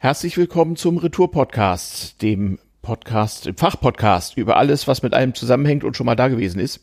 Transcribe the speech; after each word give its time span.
Herzlich 0.00 0.38
willkommen 0.38 0.76
zum 0.76 0.96
Retour-Podcast, 0.98 2.22
dem 2.22 2.60
Podcast, 2.82 3.46
dem 3.46 3.56
Fachpodcast 3.56 4.36
über 4.36 4.56
alles, 4.56 4.86
was 4.86 5.02
mit 5.02 5.12
einem 5.12 5.34
zusammenhängt 5.34 5.82
und 5.82 5.96
schon 5.96 6.06
mal 6.06 6.14
da 6.14 6.28
gewesen 6.28 6.60
ist. 6.60 6.80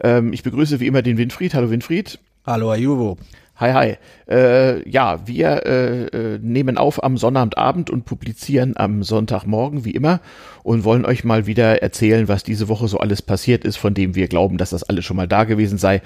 Ähm, 0.00 0.32
ich 0.32 0.44
begrüße 0.44 0.78
wie 0.78 0.86
immer 0.86 1.02
den 1.02 1.18
Winfried. 1.18 1.52
Hallo 1.52 1.68
Winfried. 1.70 2.20
Hallo 2.46 2.70
Ajuvo. 2.70 3.18
Hi, 3.56 3.72
hi. 3.72 3.96
Äh, 4.32 4.88
ja, 4.88 5.26
wir 5.26 5.66
äh, 5.66 6.04
äh, 6.06 6.38
nehmen 6.40 6.78
auf 6.78 7.02
am 7.02 7.16
Sonnabendabend 7.16 7.90
und 7.90 8.04
publizieren 8.04 8.74
am 8.76 9.02
Sonntagmorgen, 9.02 9.84
wie 9.84 9.90
immer, 9.90 10.20
und 10.62 10.84
wollen 10.84 11.04
euch 11.04 11.24
mal 11.24 11.46
wieder 11.48 11.82
erzählen, 11.82 12.28
was 12.28 12.44
diese 12.44 12.68
Woche 12.68 12.86
so 12.86 12.98
alles 12.98 13.20
passiert 13.20 13.64
ist, 13.64 13.78
von 13.78 13.94
dem 13.94 14.14
wir 14.14 14.28
glauben, 14.28 14.58
dass 14.58 14.70
das 14.70 14.84
alles 14.84 15.04
schon 15.04 15.16
mal 15.16 15.26
da 15.26 15.42
gewesen 15.42 15.76
sei 15.76 16.02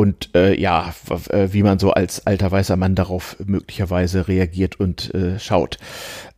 und 0.00 0.30
äh, 0.34 0.58
ja, 0.58 0.94
äh, 1.28 1.48
wie 1.52 1.62
man 1.62 1.78
so 1.78 1.90
als 1.90 2.26
alter 2.26 2.50
weißer 2.50 2.76
Mann 2.76 2.94
darauf 2.94 3.36
möglicherweise 3.44 4.28
reagiert 4.28 4.80
und 4.80 5.14
äh, 5.14 5.38
schaut. 5.38 5.76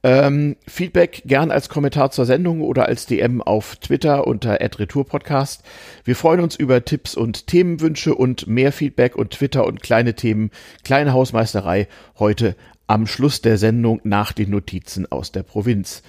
Ähm, 0.02 0.56
Feedback 0.66 1.22
gern 1.26 1.52
als 1.52 1.68
Kommentar 1.68 2.10
zur 2.10 2.26
Sendung 2.26 2.62
oder 2.62 2.86
als 2.86 3.06
DM 3.06 3.40
auf 3.40 3.76
Twitter 3.76 4.26
unter 4.26 4.58
@retourpodcast. 4.60 5.62
Wir 6.02 6.16
freuen 6.16 6.40
uns 6.40 6.56
über 6.56 6.84
Tipps 6.84 7.14
und 7.14 7.46
Themenwünsche 7.46 8.16
und 8.16 8.48
mehr 8.48 8.72
Feedback 8.72 9.14
und 9.14 9.30
Twitter 9.30 9.64
und 9.64 9.80
kleine 9.80 10.14
Themen, 10.14 10.50
kleine 10.82 11.12
Hausmeisterei 11.12 11.86
heute 12.18 12.56
am 12.88 13.06
Schluss 13.06 13.42
der 13.42 13.58
Sendung 13.58 14.00
nach 14.02 14.32
den 14.32 14.50
Notizen 14.50 15.06
aus 15.12 15.30
der 15.30 15.44
Provinz. 15.44 16.02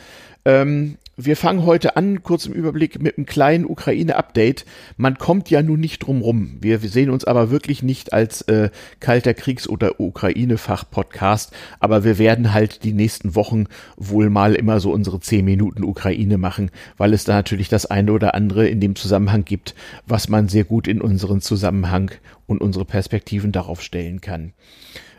Ähm, 0.43 0.97
wir 1.15 1.37
fangen 1.37 1.63
heute 1.63 1.95
an, 1.95 2.23
kurz 2.23 2.47
im 2.47 2.53
Überblick, 2.53 2.99
mit 2.99 3.17
einem 3.17 3.27
kleinen 3.27 3.65
Ukraine-Update. 3.65 4.65
Man 4.97 5.19
kommt 5.19 5.51
ja 5.51 5.61
nun 5.61 5.79
nicht 5.79 5.99
drum 5.99 6.21
rum. 6.21 6.57
Wir, 6.59 6.81
wir 6.81 6.89
sehen 6.89 7.11
uns 7.11 7.23
aber 7.23 7.51
wirklich 7.51 7.83
nicht 7.83 8.13
als 8.13 8.41
äh, 8.43 8.71
kalter 8.99 9.35
Kriegs- 9.35 9.69
oder 9.69 9.99
Ukraine-Fach-Podcast, 9.99 11.53
aber 11.79 12.03
wir 12.03 12.17
werden 12.17 12.51
halt 12.51 12.83
die 12.83 12.93
nächsten 12.93 13.35
Wochen 13.35 13.65
wohl 13.95 14.31
mal 14.31 14.55
immer 14.55 14.79
so 14.79 14.91
unsere 14.91 15.19
zehn 15.19 15.45
Minuten 15.45 15.83
Ukraine 15.83 16.39
machen, 16.39 16.71
weil 16.97 17.13
es 17.13 17.25
da 17.25 17.33
natürlich 17.33 17.69
das 17.69 17.85
eine 17.85 18.11
oder 18.11 18.33
andere 18.33 18.67
in 18.67 18.79
dem 18.79 18.95
Zusammenhang 18.95 19.45
gibt, 19.45 19.75
was 20.07 20.29
man 20.29 20.49
sehr 20.49 20.63
gut 20.63 20.87
in 20.87 20.99
unseren 20.99 21.41
Zusammenhang 21.41 22.09
und 22.47 22.59
unsere 22.59 22.85
Perspektiven 22.85 23.51
darauf 23.51 23.83
stellen 23.83 24.19
kann. 24.19 24.53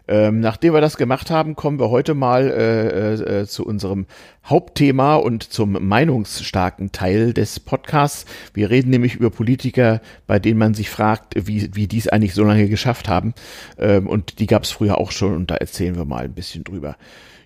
Ähm, 0.07 0.41
nachdem 0.41 0.75
wir 0.75 0.83
das 0.83 0.97
gemacht 0.97 1.31
haben, 1.31 1.57
kommen 1.57 1.79
wir 1.79 1.91
heute 1.91 2.15
mal 2.15 2.51
äh, 2.51 3.15
äh, 3.15 3.41
äh, 3.41 3.47
zu 3.47 3.65
unserem 3.65 4.07
Hauptthema 4.45 5.17
und 5.17 5.43
zum 5.43 5.73
meinungsstarken 5.73 6.93
Teil 6.93 7.33
des 7.33 7.59
Podcasts. 7.59 8.27
Wir 8.53 8.69
reden 8.69 8.91
nämlich 8.91 9.15
über 9.15 9.31
Politiker, 9.31 10.03
bei 10.27 10.39
denen 10.39 10.59
man 10.59 10.75
sich 10.75 10.91
fragt, 10.91 11.35
wie, 11.47 11.71
wie 11.75 11.87
die 11.87 11.99
es 11.99 12.09
eigentlich 12.09 12.35
so 12.35 12.45
lange 12.45 12.69
geschafft 12.69 13.09
haben. 13.09 13.33
Ähm, 13.79 14.07
und 14.07 14.41
die 14.41 14.47
gab 14.47 14.65
es 14.65 14.73
früher 14.73 14.99
auch 14.99 15.11
schon 15.11 15.35
und 15.35 15.51
da 15.51 15.57
erzählen 15.57 15.97
wir 15.97 16.05
mal 16.05 16.25
ein 16.25 16.35
bisschen 16.35 16.65
drüber. 16.65 16.97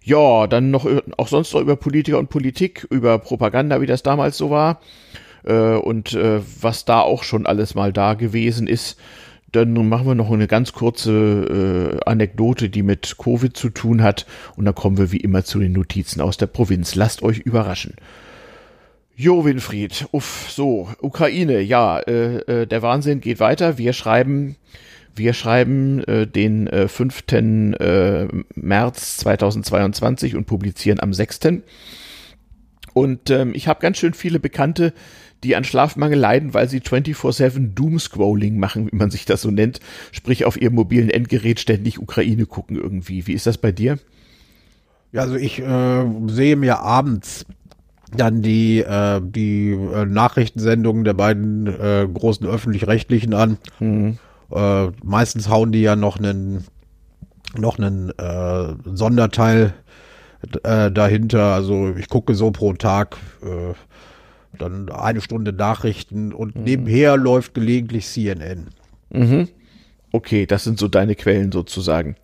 Ja, 0.03 0.47
dann 0.47 0.71
noch 0.71 0.89
auch 1.17 1.29
sonst 1.29 1.53
noch 1.55 1.61
über 1.61 1.77
Politiker 1.77 2.19
und 2.19 2.31
Politik, 2.31 2.87
über 2.91 3.19
Propaganda, 3.19 3.81
wie 3.81 3.87
das 3.87 4.03
damals 4.03 4.37
so 4.37 4.51
war 4.51 4.81
äh, 5.45 5.75
und 5.77 6.15
äh, 6.15 6.41
was 6.61 6.85
da 6.85 7.01
auch 7.01 7.23
schon 7.23 7.47
alles 7.47 7.75
mal 7.75 7.93
da 7.93 8.15
gewesen 8.15 8.67
ist. 8.67 8.99
Dann 9.53 9.73
machen 9.89 10.07
wir 10.07 10.15
noch 10.15 10.31
eine 10.31 10.47
ganz 10.47 10.73
kurze 10.73 12.01
äh, 12.03 12.11
Anekdote, 12.11 12.69
die 12.69 12.83
mit 12.83 13.17
Covid 13.17 13.57
zu 13.57 13.71
tun 13.71 14.03
hat. 14.03 14.27
Und 14.57 14.67
dann 14.67 14.75
kommen 14.75 14.99
wir 14.99 15.11
wie 15.11 15.19
immer 15.19 15.45
zu 15.45 15.59
den 15.59 15.73
Notizen 15.73 16.21
aus 16.21 16.37
der 16.37 16.47
Provinz. 16.47 16.95
Lasst 16.95 17.23
euch 17.23 17.39
überraschen. 17.39 17.95
Jo, 19.17 19.45
Winfried, 19.45 20.07
uff, 20.13 20.49
so, 20.49 20.89
Ukraine, 21.01 21.61
ja, 21.61 21.99
äh, 21.99 22.37
äh, 22.63 22.67
der 22.67 22.83
Wahnsinn 22.83 23.21
geht 23.21 23.41
weiter. 23.41 23.77
Wir 23.77 23.93
schreiben, 23.93 24.55
wir 25.17 25.33
schreiben 25.33 26.05
äh, 26.05 26.27
den 26.29 26.69
äh, 26.69 26.87
5. 26.87 27.25
Äh, 27.33 28.29
März 28.55 29.17
2022 29.17 30.37
und 30.37 30.45
publizieren 30.45 31.01
am 31.01 31.13
6. 31.13 31.41
Und 32.95 33.31
ähm, 33.31 33.53
ich 33.55 33.67
habe 33.67 33.81
ganz 33.81 33.99
schön 33.99 34.15
viele 34.15 34.39
Bekannte, 34.39 34.93
die 35.45 35.57
an 35.57 35.65
Schlafmangel 35.65 36.19
leiden, 36.19 36.55
weil 36.55 36.69
sie 36.69 36.81
24-7 36.81 37.75
Doomscrolling 37.75 38.59
machen, 38.59 38.91
wie 38.91 38.97
man 38.97 39.11
sich 39.11 39.25
das 39.25 39.43
so 39.43 39.51
nennt, 39.51 39.81
sprich 40.13 40.45
auf 40.45 40.61
ihrem 40.61 40.75
mobilen 40.75 41.11
Endgerät 41.11 41.61
ständig 41.61 42.01
Ukraine 42.01 42.47
gucken 42.47 42.77
irgendwie. 42.77 43.27
Wie 43.27 43.35
ist 43.35 43.47
das 43.47 43.59
bei 43.59 43.73
dir? 43.73 43.99
Ja, 45.13 45.23
also 45.23 45.37
ich 45.37 45.61
äh, 45.61 46.05
sehe 46.27 46.57
mir 46.57 46.81
abends 46.81 47.47
dann 48.15 48.43
die, 48.43 48.81
äh, 48.81 49.21
die 49.23 49.71
äh, 49.71 50.05
Nachrichtensendungen 50.07 51.05
der 51.05 51.15
beiden 51.15 51.67
äh, 51.67 52.07
großen 52.13 52.47
öffentlich-rechtlichen 52.47 53.35
an. 53.35 53.59
Mhm. 53.81 54.19
Äh, 54.51 54.89
meistens 55.03 55.49
hauen 55.49 55.73
die 55.73 55.83
ja 55.83 55.97
noch 55.97 56.19
einen 56.19 56.65
noch 57.57 57.79
einen 57.79 58.11
äh, 58.19 58.75
Sonderteil 58.85 59.73
äh, 60.63 60.91
dahinter. 60.91 61.55
Also 61.55 61.95
ich 61.97 62.09
gucke 62.09 62.35
so 62.35 62.51
pro 62.51 62.75
Tag 62.75 63.17
äh, 63.43 63.75
dann 64.57 64.89
eine 64.91 65.21
Stunde 65.21 65.53
Nachrichten 65.53 66.33
und 66.33 66.57
mhm. 66.57 66.65
nebenher 66.65 67.17
läuft 67.17 67.55
gelegentlich 67.55 68.07
CNN. 68.07 68.69
Mhm. 69.11 69.49
Okay, 70.13 70.47
das 70.47 70.65
sind 70.65 70.79
so 70.79 70.89
deine 70.89 71.15
Quellen 71.15 71.53
sozusagen. 71.53 72.17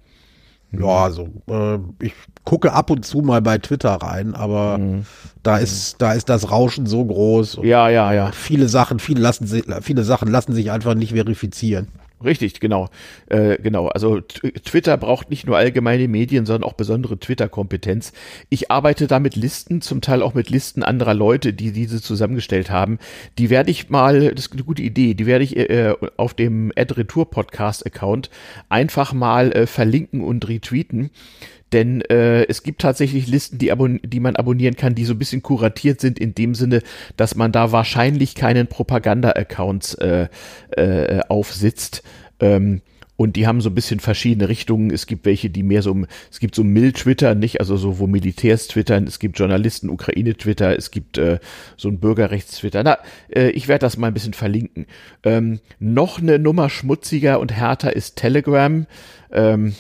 Ja, 0.73 1.05
also 1.05 1.29
äh, 1.49 1.79
ich 2.05 2.15
gucke 2.45 2.73
ab 2.73 2.91
und 2.91 3.05
zu 3.05 3.19
mal 3.19 3.41
bei 3.43 3.59
Twitter 3.59 3.91
rein, 3.91 4.35
aber 4.35 4.79
mhm. 4.79 5.07
da 5.43 5.59
ist 5.59 6.03
da 6.03 6.13
ist 6.13 6.29
das 6.29 6.51
Rauschen 6.51 6.87
so 6.87 7.05
groß. 7.05 7.61
Ja, 7.63 7.89
ja, 7.89 8.13
ja. 8.13 8.33
Viele 8.33 8.69
Sachen, 8.69 8.99
viele 8.99 9.21
lassen 9.21 9.47
sich, 9.47 9.65
viele 9.83 10.03
Sachen 10.03 10.29
lassen 10.29 10.53
sich 10.53 10.71
einfach 10.71 10.95
nicht 10.95 11.13
verifizieren. 11.13 11.89
Richtig, 12.25 12.61
genau. 12.61 12.89
Äh, 13.27 13.59
genau. 13.63 13.89
Also 13.89 14.21
Twitter 14.21 14.97
braucht 14.97 15.31
nicht 15.31 15.47
nur 15.47 15.57
allgemeine 15.57 16.09
Medien, 16.09 16.47
sondern 16.47 16.69
auch 16.69 16.75
besondere 16.75 17.19
Twitter-Kompetenz. 17.19 18.13
Ich 18.49 18.71
arbeite 18.71 19.07
da 19.07 19.19
mit 19.19 19.37
Listen, 19.37 19.81
zum 19.81 20.01
Teil 20.01 20.23
auch 20.23 20.35
mit 20.35 20.51
Listen 20.51 20.83
anderer 20.83 21.15
Leute, 21.15 21.53
die 21.53 21.73
diese 21.73 22.01
zusammengestellt 22.01 22.71
haben. 22.71 22.99
Die 23.39 23.51
werde 23.51 23.71
ich 23.71 23.91
mal, 23.91 24.35
das 24.35 24.47
ist 24.47 24.53
eine 24.53 24.65
gute 24.65 24.83
Idee, 24.83 25.15
die 25.15 25.27
werde 25.27 25.45
ich 25.45 25.57
äh, 25.57 25.95
auf 26.17 26.35
dem 26.35 26.73
Ad 26.77 26.95
Retour 26.95 27.31
Podcast 27.31 27.87
Account 27.87 28.31
einfach 28.69 29.13
mal 29.13 29.53
äh, 29.53 29.67
verlinken 29.67 30.23
und 30.23 30.49
retweeten. 30.49 31.11
Denn 31.75 32.03
äh, 32.03 32.45
es 32.45 32.63
gibt 32.63 32.81
tatsächlich 32.81 33.27
Listen, 33.27 33.59
die, 33.59 33.73
die 34.05 34.21
man 34.21 34.37
abonnieren 34.37 34.77
kann, 34.77 34.95
die 34.95 35.05
so 35.05 35.13
ein 35.13 35.19
bisschen 35.19 35.43
kuratiert 35.43 36.01
sind, 36.01 36.21
in 36.21 36.33
dem 36.33 36.55
Sinne, 36.55 36.83
dass 37.17 37.35
man 37.35 37.51
da 37.51 37.73
wahrscheinlich 37.73 38.37
keinen 38.37 38.69
Propaganda-Account 38.69 39.99
äh, 40.01 40.29
äh, 40.71 41.21
aufsitzt. 41.29 42.05
Ähm, 42.39 42.81
und 43.17 43.35
die 43.35 43.49
haben 43.49 43.61
so 43.61 43.71
ein 43.71 43.75
bisschen 43.75 43.99
verschiedene 43.99 44.49
Richtungen. 44.49 44.93
Es 44.93 45.07
gibt 45.07 45.27
welche, 45.27 45.51
die 45.51 45.65
mehr 45.65 45.83
so, 45.83 45.97
es 46.31 46.39
gibt 46.39 46.55
so 46.55 46.63
Mill-Twitter, 46.63 47.35
nicht, 47.35 47.59
also 47.59 47.77
so, 47.77 47.99
wo 47.99 48.07
Militärs 48.07 48.69
twittern, 48.69 49.09
es 49.09 49.19
gibt 49.19 49.37
Journalisten, 49.37 49.89
Ukraine-Twitter, 49.89 50.79
es 50.79 50.93
gibt 50.93 51.19
äh, 51.19 51.41
so 51.77 51.89
ein 51.89 51.99
Bürgerrechts-Twitter. 51.99 52.85
Na, 52.85 52.99
äh, 53.35 53.51
ich 53.51 53.67
werde 53.67 53.81
das 53.81 53.97
mal 53.97 54.09
ein 54.09 54.15
bisschen 54.15 54.35
verlinken. 54.35 54.87
Ähm, 55.25 55.59
noch 55.81 56.21
eine 56.21 56.39
Nummer 56.39 56.71
schmutziger 56.71 57.41
und 57.41 57.53
härter 57.53 57.97
ist 57.97 58.15
Telegram. 58.15 58.87
Ähm, 59.33 59.75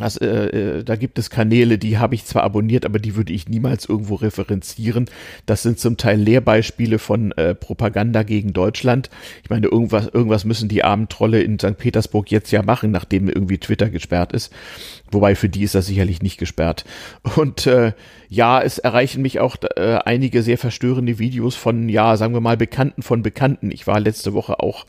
das, 0.00 0.16
äh, 0.16 0.26
äh, 0.26 0.84
da 0.84 0.96
gibt 0.96 1.18
es 1.18 1.28
Kanäle, 1.28 1.76
die 1.76 1.98
habe 1.98 2.14
ich 2.14 2.24
zwar 2.24 2.42
abonniert, 2.42 2.86
aber 2.86 2.98
die 2.98 3.16
würde 3.16 3.32
ich 3.32 3.48
niemals 3.48 3.84
irgendwo 3.86 4.14
referenzieren. 4.14 5.06
Das 5.46 5.62
sind 5.62 5.78
zum 5.78 5.96
Teil 5.98 6.18
Lehrbeispiele 6.18 6.98
von 6.98 7.32
äh, 7.32 7.54
Propaganda 7.54 8.22
gegen 8.22 8.52
Deutschland. 8.52 9.10
Ich 9.42 9.50
meine, 9.50 9.66
irgendwas, 9.66 10.08
irgendwas 10.08 10.44
müssen 10.44 10.68
die 10.68 10.82
armen 10.82 11.08
Trolle 11.08 11.42
in 11.42 11.58
St. 11.58 11.76
Petersburg 11.76 12.30
jetzt 12.30 12.50
ja 12.50 12.62
machen, 12.62 12.90
nachdem 12.90 13.28
irgendwie 13.28 13.58
Twitter 13.58 13.90
gesperrt 13.90 14.32
ist. 14.32 14.52
Wobei 15.10 15.34
für 15.34 15.48
die 15.48 15.64
ist 15.64 15.74
das 15.74 15.86
sicherlich 15.86 16.22
nicht 16.22 16.38
gesperrt. 16.38 16.84
Und 17.36 17.66
äh, 17.66 17.92
ja, 18.28 18.62
es 18.62 18.78
erreichen 18.78 19.22
mich 19.22 19.38
auch 19.40 19.56
äh, 19.76 19.98
einige 20.04 20.42
sehr 20.42 20.58
verstörende 20.58 21.18
Videos 21.18 21.56
von, 21.56 21.88
ja, 21.88 22.16
sagen 22.16 22.32
wir 22.32 22.40
mal, 22.40 22.56
Bekannten 22.56 23.02
von 23.02 23.22
Bekannten. 23.22 23.70
Ich 23.70 23.86
war 23.86 24.00
letzte 24.00 24.32
Woche 24.32 24.60
auch 24.60 24.86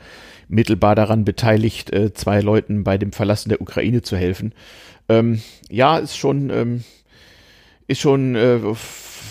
mittelbar 0.52 0.96
daran 0.96 1.24
beteiligt, 1.24 1.92
äh, 1.94 2.14
zwei 2.14 2.42
Leuten 2.42 2.84
bei 2.84 2.98
dem 2.98 3.14
Verlassen 3.14 3.50
der 3.50 3.62
Ukraine 3.62 4.02
zu 4.02 4.18
helfen. 4.18 4.54
Ähm, 5.12 5.42
ja, 5.70 5.98
ist 5.98 6.18
schon, 6.18 6.50
ähm, 6.50 6.84
ist 7.88 8.00
schon, 8.00 8.36
äh, 8.36 8.60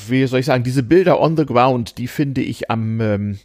wie 0.08 0.26
soll 0.26 0.40
ich 0.40 0.46
sagen, 0.46 0.64
diese 0.64 0.82
Bilder 0.82 1.20
on 1.20 1.36
the 1.36 1.46
ground, 1.46 1.96
die 1.96 2.06
finde 2.06 2.42
ich 2.42 2.70
am, 2.70 3.00
ähm, 3.00 3.38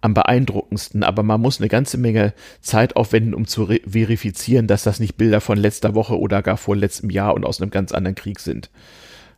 am 0.00 0.14
beeindruckendsten. 0.14 1.02
Aber 1.02 1.22
man 1.22 1.40
muss 1.40 1.60
eine 1.60 1.68
ganze 1.68 1.98
Menge 1.98 2.32
Zeit 2.60 2.96
aufwenden, 2.96 3.34
um 3.34 3.46
zu 3.46 3.66
verifizieren, 3.66 4.66
dass 4.66 4.82
das 4.82 5.00
nicht 5.00 5.16
Bilder 5.16 5.40
von 5.40 5.58
letzter 5.58 5.94
Woche 5.94 6.18
oder 6.18 6.42
gar 6.42 6.56
vor 6.56 6.76
letztem 6.76 7.10
Jahr 7.10 7.34
und 7.34 7.44
aus 7.44 7.60
einem 7.60 7.70
ganz 7.70 7.92
anderen 7.92 8.14
Krieg 8.14 8.40
sind. 8.40 8.70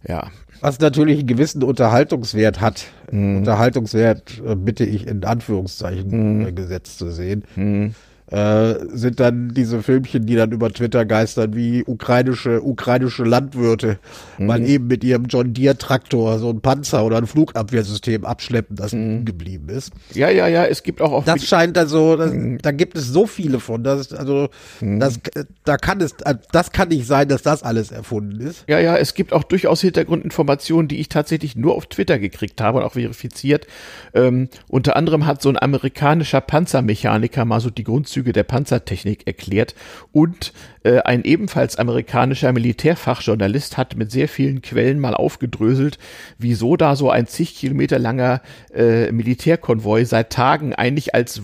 Ja. 0.07 0.31
Was 0.61 0.79
natürlich 0.79 1.19
einen 1.19 1.27
gewissen 1.27 1.63
Unterhaltungswert 1.65 2.61
hat. 2.61 2.87
Mhm. 3.11 3.39
Unterhaltungswert 3.39 4.41
äh, 4.47 4.55
bitte 4.55 4.85
ich 4.85 5.07
in 5.07 5.25
Anführungszeichen 5.25 6.45
mhm. 6.45 6.55
gesetzt 6.55 6.99
zu 6.99 7.11
sehen. 7.11 7.45
Mhm 7.57 7.95
äh, 8.29 8.75
sind 8.93 9.21
dann 9.21 9.55
diese 9.55 9.83
Filmchen, 9.83 10.27
die 10.27 10.35
dann 10.35 10.51
über 10.51 10.73
Twitter 10.73 11.05
geistern, 11.05 11.55
wie 11.55 11.85
ukrainische, 11.85 12.61
ukrainische 12.63 13.23
Landwirte 13.23 13.99
mhm. 14.39 14.47
mal 14.47 14.67
eben 14.67 14.89
mit 14.89 15.05
ihrem 15.05 15.27
John 15.27 15.55
Deere 15.55 15.79
Traktor 15.79 16.39
so 16.41 16.51
ein 16.51 16.61
Panzer 16.61 17.05
oder 17.05 17.19
ein 17.19 17.27
Flugabwehrsystem 17.27 18.25
abschleppen, 18.25 18.75
das 18.75 18.93
mhm. 18.93 19.25
geblieben 19.25 19.69
ist. 19.69 19.93
Ja, 20.13 20.29
ja, 20.29 20.49
ja, 20.49 20.65
es 20.65 20.83
gibt 20.83 21.01
auch, 21.01 21.13
auch 21.13 21.25
Das 21.25 21.45
scheint 21.47 21.79
also, 21.79 22.17
das, 22.17 22.33
mhm. 22.33 22.59
da 22.59 22.73
gibt 22.73 22.97
es 22.97 23.07
so 23.07 23.27
viele 23.27 23.61
von, 23.61 23.85
das, 23.85 24.13
also, 24.13 24.49
mhm. 24.81 24.99
das, 24.99 25.21
da 25.65 25.77
kann 25.77 26.01
es, 26.01 26.17
das 26.51 26.73
kann 26.73 26.89
nicht 26.89 27.07
sein, 27.07 27.29
dass 27.29 27.43
das 27.43 27.63
alles 27.63 27.93
erfunden 27.93 28.41
ist. 28.41 28.65
Ja, 28.67 28.81
ja, 28.81 28.97
es 28.97 29.15
gibt 29.15 29.33
auch 29.33 29.45
durchaus 29.45 29.81
Hintergrundinformationen, 29.83 30.89
die 30.89 30.99
ich 30.99 31.09
tatsächlich 31.09 31.55
nur 31.55 31.77
auf 31.77 31.87
Twitter 31.87 32.19
gekriegt 32.19 32.61
habe 32.61 32.79
und 32.79 32.85
auch 32.85 32.95
verifiziert. 32.95 33.69
Ähm, 34.15 34.49
unter 34.67 34.97
anderem 34.97 35.27
hat 35.27 35.43
so 35.43 35.49
ein 35.49 35.57
amerikanischer 35.57 36.41
Panzermechaniker 36.41 37.45
mal 37.45 37.61
so 37.61 37.71
die 37.71 37.85
Grundzüge 37.85 38.16
Grundzüge 38.17 38.33
der 38.33 38.45
Panzertechnik 38.45 39.27
erklärt 39.27 39.75
und 40.11 40.55
ein 41.05 41.25
ebenfalls 41.25 41.77
amerikanischer 41.77 42.53
Militärfachjournalist 42.53 43.77
hat 43.77 43.97
mit 43.97 44.11
sehr 44.11 44.29
vielen 44.29 44.63
Quellen 44.63 45.01
mal 45.01 45.15
aufgedröselt, 45.15 45.99
wieso 46.39 46.77
da 46.77 46.97
so 46.97 47.11
ein 47.11 47.27
zig 47.27 47.57
Kilometer 47.57 47.99
langer 47.99 48.43
äh, 48.75 49.11
Militärkonvoi 49.13 50.05
seit 50.05 50.31
Tagen 50.31 50.75
eigentlich 50.75 51.15
als, 51.15 51.41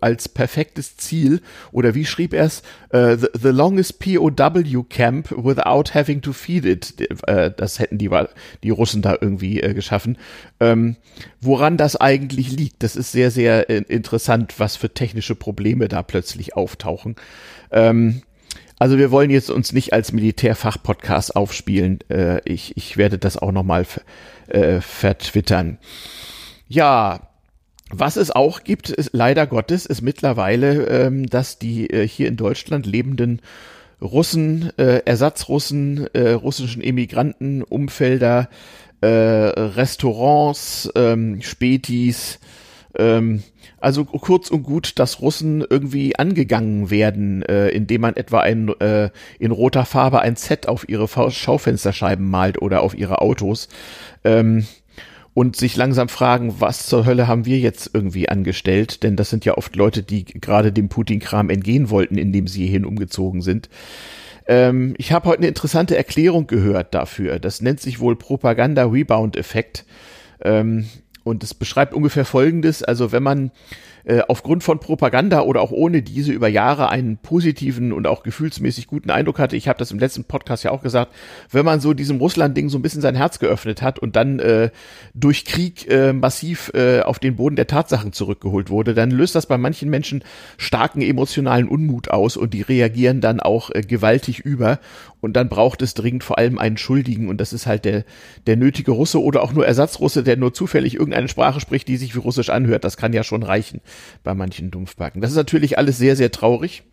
als 0.00 0.28
perfektes 0.28 0.96
Ziel 0.96 1.40
oder 1.72 1.94
wie 1.94 2.04
schrieb 2.04 2.32
er 2.34 2.44
es, 2.44 2.62
uh, 2.94 3.16
the, 3.16 3.28
the, 3.40 3.48
longest 3.48 3.98
POW 3.98 4.84
camp 4.88 5.30
without 5.30 5.94
having 5.94 6.22
to 6.22 6.32
feed 6.32 6.64
it. 6.64 6.94
Äh, 7.26 7.50
das 7.56 7.78
hätten 7.78 7.98
die, 7.98 8.10
die 8.62 8.70
Russen 8.70 9.02
da 9.02 9.16
irgendwie 9.20 9.60
äh, 9.60 9.74
geschaffen. 9.74 10.18
Ähm, 10.60 10.96
woran 11.40 11.76
das 11.76 11.96
eigentlich 11.96 12.52
liegt, 12.52 12.82
das 12.82 12.96
ist 12.96 13.12
sehr, 13.12 13.30
sehr 13.30 13.68
äh, 13.70 13.82
interessant, 13.88 14.54
was 14.58 14.76
für 14.76 14.92
technische 14.92 15.34
Probleme 15.34 15.88
da 15.88 16.02
plötzlich 16.02 16.56
auftauchen. 16.56 17.16
Ähm, 17.70 18.22
also 18.78 18.98
wir 18.98 19.10
wollen 19.10 19.30
jetzt 19.30 19.50
uns 19.50 19.72
nicht 19.72 19.92
als 19.92 20.12
Militärfach-Podcast 20.12 21.36
aufspielen. 21.36 21.98
Äh, 22.08 22.40
ich, 22.44 22.76
ich 22.76 22.96
werde 22.96 23.18
das 23.18 23.36
auch 23.36 23.52
nochmal 23.52 23.86
äh, 24.48 24.80
vertwittern. 24.80 25.78
Ja, 26.68 27.28
was 27.90 28.16
es 28.16 28.30
auch 28.30 28.64
gibt, 28.64 28.90
ist 28.90 29.10
leider 29.12 29.46
Gottes, 29.46 29.86
ist 29.86 30.02
mittlerweile, 30.02 30.86
ähm, 30.86 31.26
dass 31.26 31.58
die 31.58 31.88
äh, 31.88 32.06
hier 32.06 32.28
in 32.28 32.36
Deutschland 32.36 32.86
lebenden 32.86 33.40
Russen, 34.00 34.70
äh, 34.78 35.02
Ersatzrussen, 35.04 36.06
äh, 36.14 36.30
russischen 36.30 36.82
Immigranten, 36.82 37.62
Umfelder, 37.62 38.48
äh, 39.00 39.06
Restaurants, 39.06 40.90
ähm, 40.94 41.40
Spätis, 41.42 42.38
ähm, 42.98 43.42
also 43.80 44.04
kurz 44.04 44.50
und 44.50 44.64
gut, 44.64 44.98
dass 44.98 45.20
Russen 45.20 45.64
irgendwie 45.68 46.16
angegangen 46.16 46.90
werden, 46.90 47.42
äh, 47.42 47.68
indem 47.68 48.02
man 48.02 48.16
etwa 48.16 48.40
ein, 48.40 48.68
äh, 48.80 49.10
in 49.38 49.52
roter 49.52 49.84
Farbe 49.84 50.20
ein 50.20 50.36
Z 50.36 50.68
auf 50.68 50.88
ihre 50.88 51.08
Schaufensterscheiben 51.08 52.28
malt 52.28 52.60
oder 52.60 52.82
auf 52.82 52.96
ihre 52.96 53.20
Autos. 53.20 53.68
Ähm, 54.24 54.66
und 55.34 55.54
sich 55.54 55.76
langsam 55.76 56.08
fragen, 56.08 56.56
was 56.58 56.86
zur 56.86 57.06
Hölle 57.06 57.28
haben 57.28 57.46
wir 57.46 57.60
jetzt 57.60 57.90
irgendwie 57.94 58.28
angestellt? 58.28 59.04
Denn 59.04 59.14
das 59.14 59.30
sind 59.30 59.44
ja 59.44 59.56
oft 59.56 59.76
Leute, 59.76 60.02
die 60.02 60.24
gerade 60.24 60.72
dem 60.72 60.88
Putin-Kram 60.88 61.48
entgehen 61.48 61.90
wollten, 61.90 62.18
indem 62.18 62.48
sie 62.48 62.62
hierhin 62.62 62.84
umgezogen 62.84 63.40
sind. 63.40 63.68
Ähm, 64.48 64.94
ich 64.98 65.12
habe 65.12 65.28
heute 65.28 65.38
eine 65.38 65.46
interessante 65.46 65.96
Erklärung 65.96 66.48
gehört 66.48 66.92
dafür. 66.92 67.38
Das 67.38 67.60
nennt 67.60 67.78
sich 67.78 68.00
wohl 68.00 68.16
Propaganda-Rebound-Effekt. 68.16 69.84
Und 71.28 71.44
es 71.44 71.54
beschreibt 71.54 71.94
ungefähr 71.94 72.24
Folgendes. 72.24 72.82
Also 72.82 73.12
wenn 73.12 73.22
man 73.22 73.50
äh, 74.08 74.22
aufgrund 74.26 74.64
von 74.64 74.80
Propaganda 74.80 75.42
oder 75.42 75.60
auch 75.60 75.70
ohne 75.70 76.00
diese 76.00 76.32
über 76.32 76.48
Jahre 76.48 76.88
einen 76.88 77.18
positiven 77.18 77.92
und 77.92 78.06
auch 78.06 78.22
gefühlsmäßig 78.22 78.86
guten 78.86 79.10
Eindruck 79.10 79.38
hatte. 79.38 79.54
Ich 79.54 79.68
habe 79.68 79.78
das 79.78 79.90
im 79.90 79.98
letzten 79.98 80.24
Podcast 80.24 80.64
ja 80.64 80.70
auch 80.70 80.82
gesagt, 80.82 81.12
wenn 81.50 81.66
man 81.66 81.80
so 81.80 81.92
diesem 81.92 82.16
Russland-Ding 82.16 82.70
so 82.70 82.78
ein 82.78 82.82
bisschen 82.82 83.02
sein 83.02 83.16
Herz 83.16 83.38
geöffnet 83.38 83.82
hat 83.82 83.98
und 83.98 84.16
dann 84.16 84.38
äh, 84.38 84.70
durch 85.12 85.44
Krieg 85.44 85.90
äh, 85.90 86.14
massiv 86.14 86.70
äh, 86.74 87.00
auf 87.00 87.18
den 87.18 87.36
Boden 87.36 87.56
der 87.56 87.66
Tatsachen 87.66 88.14
zurückgeholt 88.14 88.70
wurde, 88.70 88.94
dann 88.94 89.10
löst 89.10 89.34
das 89.34 89.44
bei 89.44 89.58
manchen 89.58 89.90
Menschen 89.90 90.24
starken 90.56 91.02
emotionalen 91.02 91.68
Unmut 91.68 92.10
aus 92.10 92.38
und 92.38 92.54
die 92.54 92.62
reagieren 92.62 93.20
dann 93.20 93.40
auch 93.40 93.70
äh, 93.74 93.82
gewaltig 93.82 94.38
über 94.38 94.80
und 95.20 95.34
dann 95.34 95.48
braucht 95.48 95.82
es 95.82 95.94
dringend 95.94 96.24
vor 96.24 96.38
allem 96.38 96.58
einen 96.58 96.76
Schuldigen 96.76 97.28
und 97.28 97.40
das 97.40 97.52
ist 97.52 97.66
halt 97.66 97.84
der, 97.84 98.04
der 98.46 98.56
nötige 98.56 98.92
Russe 98.92 99.20
oder 99.20 99.42
auch 99.42 99.52
nur 99.52 99.66
Ersatzrusse, 99.66 100.22
der 100.22 100.36
nur 100.36 100.54
zufällig 100.54 100.94
irgendeine 100.94 101.28
Sprache 101.28 101.60
spricht, 101.60 101.88
die 101.88 101.96
sich 101.96 102.14
wie 102.14 102.20
Russisch 102.20 102.50
anhört. 102.50 102.84
Das 102.84 102.96
kann 102.96 103.12
ja 103.12 103.24
schon 103.24 103.42
reichen 103.42 103.80
bei 104.22 104.34
manchen 104.34 104.70
Dumpfbacken. 104.70 105.20
Das 105.20 105.30
ist 105.30 105.36
natürlich 105.36 105.78
alles 105.78 105.98
sehr, 105.98 106.16
sehr 106.16 106.30
traurig. 106.30 106.84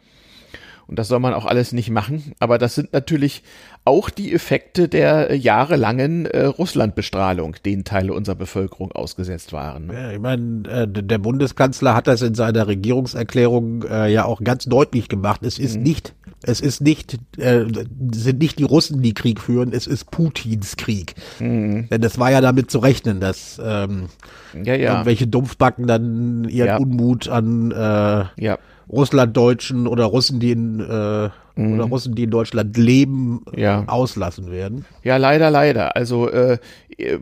Und 0.87 0.99
das 0.99 1.07
soll 1.07 1.19
man 1.19 1.33
auch 1.33 1.45
alles 1.45 1.71
nicht 1.71 1.89
machen. 1.89 2.33
Aber 2.39 2.57
das 2.57 2.75
sind 2.75 2.93
natürlich 2.93 3.41
auch 3.85 4.09
die 4.09 4.33
Effekte 4.33 4.89
der 4.89 5.35
jahrelangen 5.35 6.25
äh, 6.25 6.45
Russlandbestrahlung, 6.45 7.55
denen 7.63 7.83
Teile 7.83 8.13
unserer 8.13 8.35
Bevölkerung 8.35 8.91
ausgesetzt 8.91 9.53
waren. 9.53 9.91
Ja, 9.93 10.11
ich 10.11 10.19
meine, 10.19 10.67
äh, 10.67 10.87
der 10.87 11.17
Bundeskanzler 11.19 11.95
hat 11.95 12.07
das 12.07 12.21
in 12.21 12.35
seiner 12.35 12.67
Regierungserklärung 12.67 13.83
äh, 13.83 14.11
ja 14.11 14.25
auch 14.25 14.43
ganz 14.43 14.65
deutlich 14.65 15.07
gemacht. 15.07 15.41
Es 15.43 15.59
ist 15.59 15.77
mhm. 15.77 15.83
nicht 15.83 16.15
es 16.47 16.61
ist 16.61 16.81
nicht, 16.81 17.17
äh, 17.37 17.65
sind 18.13 18.39
nicht 18.39 18.59
die 18.59 18.63
Russen, 18.63 19.01
die 19.01 19.13
Krieg 19.13 19.41
führen, 19.41 19.73
es 19.73 19.87
ist 19.87 20.11
Putins 20.11 20.77
Krieg. 20.77 21.15
Mhm. 21.39 21.89
Denn 21.89 22.03
es 22.03 22.19
war 22.19 22.31
ja 22.31 22.39
damit 22.39 22.69
zu 22.69 22.79
rechnen, 22.79 23.19
dass 23.19 23.59
ähm, 23.63 24.09
ja, 24.53 24.75
ja. 24.75 24.91
irgendwelche 24.91 25.25
Dumpfbacken 25.25 25.87
dann 25.87 26.47
ihren 26.47 26.67
ja. 26.67 26.77
Unmut 26.77 27.29
an 27.29 27.71
äh, 27.71 28.25
ja. 28.37 28.59
Russlanddeutschen 28.89 29.87
oder 29.87 30.05
Russen, 30.05 30.39
die 30.39 30.51
in 30.51 30.79
äh, 30.81 31.29
mhm. 31.55 31.75
oder 31.75 31.85
Russen, 31.85 32.15
die 32.15 32.23
in 32.23 32.31
Deutschland 32.31 32.77
leben, 32.77 33.41
ja. 33.55 33.83
auslassen 33.87 34.51
werden. 34.51 34.85
Ja, 35.03 35.17
leider, 35.17 35.49
leider. 35.49 35.95
Also 35.95 36.29
äh, 36.29 36.57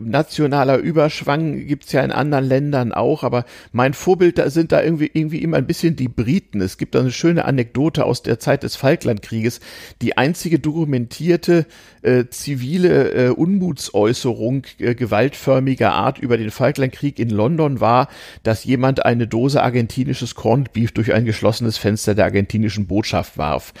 nationaler 0.00 0.78
Überschwang 0.78 1.66
gibt's 1.66 1.92
ja 1.92 2.02
in 2.02 2.12
anderen 2.12 2.44
Ländern 2.44 2.92
auch, 2.92 3.24
aber 3.24 3.44
mein 3.72 3.92
Vorbild 3.92 4.38
da 4.38 4.48
sind 4.50 4.72
da 4.72 4.82
irgendwie, 4.82 5.10
irgendwie 5.12 5.42
immer 5.42 5.56
ein 5.56 5.66
bisschen 5.66 5.96
die 5.96 6.08
Briten. 6.08 6.60
Es 6.60 6.78
gibt 6.78 6.94
da 6.94 7.00
eine 7.00 7.10
schöne 7.10 7.44
Anekdote 7.44 8.04
aus 8.04 8.22
der 8.22 8.38
Zeit 8.38 8.62
des 8.62 8.76
Falklandkrieges. 8.76 9.60
Die 10.00 10.16
einzige 10.16 10.58
dokumentierte 10.58 11.66
äh, 12.02 12.26
zivile 12.30 13.10
äh, 13.12 13.28
Unmutsäußerung 13.30 14.64
äh, 14.78 14.94
gewaltförmiger 14.94 15.92
Art 15.92 16.18
über 16.18 16.36
den 16.36 16.50
Falklandkrieg 16.50 17.18
in 17.18 17.30
London 17.30 17.80
war, 17.80 18.08
dass 18.44 18.64
jemand 18.64 19.04
eine 19.04 19.26
Dose 19.26 19.62
argentinisches 19.62 20.34
Corned 20.34 20.72
Beef 20.72 20.92
durch 20.92 21.12
ein 21.12 21.24
geschlossenes 21.24 21.78
Fenster 21.78 22.14
der 22.14 22.26
argentinischen 22.26 22.86
Botschaft 22.86 23.38
warf 23.38 23.74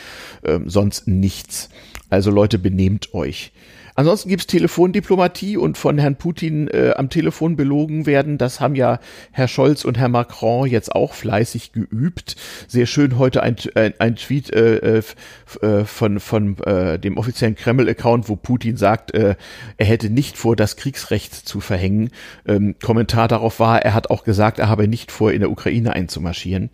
ähm, 0.44 0.68
sonst 0.68 1.06
nichts. 1.06 1.68
Also 2.10 2.30
Leute, 2.30 2.58
benehmt 2.58 3.14
euch. 3.14 3.52
Ansonsten 3.96 4.28
gibt's 4.28 4.46
Telefondiplomatie 4.46 5.56
und 5.56 5.78
von 5.78 5.98
Herrn 5.98 6.16
Putin 6.16 6.66
äh, 6.68 6.94
am 6.96 7.10
Telefon 7.10 7.54
belogen 7.54 8.06
werden. 8.06 8.38
Das 8.38 8.60
haben 8.60 8.74
ja 8.74 8.98
Herr 9.30 9.46
Scholz 9.46 9.84
und 9.84 9.98
Herr 9.98 10.08
Macron 10.08 10.66
jetzt 10.66 10.94
auch 10.94 11.14
fleißig 11.14 11.72
geübt. 11.72 12.34
Sehr 12.66 12.86
schön 12.86 13.18
heute 13.18 13.42
ein, 13.42 13.56
ein, 13.76 13.94
ein 13.98 14.16
Tweet 14.16 14.52
äh, 14.52 14.98
äh, 14.98 15.84
von, 15.84 16.18
von 16.18 16.58
äh, 16.58 16.98
dem 16.98 17.18
offiziellen 17.18 17.54
Kreml-Account, 17.54 18.28
wo 18.28 18.34
Putin 18.34 18.76
sagt, 18.76 19.14
äh, 19.14 19.36
er 19.76 19.86
hätte 19.86 20.10
nicht 20.10 20.36
vor, 20.36 20.56
das 20.56 20.74
Kriegsrecht 20.74 21.32
zu 21.32 21.60
verhängen. 21.60 22.10
Ähm, 22.46 22.74
Kommentar 22.82 23.28
darauf 23.28 23.60
war, 23.60 23.82
er 23.82 23.94
hat 23.94 24.10
auch 24.10 24.24
gesagt, 24.24 24.58
er 24.58 24.68
habe 24.68 24.88
nicht 24.88 25.12
vor, 25.12 25.30
in 25.30 25.40
der 25.40 25.50
Ukraine 25.50 25.92
einzumarschieren. 25.92 26.70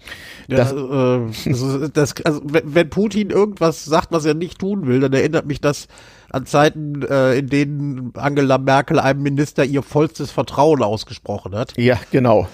Das, 0.49 0.73
ja, 0.73 1.19
äh, 1.19 1.31
also, 1.47 1.89
das, 1.89 2.15
also 2.25 2.41
wenn 2.45 2.89
Putin 2.89 3.29
irgendwas 3.29 3.85
sagt, 3.85 4.11
was 4.11 4.25
er 4.25 4.35
nicht 4.35 4.59
tun 4.59 4.87
will, 4.87 5.01
dann 5.01 5.13
erinnert 5.13 5.45
mich 5.45 5.61
das 5.61 5.87
an 6.31 6.47
Zeiten, 6.47 7.03
äh, 7.03 7.39
in 7.39 7.49
denen 7.49 8.13
Angela 8.15 8.59
Merkel 8.59 8.99
einem 8.99 9.23
Minister 9.23 9.65
ihr 9.65 9.83
vollstes 9.83 10.31
Vertrauen 10.31 10.83
ausgesprochen 10.83 11.55
hat. 11.55 11.77
Ja, 11.77 11.99
genau. 12.11 12.49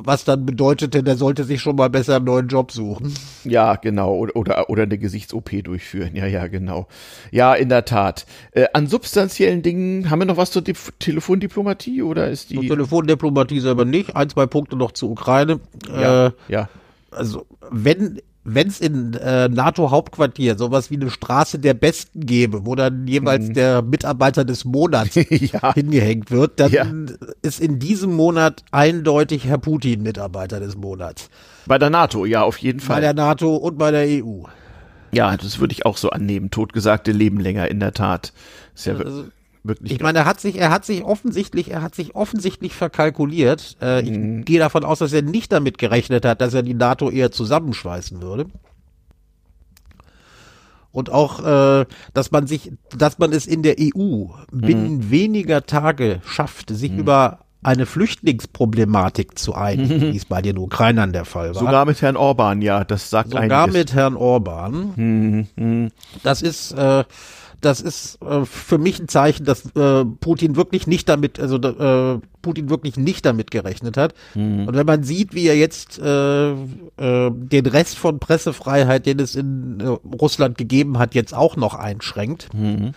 Was 0.00 0.24
dann 0.24 0.46
bedeutete, 0.46 1.02
der 1.02 1.16
sollte 1.16 1.42
sich 1.42 1.60
schon 1.60 1.74
mal 1.74 1.90
besser 1.90 2.16
einen 2.16 2.26
neuen 2.26 2.46
Job 2.46 2.70
suchen. 2.70 3.12
Ja, 3.42 3.74
genau. 3.74 4.14
Oder, 4.14 4.36
oder, 4.36 4.70
oder 4.70 4.84
eine 4.84 4.96
Gesichts-OP 4.96 5.64
durchführen. 5.64 6.14
Ja, 6.14 6.26
ja, 6.26 6.46
genau. 6.46 6.86
Ja, 7.32 7.54
in 7.54 7.68
der 7.68 7.84
Tat. 7.84 8.24
Äh, 8.52 8.66
an 8.74 8.86
substanziellen 8.86 9.62
Dingen 9.62 10.08
haben 10.08 10.20
wir 10.20 10.26
noch 10.26 10.36
was 10.36 10.52
zur 10.52 10.62
Di 10.62 10.74
Telefondiplomatie 11.00 12.02
oder 12.02 12.30
ist 12.30 12.50
die. 12.50 12.54
Zur 12.54 12.68
Telefondiplomatie 12.68 13.58
selber 13.58 13.84
nicht. 13.84 14.14
Ein, 14.14 14.28
zwei 14.30 14.46
Punkte 14.46 14.76
noch 14.76 14.92
zur 14.92 15.10
Ukraine. 15.10 15.58
Ja. 15.88 16.26
Äh, 16.26 16.30
ja. 16.46 16.68
Also, 17.10 17.46
wenn 17.70 18.20
wenn 18.44 18.68
es 18.68 18.80
in 18.80 19.14
äh, 19.14 19.48
NATO-Hauptquartier 19.48 20.56
sowas 20.56 20.90
wie 20.90 20.96
eine 20.96 21.10
Straße 21.10 21.58
der 21.58 21.74
Besten 21.74 22.24
gäbe, 22.24 22.64
wo 22.64 22.74
dann 22.74 23.06
jeweils 23.06 23.48
mhm. 23.48 23.54
der 23.54 23.82
Mitarbeiter 23.82 24.44
des 24.44 24.64
Monats 24.64 25.14
ja. 25.30 25.74
hingehängt 25.74 26.30
wird, 26.30 26.58
dann 26.60 26.72
ja. 26.72 26.86
ist 27.42 27.60
in 27.60 27.78
diesem 27.78 28.14
Monat 28.14 28.64
eindeutig 28.70 29.44
Herr 29.44 29.58
Putin 29.58 30.02
Mitarbeiter 30.02 30.60
des 30.60 30.76
Monats. 30.76 31.28
Bei 31.66 31.78
der 31.78 31.90
NATO, 31.90 32.24
ja, 32.24 32.42
auf 32.42 32.58
jeden 32.58 32.80
Fall. 32.80 32.96
Bei 32.96 33.00
der 33.00 33.14
NATO 33.14 33.56
und 33.56 33.76
bei 33.76 33.90
der 33.90 34.24
EU. 34.24 34.44
Ja, 35.10 35.36
das 35.36 35.58
würde 35.58 35.72
ich 35.72 35.86
auch 35.86 35.96
so 35.96 36.10
annehmen. 36.10 36.50
Totgesagte 36.50 37.12
leben 37.12 37.40
länger, 37.40 37.68
in 37.68 37.80
der 37.80 37.92
Tat. 37.92 38.32
Ist 38.74 38.86
ja, 38.86 38.96
also, 38.96 39.26
Wirklich. 39.68 39.92
Ich 39.92 40.00
meine, 40.00 40.20
er 40.20 40.24
hat 40.24 40.40
sich, 40.40 40.56
er 40.56 40.70
hat 40.70 40.86
sich 40.86 41.04
offensichtlich, 41.04 41.70
er 41.70 41.82
hat 41.82 41.94
sich 41.94 42.16
offensichtlich 42.16 42.72
verkalkuliert. 42.74 43.76
Äh, 43.82 44.00
ich 44.00 44.10
mhm. 44.10 44.44
gehe 44.46 44.58
davon 44.58 44.82
aus, 44.82 45.00
dass 45.00 45.12
er 45.12 45.20
nicht 45.20 45.52
damit 45.52 45.76
gerechnet 45.76 46.24
hat, 46.24 46.40
dass 46.40 46.54
er 46.54 46.62
die 46.62 46.72
NATO 46.72 47.10
eher 47.10 47.30
zusammenschweißen 47.30 48.22
würde. 48.22 48.46
Und 50.90 51.12
auch, 51.12 51.44
äh, 51.44 51.84
dass 52.14 52.30
man 52.30 52.46
sich, 52.46 52.72
dass 52.96 53.18
man 53.18 53.32
es 53.32 53.46
in 53.46 53.62
der 53.62 53.76
EU 53.78 54.24
binnen 54.50 54.96
mhm. 54.96 55.10
weniger 55.10 55.66
Tage 55.66 56.22
schafft, 56.24 56.70
sich 56.70 56.92
mhm. 56.92 57.00
über 57.00 57.40
eine 57.62 57.84
Flüchtlingsproblematik 57.84 59.38
zu 59.38 59.54
einigen, 59.54 60.00
wie 60.12 60.16
es 60.16 60.24
bei 60.24 60.40
den 60.40 60.56
Ukrainern 60.56 61.12
der 61.12 61.26
Fall 61.26 61.54
war. 61.54 61.60
Sogar 61.60 61.84
mit 61.84 62.00
Herrn 62.00 62.16
Orban, 62.16 62.62
ja, 62.62 62.84
das 62.84 63.10
sagt 63.10 63.32
Sogar 63.32 63.64
einiges. 63.64 63.78
mit 63.78 63.94
Herrn 63.94 64.16
Orban. 64.16 64.92
Mhm. 64.96 65.46
mhm. 65.56 65.90
Das 66.22 66.40
ist, 66.40 66.72
äh, 66.72 67.04
das 67.60 67.80
ist 67.80 68.22
äh, 68.22 68.44
für 68.44 68.78
mich 68.78 69.00
ein 69.00 69.08
Zeichen, 69.08 69.44
dass 69.44 69.66
äh, 69.74 70.04
Putin 70.04 70.56
wirklich 70.56 70.86
nicht 70.86 71.08
damit, 71.08 71.40
also 71.40 71.56
äh, 71.56 72.20
Putin 72.40 72.70
wirklich 72.70 72.96
nicht 72.96 73.26
damit 73.26 73.50
gerechnet 73.50 73.96
hat. 73.96 74.14
Mhm. 74.34 74.68
Und 74.68 74.74
wenn 74.74 74.86
man 74.86 75.02
sieht, 75.02 75.34
wie 75.34 75.46
er 75.46 75.56
jetzt 75.56 75.98
äh, 75.98 76.52
äh, 76.52 76.56
den 76.96 77.66
Rest 77.66 77.98
von 77.98 78.20
Pressefreiheit, 78.20 79.06
den 79.06 79.18
es 79.18 79.34
in 79.34 79.80
äh, 79.80 79.86
Russland 79.86 80.56
gegeben 80.56 80.98
hat, 80.98 81.14
jetzt 81.14 81.34
auch 81.34 81.56
noch 81.56 81.74
einschränkt, 81.74 82.48
mhm. 82.54 82.92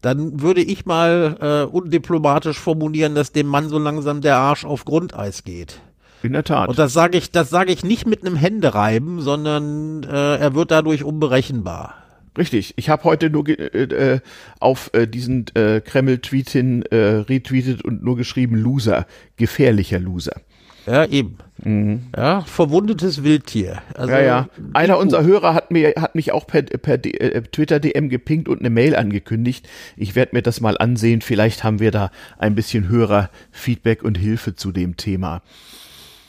dann 0.00 0.40
würde 0.40 0.62
ich 0.62 0.86
mal 0.86 1.68
undiplomatisch 1.70 2.58
formulieren, 2.58 3.14
dass 3.14 3.32
dem 3.32 3.46
Mann 3.46 3.68
so 3.68 3.78
langsam 3.78 4.20
der 4.20 4.36
Arsch 4.36 4.64
auf 4.64 4.84
Grundeis 4.84 5.44
geht. 5.44 5.80
In 6.22 6.32
der 6.32 6.44
Tat. 6.44 6.68
Und 6.68 6.78
das 6.78 6.92
sage 6.92 7.18
ich, 7.18 7.30
das 7.30 7.50
sage 7.50 7.72
ich 7.72 7.84
nicht 7.84 8.06
mit 8.06 8.24
einem 8.24 8.36
Händereiben, 8.36 9.20
sondern 9.20 10.02
er 10.04 10.54
wird 10.54 10.70
dadurch 10.70 11.04
unberechenbar. 11.04 12.03
Richtig. 12.36 12.74
Ich 12.76 12.88
habe 12.88 13.04
heute 13.04 13.30
nur 13.30 13.48
äh, 13.48 13.52
äh, 13.54 14.20
auf 14.58 14.90
äh, 14.92 15.06
diesen 15.06 15.46
äh, 15.54 15.80
Kreml-Tweet 15.80 16.50
hin 16.50 16.82
äh, 16.90 16.96
retweetet 16.96 17.84
und 17.84 18.02
nur 18.02 18.16
geschrieben 18.16 18.56
Loser, 18.56 19.06
gefährlicher 19.36 20.00
Loser. 20.00 20.40
Ja, 20.86 21.06
eben. 21.06 21.38
Mhm. 21.62 22.08
Ja, 22.14 22.42
verwundetes 22.42 23.22
Wildtier. 23.22 23.80
Also, 23.94 24.12
ja, 24.12 24.20
ja. 24.20 24.48
Einer 24.74 24.98
unserer 24.98 25.24
Hörer 25.24 25.54
hat 25.54 25.70
mir 25.70 25.94
hat 25.96 26.14
mich 26.14 26.32
auch 26.32 26.46
per, 26.46 26.62
per 26.62 27.04
äh, 27.04 27.42
Twitter 27.42 27.80
DM 27.80 28.10
gepinkt 28.10 28.48
und 28.48 28.60
eine 28.60 28.70
Mail 28.70 28.94
angekündigt. 28.94 29.66
Ich 29.96 30.14
werde 30.14 30.34
mir 30.36 30.42
das 30.42 30.60
mal 30.60 30.76
ansehen. 30.76 31.22
Vielleicht 31.22 31.64
haben 31.64 31.80
wir 31.80 31.90
da 31.90 32.10
ein 32.38 32.54
bisschen 32.54 32.88
höherer 32.88 33.30
Feedback 33.50 34.02
und 34.02 34.18
Hilfe 34.18 34.56
zu 34.56 34.72
dem 34.72 34.96
Thema. 34.96 35.42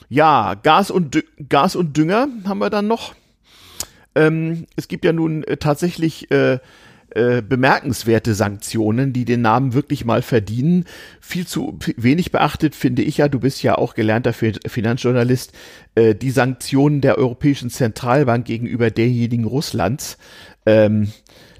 Ja, 0.08 0.54
Gas 0.54 0.92
und 0.92 1.24
Gas 1.50 1.76
und 1.76 1.98
Dünger 1.98 2.28
haben 2.46 2.60
wir 2.60 2.70
dann 2.70 2.88
noch. 2.88 3.14
Ähm, 4.16 4.66
es 4.76 4.88
gibt 4.88 5.06
ja 5.06 5.14
nun 5.14 5.44
äh, 5.44 5.58
tatsächlich 5.58 6.32
äh, 6.32 6.60
äh, 7.16 7.42
bemerkenswerte 7.42 8.34
Sanktionen, 8.34 9.14
die 9.14 9.24
den 9.24 9.42
Namen 9.42 9.74
wirklich 9.74 10.04
mal 10.04 10.22
verdienen. 10.22 10.84
Viel 11.22 11.48
zu 11.48 11.80
wenig 11.96 12.32
beachtet 12.32 12.76
finde 12.76 13.04
ich 13.04 13.18
ja, 13.18 13.30
du 13.30 13.40
bist 13.40 13.64
ja 13.64 13.78
auch 13.78 13.94
gelernter 13.94 14.34
Finanzjournalist, 14.34 15.54
äh, 15.96 16.14
die 16.14 16.32
Sanktionen 16.32 17.00
der 17.00 17.18
Europäischen 17.18 17.70
Zentralbank 17.70 18.46
gegenüber 18.46 18.92
derjenigen 18.92 19.46
Russlands. 19.46 20.18
Ähm, 20.66 21.12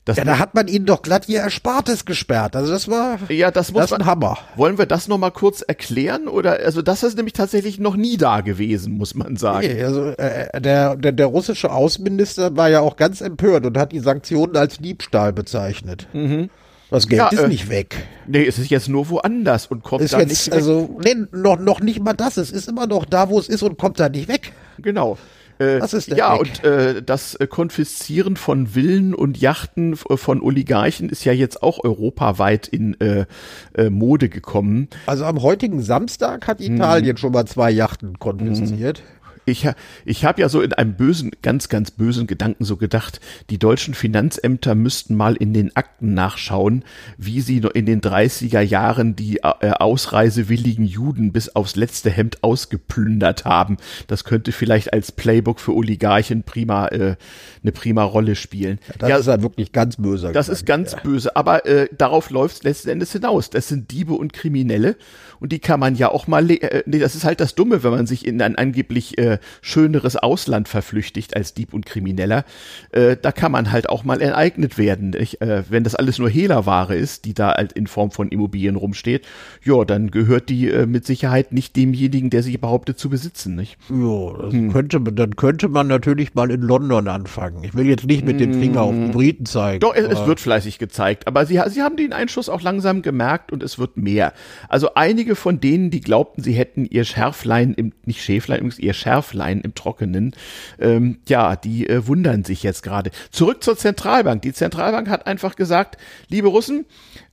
das 0.06 0.18
ja, 0.18 0.24
da 0.24 0.38
hat 0.38 0.54
man 0.54 0.68
ihnen 0.68 0.86
doch 0.86 1.02
glatt 1.02 1.28
ihr 1.28 1.40
Erspartes 1.40 2.06
gesperrt. 2.06 2.56
Also 2.56 2.72
das 2.72 2.88
war 2.88 3.18
ja, 3.30 3.50
das, 3.50 3.72
muss 3.72 3.82
das 3.82 3.92
man, 3.92 4.02
ein 4.02 4.06
Hammer. 4.06 4.38
Wollen 4.56 4.78
wir 4.78 4.86
das 4.86 5.08
noch 5.08 5.18
mal 5.18 5.32
kurz 5.32 5.62
erklären 5.62 6.28
oder 6.28 6.60
also 6.64 6.84
das 6.84 7.02
ist 7.02 7.18
nämlich 7.18 7.34
tatsächlich 7.34 7.80
noch 7.80 7.96
nie 7.96 8.16
da 8.18 8.42
gewesen, 8.42 8.98
muss 8.98 9.16
man 9.16 9.36
sagen. 9.36 9.68
Nee, 9.68 9.84
also 9.84 10.12
äh, 10.12 10.62
der, 10.62 10.96
der 10.96 11.12
der 11.12 11.26
russische 11.26 11.72
Außenminister 11.72 12.56
war 12.56 12.70
ja 12.70 12.82
auch 12.82 12.98
ganz 12.98 13.22
empört 13.22 13.66
und 13.66 13.78
hat 13.80 13.92
die 13.92 14.00
Sanktionen 14.00 14.56
als 14.56 14.78
Diebstahl 14.78 15.34
bezeichnet. 15.34 16.08
Mhm. 16.14 16.52
Das 16.92 17.08
Geld 17.08 17.20
ja, 17.20 17.28
ist 17.30 17.40
äh, 17.40 17.48
nicht 17.48 17.70
weg. 17.70 17.96
Nee, 18.28 18.46
es 18.46 18.60
ist 18.60 18.70
jetzt 18.70 18.88
nur 18.88 19.10
woanders 19.10 19.66
und 19.66 19.84
kommt 19.84 20.04
ist 20.04 20.14
da 20.14 20.20
jetzt, 20.20 20.30
nicht 20.30 20.48
weg. 20.48 20.54
Also, 20.54 21.00
nee, 21.04 21.16
noch, 21.32 21.60
noch 21.60 21.80
nicht 21.80 22.00
mal 22.00 22.14
das. 22.14 22.38
Es 22.38 22.52
ist 22.52 22.68
immer 22.68 22.86
noch 22.86 23.06
da, 23.06 23.30
wo 23.30 23.40
es 23.40 23.50
ist 23.50 23.64
und 23.64 23.78
kommt 23.80 24.00
da 24.00 24.08
nicht 24.08 24.28
weg. 24.28 24.52
Genau. 24.78 25.18
Äh, 25.60 25.80
das 25.80 25.94
ist 25.94 26.10
der 26.12 26.18
ja, 26.18 26.34
Weg. 26.34 26.40
und 26.42 26.64
äh, 26.64 27.02
das 27.02 27.36
äh, 27.36 27.48
Konfiszieren 27.48 28.36
von 28.36 28.68
Villen 28.68 29.14
und 29.14 29.38
Yachten 29.40 29.94
äh, 30.10 30.18
von 30.18 30.42
Oligarchen 30.42 31.10
ist 31.10 31.24
ja 31.26 31.34
jetzt 31.34 31.64
auch 31.64 31.84
europaweit 31.84 32.68
in 32.68 33.00
äh, 33.00 33.26
äh, 33.74 33.90
Mode 33.90 34.30
gekommen. 34.30 34.90
Also 35.06 35.26
am 35.26 35.42
heutigen 35.42 35.82
Samstag 35.82 36.48
hat 36.48 36.62
Italien 36.62 37.16
hm. 37.16 37.18
schon 37.18 37.32
mal 37.32 37.46
zwei 37.46 37.72
Yachten 37.72 38.20
konfisziert. 38.20 39.00
Hm. 39.00 39.06
Ich, 39.46 39.68
ich 40.06 40.26
habe 40.26 40.42
ja 40.42 40.50
so 40.50 40.62
in 40.62 40.74
einem 40.74 40.96
bösen, 40.96 41.32
ganz, 41.42 41.70
ganz 41.70 41.92
bösen 41.92 42.28
Gedanken 42.28 42.66
so 42.66 42.78
gedacht, 42.78 43.20
die 43.50 43.60
deutschen 43.60 43.94
Finanzämter 43.94 44.76
müssten 44.76 45.16
mal 45.16 45.36
in 45.36 45.54
den 45.54 45.76
Akten 45.76 46.14
nachschauen, 46.14 46.84
wie 47.18 47.42
sie 47.42 47.58
in 47.74 47.86
den 47.86 48.02
30er 48.02 48.62
Jahren 48.62 49.16
die 49.16 49.38
äh, 49.38 49.72
ausreisewilligen 49.72 50.86
Juden 50.86 51.32
bis 51.32 51.56
aufs 51.56 51.76
letzte 51.76 52.10
Hemd 52.10 52.44
ausgeplündert 52.44 53.46
haben. 53.46 53.78
Das 54.08 54.24
könnte 54.24 54.52
vielleicht 54.52 54.94
als 54.94 55.12
Playbook 55.12 55.60
für 55.60 55.74
Oligarchen 55.74 56.44
prima 56.44 56.88
äh, 56.88 57.16
eine 57.62 57.72
prima 57.72 58.04
Rolle 58.04 58.36
spielen. 58.36 58.80
Ja, 58.88 58.96
das 59.00 59.10
ja, 59.10 59.18
ist 59.18 59.28
ja 59.28 59.42
wirklich 59.42 59.72
ganz 59.72 59.98
böse. 59.98 60.32
Das 60.32 60.50
ist 60.50 60.66
ganz 60.66 60.94
ja. 60.94 61.00
böse, 61.00 61.36
aber 61.36 61.66
äh, 61.66 61.88
darauf 61.96 62.30
läuft 62.30 62.58
es 62.58 62.64
letzten 62.64 62.90
Endes 62.90 63.12
hinaus. 63.12 63.50
Das 63.50 63.68
sind 63.68 63.92
Diebe 63.92 64.14
und 64.14 64.34
Kriminelle 64.34 64.96
und 65.40 65.52
die 65.52 65.60
kann 65.60 65.80
man 65.80 65.96
ja 65.96 66.10
auch 66.10 66.28
mal, 66.28 66.50
äh, 66.50 66.84
nee, 66.86 67.00
das 67.00 67.16
ist 67.16 67.24
halt 67.24 67.40
das 67.40 67.56
Dumme, 67.56 67.84
wenn 67.84 67.92
man 67.92 68.08
sich 68.08 68.26
in 68.26 68.42
ein 68.42 68.56
angeblich 68.56 69.18
äh, 69.18 69.35
schöneres 69.62 70.16
Ausland 70.16 70.68
verflüchtigt 70.68 71.36
als 71.36 71.54
Dieb 71.54 71.74
und 71.74 71.86
Krimineller. 71.86 72.46
Äh, 72.92 73.18
da 73.22 73.32
kann 73.32 73.52
man 73.52 73.72
halt 73.72 73.90
auch 73.90 74.04
mal 74.04 74.22
enteignet 74.22 74.78
werden. 74.78 75.16
Ich, 75.18 75.42
äh, 75.42 75.64
wenn 75.70 75.84
das 75.84 75.96
alles 75.96 76.20
nur 76.20 76.30
Hehlerware 76.30 76.96
ist, 76.96 77.26
die 77.26 77.34
da 77.34 77.54
halt 77.54 77.74
in 77.74 77.88
Form 77.88 78.12
von 78.12 78.30
Immobilien 78.30 78.76
rumsteht, 78.76 79.26
ja, 79.64 79.86
dann 79.86 80.12
gehört 80.12 80.50
die 80.50 80.70
äh, 80.70 80.86
mit 80.86 81.06
Sicherheit 81.06 81.52
nicht 81.52 81.76
demjenigen, 81.76 82.30
der 82.30 82.44
sich 82.44 82.60
behauptet 82.60 83.00
zu 83.00 83.10
besitzen, 83.10 83.56
nicht? 83.56 83.78
Ja, 83.90 84.52
hm. 84.52 84.72
könnte, 84.72 85.00
dann 85.02 85.36
könnte 85.36 85.68
man 85.68 85.88
natürlich 85.88 86.34
mal 86.34 86.52
in 86.52 86.62
London 86.62 87.08
anfangen. 87.08 87.64
Ich 87.64 87.76
will 87.76 87.88
jetzt 87.88 88.06
nicht 88.06 88.26
mit 88.26 88.40
dem 88.40 88.54
Finger 88.54 88.82
auf 88.82 88.94
die 88.94 89.06
hm. 89.06 89.12
Briten 89.12 89.46
zeigen. 89.46 89.80
Doch, 89.80 89.96
es, 89.96 90.06
es 90.06 90.26
wird 90.26 90.40
fleißig 90.40 90.80
gezeigt, 90.80 91.28
aber 91.28 91.46
sie, 91.46 91.60
sie 91.68 91.82
haben 91.82 91.98
den 91.98 92.14
Einschuss 92.14 92.50
auch 92.50 92.62
langsam 92.62 93.02
gemerkt 93.02 93.52
und 93.52 93.64
es 93.64 93.80
wird 93.80 93.98
mehr. 93.98 94.34
Also 94.70 94.94
einige 94.96 95.36
von 95.36 95.60
denen, 95.60 95.90
die 95.90 96.02
glaubten, 96.02 96.44
sie 96.44 96.54
hätten 96.54 96.86
ihr 96.86 97.04
Schärflein 97.04 97.74
im, 97.74 97.94
nicht 98.06 98.22
Schäflein, 98.22 98.72
ihr 98.78 98.94
Schärflein 98.94 99.25
im 99.34 99.76
Trockenen, 99.76 100.36
ähm, 100.80 101.20
ja, 101.28 101.56
die 101.56 101.88
äh, 101.90 102.08
wundern 102.08 102.44
sich 102.44 102.64
jetzt 102.64 102.84
gerade. 102.84 103.12
Zurück 103.32 103.64
zur 103.64 103.78
Zentralbank. 103.78 104.42
Die 104.42 104.54
Zentralbank 104.54 105.10
hat 105.10 105.28
einfach 105.28 105.56
gesagt, 105.56 105.98
liebe 106.30 106.48
Russen, 106.48 106.86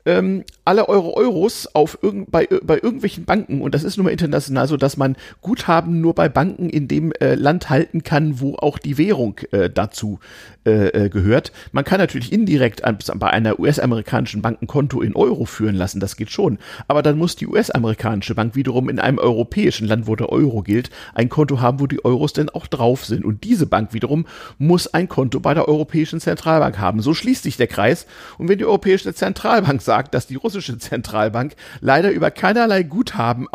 ähm, 0.05 0.45
alle 0.65 0.89
eure 0.89 1.17
Euros 1.17 1.69
auf 1.75 1.99
irgend, 2.03 2.31
bei, 2.31 2.49
bei 2.63 2.75
irgendwelchen 2.75 3.25
Banken, 3.25 3.61
und 3.61 3.75
das 3.75 3.85
ist 3.85 3.97
nun 3.97 4.05
mal 4.05 4.11
international 4.11 4.67
so, 4.69 4.77
dass 4.77 4.97
man 4.97 5.17
Guthaben 5.41 6.01
nur 6.01 6.15
bei 6.15 6.29
Banken 6.29 6.69
in 6.69 6.89
dem 6.89 7.13
äh, 7.13 7.35
Land 7.35 7.71
halten 7.71 8.03
kann, 8.03 8.41
wo 8.41 8.57
auch 8.57 8.79
die 8.79 8.99
Währung 8.99 9.39
äh, 9.53 9.71
dazu 9.71 10.19
äh, 10.65 10.89
äh 10.89 11.09
gehört. 11.09 11.53
Man 11.73 11.85
kann 11.85 11.99
natürlich 11.99 12.33
indirekt 12.33 12.85
an, 12.85 12.99
bei 13.17 13.31
einer 13.31 13.59
US-amerikanischen 13.61 14.43
Bank 14.43 14.63
ein 14.63 14.67
Konto 14.67 15.01
in 15.01 15.15
Euro 15.15 15.45
führen 15.45 15.75
lassen, 15.75 16.01
das 16.01 16.17
geht 16.17 16.31
schon. 16.31 16.59
Aber 16.89 17.03
dann 17.03 17.19
muss 17.19 17.37
die 17.37 17.47
US-amerikanische 17.47 18.35
Bank 18.35 18.55
wiederum 18.55 18.89
in 18.89 18.99
einem 18.99 19.19
europäischen 19.19 19.87
Land, 19.87 20.07
wo 20.07 20.17
der 20.17 20.31
Euro 20.31 20.63
gilt, 20.63 20.91
ein 21.15 21.29
Konto 21.29 21.61
haben, 21.61 21.81
wo 21.81 21.87
die 21.87 22.05
Euros 22.05 22.33
denn 22.33 22.49
auch 22.49 22.67
drauf 22.67 23.05
sind. 23.05 23.25
Und 23.25 23.45
diese 23.45 23.67
Bank 23.67 23.93
wiederum 23.93 24.27
muss 24.59 24.93
ein 24.93 25.09
Konto 25.09 25.41
bei 25.41 25.55
der 25.55 25.69
Europäischen 25.69 26.21
Zentralbank 26.21 26.79
haben. 26.79 27.01
So 27.03 27.15
schließt 27.15 27.43
sich 27.43 27.57
der 27.57 27.67
Kreis. 27.67 28.07
Und 28.39 28.49
wenn 28.49 28.59
die 28.59 28.65
Europäische 28.65 29.13
Zentralbank 29.15 29.83
sagt, 29.83 29.92
sagt, 29.93 30.15
dass 30.15 30.27
die 30.27 30.37
russische 30.37 30.79
Zentralbank 30.79 31.55
leider 31.83 32.13
über 32.13 32.31
keinerlei 32.31 32.83
Guthaben, 32.83 33.47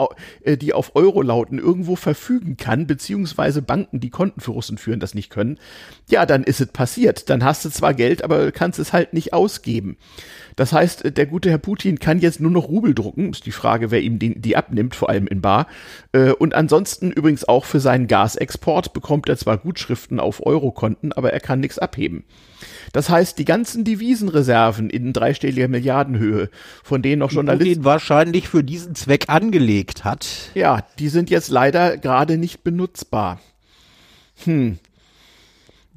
äh, 0.41 0.55
die 0.55 0.71
auf 0.71 0.95
Euro 0.95 1.23
lauten, 1.23 1.57
irgendwo 1.57 1.95
verfügen 1.95 2.57
kann, 2.57 2.85
beziehungsweise 2.85 3.63
Banken, 3.63 3.99
die 3.99 4.11
Konten 4.11 4.39
für 4.39 4.51
Russen 4.51 4.77
führen, 4.77 4.99
das 4.99 5.15
nicht 5.15 5.31
können, 5.31 5.57
ja, 6.11 6.27
dann 6.27 6.43
ist 6.43 6.61
es 6.61 6.67
passiert. 6.67 7.31
Dann 7.31 7.43
hast 7.43 7.65
du 7.65 7.71
zwar 7.71 7.95
Geld, 7.95 8.23
aber 8.23 8.51
kannst 8.51 8.77
es 8.77 8.93
halt 8.93 9.13
nicht 9.13 9.33
ausgeben. 9.33 9.97
Das 10.55 10.73
heißt, 10.73 11.17
der 11.17 11.25
gute 11.25 11.49
Herr 11.49 11.57
Putin 11.57 11.97
kann 11.97 12.19
jetzt 12.19 12.39
nur 12.39 12.51
noch 12.51 12.67
Rubel 12.67 12.93
drucken. 12.93 13.31
Ist 13.31 13.47
die 13.47 13.51
Frage, 13.51 13.89
wer 13.89 14.01
ihm 14.01 14.19
die, 14.19 14.39
die 14.39 14.55
abnimmt, 14.55 14.93
vor 14.93 15.09
allem 15.09 15.25
in 15.25 15.41
Bar. 15.41 15.65
Äh, 16.11 16.33
und 16.33 16.53
ansonsten 16.53 17.11
übrigens 17.11 17.47
auch 17.47 17.65
für 17.65 17.79
seinen 17.79 18.05
Gasexport 18.05 18.93
bekommt 18.93 19.27
er 19.27 19.37
zwar 19.37 19.57
Gutschriften 19.57 20.19
auf 20.19 20.45
Eurokonten, 20.45 21.13
aber 21.13 21.33
er 21.33 21.39
kann 21.39 21.61
nichts 21.61 21.79
abheben. 21.79 22.25
Das 22.93 23.09
heißt, 23.09 23.37
die 23.37 23.45
ganzen 23.45 23.83
Devisenreserven 23.83 24.89
in 24.89 25.13
dreistelliger 25.13 25.67
Milliardenhöhe, 25.67 26.26
von 26.83 27.01
denen 27.01 27.19
noch 27.19 27.31
Journalisten 27.31 27.75
Putin 27.75 27.85
wahrscheinlich 27.85 28.47
für 28.47 28.63
diesen 28.63 28.95
Zweck 28.95 29.25
angelegt 29.27 30.03
hat. 30.03 30.27
Ja, 30.53 30.83
die 30.99 31.09
sind 31.09 31.29
jetzt 31.29 31.49
leider 31.49 31.97
gerade 31.97 32.37
nicht 32.37 32.63
benutzbar. 32.63 33.39
Hm. 34.43 34.79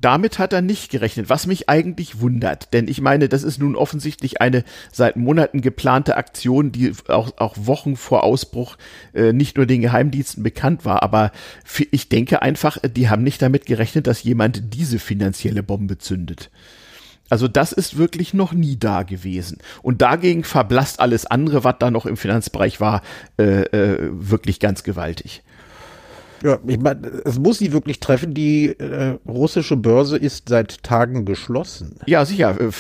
Damit 0.01 0.39
hat 0.39 0.55
er 0.55 0.63
nicht 0.63 0.91
gerechnet, 0.91 1.29
was 1.29 1.47
mich 1.47 1.69
eigentlich 1.69 2.21
wundert. 2.21 2.73
Denn 2.73 2.89
ich 2.89 3.03
meine, 3.03 3.29
das 3.29 3.43
ist 3.43 3.59
nun 3.59 3.77
offensichtlich 3.77 4.41
eine 4.41 4.65
seit 4.91 5.17
Monaten 5.17 5.61
geplante 5.61 6.17
Aktion, 6.17 6.73
die 6.73 6.93
auch, 7.09 7.37
auch 7.37 7.55
Wochen 7.59 7.97
vor 7.97 8.25
Ausbruch 8.25 8.79
äh, 9.13 9.35
nicht 9.35 9.59
nur 9.59 9.67
den 9.67 9.83
Geheimdiensten 9.83 10.43
bekannt 10.43 10.87
war. 10.87 11.03
Aber 11.03 11.33
ich 11.91 12.09
denke 12.09 12.41
einfach, 12.41 12.79
die 12.79 13.11
haben 13.11 13.23
nicht 13.23 13.43
damit 13.43 13.67
gerechnet, 13.67 14.07
dass 14.07 14.23
jemand 14.23 14.73
diese 14.75 14.99
finanzielle 14.99 15.63
Bombe 15.63 15.99
zündet. 15.99 16.51
Also 17.31 17.49
das 17.49 17.73
ist 17.73 17.97
wirklich 17.97 18.35
noch 18.35 18.53
nie 18.53 18.77
da 18.77 19.05
gewesen. 19.05 19.59
Und 19.83 20.03
dagegen 20.03 20.45
verblasst 20.45 21.01
alles 21.01 21.27
andere, 21.27 21.65
was 21.65 21.77
da 21.79 21.91
noch 21.91 22.05
im 22.05 22.17
Finanzbereich 22.17 22.81
war, 22.81 23.03
äh, 23.39 23.63
äh, 23.63 24.11
wirklich 24.13 24.61
ganz 24.61 24.83
gewaltig. 24.83 25.43
Ja, 26.43 26.59
ich 26.67 26.81
meine, 26.81 27.07
es 27.25 27.39
muss 27.39 27.59
sie 27.59 27.73
wirklich 27.73 28.01
treffen. 28.01 28.33
Die 28.33 28.69
äh, 28.69 29.19
russische 29.29 29.77
Börse 29.77 30.17
ist 30.17 30.49
seit 30.49 30.83
Tagen 30.83 31.27
geschlossen. 31.27 31.97
Ja, 32.07 32.25
sicher. 32.25 32.59
Äh, 32.59 32.71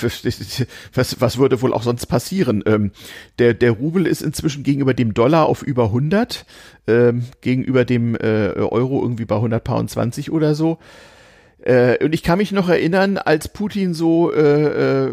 was, 0.95 1.21
was 1.21 1.38
würde 1.38 1.61
wohl 1.61 1.75
auch 1.75 1.83
sonst 1.83 2.07
passieren? 2.07 2.62
Ähm, 2.66 2.90
der, 3.38 3.52
der 3.52 3.73
Rubel 3.73 4.07
ist 4.07 4.23
inzwischen 4.23 4.62
gegenüber 4.62 4.95
dem 4.95 5.12
Dollar 5.12 5.47
auf 5.47 5.62
über 5.62 5.85
100, 5.85 6.47
ähm, 6.87 7.25
gegenüber 7.42 7.85
dem 7.85 8.14
äh, 8.14 8.52
Euro 8.54 9.02
irgendwie 9.02 9.26
bei 9.26 9.37
120 9.37 10.30
oder 10.33 10.54
so. 10.54 10.78
Äh, 11.62 12.02
und 12.05 12.14
ich 12.14 12.23
kann 12.23 12.38
mich 12.38 12.52
noch 12.52 12.69
erinnern, 12.69 13.19
als 13.19 13.49
Putin 13.49 13.95
so 13.95 14.33
äh, 14.33 15.07
äh, 15.07 15.12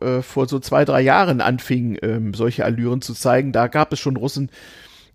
äh, 0.00 0.22
vor 0.22 0.48
so 0.48 0.58
zwei, 0.58 0.84
drei 0.84 1.00
Jahren 1.00 1.40
anfing, 1.40 1.96
äh, 1.96 2.20
solche 2.34 2.64
Allüren 2.64 3.00
zu 3.00 3.14
zeigen, 3.14 3.52
da 3.52 3.68
gab 3.68 3.92
es 3.92 3.98
schon 3.98 4.16
Russen, 4.16 4.50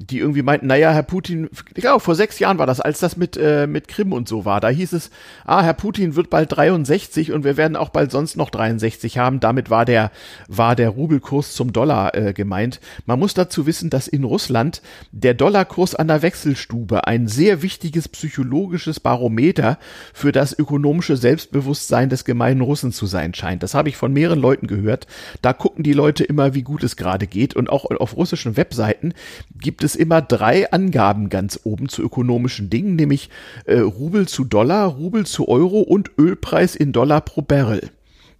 die 0.10 0.20
irgendwie 0.20 0.42
meinten, 0.42 0.68
naja, 0.68 0.92
Herr 0.92 1.04
Putin, 1.04 1.50
glaube, 1.74 2.00
vor 2.00 2.16
sechs 2.16 2.40
Jahren 2.40 2.58
war 2.58 2.66
das, 2.66 2.82
als 2.82 3.00
das 3.00 3.18
mit, 3.18 3.38
äh, 3.38 3.68
mit 3.68 3.88
Krim 3.88 4.14
und 4.14 4.28
so 4.28 4.46
war. 4.46 4.60
Da 4.60 4.70
hieß 4.70 4.94
es, 4.94 5.12
ah, 5.46 5.64
Herr 5.64 5.74
Putin 5.74 6.16
wird 6.16 6.30
bald 6.30 6.56
63 6.56 7.32
und 7.32 7.44
wir 7.44 7.58
werden 7.58 7.76
auch 7.76 7.90
bald 7.90 8.12
sonst 8.12 8.36
noch 8.36 8.50
63 8.50 9.18
haben. 9.18 9.40
Damit 9.40 9.70
war 9.70 9.86
der, 9.86 10.12
war 10.48 10.76
der 10.76 10.90
Rubelkurs 10.90 11.54
zum 11.54 11.74
Dollar 11.74 12.16
äh, 12.16 12.34
gemeint. 12.34 12.80
Man 13.06 13.20
muss 13.20 13.34
dazu 13.34 13.66
wissen, 13.66 13.90
dass 13.90 14.08
in 14.08 14.24
Russland 14.24 14.82
der 15.12 15.34
Dollarkurs 15.34 15.96
an 15.96 16.08
der 16.08 16.22
Wechselstube 16.22 17.08
ein 17.08 17.28
sehr 17.28 17.62
wichtiges 17.62 18.10
psychologisches 18.10 19.00
Barometer 19.00 19.78
für 20.14 20.32
das 20.32 20.58
ökonomische 20.58 21.18
Selbstbewusstsein 21.18 22.10
des 22.10 22.26
gemeinen 22.26 22.62
Russen 22.62 22.92
zu 22.92 23.06
sein 23.06 23.34
scheint. 23.34 23.64
Das 23.64 23.74
habe 23.74 23.90
ich 23.90 23.98
von 23.98 24.14
mehreren 24.14 24.40
Leuten 24.40 24.68
gehört. 24.68 25.08
Da 25.42 25.54
gucken 25.54 25.84
die 25.84 25.94
Leute 25.94 26.24
immer, 26.24 26.54
wie 26.54 26.64
gut 26.64 26.84
es 26.84 26.96
gerade 26.96 27.28
geht. 27.28 27.56
Und 27.56 27.70
auch 27.70 27.86
auf 27.86 28.16
russischen 28.18 28.58
Webseiten 28.58 29.14
gibt 29.60 29.84
es 29.84 29.93
es 29.94 29.96
immer 29.96 30.22
drei 30.22 30.72
Angaben 30.72 31.30
ganz 31.30 31.60
oben 31.64 31.90
zu 31.90 32.02
ökonomischen 32.02 32.70
Dingen, 32.70 32.96
nämlich 32.96 33.30
äh, 33.66 33.80
Rubel 33.80 34.28
zu 34.28 34.44
Dollar, 34.44 34.88
Rubel 34.88 35.26
zu 35.26 35.48
Euro 35.48 35.82
und 35.82 36.12
Ölpreis 36.18 36.76
in 36.76 36.92
Dollar 36.92 37.22
pro 37.22 37.42
Barrel. 37.42 37.92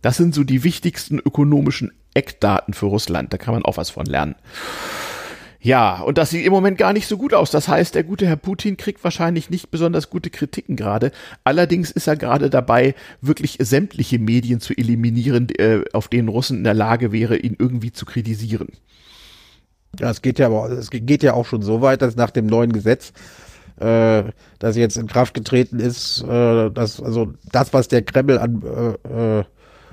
Das 0.02 0.18
sind 0.18 0.36
so 0.36 0.44
die 0.44 0.64
wichtigsten 0.64 1.20
ökonomischen 1.20 1.92
Eckdaten 2.14 2.74
für 2.74 2.88
Russland. 2.88 3.32
Da 3.32 3.38
kann 3.38 3.54
man 3.54 3.64
auch 3.64 3.78
was 3.78 3.90
von 3.90 4.06
lernen. 4.06 4.36
Ja, 5.62 6.02
und 6.02 6.18
das 6.18 6.30
sieht 6.30 6.46
im 6.46 6.52
Moment 6.52 6.78
gar 6.78 6.92
nicht 6.92 7.08
so 7.08 7.18
gut 7.18 7.34
aus. 7.34 7.50
Das 7.50 7.70
heißt, 7.70 7.96
der 7.96 8.04
gute 8.04 8.28
Herr 8.28 8.36
Putin 8.36 8.76
kriegt 8.76 9.02
wahrscheinlich 9.06 9.50
nicht 9.50 9.72
besonders 9.72 10.10
gute 10.10 10.30
Kritiken 10.30 10.76
gerade. 10.76 11.14
Allerdings 11.46 11.90
ist 11.90 12.06
er 12.06 12.18
gerade 12.18 12.50
dabei, 12.50 12.96
wirklich 13.22 13.58
sämtliche 13.62 14.20
Medien 14.20 14.60
zu 14.60 14.74
eliminieren, 14.74 15.48
äh, 15.58 15.86
auf 15.94 16.10
denen 16.10 16.28
Russen 16.28 16.58
in 16.58 16.64
der 16.66 16.74
Lage 16.74 17.14
wäre, 17.14 17.38
ihn 17.38 17.56
irgendwie 17.58 17.94
zu 17.94 18.06
kritisieren. 18.06 18.68
Ja, 20.00 20.10
es 20.10 20.22
geht 20.22 20.40
ja 20.40 20.48
aber, 20.48 20.70
es 20.70 20.90
geht 20.90 21.24
ja 21.24 21.34
auch 21.34 21.46
schon 21.46 21.62
so 21.62 21.82
weit, 21.82 22.02
dass 22.02 22.16
nach 22.16 22.32
dem 22.32 22.46
neuen 22.46 22.74
Gesetz, 22.74 23.14
äh, 23.80 24.24
das 24.60 24.76
jetzt 24.76 24.98
in 24.98 25.08
Kraft 25.08 25.34
getreten 25.34 25.80
ist, 25.80 26.24
äh, 26.24 26.70
dass 26.72 27.02
also 27.02 27.34
das, 27.52 27.74
was 27.74 27.88
der 27.88 28.02
Kreml 28.02 28.38
an 28.38 28.64
äh, 28.64 29.40
äh, 29.40 29.44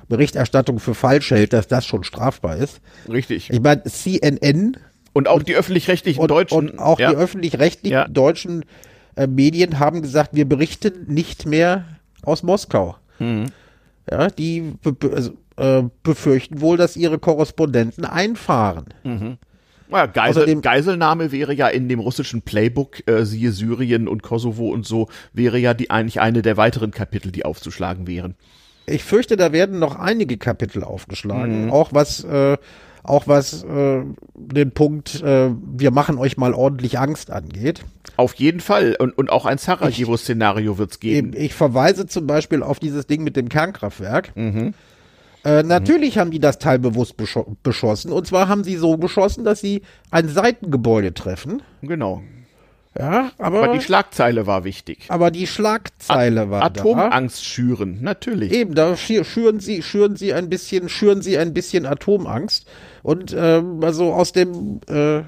Berichterstattung 0.08 0.80
für 0.80 0.94
falsch 0.94 1.30
hält, 1.30 1.52
dass 1.52 1.68
das 1.68 1.86
schon 1.86 2.04
strafbar 2.04 2.56
ist. 2.56 2.80
Richtig. 3.08 3.50
Ich 3.50 3.60
meine, 3.60 3.84
CNN 3.84 4.76
und 5.12 5.28
auch 5.28 5.42
die 5.42 5.54
öffentlich-rechtlichen 5.54 6.26
deutschen 6.26 6.70
und 6.70 6.78
auch 6.78 6.98
ja. 6.98 7.10
die 7.10 7.16
öffentlich-rechtlichen 7.16 7.94
ja. 7.94 8.08
deutschen 8.08 8.64
äh, 9.16 9.26
Medien 9.26 9.78
haben 9.78 10.02
gesagt, 10.02 10.34
wir 10.34 10.48
berichten 10.48 11.06
nicht 11.06 11.46
mehr 11.46 11.84
aus 12.22 12.42
Moskau. 12.42 12.96
Mhm. 13.18 13.46
Ja, 14.10 14.28
die 14.28 14.74
also, 15.12 15.32
äh, 15.56 15.82
befürchten 16.02 16.60
wohl, 16.60 16.76
dass 16.76 16.96
ihre 16.96 17.18
Korrespondenten 17.18 18.04
einfahren. 18.04 18.86
Mhm. 19.04 19.38
Ja, 19.90 20.06
Geisel, 20.06 20.42
Außerdem, 20.42 20.62
Geiselnahme 20.62 21.32
wäre 21.32 21.52
ja 21.54 21.68
in 21.68 21.88
dem 21.88 22.00
russischen 22.00 22.42
Playbook, 22.42 23.06
äh, 23.08 23.24
siehe 23.24 23.52
Syrien 23.52 24.08
und 24.08 24.22
Kosovo 24.22 24.68
und 24.68 24.86
so, 24.86 25.08
wäre 25.32 25.58
ja 25.58 25.74
die 25.74 25.90
eigentlich 25.90 26.20
eine 26.20 26.42
der 26.42 26.56
weiteren 26.56 26.90
Kapitel, 26.90 27.32
die 27.32 27.44
aufzuschlagen 27.44 28.06
wären. 28.06 28.34
Ich 28.86 29.04
fürchte, 29.04 29.36
da 29.36 29.52
werden 29.52 29.78
noch 29.78 29.96
einige 29.96 30.36
Kapitel 30.36 30.82
aufgeschlagen, 30.82 31.66
mhm. 31.66 31.70
auch 31.70 31.92
was 31.92 32.24
äh, 32.24 32.56
auch 33.02 33.26
was 33.26 33.64
äh, 33.64 34.02
den 34.34 34.72
Punkt, 34.72 35.22
äh, 35.22 35.50
wir 35.50 35.90
machen 35.90 36.18
euch 36.18 36.36
mal 36.36 36.52
ordentlich 36.52 36.98
Angst 36.98 37.30
angeht. 37.30 37.82
Auf 38.16 38.34
jeden 38.34 38.60
Fall. 38.60 38.96
Und, 38.98 39.16
und 39.16 39.30
auch 39.30 39.46
ein 39.46 39.58
Sarajevo-Szenario 39.58 40.76
wird 40.78 40.92
es 40.92 41.00
geben. 41.00 41.32
Ich 41.34 41.54
verweise 41.54 42.06
zum 42.06 42.26
Beispiel 42.26 42.62
auf 42.62 42.78
dieses 42.78 43.06
Ding 43.06 43.22
mit 43.22 43.36
dem 43.36 43.48
Kernkraftwerk. 43.48 44.36
Mhm. 44.36 44.74
Äh, 45.44 45.62
natürlich 45.62 46.16
mhm. 46.16 46.20
haben 46.20 46.30
die 46.30 46.40
das 46.40 46.58
Teil 46.58 46.78
bewusst 46.78 47.16
bescho 47.16 47.56
beschossen. 47.62 48.12
Und 48.12 48.26
zwar 48.26 48.48
haben 48.48 48.64
sie 48.64 48.76
so 48.76 48.98
geschossen, 48.98 49.44
dass 49.44 49.60
sie 49.60 49.82
ein 50.10 50.28
Seitengebäude 50.28 51.14
treffen. 51.14 51.62
Genau. 51.82 52.22
Ja, 52.98 53.30
aber, 53.38 53.64
aber 53.64 53.72
die 53.74 53.80
Schlagzeile 53.80 54.48
war 54.48 54.64
wichtig. 54.64 55.04
Aber 55.08 55.30
die 55.30 55.46
Schlagzeile 55.46 56.42
At 56.42 56.50
war 56.50 56.62
Atomangst 56.64 57.38
da. 57.38 57.44
schüren, 57.44 57.98
natürlich. 58.00 58.52
Eben, 58.52 58.74
da 58.74 58.96
schüren 58.96 59.60
sie, 59.60 59.82
schüren 59.82 60.16
sie 60.16 60.34
ein 60.34 60.48
bisschen, 60.48 60.88
schüren 60.88 61.22
sie 61.22 61.38
ein 61.38 61.54
bisschen 61.54 61.86
Atomangst. 61.86 62.66
Und 63.04 63.34
ähm, 63.38 63.82
also 63.84 64.12
aus 64.12 64.32
dem 64.32 64.80
äh, 64.88 65.22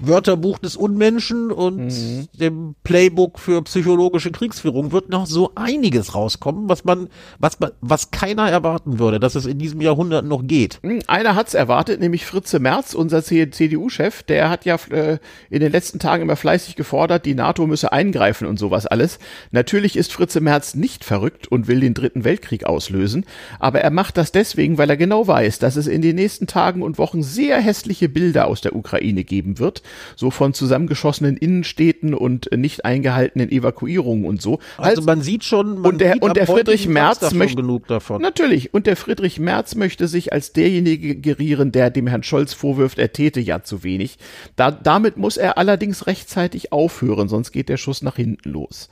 Wörterbuch 0.00 0.58
des 0.58 0.76
Unmenschen 0.76 1.50
und 1.50 1.86
mhm. 1.86 2.28
dem 2.32 2.74
Playbook 2.84 3.38
für 3.38 3.62
psychologische 3.62 4.30
Kriegsführung 4.30 4.92
wird 4.92 5.10
noch 5.10 5.26
so 5.26 5.52
einiges 5.54 6.14
rauskommen, 6.14 6.68
was 6.68 6.84
man, 6.84 7.08
was 7.38 7.58
was 7.80 8.10
keiner 8.10 8.50
erwarten 8.50 8.98
würde, 8.98 9.20
dass 9.20 9.34
es 9.34 9.46
in 9.46 9.58
diesem 9.58 9.80
Jahrhundert 9.80 10.24
noch 10.24 10.46
geht. 10.46 10.80
Hm, 10.82 11.00
einer 11.06 11.34
hat's 11.34 11.54
erwartet, 11.54 12.00
nämlich 12.00 12.24
Fritze 12.24 12.58
Merz, 12.58 12.94
unser 12.94 13.22
CDU-Chef, 13.22 14.22
der 14.22 14.50
hat 14.50 14.64
ja 14.64 14.76
äh, 14.90 15.18
in 15.50 15.60
den 15.60 15.72
letzten 15.72 15.98
Tagen 15.98 16.22
immer 16.22 16.36
fleißig 16.36 16.76
gefordert, 16.76 17.26
die 17.26 17.34
NATO 17.34 17.66
müsse 17.66 17.92
eingreifen 17.92 18.46
und 18.46 18.58
sowas 18.58 18.86
alles. 18.86 19.18
Natürlich 19.50 19.96
ist 19.96 20.12
Fritze 20.12 20.40
Merz 20.40 20.74
nicht 20.74 21.04
verrückt 21.04 21.48
und 21.48 21.68
will 21.68 21.80
den 21.80 21.94
dritten 21.94 22.24
Weltkrieg 22.24 22.64
auslösen, 22.64 23.26
aber 23.58 23.80
er 23.80 23.90
macht 23.90 24.16
das 24.16 24.32
deswegen, 24.32 24.78
weil 24.78 24.90
er 24.90 24.96
genau 24.96 25.26
weiß, 25.26 25.58
dass 25.58 25.76
es 25.76 25.86
in 25.86 26.02
den 26.02 26.16
nächsten 26.16 26.46
Tagen 26.46 26.82
und 26.82 26.98
Wochen 26.98 27.22
sehr 27.22 27.58
hässliche 27.60 28.08
Bilder 28.08 28.46
aus 28.46 28.60
der 28.60 28.74
Ukraine 28.74 29.24
geben 29.24 29.58
wird 29.58 29.82
so 30.16 30.30
von 30.30 30.54
zusammengeschossenen 30.54 31.36
Innenstädten 31.36 32.14
und 32.14 32.50
nicht 32.56 32.84
eingehaltenen 32.84 33.50
Evakuierungen 33.50 34.24
und 34.24 34.42
so. 34.42 34.58
Also, 34.76 35.02
man 35.02 35.22
sieht 35.22 35.44
schon, 35.44 35.80
man 35.80 35.92
und 35.92 36.00
der, 36.00 36.22
und 36.22 36.36
der 36.36 36.46
Friedrich 36.46 36.88
Merz 36.88 37.32
möchte 37.32 37.56
genug 37.56 37.86
davon. 37.86 38.22
Natürlich 38.22 38.72
und 38.74 38.86
der 38.86 38.96
Friedrich 38.96 39.38
Merz 39.38 39.74
möchte 39.74 40.08
sich 40.08 40.32
als 40.32 40.52
derjenige 40.52 41.16
gerieren, 41.16 41.72
der 41.72 41.90
dem 41.90 42.06
Herrn 42.06 42.22
Scholz 42.22 42.52
vorwirft, 42.52 42.98
er 42.98 43.12
täte 43.12 43.40
ja 43.40 43.62
zu 43.62 43.82
wenig. 43.82 44.18
Da, 44.56 44.70
damit 44.70 45.16
muss 45.16 45.36
er 45.36 45.58
allerdings 45.58 46.06
rechtzeitig 46.06 46.72
aufhören, 46.72 47.28
sonst 47.28 47.52
geht 47.52 47.68
der 47.68 47.76
Schuss 47.76 48.02
nach 48.02 48.16
hinten 48.16 48.50
los. 48.50 48.88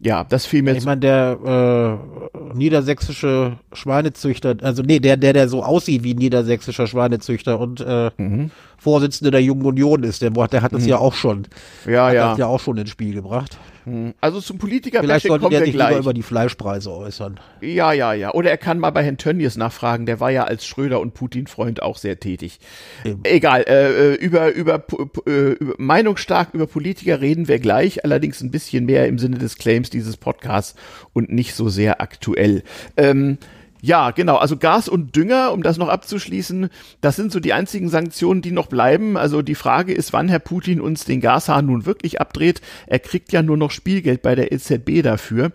Ja, 0.00 0.24
das 0.24 0.46
fiel 0.46 0.62
mir. 0.62 0.76
Ich 0.76 0.84
meine, 0.84 1.00
der 1.00 1.98
äh, 2.32 2.56
niedersächsische 2.56 3.58
Schweinezüchter, 3.72 4.56
also 4.62 4.82
nee, 4.82 5.00
der, 5.00 5.16
der, 5.16 5.32
der 5.32 5.48
so 5.48 5.64
aussieht 5.64 6.04
wie 6.04 6.14
niedersächsischer 6.14 6.86
Schweinezüchter 6.86 7.58
und 7.58 7.80
äh, 7.80 8.10
mhm. 8.16 8.50
Vorsitzender 8.76 9.32
der 9.32 9.42
Jungen 9.42 9.66
Union 9.66 10.04
ist, 10.04 10.22
der, 10.22 10.30
der 10.30 10.62
hat 10.62 10.72
es 10.72 10.84
mhm. 10.84 10.88
ja 10.88 10.98
auch 10.98 11.14
schon, 11.14 11.48
ja, 11.84 12.06
hat 12.06 12.14
ja. 12.14 12.28
Das 12.30 12.38
ja 12.38 12.46
auch 12.46 12.60
schon 12.60 12.76
ins 12.76 12.90
Spiel 12.90 13.12
gebracht. 13.12 13.58
Hm. 13.88 14.14
Also 14.20 14.40
zum 14.40 14.58
Politiker 14.58 15.00
Vielleicht 15.00 15.28
kommen 15.28 15.50
der 15.50 15.64
sich 15.64 15.72
gleich. 15.72 15.98
über 15.98 16.12
die 16.12 16.22
Fleischpreise 16.22 16.92
äußern. 16.92 17.40
Ja, 17.60 17.92
ja, 17.92 18.12
ja. 18.12 18.32
Oder 18.34 18.50
er 18.50 18.58
kann 18.58 18.78
mal 18.78 18.90
bei 18.90 19.02
Herrn 19.02 19.16
Tönnies 19.16 19.56
nachfragen. 19.56 20.06
Der 20.06 20.20
war 20.20 20.30
ja 20.30 20.44
als 20.44 20.66
Schröder 20.66 21.00
und 21.00 21.14
Putin-Freund 21.14 21.82
auch 21.82 21.96
sehr 21.96 22.20
tätig. 22.20 22.60
Eben. 23.04 23.20
Egal. 23.24 23.64
Äh, 23.66 24.12
äh 24.12 24.14
über, 24.14 24.52
über, 24.52 24.84
äh, 25.26 25.52
über 25.52 25.74
meinungsstark 25.78 26.50
über 26.52 26.66
Politiker 26.66 27.20
reden 27.20 27.48
wir 27.48 27.58
gleich. 27.58 28.04
Allerdings 28.04 28.40
ein 28.40 28.50
bisschen 28.50 28.86
mehr 28.86 29.06
im 29.06 29.18
Sinne 29.18 29.38
des 29.38 29.56
Claims 29.56 29.90
dieses 29.90 30.16
Podcasts 30.16 30.74
und 31.12 31.32
nicht 31.32 31.54
so 31.54 31.68
sehr 31.68 32.00
aktuell. 32.00 32.62
Ähm, 32.96 33.38
ja, 33.80 34.10
genau. 34.10 34.36
Also 34.36 34.56
Gas 34.56 34.88
und 34.88 35.14
Dünger, 35.14 35.52
um 35.52 35.62
das 35.62 35.78
noch 35.78 35.88
abzuschließen, 35.88 36.68
das 37.00 37.16
sind 37.16 37.32
so 37.32 37.40
die 37.40 37.52
einzigen 37.52 37.88
Sanktionen, 37.88 38.42
die 38.42 38.50
noch 38.50 38.66
bleiben. 38.66 39.16
Also 39.16 39.42
die 39.42 39.54
Frage 39.54 39.92
ist, 39.92 40.12
wann 40.12 40.28
Herr 40.28 40.40
Putin 40.40 40.80
uns 40.80 41.04
den 41.04 41.20
Gashahn 41.20 41.66
nun 41.66 41.86
wirklich 41.86 42.20
abdreht. 42.20 42.60
Er 42.86 42.98
kriegt 42.98 43.32
ja 43.32 43.42
nur 43.42 43.56
noch 43.56 43.70
Spielgeld 43.70 44.22
bei 44.22 44.34
der 44.34 44.52
EZB 44.52 45.02
dafür. 45.02 45.52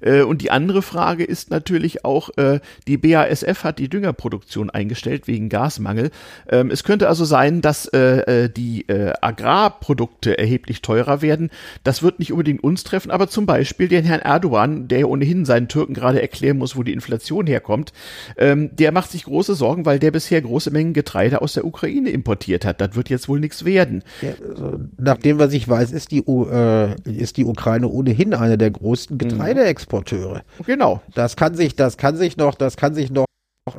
Äh, 0.00 0.22
und 0.22 0.42
die 0.42 0.50
andere 0.50 0.82
Frage 0.82 1.24
ist 1.24 1.50
natürlich 1.50 2.04
auch, 2.04 2.30
äh, 2.36 2.60
die 2.86 2.96
BASF 2.96 3.64
hat 3.64 3.78
die 3.78 3.88
Düngerproduktion 3.88 4.70
eingestellt 4.70 5.26
wegen 5.26 5.48
Gasmangel. 5.48 6.10
Ähm, 6.48 6.70
es 6.70 6.84
könnte 6.84 7.08
also 7.08 7.24
sein, 7.24 7.60
dass 7.60 7.86
äh, 7.86 8.48
die 8.50 8.86
Agrarprodukte 8.88 10.38
erheblich 10.38 10.82
teurer 10.82 11.22
werden. 11.22 11.50
Das 11.84 12.02
wird 12.02 12.18
nicht 12.18 12.32
unbedingt 12.32 12.62
uns 12.62 12.84
treffen, 12.84 13.10
aber 13.10 13.28
zum 13.28 13.46
Beispiel 13.46 13.88
den 13.88 14.04
Herrn 14.04 14.20
Erdogan, 14.20 14.88
der 14.88 15.08
ohnehin 15.08 15.44
seinen 15.44 15.68
Türken 15.68 15.94
gerade 15.94 16.20
erklären 16.20 16.58
muss, 16.58 16.76
wo 16.76 16.82
die 16.82 16.92
Inflation 16.92 17.46
her 17.46 17.57
daherkommt, 17.58 17.92
ähm, 18.36 18.70
der 18.76 18.92
macht 18.92 19.10
sich 19.10 19.24
große 19.24 19.54
Sorgen, 19.54 19.86
weil 19.86 19.98
der 19.98 20.10
bisher 20.10 20.40
große 20.40 20.70
Mengen 20.70 20.92
Getreide 20.92 21.42
aus 21.42 21.54
der 21.54 21.64
Ukraine 21.64 22.10
importiert 22.10 22.64
hat. 22.64 22.80
Das 22.80 22.94
wird 22.94 23.08
jetzt 23.08 23.28
wohl 23.28 23.40
nichts 23.40 23.64
werden. 23.64 24.02
Ja, 24.22 24.30
also, 24.48 24.78
nach 24.96 25.18
dem, 25.18 25.38
was 25.38 25.52
ich 25.52 25.68
weiß, 25.68 25.92
ist 25.92 26.10
die, 26.10 26.18
äh, 26.18 26.94
ist 27.04 27.36
die 27.36 27.44
Ukraine 27.44 27.88
ohnehin 27.88 28.34
eine 28.34 28.58
der 28.58 28.70
größten 28.70 29.14
mhm. 29.14 29.18
Getreideexporteure. 29.18 30.42
Genau. 30.66 31.02
Das 31.14 31.36
kann 31.36 31.54
sich, 31.54 31.76
das 31.76 31.96
kann 31.96 32.16
sich 32.16 32.36
noch, 32.36 32.54
das 32.54 32.76
kann 32.76 32.94
sich 32.94 33.10
noch 33.10 33.26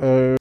äh, 0.00 0.36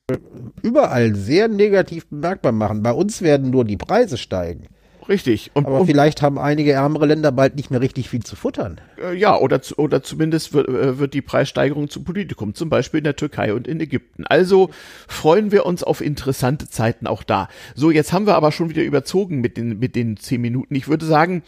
überall 0.61 1.15
sehr 1.15 1.47
negativ 1.47 2.07
bemerkbar 2.07 2.51
machen. 2.51 2.83
Bei 2.83 2.91
uns 2.91 3.21
werden 3.21 3.49
nur 3.49 3.65
die 3.65 3.77
Preise 3.77 4.17
steigen. 4.17 4.67
Richtig. 5.09 5.49
Und, 5.55 5.65
Aber 5.65 5.81
und, 5.81 5.87
vielleicht 5.87 6.21
haben 6.21 6.37
einige 6.37 6.71
ärmere 6.71 7.07
Länder 7.07 7.31
bald 7.31 7.55
nicht 7.55 7.71
mehr 7.71 7.81
richtig 7.81 8.09
viel 8.09 8.21
zu 8.21 8.35
futtern. 8.35 8.79
Äh, 9.01 9.15
ja, 9.15 9.35
oder, 9.35 9.59
oder 9.77 10.03
zumindest 10.03 10.53
wird, 10.53 10.69
äh, 10.69 10.99
wird 10.99 11.15
die 11.15 11.23
Preissteigerung 11.23 11.89
zum 11.89 12.03
Politikum, 12.03 12.53
zum 12.53 12.69
Beispiel 12.69 12.99
in 12.99 13.05
der 13.05 13.15
Türkei 13.15 13.55
und 13.55 13.67
in 13.67 13.79
Ägypten. 13.79 14.25
Also 14.27 14.69
freuen 15.07 15.51
wir 15.51 15.65
uns 15.65 15.83
auf 15.83 16.01
interessante 16.01 16.69
Zeiten 16.69 17.07
auch 17.07 17.23
da. 17.23 17.49
So, 17.73 17.89
jetzt 17.89 18.13
haben 18.13 18.27
wir 18.27 18.35
aber 18.35 18.51
schon 18.51 18.69
wieder 18.69 18.83
überzogen 18.83 19.41
mit 19.41 19.57
den, 19.57 19.79
mit 19.79 19.95
den 19.95 20.15
zehn 20.15 20.41
Minuten. 20.41 20.75
Ich 20.75 20.87
würde 20.87 21.07
sagen, 21.07 21.41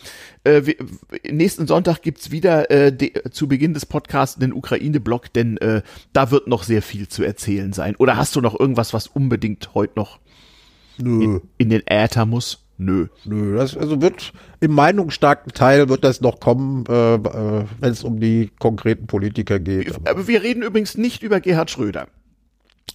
äh, 0.44 0.64
wir, 0.66 0.76
nächsten 1.30 1.68
Sonntag 1.68 2.02
gibt's 2.02 2.32
wieder 2.32 2.72
äh, 2.72 2.92
de, 2.92 3.30
zu 3.30 3.48
Beginn 3.48 3.76
des 3.76 3.86
Podcasts 3.86 4.40
den 4.40 4.54
Ukraine-Blog, 4.54 5.32
denn 5.34 5.58
äh, 5.58 5.84
da 6.14 6.32
wird 6.32 6.48
noch 6.48 6.64
sehr 6.64 6.82
viel 6.82 7.08
zu 7.08 7.24
erzählen 7.24 7.74
sein. 7.74 7.96
Oder 7.98 8.18
hast 8.18 8.36
du 8.36 8.42
noch 8.42 8.60
irgendwas, 8.60 8.92
was 8.92 9.06
unbedingt 9.06 9.76
heute 9.76 9.94
noch 9.98 10.18
in, 10.98 11.42
in 11.60 11.70
den 11.70 11.86
Äther 11.86 12.26
muss? 12.26 12.61
Nö. 12.82 13.06
Nö, 13.26 13.58
das 13.58 13.78
also 13.78 14.02
wird 14.02 14.34
im 14.60 14.72
meinungsstarken 14.72 15.54
Teil 15.54 15.88
wird 15.88 16.04
das 16.04 16.20
noch 16.20 16.40
kommen, 16.40 16.84
äh, 16.90 17.14
äh, 17.14 17.64
wenn 17.80 17.92
es 17.92 18.04
um 18.04 18.20
die 18.20 18.50
konkreten 18.58 19.06
Politiker 19.06 19.60
geht. 19.60 19.96
Aber 20.08 20.28
wir 20.28 20.42
reden 20.42 20.64
übrigens 20.64 20.98
nicht 20.98 21.22
über 21.22 21.40
Gerhard 21.40 21.70
Schröder. 21.70 22.08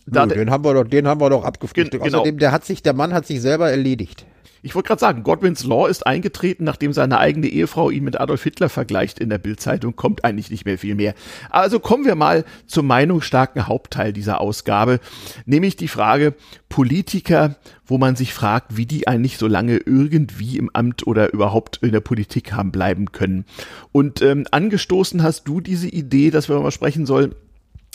Nö, 0.07 0.27
den 0.27 0.51
haben 0.51 0.64
wir 0.64 0.75
doch, 0.75 0.85
den 0.85 1.07
haben 1.07 1.21
wir 1.21 1.31
doch 1.31 1.45
abgefrühstückt. 1.45 2.03
Genau. 2.03 2.19
Außerdem, 2.19 2.38
der 2.38 2.53
hat 2.53 2.64
sich, 2.64 2.83
der 2.83 2.92
Mann 2.92 3.12
hat 3.12 3.27
sich 3.27 3.40
selber 3.40 3.71
erledigt. 3.71 4.27
Ich 4.66 4.75
wollte 4.75 4.88
gerade 4.88 5.01
sagen, 5.01 5.23
Godwins 5.23 5.62
Law 5.62 5.87
ist 5.87 6.07
eingetreten, 6.09 6.64
nachdem 6.64 6.92
seine 6.92 7.19
eigene 7.19 7.47
Ehefrau 7.47 7.88
ihn 7.88 8.03
mit 8.03 8.19
Adolf 8.19 8.42
Hitler 8.42 8.69
vergleicht 8.69 9.21
in 9.21 9.29
der 9.29 9.38
Bildzeitung, 9.38 9.95
kommt 9.95 10.25
eigentlich 10.25 10.51
nicht 10.51 10.64
mehr 10.64 10.77
viel 10.77 10.97
mehr. 10.97 11.14
Also 11.51 11.79
kommen 11.79 12.05
wir 12.05 12.16
mal 12.16 12.45
zum 12.66 12.88
meinungsstarken 12.88 13.69
Hauptteil 13.69 14.12
dieser 14.12 14.40
Ausgabe, 14.40 14.99
nämlich 15.45 15.77
die 15.77 15.87
Frage 15.87 16.35
Politiker, 16.69 17.55
wo 17.87 17.97
man 17.97 18.16
sich 18.16 18.35
fragt, 18.35 18.77
wie 18.77 18.87
die 18.87 19.07
eigentlich 19.07 19.38
so 19.38 19.47
lange 19.47 19.77
irgendwie 19.77 20.59
im 20.59 20.69
Amt 20.73 21.07
oder 21.07 21.33
überhaupt 21.33 21.79
in 21.83 21.92
der 21.92 22.01
Politik 22.01 22.53
haben 22.53 22.73
bleiben 22.73 23.12
können. 23.12 23.45
Und 23.92 24.21
ähm, 24.21 24.47
angestoßen 24.51 25.23
hast 25.23 25.45
du 25.45 25.61
diese 25.61 25.88
Idee, 25.88 26.31
dass 26.31 26.49
wir 26.49 26.59
mal 26.59 26.73
sprechen 26.73 27.07
sollen, 27.07 27.37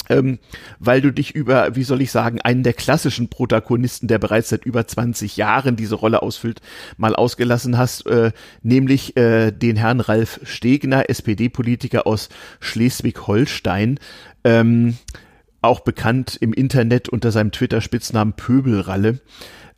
ähm, 0.09 0.39
weil 0.79 1.01
du 1.01 1.11
dich 1.11 1.35
über, 1.35 1.75
wie 1.75 1.83
soll 1.83 2.01
ich 2.01 2.11
sagen, 2.11 2.41
einen 2.41 2.63
der 2.63 2.73
klassischen 2.73 3.29
Protagonisten, 3.29 4.07
der 4.07 4.19
bereits 4.19 4.49
seit 4.49 4.65
über 4.65 4.85
20 4.85 5.37
Jahren 5.37 5.75
diese 5.75 5.95
Rolle 5.95 6.21
ausfüllt, 6.21 6.61
mal 6.97 7.15
ausgelassen 7.15 7.77
hast, 7.77 8.05
äh, 8.07 8.31
nämlich 8.63 9.15
äh, 9.17 9.51
den 9.51 9.75
Herrn 9.75 9.99
Ralf 9.99 10.39
Stegner, 10.43 11.09
SPD-Politiker 11.09 12.07
aus 12.07 12.29
Schleswig-Holstein, 12.59 13.99
ähm, 14.43 14.97
auch 15.61 15.81
bekannt 15.81 16.37
im 16.41 16.53
Internet 16.53 17.09
unter 17.09 17.31
seinem 17.31 17.51
Twitter-Spitznamen 17.51 18.33
Pöbelralle. 18.33 19.19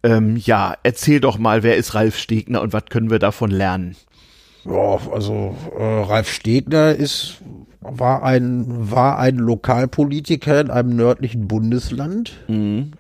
Ähm, 0.04 0.38
ja, 0.38 0.76
erzähl 0.84 1.20
doch 1.20 1.38
mal, 1.38 1.64
wer 1.64 1.78
ist 1.78 1.94
Ralf 1.94 2.18
Stegner 2.18 2.62
und 2.62 2.74
was 2.74 2.86
können 2.90 3.10
wir 3.10 3.20
davon 3.20 3.52
lernen? 3.52 3.96
Ja, 4.66 5.00
also 5.12 5.56
äh, 5.78 5.84
Ralf 5.84 6.32
Stegner 6.32 6.94
ist 6.94 7.42
war 7.84 8.24
ein, 8.24 8.65
war 8.67 9.19
ein 9.19 9.38
Lokalpolitiker 9.38 10.62
in 10.62 10.72
einem 10.72 10.96
nördlichen 10.96 11.48
Bundesland. 11.48 12.34
Mhm. 12.48 12.93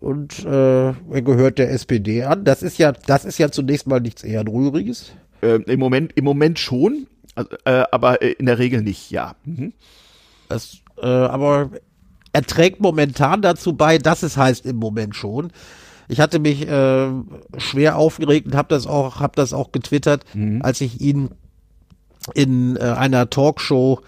Und 0.00 0.44
äh, 0.44 0.88
er 0.88 1.22
gehört 1.22 1.58
der 1.58 1.70
SPD 1.72 2.22
an. 2.24 2.44
Das 2.44 2.62
ist 2.62 2.78
ja, 2.78 2.92
das 2.92 3.24
ist 3.24 3.38
ja 3.38 3.50
zunächst 3.50 3.86
mal 3.86 4.00
nichts 4.00 4.22
eher 4.22 4.46
Rühriges. 4.46 5.12
Äh, 5.42 5.62
Im 5.62 5.80
Moment, 5.80 6.12
im 6.16 6.24
Moment 6.24 6.58
schon, 6.58 7.06
also, 7.34 7.50
äh, 7.64 7.84
aber 7.90 8.22
in 8.22 8.46
der 8.46 8.58
Regel 8.58 8.82
nicht, 8.82 9.10
ja. 9.10 9.34
Mhm. 9.44 9.72
Das, 10.48 10.78
äh, 11.00 11.06
aber 11.06 11.70
er 12.32 12.42
trägt 12.42 12.80
momentan 12.80 13.42
dazu 13.42 13.74
bei, 13.74 13.98
dass 13.98 14.22
es 14.22 14.36
heißt 14.36 14.66
im 14.66 14.76
Moment 14.76 15.16
schon. 15.16 15.52
Ich 16.08 16.20
hatte 16.20 16.38
mich 16.38 16.66
äh, 16.66 17.08
schwer 17.58 17.96
aufgeregt 17.96 18.46
und 18.46 18.54
habe 18.56 18.68
das 18.68 18.86
auch, 18.86 19.20
habe 19.20 19.34
das 19.36 19.52
auch 19.52 19.72
getwittert, 19.72 20.24
mhm. 20.34 20.62
als 20.62 20.80
ich 20.80 21.00
ihn 21.00 21.30
in 22.34 22.76
äh, 22.76 22.80
einer 22.80 23.30
Talkshow 23.30 24.00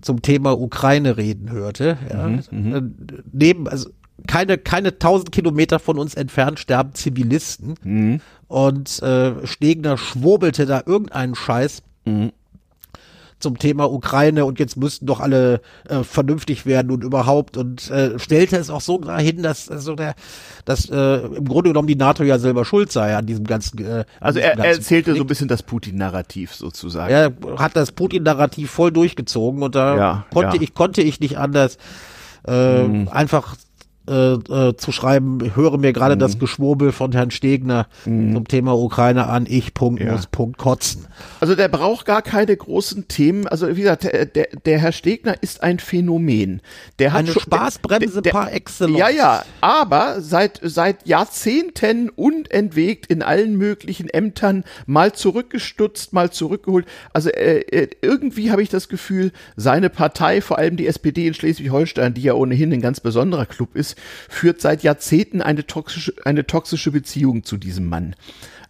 zum 0.00 0.22
Thema 0.22 0.58
Ukraine 0.58 1.16
reden 1.16 1.50
hörte. 1.50 1.98
Ja. 2.10 2.28
Mhm, 2.28 2.42
mhm, 2.50 2.74
äh, 2.74 2.82
Neben, 3.32 3.68
also 3.68 3.90
keine, 4.26 4.58
keine 4.58 4.98
tausend 4.98 5.32
Kilometer 5.32 5.78
von 5.78 5.98
uns 5.98 6.14
entfernt 6.14 6.58
sterben 6.58 6.94
Zivilisten. 6.94 7.74
Mhm. 7.82 8.20
Und 8.48 9.02
äh, 9.02 9.46
Stegner 9.46 9.96
schwurbelte 9.96 10.66
da 10.66 10.82
irgendeinen 10.86 11.34
Scheiß. 11.34 11.82
Mhm 12.04 12.32
zum 13.38 13.58
Thema 13.58 13.90
Ukraine 13.90 14.44
und 14.44 14.58
jetzt 14.58 14.76
müssten 14.76 15.06
doch 15.06 15.20
alle 15.20 15.60
äh, 15.88 16.02
vernünftig 16.02 16.66
werden 16.66 16.90
und 16.90 17.04
überhaupt 17.04 17.56
und 17.56 17.90
äh, 17.90 18.18
stellte 18.18 18.56
es 18.56 18.70
auch 18.70 18.80
so 18.80 19.00
hin, 19.16 19.42
dass 19.42 19.70
also 19.70 19.94
der, 19.94 20.14
dass 20.64 20.90
äh, 20.90 21.18
im 21.18 21.46
Grunde 21.46 21.70
genommen 21.70 21.88
die 21.88 21.96
NATO 21.96 22.24
ja 22.24 22.38
selber 22.38 22.64
schuld 22.64 22.90
sei 22.90 23.16
an 23.16 23.26
diesem 23.26 23.44
ganzen. 23.44 23.78
Äh, 23.84 24.04
also 24.20 24.40
er, 24.40 24.58
er 24.58 24.64
erzählte 24.64 25.10
Krieg. 25.10 25.18
so 25.18 25.24
ein 25.24 25.28
bisschen 25.28 25.48
das 25.48 25.62
Putin-Narrativ 25.62 26.54
sozusagen. 26.54 27.12
Er 27.12 27.32
hat 27.58 27.76
das 27.76 27.92
Putin-Narrativ 27.92 28.70
voll 28.70 28.92
durchgezogen 28.92 29.62
und 29.62 29.74
da 29.74 29.96
ja, 29.96 30.26
konnte 30.32 30.56
ja. 30.56 30.62
ich 30.62 30.74
konnte 30.74 31.02
ich 31.02 31.20
nicht 31.20 31.38
anders 31.38 31.78
äh, 32.46 32.82
mhm. 32.82 33.08
einfach 33.08 33.56
äh, 34.08 34.68
äh, 34.68 34.76
zu 34.76 34.92
schreiben, 34.92 35.54
höre 35.54 35.78
mir 35.78 35.92
gerade 35.92 36.14
mhm. 36.14 36.20
das 36.20 36.38
Geschwurbel 36.38 36.92
von 36.92 37.12
Herrn 37.12 37.30
Stegner 37.30 37.86
mhm. 38.04 38.34
zum 38.34 38.48
Thema 38.48 38.74
Ukraine 38.74 39.26
an, 39.26 39.46
ich 39.48 39.74
Punkt 39.74 40.02
ja. 40.02 40.12
muss 40.12 40.26
Punkt 40.26 40.58
kotzen. 40.58 41.06
Also 41.40 41.54
der 41.54 41.68
braucht 41.68 42.06
gar 42.06 42.22
keine 42.22 42.56
großen 42.56 43.08
Themen. 43.08 43.46
Also 43.46 43.68
wie 43.76 43.82
gesagt, 43.82 44.04
der, 44.04 44.26
der, 44.26 44.48
der 44.64 44.78
Herr 44.78 44.92
Stegner 44.92 45.34
ist 45.42 45.62
ein 45.62 45.78
Phänomen. 45.78 46.62
Der 46.98 47.12
hat 47.12 47.20
eine 47.20 47.32
schon, 47.32 47.42
Spaßbremse 47.42 48.22
der, 48.22 48.22
der, 48.22 48.30
par 48.30 48.52
excellence. 48.52 48.98
Ja, 48.98 49.08
ja, 49.10 49.44
aber 49.60 50.20
seit 50.20 50.60
seit 50.62 51.06
Jahrzehnten 51.06 52.08
unentwegt 52.08 53.06
in 53.06 53.22
allen 53.22 53.56
möglichen 53.56 54.08
Ämtern 54.08 54.64
mal 54.86 55.12
zurückgestutzt, 55.12 56.12
mal 56.12 56.30
zurückgeholt. 56.30 56.86
Also 57.12 57.30
äh, 57.30 57.60
äh 57.60 57.88
irgendwie 58.00 58.50
habe 58.50 58.62
ich 58.62 58.68
das 58.68 58.88
Gefühl, 58.88 59.32
seine 59.56 59.90
Partei, 59.90 60.40
vor 60.40 60.58
allem 60.58 60.76
die 60.76 60.86
SPD 60.86 61.26
in 61.26 61.34
Schleswig-Holstein, 61.34 62.14
die 62.14 62.22
ja 62.22 62.34
ohnehin 62.34 62.72
ein 62.72 62.80
ganz 62.80 63.00
besonderer 63.00 63.46
Club 63.46 63.76
ist, 63.76 63.97
führt 64.28 64.60
seit 64.60 64.82
Jahrzehnten 64.82 65.42
eine 65.42 65.66
toxische, 65.66 66.14
eine 66.24 66.46
toxische 66.46 66.90
Beziehung 66.90 67.44
zu 67.44 67.56
diesem 67.56 67.88
Mann. 67.88 68.14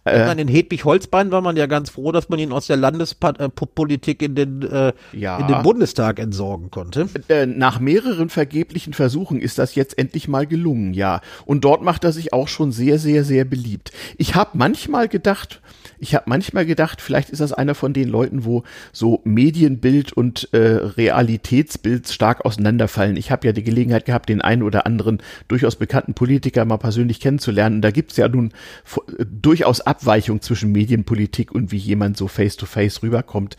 Äh, 0.05 0.41
in 0.41 0.47
Hedwig-Holzbein 0.47 1.31
war 1.31 1.41
man 1.41 1.57
ja 1.57 1.65
ganz 1.65 1.89
froh, 1.89 2.11
dass 2.11 2.29
man 2.29 2.39
ihn 2.39 2.51
aus 2.51 2.67
der 2.67 2.77
Landespolitik 2.77 4.21
in 4.21 4.35
den, 4.35 4.61
äh, 4.61 4.93
ja. 5.11 5.37
in 5.37 5.47
den 5.47 5.61
Bundestag 5.61 6.19
entsorgen 6.19 6.71
konnte. 6.71 7.09
Äh, 7.27 7.45
nach 7.45 7.79
mehreren 7.79 8.29
vergeblichen 8.29 8.93
Versuchen 8.93 9.39
ist 9.39 9.59
das 9.59 9.75
jetzt 9.75 9.97
endlich 9.97 10.27
mal 10.27 10.47
gelungen, 10.47 10.93
ja. 10.93 11.21
Und 11.45 11.65
dort 11.65 11.83
macht 11.83 12.03
er 12.03 12.11
sich 12.11 12.33
auch 12.33 12.47
schon 12.47 12.71
sehr, 12.71 12.97
sehr, 12.97 13.23
sehr 13.23 13.45
beliebt. 13.45 13.91
Ich 14.17 14.35
habe 14.35 14.51
manchmal 14.53 15.07
gedacht, 15.07 15.61
ich 15.99 16.15
habe 16.15 16.25
manchmal 16.27 16.65
gedacht, 16.65 17.01
vielleicht 17.01 17.29
ist 17.29 17.39
das 17.39 17.53
einer 17.53 17.75
von 17.75 17.93
den 17.93 18.09
Leuten, 18.09 18.45
wo 18.45 18.63
so 18.91 19.21
Medienbild 19.23 20.13
und 20.13 20.49
äh, 20.53 20.57
Realitätsbild 20.57 22.07
stark 22.09 22.45
auseinanderfallen. 22.45 23.17
Ich 23.17 23.31
habe 23.31 23.47
ja 23.47 23.53
die 23.53 23.63
Gelegenheit 23.63 24.05
gehabt, 24.05 24.29
den 24.29 24.41
einen 24.41 24.63
oder 24.63 24.85
anderen 24.85 25.21
durchaus 25.47 25.75
bekannten 25.75 26.13
Politiker 26.13 26.65
mal 26.65 26.77
persönlich 26.77 27.19
kennenzulernen. 27.19 27.77
Und 27.77 27.81
da 27.81 27.91
gibt's 27.91 28.17
ja 28.17 28.27
nun 28.27 28.51
äh, 29.17 29.25
durchaus 29.25 29.81
Abweichung 29.81 30.41
zwischen 30.41 30.71
Medienpolitik 30.71 31.51
und 31.51 31.71
wie 31.71 31.77
jemand 31.77 32.17
so 32.17 32.27
face-to-face 32.27 32.99
-face 32.99 33.03
rüberkommt. 33.03 33.57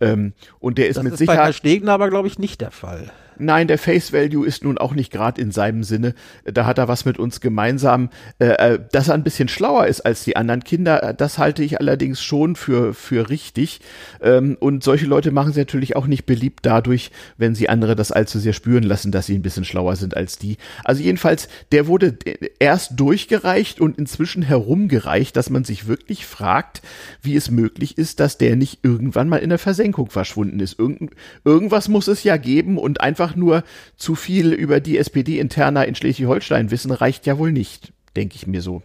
Ähm, 0.00 0.32
und 0.60 0.78
der 0.78 0.88
ist 0.88 0.96
das 0.96 1.04
mit 1.04 1.12
ist 1.14 1.18
Sicherheit. 1.18 1.38
Bei 1.38 1.44
Herr 1.46 1.52
Stegner 1.52 1.92
aber, 1.92 2.10
glaube 2.10 2.28
ich, 2.28 2.38
nicht 2.38 2.60
der 2.60 2.70
Fall. 2.70 3.10
Nein, 3.38 3.68
der 3.68 3.78
Face 3.78 4.12
Value 4.12 4.46
ist 4.46 4.64
nun 4.64 4.78
auch 4.78 4.94
nicht 4.94 5.12
gerade 5.12 5.40
in 5.40 5.50
seinem 5.50 5.84
Sinne. 5.84 6.14
Da 6.44 6.66
hat 6.66 6.78
er 6.78 6.88
was 6.88 7.04
mit 7.04 7.18
uns 7.18 7.40
gemeinsam. 7.40 8.10
Äh, 8.38 8.74
äh, 8.74 8.78
dass 8.92 9.08
er 9.08 9.14
ein 9.14 9.22
bisschen 9.22 9.48
schlauer 9.48 9.86
ist 9.86 10.00
als 10.00 10.24
die 10.24 10.36
anderen 10.36 10.64
Kinder, 10.64 11.02
äh, 11.02 11.14
das 11.14 11.38
halte 11.38 11.62
ich 11.62 11.80
allerdings 11.80 12.22
schon 12.22 12.56
für, 12.56 12.94
für 12.94 13.28
richtig. 13.28 13.80
Ähm, 14.20 14.56
und 14.58 14.82
solche 14.82 15.06
Leute 15.06 15.30
machen 15.30 15.52
sie 15.52 15.60
natürlich 15.60 15.96
auch 15.96 16.06
nicht 16.06 16.26
beliebt 16.26 16.60
dadurch, 16.66 17.10
wenn 17.36 17.54
sie 17.54 17.68
andere 17.68 17.96
das 17.96 18.12
allzu 18.12 18.38
sehr 18.38 18.52
spüren 18.52 18.82
lassen, 18.82 19.12
dass 19.12 19.26
sie 19.26 19.34
ein 19.34 19.42
bisschen 19.42 19.64
schlauer 19.64 19.96
sind 19.96 20.16
als 20.16 20.38
die. 20.38 20.56
Also 20.84 21.02
jedenfalls, 21.02 21.48
der 21.70 21.86
wurde 21.86 22.16
erst 22.58 22.98
durchgereicht 22.98 23.80
und 23.80 23.98
inzwischen 23.98 24.42
herumgereicht, 24.42 25.36
dass 25.36 25.50
man 25.50 25.64
sich 25.64 25.86
wirklich 25.86 26.26
fragt, 26.26 26.82
wie 27.22 27.36
es 27.36 27.50
möglich 27.50 27.98
ist, 27.98 28.20
dass 28.20 28.38
der 28.38 28.56
nicht 28.56 28.80
irgendwann 28.82 29.28
mal 29.28 29.38
in 29.38 29.50
der 29.50 29.58
Versenkung 29.58 30.10
verschwunden 30.10 30.60
ist. 30.60 30.78
Irgend, 30.78 31.12
irgendwas 31.44 31.88
muss 31.88 32.08
es 32.08 32.24
ja 32.24 32.36
geben 32.36 32.78
und 32.78 33.00
einfach 33.00 33.21
einfach 33.22 33.36
nur 33.36 33.64
zu 33.96 34.14
viel 34.14 34.52
über 34.52 34.80
die 34.80 34.98
SPD-Interna 34.98 35.84
in 35.84 35.94
Schleswig-Holstein 35.94 36.70
wissen, 36.70 36.90
reicht 36.90 37.26
ja 37.26 37.38
wohl 37.38 37.52
nicht, 37.52 37.92
denke 38.16 38.36
ich 38.36 38.46
mir 38.46 38.62
so. 38.62 38.82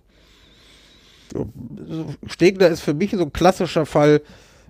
Stegner 2.27 2.67
ist 2.67 2.81
für 2.81 2.93
mich 2.93 3.11
so 3.11 3.23
ein 3.23 3.33
klassischer 3.33 3.85
Fall 3.85 4.21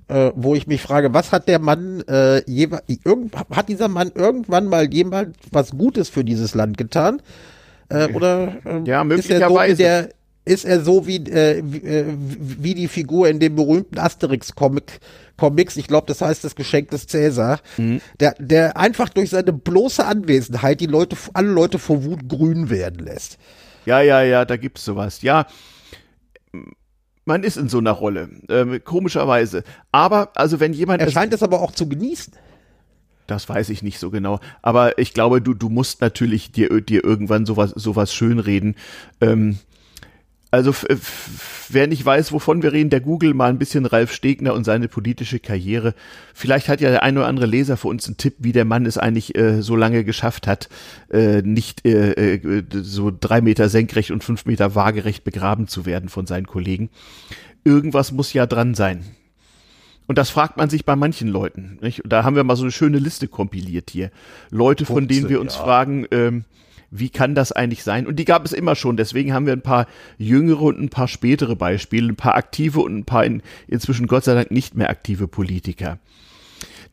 äh, 0.10 0.32
wo 0.36 0.56
ich 0.56 0.68
mich 0.68 0.82
frage, 0.82 1.14
was 1.14 1.34
hat 1.34 1.50
der 1.50 1.60
Mann, 1.60 2.02
äh, 2.08 2.40
irgend, 2.48 3.36
hat 3.50 3.68
dieser 3.68 3.90
Mann 3.90 4.12
irgendwann 4.16 4.68
mal 4.68 4.92
jemand 4.94 5.36
was 5.52 5.72
Gutes 5.72 6.08
für 6.08 6.24
dieses 6.24 6.56
Land 6.56 6.78
getan? 6.78 7.22
Äh, 7.90 8.14
oder 8.14 8.56
äh, 8.66 8.82
ja, 8.86 9.04
möglicherweise. 9.04 9.74
Ist 9.74 9.80
er 9.80 10.02
so, 10.04 10.08
der, 10.46 10.54
ist 10.54 10.66
er 10.66 10.82
so 10.82 11.08
wie, 11.08 11.18
äh, 11.18 11.62
wie, 11.66 11.78
äh, 11.80 12.06
wie 12.18 12.74
die 12.74 12.88
Figur 12.88 13.28
in 13.28 13.40
dem 13.40 13.56
berühmten 13.56 14.00
Asterix-Comic, 14.00 15.00
Comics, 15.38 15.78
ich 15.78 15.88
glaube, 15.88 16.08
das 16.08 16.22
heißt 16.22 16.44
das 16.44 16.56
Geschenk 16.56 16.90
des 16.92 17.08
Cäsar, 17.08 17.60
mhm. 17.78 18.02
der, 18.20 18.36
der 18.40 18.78
einfach 18.78 19.10
durch 19.10 19.30
seine 19.30 19.54
bloße 19.54 20.06
Anwesenheit 20.06 20.82
die 20.82 20.88
Leute, 20.88 21.16
alle 21.34 21.50
Leute 21.50 21.80
vor 21.80 22.04
Wut 22.04 22.28
grün 22.28 22.70
werden 22.70 23.00
lässt. 23.00 23.38
Ja, 23.86 24.02
ja, 24.02 24.22
ja, 24.22 24.46
da 24.46 24.58
gibt's 24.58 24.84
sowas. 24.84 25.22
Ja, 25.22 25.48
man 27.26 27.44
ist 27.44 27.58
in 27.58 27.70
so 27.70 27.78
einer 27.78 27.92
Rolle, 27.92 28.30
ähm, 28.50 28.82
komischerweise. 28.84 29.64
Aber, 29.92 30.32
also 30.36 30.60
wenn 30.60 30.74
jemand. 30.74 31.02
Er 31.02 31.12
scheint 31.12 31.34
es 31.34 31.44
aber 31.44 31.62
auch 31.62 31.72
zu 31.72 31.88
genießen. 31.88 32.34
Das 33.28 33.50
weiß 33.50 33.70
ich 33.70 33.84
nicht 33.84 34.00
so 34.00 34.10
genau. 34.10 34.40
Aber 34.62 34.98
ich 34.98 35.14
glaube, 35.14 35.42
du, 35.42 35.54
du 35.54 35.68
musst 35.68 36.00
natürlich 36.00 36.54
dir, 36.54 36.82
dir 36.82 37.04
irgendwann 37.04 37.46
sowas, 37.46 37.72
sowas 37.76 38.14
schönreden. 38.14 38.76
Ähm, 39.20 39.60
also 40.50 40.74
wer 41.70 41.88
nicht 41.88 42.06
weiß, 42.06 42.32
wovon 42.32 42.64
wir 42.64 42.72
reden, 42.72 42.90
der 42.90 43.02
Google 43.02 43.34
mal 43.34 43.50
ein 43.50 43.58
bisschen 43.58 43.86
Ralf 43.86 44.14
Stegner 44.14 44.54
und 44.54 44.64
seine 44.64 44.88
politische 44.88 45.40
Karriere. 45.40 45.94
Vielleicht 46.34 46.70
hat 46.70 46.80
ja 46.80 46.90
der 46.90 47.04
ein 47.04 47.18
oder 47.18 47.28
andere 47.28 47.48
Leser 47.48 47.76
für 47.76 47.90
uns 47.90 48.08
einen 48.08 48.18
Tipp, 48.18 48.36
wie 48.40 48.54
der 48.54 48.66
Mann 48.66 48.86
es 48.86 48.98
eigentlich 48.98 49.38
äh, 49.38 49.62
so 49.62 49.76
lange 49.76 50.04
geschafft 50.04 50.48
hat, 50.48 50.70
äh, 51.12 51.42
nicht 51.42 51.86
äh, 51.86 52.36
äh, 52.36 52.64
so 52.82 53.12
drei 53.18 53.42
Meter 53.42 53.68
senkrecht 53.68 54.12
und 54.12 54.24
fünf 54.24 54.46
Meter 54.46 54.74
waagerecht 54.74 55.24
begraben 55.24 55.68
zu 55.68 55.86
werden 55.86 56.08
von 56.08 56.26
seinen 56.26 56.48
Kollegen. 56.48 56.90
Irgendwas 57.66 58.14
muss 58.14 58.32
ja 58.32 58.46
dran 58.46 58.74
sein. 58.74 59.04
Und 60.08 60.18
das 60.18 60.30
fragt 60.30 60.56
man 60.56 60.70
sich 60.70 60.86
bei 60.86 60.96
manchen 60.96 61.28
Leuten. 61.28 61.78
Nicht? 61.82 62.02
Da 62.06 62.24
haben 62.24 62.38
wir 62.38 62.46
mal 62.46 62.56
so 62.56 62.64
eine 62.64 62.72
schöne 62.72 62.98
Liste 62.98 63.28
kompiliert 63.28 63.90
hier. 63.90 64.10
Leute, 64.50 64.86
von 64.86 65.10
denen 65.10 65.28
wir 65.28 65.42
uns 65.42 65.56
ja. 65.56 65.64
fragen, 65.64 66.06
ähm, 66.12 66.46
wie 66.92 67.10
kann 67.10 67.36
das 67.36 67.52
eigentlich 67.52 67.84
sein? 67.84 68.08
Und 68.08 68.18
die 68.18 68.26
gab 68.26 68.46
es 68.46 68.54
immer 68.54 68.76
schon. 68.76 68.98
Deswegen 68.98 69.34
haben 69.34 69.46
wir 69.46 69.54
ein 69.54 69.62
paar 69.62 69.88
jüngere 70.18 70.62
und 70.62 70.80
ein 70.80 70.90
paar 70.90 71.08
spätere 71.08 71.56
Beispiele, 71.56 72.10
ein 72.10 72.16
paar 72.16 72.36
aktive 72.36 72.80
und 72.80 72.98
ein 72.98 73.06
paar 73.06 73.26
in, 73.26 73.42
inzwischen 73.68 74.08
Gott 74.08 74.24
sei 74.24 74.34
Dank 74.34 74.52
nicht 74.52 74.76
mehr 74.76 74.90
aktive 74.90 75.28
Politiker. 75.28 76.00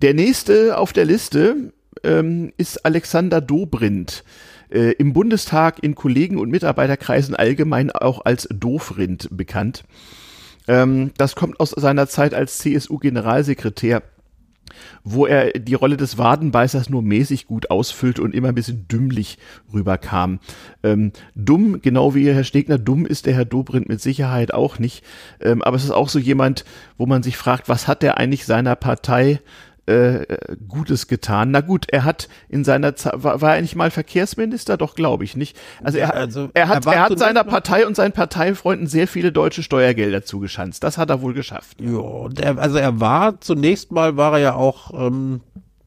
Der 0.02 0.14
nächste 0.14 0.76
auf 0.76 0.92
der 0.92 1.04
Liste 1.04 1.72
ähm, 2.02 2.52
ist 2.56 2.84
Alexander 2.84 3.40
Dobrindt. 3.40 4.24
Äh, 4.70 4.92
Im 4.92 5.12
Bundestag 5.12 5.82
in 5.82 5.94
Kollegen- 5.94 6.38
und 6.38 6.50
Mitarbeiterkreisen 6.50 7.36
allgemein 7.36 7.90
auch 7.90 8.24
als 8.24 8.48
Dofrind 8.50 9.28
bekannt. 9.30 9.84
Ähm, 10.66 11.12
das 11.16 11.36
kommt 11.36 11.60
aus 11.60 11.70
seiner 11.70 12.08
Zeit 12.08 12.34
als 12.34 12.58
CSU-Generalsekretär 12.58 14.02
wo 15.02 15.26
er 15.26 15.52
die 15.52 15.74
Rolle 15.74 15.96
des 15.96 16.18
Wadenbeißers 16.18 16.90
nur 16.90 17.02
mäßig 17.02 17.46
gut 17.46 17.70
ausfüllt 17.70 18.18
und 18.18 18.34
immer 18.34 18.48
ein 18.48 18.54
bisschen 18.54 18.86
dümmlich 18.88 19.38
rüberkam. 19.72 20.40
Ähm, 20.82 21.12
dumm, 21.34 21.80
genau 21.82 22.14
wie 22.14 22.30
Herr 22.32 22.44
Stegner, 22.44 22.78
dumm 22.78 23.06
ist 23.06 23.26
der 23.26 23.34
Herr 23.34 23.44
Dobrindt 23.44 23.88
mit 23.88 24.00
Sicherheit 24.00 24.52
auch 24.54 24.78
nicht. 24.78 25.04
Ähm, 25.40 25.62
aber 25.62 25.76
es 25.76 25.84
ist 25.84 25.90
auch 25.90 26.08
so 26.08 26.18
jemand, 26.18 26.64
wo 26.98 27.06
man 27.06 27.22
sich 27.22 27.36
fragt, 27.36 27.68
was 27.68 27.88
hat 27.88 28.02
er 28.02 28.18
eigentlich 28.18 28.44
seiner 28.44 28.76
Partei 28.76 29.40
äh, 29.86 30.26
Gutes 30.68 31.08
getan. 31.08 31.50
Na 31.50 31.60
gut, 31.60 31.86
er 31.90 32.04
hat 32.04 32.28
in 32.48 32.64
seiner 32.64 32.96
Zeit, 32.96 33.12
war, 33.16 33.40
war 33.40 33.56
er 33.56 33.62
nicht 33.62 33.76
mal 33.76 33.90
Verkehrsminister? 33.90 34.76
Doch, 34.76 34.94
glaube 34.94 35.24
ich 35.24 35.36
nicht. 35.36 35.56
Also 35.82 35.98
er, 35.98 36.14
also, 36.14 36.50
er 36.54 36.68
hat, 36.68 36.86
er, 36.86 36.92
er 36.92 37.02
hat 37.02 37.18
seiner 37.18 37.44
Partei 37.44 37.86
und 37.86 37.94
seinen 37.96 38.12
Parteifreunden 38.12 38.86
sehr 38.86 39.08
viele 39.08 39.32
deutsche 39.32 39.62
Steuergelder 39.62 40.24
zugeschanzt. 40.24 40.82
Das 40.84 40.98
hat 40.98 41.10
er 41.10 41.20
wohl 41.20 41.34
geschafft. 41.34 41.80
Ja, 41.80 42.28
der, 42.28 42.58
also 42.58 42.78
er 42.78 43.00
war, 43.00 43.40
zunächst 43.40 43.92
mal 43.92 44.16
war 44.16 44.34
er 44.34 44.38
ja 44.38 44.54
auch 44.54 44.92
ähm, 44.94 45.40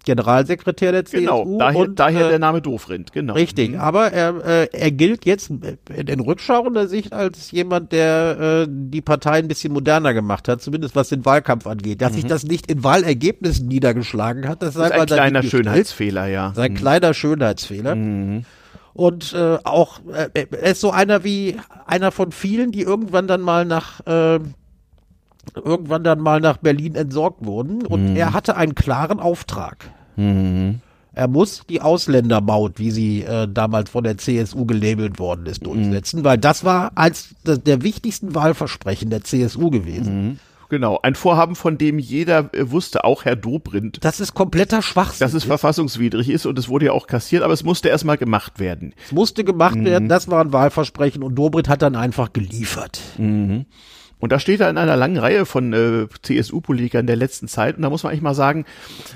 Generalsekretär 0.08 0.94
der 0.94 1.04
CSU. 1.04 1.20
Genau, 1.20 1.58
daher, 1.60 1.80
und, 1.82 2.00
daher 2.00 2.28
äh, 2.28 2.30
der 2.30 2.40
Name 2.40 2.62
Dofrind, 2.62 3.12
genau. 3.12 3.34
Richtig, 3.34 3.72
mhm. 3.72 3.80
aber 3.80 4.14
er, 4.14 4.64
äh, 4.64 4.70
er 4.72 4.92
gilt 4.92 5.26
jetzt 5.26 5.52
in 5.52 6.20
rückschauender 6.22 6.88
Sicht 6.88 7.12
als 7.12 7.52
jemand, 7.52 7.92
der 7.92 8.66
äh, 8.66 8.68
die 8.70 9.02
Partei 9.02 9.34
ein 9.40 9.50
bisschen 9.50 9.74
moderner 9.74 10.14
gemacht 10.14 10.48
hat, 10.48 10.62
zumindest 10.62 10.96
was 10.96 11.10
den 11.10 11.26
Wahlkampf 11.26 11.68
angeht. 11.68 12.02
Dass 12.02 12.14
mhm. 12.14 12.16
sich 12.16 12.26
das 12.26 12.46
nicht 12.46 12.72
in 12.72 12.86
Wahlergebnissen 12.86 13.68
niedergeschlagen 13.68 14.48
hat, 14.48 14.62
das, 14.62 14.76
das 14.76 14.86
ist 14.86 14.92
ein 14.94 15.06
kleiner 15.08 15.44
Schönheitsfehler, 15.44 16.28
ja. 16.28 16.54
Sein 16.56 16.72
mhm. 16.72 16.76
kleiner 16.78 17.14
Schönheitsfehler. 17.14 17.96
Mhm. 17.96 18.46
Und 18.94 19.34
äh, 19.34 19.58
auch, 19.66 20.00
äh, 20.14 20.30
er 20.50 20.72
ist 20.72 20.80
so 20.80 20.92
einer 20.92 21.26
wie 21.26 21.58
einer 21.86 22.14
von 22.14 22.32
vielen, 22.32 22.72
die 22.72 22.82
irgendwann 22.82 23.28
dann 23.28 23.42
mal 23.42 23.66
nach 23.66 24.00
äh, 24.08 24.40
irgendwann 25.56 26.04
dann 26.04 26.20
mal 26.20 26.40
nach 26.40 26.58
Berlin 26.58 26.96
entsorgt 26.96 27.46
wurden 27.46 27.86
und 27.86 28.12
mhm. 28.12 28.16
er 28.16 28.34
hatte 28.34 28.56
einen 28.56 28.76
klaren 28.76 29.20
Auftrag. 29.20 29.92
Mhm. 30.18 30.82
Er 31.14 31.28
muss 31.28 31.64
die 31.68 31.82
Ausländermaut, 31.82 32.74
wie 32.78 32.92
sie 32.92 33.24
äh, 33.24 33.48
damals 33.52 33.90
von 33.90 34.04
der 34.04 34.20
CSU 34.20 34.66
gelabelt 34.66 35.18
worden 35.18 35.48
ist, 35.48 35.66
durchsetzen, 35.66 36.20
mhm. 36.20 36.24
weil 36.26 36.38
das 36.38 36.64
war 36.64 36.92
eins 36.96 37.34
der 37.44 37.82
wichtigsten 37.82 38.36
Wahlversprechen 38.36 39.10
der 39.10 39.24
CSU 39.24 39.72
gewesen. 39.72 40.28
Mhm. 40.28 40.40
Genau, 40.70 41.00
ein 41.02 41.16
Vorhaben, 41.16 41.56
von 41.56 41.78
dem 41.78 41.98
jeder 41.98 42.54
äh, 42.54 42.70
wusste, 42.70 43.04
auch 43.04 43.26
Herr 43.26 43.36
Dobrindt. 43.36 44.00
Das 44.02 44.20
ist 44.20 44.34
kompletter 44.34 44.82
Schwachsinn. 44.82 45.26
Dass 45.26 45.34
es 45.34 45.44
ist. 45.44 45.48
verfassungswidrig 45.48 46.30
ist 46.30 46.46
und 46.46 46.60
es 46.60 46.68
wurde 46.68 46.88
ja 46.88 46.92
auch 46.92 47.08
kassiert, 47.08 47.44
aber 47.44 47.54
es 47.54 47.64
musste 47.64 47.90
erstmal 47.90 48.18
gemacht 48.18 48.60
werden. 48.60 48.94
Es 49.06 49.12
musste 49.12 49.44
gemacht 49.44 49.76
mhm. 49.76 49.86
werden, 49.86 50.10
das 50.10 50.28
war 50.28 50.44
ein 50.44 50.54
Wahlversprechen 50.54 51.24
und 51.24 51.36
Dobrindt 51.36 51.70
hat 51.70 51.82
dann 51.82 51.96
einfach 51.96 52.34
geliefert. 52.34 53.00
Mhm. 53.18 53.66
Und 54.20 54.32
da 54.32 54.40
steht 54.40 54.62
er 54.62 54.70
in 54.70 54.78
einer 54.78 54.96
langen 54.96 55.18
Reihe 55.18 55.46
von 55.46 55.74
äh, 55.74 56.08
CSU-Politikern 56.24 57.06
der 57.06 57.16
letzten 57.16 57.48
Zeit. 57.48 57.78
Und 57.78 57.84
da 57.84 57.90
muss 57.90 58.02
man 58.02 58.12
eigentlich 58.12 58.24
mal 58.24 58.34
sagen, 58.34 58.66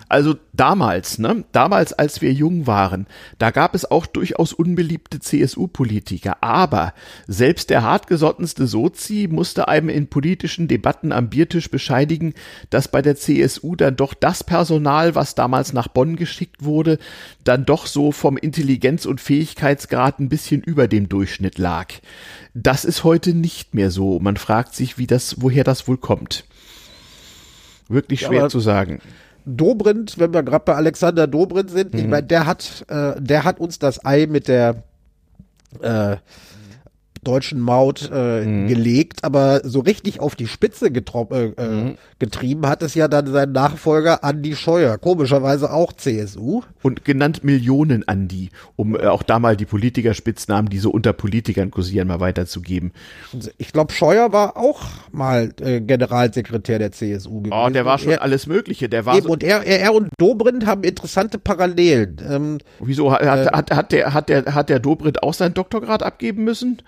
also 0.09 0.35
damals, 0.53 1.17
ne, 1.17 1.43
damals, 1.51 1.93
als 1.93 2.21
wir 2.21 2.31
jung 2.31 2.67
waren, 2.67 3.07
da 3.39 3.49
gab 3.49 3.73
es 3.73 3.89
auch 3.89 4.05
durchaus 4.05 4.53
unbeliebte 4.53 5.19
CSU-Politiker. 5.19 6.37
Aber 6.41 6.93
selbst 7.27 7.71
der 7.71 7.81
hartgesottenste 7.81 8.67
Sozi 8.67 9.27
musste 9.31 9.67
einem 9.67 9.89
in 9.89 10.07
politischen 10.07 10.67
Debatten 10.67 11.11
am 11.11 11.29
Biertisch 11.29 11.71
bescheidigen, 11.71 12.35
dass 12.69 12.87
bei 12.87 13.01
der 13.01 13.15
CSU 13.15 13.75
dann 13.75 13.95
doch 13.95 14.13
das 14.13 14.43
Personal, 14.43 15.15
was 15.15 15.33
damals 15.33 15.73
nach 15.73 15.87
Bonn 15.87 16.15
geschickt 16.15 16.63
wurde, 16.63 16.99
dann 17.43 17.65
doch 17.65 17.87
so 17.87 18.11
vom 18.11 18.37
Intelligenz- 18.37 19.07
und 19.07 19.19
Fähigkeitsgrad 19.19 20.19
ein 20.19 20.29
bisschen 20.29 20.61
über 20.61 20.87
dem 20.87 21.09
Durchschnitt 21.09 21.57
lag. 21.57 21.87
Das 22.53 22.85
ist 22.85 23.03
heute 23.03 23.33
nicht 23.33 23.73
mehr 23.73 23.91
so. 23.91 24.19
Man 24.19 24.37
fragt 24.37 24.75
sich, 24.75 24.97
wie 24.97 25.07
das, 25.07 25.41
woher 25.41 25.63
das 25.63 25.87
wohl 25.87 25.97
kommt. 25.97 26.43
Wirklich 27.87 28.21
schwer 28.21 28.43
ja, 28.43 28.49
zu 28.49 28.59
sagen. 28.59 29.01
Dobrindt, 29.45 30.19
wenn 30.19 30.33
wir 30.33 30.43
gerade 30.43 30.65
bei 30.65 30.75
Alexander 30.75 31.27
Dobrindt 31.27 31.71
sind, 31.71 31.93
mhm. 31.93 31.99
ich 31.99 32.07
meine, 32.07 32.27
der 32.27 32.45
hat, 32.45 32.85
äh, 32.89 33.13
der 33.19 33.43
hat 33.43 33.59
uns 33.59 33.79
das 33.79 34.05
Ei 34.05 34.27
mit 34.27 34.47
der 34.47 34.83
äh, 35.81 36.17
deutschen 37.23 37.59
Maut 37.59 38.09
äh, 38.11 38.45
mhm. 38.45 38.67
gelegt, 38.67 39.23
aber 39.23 39.61
so 39.63 39.79
richtig 39.79 40.19
auf 40.19 40.35
die 40.35 40.47
Spitze 40.47 40.87
äh, 40.87 40.89
äh, 40.89 41.67
mhm. 41.67 41.97
getrieben 42.19 42.67
hat 42.67 42.81
es 42.81 42.95
ja 42.95 43.07
dann 43.07 43.27
sein 43.27 43.51
Nachfolger 43.51 44.23
Andi 44.23 44.55
Scheuer, 44.55 44.97
komischerweise 44.97 45.71
auch 45.71 45.93
CSU. 45.93 46.63
Und 46.81 47.05
genannt 47.05 47.43
Millionen 47.43 48.07
Andi, 48.07 48.49
um 48.75 48.95
äh, 48.95 49.05
auch 49.05 49.21
da 49.21 49.37
mal 49.37 49.55
die 49.55 49.65
Politikerspitznamen, 49.65 50.69
die 50.69 50.79
so 50.79 50.89
unter 50.89 51.13
Politikern 51.13 51.69
kursieren, 51.69 52.07
mal 52.07 52.19
weiterzugeben. 52.19 52.91
Ich 53.57 53.71
glaube, 53.71 53.93
Scheuer 53.93 54.33
war 54.33 54.57
auch 54.57 54.81
mal 55.11 55.53
äh, 55.61 55.79
Generalsekretär 55.79 56.79
der 56.79 56.91
CSU 56.91 57.41
gewesen. 57.41 57.53
Oh, 57.53 57.69
der 57.69 57.85
war 57.85 57.99
schon 57.99 58.13
er, 58.13 58.23
alles 58.23 58.47
Mögliche. 58.47 58.89
Der 58.89 59.05
war 59.05 59.15
eben, 59.15 59.27
so 59.27 59.33
und 59.33 59.43
er, 59.43 59.63
er, 59.63 59.79
er 59.81 59.93
und 59.93 60.09
Dobrindt 60.17 60.65
haben 60.65 60.83
interessante 60.83 61.37
Parallelen. 61.37 62.17
Ähm, 62.27 62.57
Wieso 62.79 63.11
hat, 63.11 63.21
äh, 63.21 63.27
hat, 63.27 63.71
hat, 63.71 63.91
der, 63.91 64.13
hat, 64.13 64.29
der, 64.29 64.55
hat 64.55 64.69
der 64.69 64.79
Dobrindt 64.79 65.21
auch 65.21 65.35
seinen 65.35 65.53
Doktorgrad 65.53 66.01
abgeben 66.01 66.43
müssen? 66.43 66.81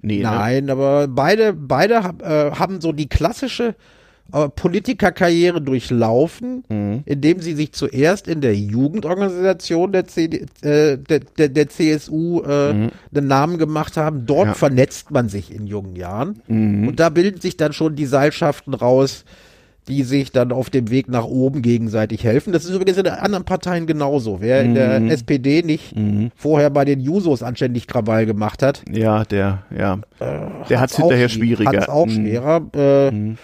Nee, 0.00 0.18
ne? 0.18 0.22
Nein, 0.24 0.64
ne? 0.66 0.72
aber 0.72 1.08
beide, 1.08 1.52
beide 1.52 1.94
äh, 2.22 2.52
haben 2.52 2.80
so 2.80 2.92
die 2.92 3.08
klassische 3.08 3.74
äh, 4.32 4.48
Politikerkarriere 4.48 5.60
durchlaufen, 5.60 6.64
mhm. 6.68 7.02
indem 7.04 7.40
sie 7.40 7.54
sich 7.54 7.72
zuerst 7.72 8.28
in 8.28 8.40
der 8.40 8.56
Jugendorganisation 8.56 9.92
der, 9.92 10.06
CD, 10.06 10.46
äh, 10.62 10.96
der, 10.96 11.20
der, 11.20 11.48
der, 11.48 11.68
CSU 11.68 12.42
äh, 12.42 12.72
mhm. 12.72 12.90
einen 13.14 13.26
Namen 13.26 13.58
gemacht 13.58 13.96
haben. 13.96 14.24
Dort 14.24 14.46
ja. 14.46 14.54
vernetzt 14.54 15.10
man 15.10 15.28
sich 15.28 15.54
in 15.54 15.66
jungen 15.66 15.96
Jahren. 15.96 16.40
Mhm. 16.46 16.88
Und 16.88 17.00
da 17.00 17.10
bilden 17.10 17.40
sich 17.40 17.56
dann 17.56 17.72
schon 17.72 17.94
die 17.94 18.06
Seilschaften 18.06 18.74
raus, 18.74 19.24
die 19.88 20.04
sich 20.04 20.30
dann 20.30 20.52
auf 20.52 20.70
dem 20.70 20.90
Weg 20.90 21.08
nach 21.08 21.24
oben 21.24 21.62
gegenseitig 21.62 22.24
helfen. 22.24 22.52
Das 22.52 22.64
ist 22.64 22.70
übrigens 22.70 22.98
in 22.98 23.04
den 23.04 23.14
anderen 23.14 23.44
Parteien 23.44 23.86
genauso. 23.86 24.40
Wer 24.40 24.62
mhm. 24.62 24.68
in 24.68 24.74
der 24.74 25.00
mhm. 25.00 25.10
SPD 25.10 25.62
nicht 25.62 25.96
mhm. 25.96 26.30
vorher 26.36 26.70
bei 26.70 26.84
den 26.84 27.00
Jusos 27.00 27.42
anständig 27.42 27.86
Krawall 27.86 28.26
gemacht 28.26 28.62
hat. 28.62 28.82
Ja, 28.90 29.24
der, 29.24 29.64
ja. 29.76 29.94
Äh, 30.20 30.48
der 30.68 30.80
hat 30.80 30.90
es 30.90 30.96
hinterher 30.96 31.28
schwieriger. 31.28 31.80
Hat 31.80 31.88
auch 31.88 32.06
mhm. 32.06 32.10
schwerer. 32.10 32.62
Äh, 32.74 33.10
mhm. 33.10 33.38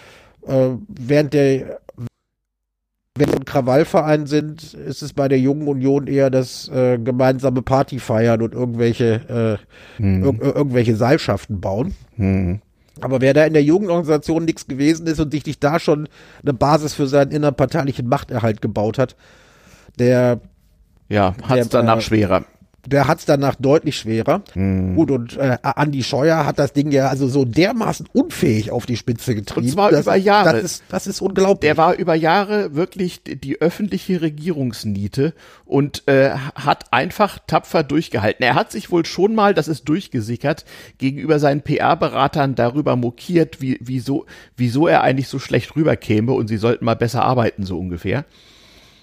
äh, 0.47 0.69
während 0.87 1.33
der 1.33 1.79
wenn 3.19 3.29
wir 3.29 3.35
ein 3.35 3.45
Krawallverein 3.45 4.27
sind, 4.27 4.73
ist 4.73 5.01
es 5.01 5.11
bei 5.11 5.27
der 5.27 5.39
Jungen 5.39 5.67
Union 5.67 6.07
eher 6.07 6.29
das 6.29 6.69
äh, 6.69 6.97
gemeinsame 6.97 7.61
Party 7.61 7.99
feiern 7.99 8.41
und 8.41 8.53
irgendwelche, 8.53 9.59
äh, 9.99 10.01
mhm. 10.01 10.23
ir 10.23 10.55
irgendwelche 10.55 10.95
Seilschaften 10.95 11.59
bauen. 11.59 11.95
Aber 13.03 13.21
wer 13.21 13.33
da 13.33 13.45
in 13.45 13.53
der 13.53 13.63
Jugendorganisation 13.63 14.45
nichts 14.45 14.67
gewesen 14.67 15.07
ist 15.07 15.19
und 15.19 15.31
sich 15.31 15.45
nicht 15.45 15.63
da 15.63 15.79
schon 15.79 16.07
eine 16.43 16.53
Basis 16.53 16.93
für 16.93 17.07
seinen 17.07 17.31
innerparteilichen 17.31 18.07
Machterhalt 18.07 18.61
gebaut 18.61 18.97
hat, 18.97 19.15
der 19.97 20.39
ja, 21.09 21.35
hat 21.43 21.59
es 21.59 21.69
danach 21.69 21.97
äh, 21.97 22.01
schwerer 22.01 22.45
der 22.89 23.07
hat 23.07 23.19
es 23.19 23.25
danach 23.25 23.55
deutlich 23.55 23.97
schwerer. 23.97 24.41
Mhm. 24.55 24.95
Gut, 24.95 25.11
und 25.11 25.37
äh, 25.37 25.57
Andi 25.63 26.03
Scheuer 26.03 26.45
hat 26.45 26.59
das 26.59 26.73
Ding 26.73 26.91
ja 26.91 27.07
also 27.07 27.27
so 27.27 27.45
dermaßen 27.45 28.07
unfähig 28.13 28.71
auf 28.71 28.85
die 28.85 28.97
Spitze 28.97 29.35
getrieben. 29.35 29.67
Und 29.67 29.73
zwar 29.73 29.91
das, 29.91 30.01
über 30.01 30.15
Jahre. 30.15 30.53
Das 30.53 30.63
ist, 30.63 30.83
das 30.89 31.07
ist 31.07 31.21
unglaublich. 31.21 31.61
Der 31.61 31.77
war 31.77 31.95
über 31.95 32.15
Jahre 32.15 32.75
wirklich 32.75 33.21
die 33.23 33.61
öffentliche 33.61 34.21
Regierungsniete 34.21 35.33
und 35.65 36.07
äh, 36.07 36.31
hat 36.55 36.91
einfach 36.91 37.39
tapfer 37.45 37.83
durchgehalten. 37.83 38.43
Er 38.43 38.55
hat 38.55 38.71
sich 38.71 38.91
wohl 38.91 39.05
schon 39.05 39.35
mal, 39.35 39.53
das 39.53 39.67
ist 39.67 39.87
durchgesickert, 39.87 40.65
gegenüber 40.97 41.39
seinen 41.39 41.61
PR-Beratern 41.61 42.55
darüber 42.55 42.95
mokiert, 42.95 43.61
wie, 43.61 43.77
wieso, 43.81 44.25
wieso 44.57 44.87
er 44.87 45.03
eigentlich 45.03 45.27
so 45.27 45.39
schlecht 45.39 45.75
rüberkäme 45.75 46.31
und 46.31 46.47
sie 46.47 46.57
sollten 46.57 46.85
mal 46.85 46.95
besser 46.95 47.23
arbeiten, 47.23 47.65
so 47.65 47.77
ungefähr. 47.77 48.25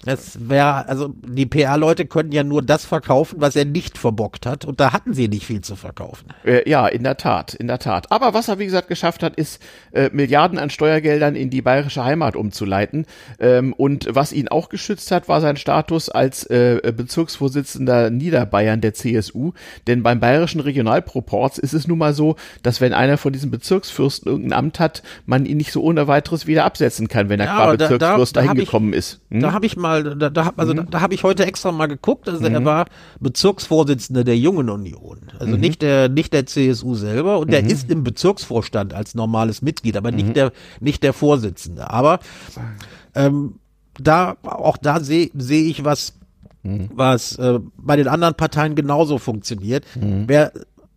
Das 0.03 0.49
wäre, 0.49 0.87
also 0.87 1.13
die 1.25 1.45
PR-Leute 1.45 2.05
können 2.05 2.31
ja 2.31 2.43
nur 2.43 2.61
das 2.61 2.85
verkaufen, 2.85 3.41
was 3.41 3.55
er 3.55 3.65
nicht 3.65 3.97
verbockt 3.97 4.45
hat. 4.45 4.65
Und 4.65 4.79
da 4.79 4.93
hatten 4.93 5.13
sie 5.13 5.27
nicht 5.27 5.45
viel 5.45 5.61
zu 5.61 5.75
verkaufen. 5.75 6.27
Äh, 6.45 6.69
ja, 6.69 6.87
in 6.87 7.03
der 7.03 7.17
Tat, 7.17 7.53
in 7.53 7.67
der 7.67 7.79
Tat. 7.79 8.11
Aber 8.11 8.33
was 8.33 8.47
er, 8.47 8.59
wie 8.59 8.65
gesagt, 8.65 8.87
geschafft 8.87 9.23
hat, 9.23 9.35
ist, 9.35 9.61
äh, 9.91 10.09
Milliarden 10.13 10.59
an 10.59 10.69
Steuergeldern 10.69 11.35
in 11.35 11.49
die 11.49 11.61
bayerische 11.61 12.03
Heimat 12.03 12.35
umzuleiten. 12.35 13.05
Ähm, 13.39 13.73
und 13.73 14.07
was 14.09 14.31
ihn 14.31 14.47
auch 14.47 14.69
geschützt 14.69 15.11
hat, 15.11 15.27
war 15.27 15.41
sein 15.41 15.57
Status 15.57 16.09
als 16.09 16.45
äh, 16.45 16.93
Bezirksvorsitzender 16.95 18.09
Niederbayern 18.09 18.81
der 18.81 18.93
CSU. 18.93 19.53
Denn 19.87 20.03
beim 20.03 20.19
bayerischen 20.19 20.61
Regionalproports 20.61 21.57
ist 21.57 21.73
es 21.73 21.87
nun 21.87 21.97
mal 21.97 22.13
so, 22.13 22.35
dass 22.63 22.81
wenn 22.81 22.93
einer 22.93 23.17
von 23.17 23.33
diesen 23.33 23.51
Bezirksfürsten 23.51 24.31
irgendein 24.31 24.57
Amt 24.57 24.79
hat, 24.79 25.03
man 25.25 25.45
ihn 25.45 25.57
nicht 25.57 25.71
so 25.71 25.81
ohne 25.81 26.07
weiteres 26.07 26.47
wieder 26.47 26.65
absetzen 26.65 27.07
kann, 27.07 27.29
wenn 27.29 27.39
er 27.39 27.47
ja, 27.47 27.55
qua 27.55 27.71
Bezirksfürst 27.71 28.35
da, 28.35 28.41
da, 28.41 28.47
da 28.47 28.53
dahin 28.53 28.65
gekommen 28.65 28.93
ist. 28.93 29.19
Hm? 29.29 29.41
Da 29.41 29.53
habe 29.53 29.65
ich 29.65 29.75
mal 29.75 29.86
mal, 29.87 30.03
da, 30.03 30.29
da, 30.29 30.53
also 30.57 30.73
mhm. 30.73 30.77
da, 30.77 30.83
da 30.83 31.01
habe 31.01 31.13
ich 31.13 31.23
heute 31.23 31.45
extra 31.45 31.71
mal 31.71 31.87
geguckt. 31.87 32.27
Also 32.27 32.47
mhm. 32.47 32.55
er 32.55 32.65
war 32.65 32.85
Bezirksvorsitzender 33.19 34.23
der 34.23 34.37
Jungen 34.37 34.69
Union. 34.69 35.19
Also 35.39 35.53
mhm. 35.53 35.59
nicht 35.59 35.81
der, 35.81 36.09
nicht 36.09 36.33
der 36.33 36.45
CSU 36.45 36.95
selber. 36.95 37.39
Und 37.39 37.51
der 37.51 37.63
mhm. 37.63 37.69
ist 37.69 37.89
im 37.89 38.03
Bezirksvorstand 38.03 38.93
als 38.93 39.15
normales 39.15 39.61
Mitglied, 39.61 39.97
aber 39.97 40.11
nicht 40.11 40.29
mhm. 40.29 40.33
der, 40.33 40.51
nicht 40.79 41.03
der 41.03 41.13
Vorsitzende. 41.13 41.89
Aber 41.89 42.19
ähm, 43.15 43.55
da, 43.99 44.37
auch 44.43 44.77
da 44.77 44.99
sehe 44.99 45.29
seh 45.35 45.67
ich 45.69 45.83
was, 45.83 46.13
mhm. 46.63 46.89
was 46.93 47.37
äh, 47.37 47.59
bei 47.77 47.95
den 47.95 48.07
anderen 48.07 48.35
Parteien 48.35 48.75
genauso 48.75 49.17
funktioniert. 49.17 49.85
Wer 49.95 50.51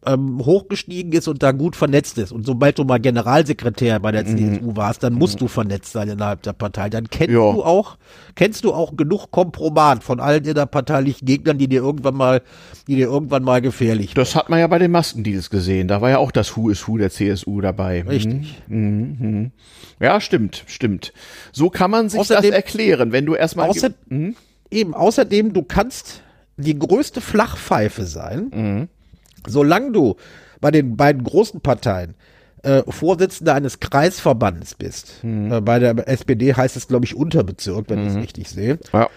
ähm, 0.07 0.41
hochgestiegen 0.45 1.13
ist 1.13 1.29
und 1.29 1.43
da 1.43 1.53
gut 1.53 1.77
vernetzt 1.77 2.17
ist. 2.17 2.33
Und 2.33 2.47
sobald 2.47 2.79
du 2.79 2.85
mal 2.85 2.99
Generalsekretär 2.99 4.01
bei 4.01 4.13
der 4.13 4.25
mhm. 4.25 4.59
CSU 4.59 4.77
warst, 4.77 5.03
dann 5.03 5.13
musst 5.13 5.35
mhm. 5.35 5.41
du 5.41 5.49
vernetzt 5.49 5.93
sein 5.93 6.09
innerhalb 6.09 6.43
der 6.43 6.55
Partei. 6.55 6.89
Dann 6.89 7.11
kennst 7.11 7.35
ja. 7.35 7.53
du 7.53 7.63
auch, 7.63 7.99
kennst 8.35 8.65
du 8.65 8.73
auch 8.73 8.97
genug 8.97 9.31
Kompromat 9.31 10.03
von 10.03 10.19
allen 10.19 10.45
innerparteilichen 10.45 11.27
Gegnern, 11.27 11.59
die 11.59 11.69
dir 11.69 11.83
irgendwann 11.83 12.15
mal, 12.15 12.41
die 12.87 12.97
dir 12.97 13.09
irgendwann 13.09 13.43
mal 13.43 13.61
gefährlich 13.61 14.15
Das 14.15 14.35
hat 14.35 14.49
man 14.49 14.59
ja 14.59 14.67
bei 14.67 14.79
den 14.79 14.91
Maskendeals 14.91 15.51
gesehen. 15.51 15.87
Da 15.87 16.01
war 16.01 16.11
ja 16.11 16.19
auch 16.19 16.33
das 16.33 16.57
Who 16.57 16.71
is 16.71 16.89
Who 16.89 16.97
der 16.97 17.11
CSU 17.11 17.61
dabei. 17.61 18.03
Richtig. 18.03 18.63
Mhm. 18.69 19.17
Mhm. 19.21 19.51
Ja, 20.01 20.21
stimmt, 20.21 20.65
stimmt. 20.67 21.13
So 21.53 21.69
kann 21.69 21.91
man 21.91 22.09
sich 22.09 22.19
außerdem, 22.19 22.51
das 22.51 22.57
erklären, 22.57 23.13
wenn 23.13 23.27
du 23.27 23.35
erstmal. 23.35 23.69
Außer, 23.69 23.91
mhm. 24.09 24.35
Eben, 24.71 24.95
außerdem, 24.95 25.53
du 25.53 25.63
kannst 25.63 26.23
die 26.57 26.79
größte 26.79 27.21
Flachpfeife 27.21 28.05
sein. 28.05 28.89
Solange 29.51 29.93
du 29.93 30.17
bei 30.61 30.71
den 30.71 30.97
beiden 30.97 31.25
großen 31.25 31.61
Parteien 31.61 32.15
äh, 32.63 32.83
Vorsitzender 32.89 33.55
eines 33.55 33.81
Kreisverbandes 33.81 34.75
bist, 34.75 35.25
mhm. 35.25 35.53
äh, 35.53 35.61
bei 35.61 35.79
der 35.79 36.09
SPD 36.09 36.55
heißt 36.55 36.77
es, 36.77 36.89
glaube 36.89 37.07
ich, 37.07 37.17
Unterbezirk, 37.17 37.87
wenn 37.89 38.01
mhm. 38.01 38.07
ich 38.07 38.13
es 38.15 38.23
richtig 38.23 38.49
sehe, 38.51 38.79
ja. 38.93 39.09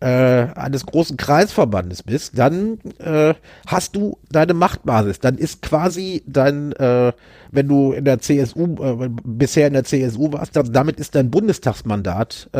äh, 0.00 0.52
eines 0.54 0.86
großen 0.86 1.16
Kreisverbandes 1.16 2.02
bist, 2.02 2.36
dann 2.36 2.78
äh, 2.98 3.34
hast 3.66 3.94
du 3.94 4.18
deine 4.30 4.54
Machtbasis. 4.54 5.20
Dann 5.20 5.38
ist 5.38 5.62
quasi 5.62 6.24
dein, 6.26 6.72
äh, 6.72 7.12
wenn 7.52 7.68
du 7.68 7.92
in 7.92 8.04
der 8.04 8.18
CSU, 8.18 8.74
äh, 8.82 9.08
bisher 9.24 9.68
in 9.68 9.74
der 9.74 9.84
CSU 9.84 10.32
warst, 10.32 10.56
dann, 10.56 10.72
damit 10.72 10.98
ist 10.98 11.14
dein 11.14 11.30
Bundestagsmandat 11.30 12.50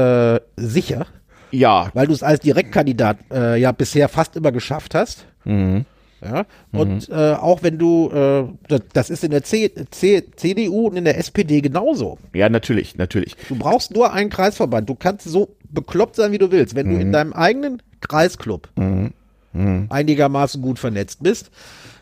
sicher. 0.56 1.06
Ja. 1.50 1.90
Weil 1.94 2.06
du 2.06 2.12
es 2.12 2.22
als 2.22 2.40
Direktkandidat 2.40 3.18
ja 3.30 3.72
bisher 3.72 4.09
fast 4.09 4.37
immer 4.37 4.52
geschafft 4.52 4.94
hast. 4.94 5.26
Mhm. 5.44 5.87
Ja? 6.22 6.46
Und 6.72 7.09
mhm. 7.09 7.14
äh, 7.14 7.33
auch 7.35 7.62
wenn 7.62 7.78
du, 7.78 8.11
äh, 8.11 8.44
das, 8.68 8.80
das 8.92 9.11
ist 9.11 9.24
in 9.24 9.30
der 9.30 9.42
C, 9.42 9.72
C, 9.90 10.24
CDU 10.37 10.88
und 10.88 10.96
in 10.96 11.04
der 11.04 11.18
SPD 11.18 11.61
genauso. 11.61 12.18
Ja, 12.35 12.48
natürlich, 12.48 12.96
natürlich. 12.96 13.37
Du 13.48 13.56
brauchst 13.56 13.92
nur 13.92 14.12
einen 14.12 14.30
Kreisverband. 14.30 14.88
Du 14.88 14.94
kannst 14.94 15.28
so 15.28 15.56
bekloppt 15.70 16.16
sein, 16.16 16.33
wie 16.33 16.38
du 16.38 16.50
willst. 16.50 16.74
Wenn 16.74 16.88
mhm. 16.88 16.94
du 16.94 17.00
in 17.00 17.12
deinem 17.12 17.33
eigenen 17.33 17.83
Kreisclub 18.00 18.68
mhm. 18.76 19.12
Mhm. 19.52 19.86
einigermaßen 19.90 20.62
gut 20.62 20.78
vernetzt 20.78 21.22
bist, 21.22 21.50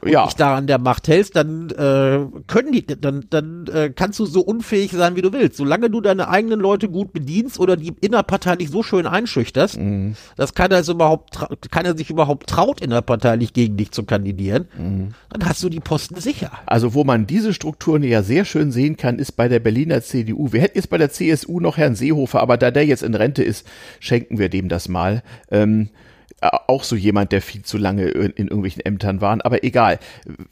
und 0.01 0.11
ja. 0.11 0.27
dich 0.27 0.35
da 0.35 0.57
an 0.57 0.67
der 0.67 0.79
Macht 0.79 1.09
hältst, 1.09 1.35
dann 1.35 1.71
äh, 1.71 2.21
können 2.47 2.73
die, 2.73 2.87
dann, 2.87 3.25
dann 3.31 3.67
äh, 3.67 3.91
kannst 3.95 4.19
du 4.19 4.27
so 4.27 4.41
unfähig 4.41 4.93
sein, 4.93 5.17
wie 5.17 5.23
du 5.23 5.33
willst. 5.33 5.57
Solange 5.57 5.91
du 5.91 6.01
deine 6.01 6.29
eigenen 6.29 6.61
Leute 6.61 6.89
gut 6.89 7.13
bedienst 7.13 7.59
oder 7.59 7.77
die 7.77 7.93
innerparteilich 8.01 8.71
so 8.71 8.83
schön 8.83 9.07
einschüchterst, 9.07 9.79
mhm. 9.79 10.15
dass 10.37 10.55
keiner 10.55 10.79
es 10.79 10.89
überhaupt, 10.89 11.39
keiner 11.71 11.97
sich 11.97 12.11
überhaupt 12.11 12.49
traut, 12.49 12.81
innerparteilich 12.81 13.53
gegen 13.53 13.77
dich 13.77 13.91
zu 13.91 14.05
kandidieren, 14.05 14.69
mhm. 14.79 15.09
dann 15.31 15.49
hast 15.49 15.63
du 15.63 15.69
die 15.69 15.81
Posten 15.81 16.21
sicher. 16.21 16.53
Also 16.67 16.95
wo 16.95 17.05
man 17.05 17.27
diese 17.27 17.53
Strukturen 17.53 18.03
ja 18.03 18.23
sehr 18.23 18.45
schön 18.45 18.71
sehen 18.71 18.97
kann, 18.97 19.19
ist 19.19 19.33
bei 19.33 19.49
der 19.49 19.59
Berliner 19.59 20.01
CDU. 20.03 20.53
Wir 20.53 20.61
hätten 20.61 20.79
jetzt 20.79 20.91
bei 20.91 20.99
der 20.99 21.11
CSU 21.11 21.61
noch 21.61 21.77
Herrn 21.77 21.97
Seehofer, 21.97 22.41
aber 22.41 22.57
da 22.57 22.71
der 22.71 22.87
jetzt 22.87 23.03
in 23.03 23.15
Rente 23.15 23.43
ist, 23.43 23.67
schenken 23.99 24.39
wir 24.39 24.49
dem 24.49 24.69
das 24.69 24.89
mal. 24.89 25.23
Ähm, 25.51 25.89
äh, 25.93 26.08
auch 26.41 26.85
so 26.85 26.95
jemand, 26.95 27.33
der 27.33 27.43
viel 27.43 27.63
zu 27.63 27.79
lange 27.79 28.09
in, 28.09 28.31
in 28.31 28.47
irgendwelchen 28.49 28.85
Ämtern 28.85 29.21
waren, 29.21 29.41
aber 29.41 29.65
egal. 29.65 29.99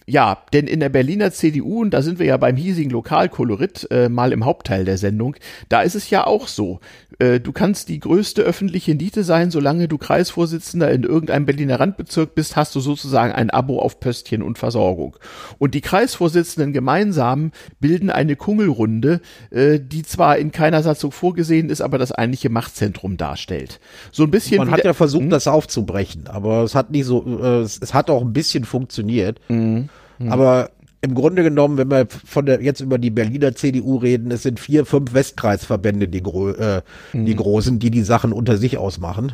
Ja, 0.06 0.38
denn 0.52 0.66
in 0.66 0.80
der 0.80 0.88
Berliner 0.88 1.30
CDU, 1.30 1.82
und 1.82 1.90
da 1.90 2.02
sind 2.02 2.18
wir 2.18 2.26
ja 2.26 2.36
beim 2.36 2.56
hiesigen 2.56 2.90
Lokalkolorit 2.90 3.86
äh, 3.90 4.08
mal 4.08 4.32
im 4.32 4.44
Hauptteil 4.44 4.84
der 4.84 4.98
Sendung, 4.98 5.36
da 5.68 5.82
ist 5.82 5.94
es 5.94 6.10
ja 6.10 6.26
auch 6.26 6.48
so. 6.48 6.80
Äh, 7.20 7.38
du 7.38 7.52
kannst 7.52 7.88
die 7.88 8.00
größte 8.00 8.42
öffentliche 8.42 8.96
Niete 8.96 9.22
sein, 9.22 9.52
solange 9.52 9.86
du 9.86 9.96
Kreisvorsitzender 9.96 10.90
in 10.90 11.04
irgendeinem 11.04 11.46
Berliner 11.46 11.78
Randbezirk 11.78 12.34
bist, 12.34 12.56
hast 12.56 12.74
du 12.74 12.80
sozusagen 12.80 13.32
ein 13.32 13.50
Abo 13.50 13.78
auf 13.78 14.00
Pöstchen 14.00 14.42
und 14.42 14.58
Versorgung. 14.58 15.16
Und 15.58 15.74
die 15.74 15.82
Kreisvorsitzenden 15.82 16.72
gemeinsam 16.72 17.52
bilden 17.78 18.10
eine 18.10 18.34
Kungelrunde, 18.34 19.20
äh, 19.50 19.78
die 19.80 20.02
zwar 20.02 20.38
in 20.38 20.50
keiner 20.50 20.82
Satzung 20.82 21.12
vorgesehen 21.12 21.70
ist, 21.70 21.80
aber 21.80 21.98
das 21.98 22.10
eigentliche 22.10 22.50
Machtzentrum 22.50 23.16
darstellt. 23.16 23.78
So 24.10 24.24
ein 24.24 24.32
bisschen. 24.32 24.58
Man 24.58 24.72
hat 24.72 24.84
ja 24.84 24.92
versucht, 24.92 25.22
hm? 25.22 25.30
das 25.30 25.46
aufzunehmen 25.46 25.75
aufzubrechen. 25.76 26.24
Aber 26.26 26.62
es 26.62 26.74
hat 26.74 26.90
nicht 26.90 27.04
so, 27.04 27.24
äh, 27.42 27.60
es, 27.60 27.78
es, 27.80 27.94
hat 27.94 28.10
auch 28.10 28.22
ein 28.22 28.32
bisschen 28.32 28.64
funktioniert. 28.64 29.40
Mhm. 29.48 29.88
Mhm. 30.18 30.32
Aber 30.32 30.70
im 31.02 31.14
Grunde 31.14 31.42
genommen, 31.42 31.76
wenn 31.78 31.90
wir 31.90 32.06
von 32.08 32.46
der 32.46 32.62
jetzt 32.62 32.80
über 32.80 32.98
die 32.98 33.10
Berliner 33.10 33.54
CDU 33.54 33.96
reden, 33.96 34.30
es 34.30 34.42
sind 34.42 34.58
vier, 34.58 34.86
fünf 34.86 35.12
Westkreisverbände, 35.14 36.08
die, 36.08 36.22
gro 36.22 36.50
äh, 36.50 36.82
mhm. 37.12 37.26
die 37.26 37.36
großen, 37.36 37.78
die 37.78 37.90
die 37.90 38.02
Sachen 38.02 38.32
unter 38.32 38.56
sich 38.56 38.78
ausmachen. 38.78 39.32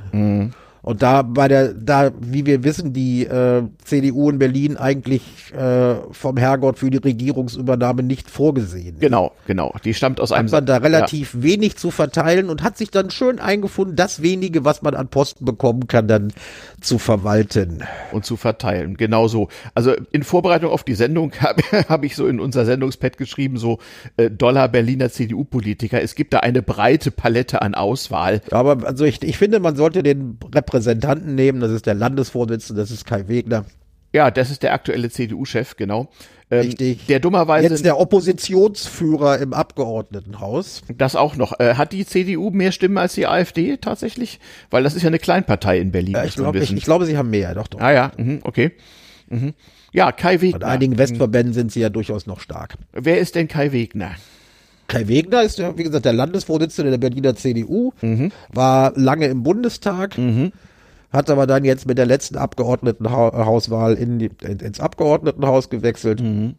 Und 0.82 1.00
da 1.00 1.22
bei 1.22 1.46
der, 1.46 1.74
da, 1.74 2.10
wie 2.18 2.44
wir 2.44 2.64
wissen, 2.64 2.92
die 2.92 3.24
äh, 3.24 3.62
CDU 3.84 4.28
in 4.30 4.40
Berlin 4.40 4.76
eigentlich 4.76 5.22
äh, 5.54 5.94
vom 6.10 6.36
Herrgott 6.36 6.80
für 6.80 6.90
die 6.90 6.98
Regierungsübernahme 6.98 8.02
nicht 8.02 8.28
vorgesehen. 8.28 8.96
Genau, 8.98 9.30
genau. 9.46 9.72
Die 9.84 9.94
stammt 9.94 10.20
aus 10.20 10.32
einem. 10.32 10.46
Hat 10.46 10.52
man 10.52 10.66
da 10.66 10.78
relativ 10.78 11.34
ja. 11.34 11.42
wenig 11.44 11.76
zu 11.76 11.92
verteilen 11.92 12.50
und 12.50 12.64
hat 12.64 12.76
sich 12.76 12.90
dann 12.90 13.10
schön 13.10 13.38
eingefunden, 13.38 13.94
das 13.94 14.22
wenige, 14.22 14.64
was 14.64 14.82
man 14.82 14.94
an 14.94 15.06
Posten 15.06 15.44
bekommen 15.44 15.86
kann, 15.86 16.08
dann 16.08 16.32
zu 16.82 16.98
verwalten. 16.98 17.84
Und 18.12 18.24
zu 18.24 18.36
verteilen, 18.36 18.96
genau 18.96 19.28
so. 19.28 19.48
Also 19.74 19.94
in 20.10 20.22
Vorbereitung 20.22 20.70
auf 20.70 20.84
die 20.84 20.94
Sendung 20.94 21.32
habe 21.40 21.62
hab 21.88 22.04
ich 22.04 22.16
so 22.16 22.26
in 22.26 22.40
unser 22.40 22.64
Sendungspad 22.64 23.16
geschrieben, 23.16 23.56
so 23.56 23.78
äh, 24.16 24.30
Dollar 24.30 24.68
Berliner 24.68 25.10
CDU-Politiker. 25.10 26.02
Es 26.02 26.14
gibt 26.14 26.32
da 26.32 26.40
eine 26.40 26.62
breite 26.62 27.10
Palette 27.10 27.62
an 27.62 27.74
Auswahl. 27.74 28.42
Aber 28.50 28.86
also 28.86 29.04
ich, 29.04 29.22
ich 29.22 29.38
finde, 29.38 29.60
man 29.60 29.76
sollte 29.76 30.02
den 30.02 30.38
Repräsentanten 30.54 31.34
nehmen. 31.34 31.60
Das 31.60 31.70
ist 31.70 31.86
der 31.86 31.94
Landesvorsitzende, 31.94 32.82
das 32.82 32.90
ist 32.90 33.06
Kai 33.06 33.28
Wegner. 33.28 33.64
Ja, 34.12 34.30
das 34.30 34.50
ist 34.50 34.62
der 34.62 34.74
aktuelle 34.74 35.08
CDU-Chef, 35.08 35.76
genau. 35.76 36.10
Ähm, 36.52 36.66
Richtig. 36.66 37.06
Der 37.06 37.18
dummerweise. 37.18 37.66
Jetzt 37.66 37.82
der 37.82 37.98
Oppositionsführer 37.98 39.38
im 39.38 39.54
Abgeordnetenhaus. 39.54 40.82
Das 40.94 41.16
auch 41.16 41.34
noch. 41.34 41.58
Äh, 41.58 41.76
hat 41.76 41.94
die 41.94 42.04
CDU 42.04 42.50
mehr 42.50 42.72
Stimmen 42.72 42.98
als 42.98 43.14
die 43.14 43.26
AfD 43.26 43.78
tatsächlich? 43.78 44.38
Weil 44.70 44.82
das 44.82 44.94
ist 44.94 45.00
ja 45.00 45.08
eine 45.08 45.18
Kleinpartei 45.18 45.78
in 45.78 45.92
Berlin. 45.92 46.14
Ich, 46.26 46.34
glaub, 46.34 46.54
ich, 46.54 46.70
ich, 46.70 46.84
glaube, 46.84 47.06
sie 47.06 47.16
haben 47.16 47.30
mehr, 47.30 47.54
doch, 47.54 47.68
doch. 47.68 47.80
Ah 47.80 47.92
ja, 47.92 48.12
mhm, 48.18 48.40
okay. 48.42 48.72
Mhm. 49.30 49.54
Ja, 49.92 50.12
Kai 50.12 50.42
Wegner. 50.42 50.60
In 50.60 50.62
einigen 50.64 50.98
Westverbänden 50.98 51.54
sind 51.54 51.72
sie 51.72 51.80
ja 51.80 51.88
durchaus 51.88 52.26
noch 52.26 52.40
stark. 52.40 52.74
Wer 52.92 53.18
ist 53.18 53.34
denn 53.34 53.48
Kai 53.48 53.72
Wegner? 53.72 54.10
Kai 54.88 55.08
Wegner 55.08 55.42
ist 55.42 55.58
ja, 55.58 55.78
wie 55.78 55.84
gesagt, 55.84 56.04
der 56.04 56.12
Landesvorsitzende 56.12 56.90
der 56.90 56.98
Berliner 56.98 57.34
CDU, 57.34 57.94
mhm. 58.02 58.30
war 58.52 58.92
lange 58.94 59.26
im 59.26 59.42
Bundestag, 59.42 60.18
mhm. 60.18 60.52
Hat 61.12 61.30
aber 61.30 61.46
dann 61.46 61.64
jetzt 61.64 61.86
mit 61.86 61.98
der 61.98 62.06
letzten 62.06 62.36
Abgeordnetenhauswahl 62.36 63.94
in 63.94 64.18
die, 64.18 64.30
ins 64.42 64.80
Abgeordnetenhaus 64.80 65.68
gewechselt. 65.68 66.22
Mhm. 66.22 66.54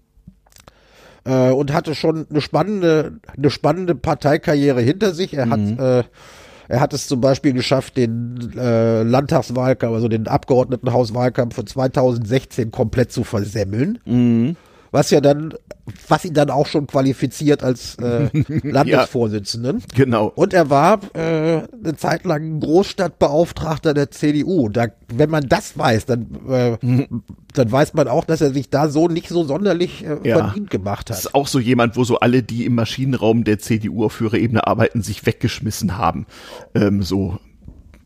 äh, 1.26 1.50
und 1.50 1.74
hatte 1.74 1.96
schon 1.96 2.28
eine 2.30 2.42
spannende, 2.42 3.20
eine 3.36 3.50
spannende 3.50 3.96
Parteikarriere 3.96 4.82
hinter 4.82 5.14
sich. 5.14 5.34
Er 5.34 5.50
hat, 5.50 5.60
äh, 5.60 6.04
er 6.68 6.80
hat 6.80 6.94
es 6.94 7.08
zum 7.08 7.20
Beispiel 7.20 7.54
geschafft, 7.54 7.98
den 7.98 8.54
äh, 8.58 9.04
Landtagswahlkampf, 9.04 9.94
also 9.94 10.08
den 10.08 10.28
Abgeordnetenhauswahlkampf 10.28 11.56
von 11.56 11.68
2016 11.68 12.72
komplett 12.72 13.12
zu 13.12 13.24
versemmeln. 13.24 14.00
Was 14.94 15.10
ja 15.10 15.22
dann, 15.22 15.56
was 16.08 16.24
ihn 16.24 16.36
dann 16.36 16.52
auch 16.52 16.68
schon 16.68 16.86
qualifiziert 16.86 17.64
als 17.64 17.96
äh, 17.96 18.30
Landesvorsitzenden. 18.64 19.82
Genau. 19.96 20.28
Und 20.36 20.54
er 20.54 20.70
war 20.70 21.00
äh, 21.16 21.64
eine 21.84 21.96
Zeit 21.98 22.26
lang 22.26 22.60
Großstadtbeauftragter 22.60 23.94
der 23.96 24.12
CDU. 24.12 24.70
Da, 24.70 24.88
wenn 25.12 25.30
man 25.32 25.50
das 25.50 25.78
weiß, 25.78 26.06
dann, 26.06 26.28
äh, 26.48 26.78
dann 27.54 27.72
weiß 27.72 27.96
man 27.96 28.08
auch, 28.08 28.24
dass 28.26 28.42
er 28.42 28.54
sich 28.54 28.70
da 28.70 28.88
so 28.88 29.08
nicht 29.08 29.30
so 29.30 29.44
sonderlich 29.44 30.06
äh, 30.06 30.18
Ja. 30.24 30.38
verdient 30.38 30.70
gemacht 30.70 31.10
Das 31.10 31.18
hat. 31.18 31.26
ist 31.26 31.36
auch 31.36 31.48
so 31.48 31.60
jemand, 31.60 31.96
wo 31.98 32.04
so 32.04 32.20
alle, 32.20 32.44
die 32.44 32.66
im 32.66 32.76
Maschinenraum 32.76 33.44
der 33.44 33.60
CDU 33.60 34.06
auf 34.06 34.20
höherer 34.20 34.38
Ebene 34.38 34.68
arbeiten, 34.68 35.02
sich 35.02 35.26
weggeschmissen 35.26 35.98
haben. 35.98 36.26
Ähm, 36.76 37.02
so 37.04 37.40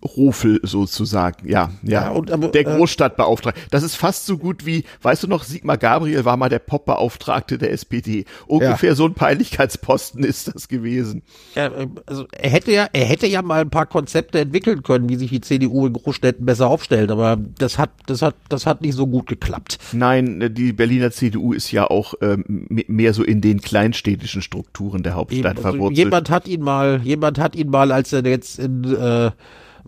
Rofel 0.03 0.59
sozusagen, 0.63 1.47
ja, 1.49 1.71
ja. 1.83 2.03
Ja, 2.03 2.09
und 2.11 2.31
aber, 2.31 2.49
der 2.49 2.61
äh, 2.67 2.75
Großstadtbeauftragte. 2.77 3.59
Das 3.71 3.83
ist 3.83 3.95
fast 3.95 4.25
so 4.25 4.37
gut 4.37 4.65
wie, 4.65 4.83
weißt 5.01 5.23
du 5.23 5.27
noch, 5.27 5.43
Sigmar 5.43 5.77
Gabriel 5.77 6.23
war 6.23 6.37
mal 6.37 6.49
der 6.49 6.59
Pop-Beauftragte 6.59 7.57
der 7.57 7.71
SPD. 7.71 8.25
Ungefähr 8.45 8.95
so 8.95 9.05
ein 9.05 9.13
Peinlichkeitsposten 9.15 10.23
ist 10.23 10.53
das 10.53 10.67
gewesen. 10.67 11.23
Er, 11.55 11.75
äh, 11.77 11.87
also 12.05 12.25
er 12.31 12.49
hätte 12.49 12.71
ja, 12.71 12.87
er 12.93 13.05
hätte 13.05 13.27
ja 13.27 13.41
mal 13.41 13.61
ein 13.61 13.69
paar 13.69 13.85
Konzepte 13.87 14.39
entwickeln 14.39 14.83
können, 14.83 15.09
wie 15.09 15.15
sich 15.15 15.29
die 15.31 15.41
CDU 15.41 15.87
in 15.87 15.93
Großstädten 15.93 16.45
besser 16.45 16.67
aufstellt, 16.67 17.09
aber 17.11 17.37
das 17.57 17.77
hat, 17.79 17.89
das 18.05 18.21
hat, 18.21 18.35
das 18.49 18.65
hat 18.65 18.81
nicht 18.81 18.93
so 18.95 19.07
gut 19.07 19.27
geklappt. 19.27 19.79
Nein, 19.93 20.53
die 20.53 20.73
Berliner 20.73 21.11
CDU 21.11 21.53
ist 21.53 21.71
ja 21.71 21.85
auch 21.89 22.13
ähm, 22.21 22.43
me- 22.69 22.85
mehr 22.87 23.13
so 23.13 23.23
in 23.23 23.41
den 23.41 23.61
kleinstädtischen 23.61 24.41
Strukturen 24.41 25.01
der 25.03 25.15
Hauptstadt 25.15 25.57
Also 25.57 25.61
verwurzelt. 25.71 25.97
jemand 25.97 26.29
hat 26.29 26.47
ihn 26.47 26.61
mal, 26.61 27.01
jemand 27.03 27.39
hat 27.39 27.55
ihn 27.55 27.69
mal, 27.69 27.91
als 27.91 28.13
er 28.13 28.23
jetzt 28.25 28.59
in 28.59 28.83
äh, 28.83 29.31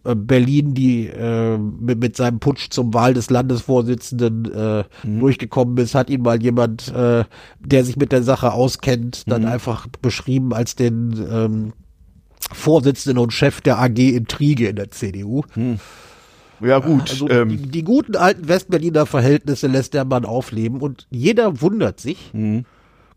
Berlin 0.04 0.74
die 0.74 1.08
äh, 1.08 1.58
mit, 1.58 2.00
mit 2.00 2.16
seinem 2.16 2.40
Putsch 2.40 2.70
zum 2.70 2.94
Wahl 2.94 3.14
des 3.14 3.30
Landesvorsitzenden 3.30 4.52
äh, 4.54 4.84
Mhm. 5.04 5.20
durchgekommen 5.20 5.78
ist, 5.78 5.96
hat 5.96 6.10
ihn 6.10 6.22
mal 6.22 6.42
jemand, 6.42 6.88
äh, 6.94 7.24
der 7.60 7.84
sich 7.86 7.98
mit 7.98 8.12
der 8.12 8.24
Sache 8.24 8.52
auskennt, 8.54 9.24
dann 9.30 9.42
Mhm. 9.44 9.48
einfach 9.50 9.88
beschrieben 10.02 10.54
als 10.54 10.76
den 10.76 11.14
ähm, 11.32 11.74
Vorsitzenden 12.52 13.18
und 13.22 13.32
Chef 13.34 13.62
der 13.62 13.80
AG 13.80 13.98
Intrige 14.16 14.70
in 14.70 14.76
der 14.76 14.90
CDU. 14.92 15.44
ja 16.62 16.80
gut, 16.80 17.10
Also 17.12 17.30
ähm, 17.30 17.50
die, 17.50 17.58
die 17.58 17.84
guten 17.84 18.16
alten 18.16 18.48
Westberliner 18.48 19.06
Verhältnisse 19.06 19.68
lässt 19.68 19.94
der 19.94 20.06
Mann 20.06 20.26
aufleben 20.26 20.82
und 20.82 21.08
jeder 21.10 21.62
wundert 21.62 22.00
sich. 22.00 22.32
Mhm. 22.34 22.66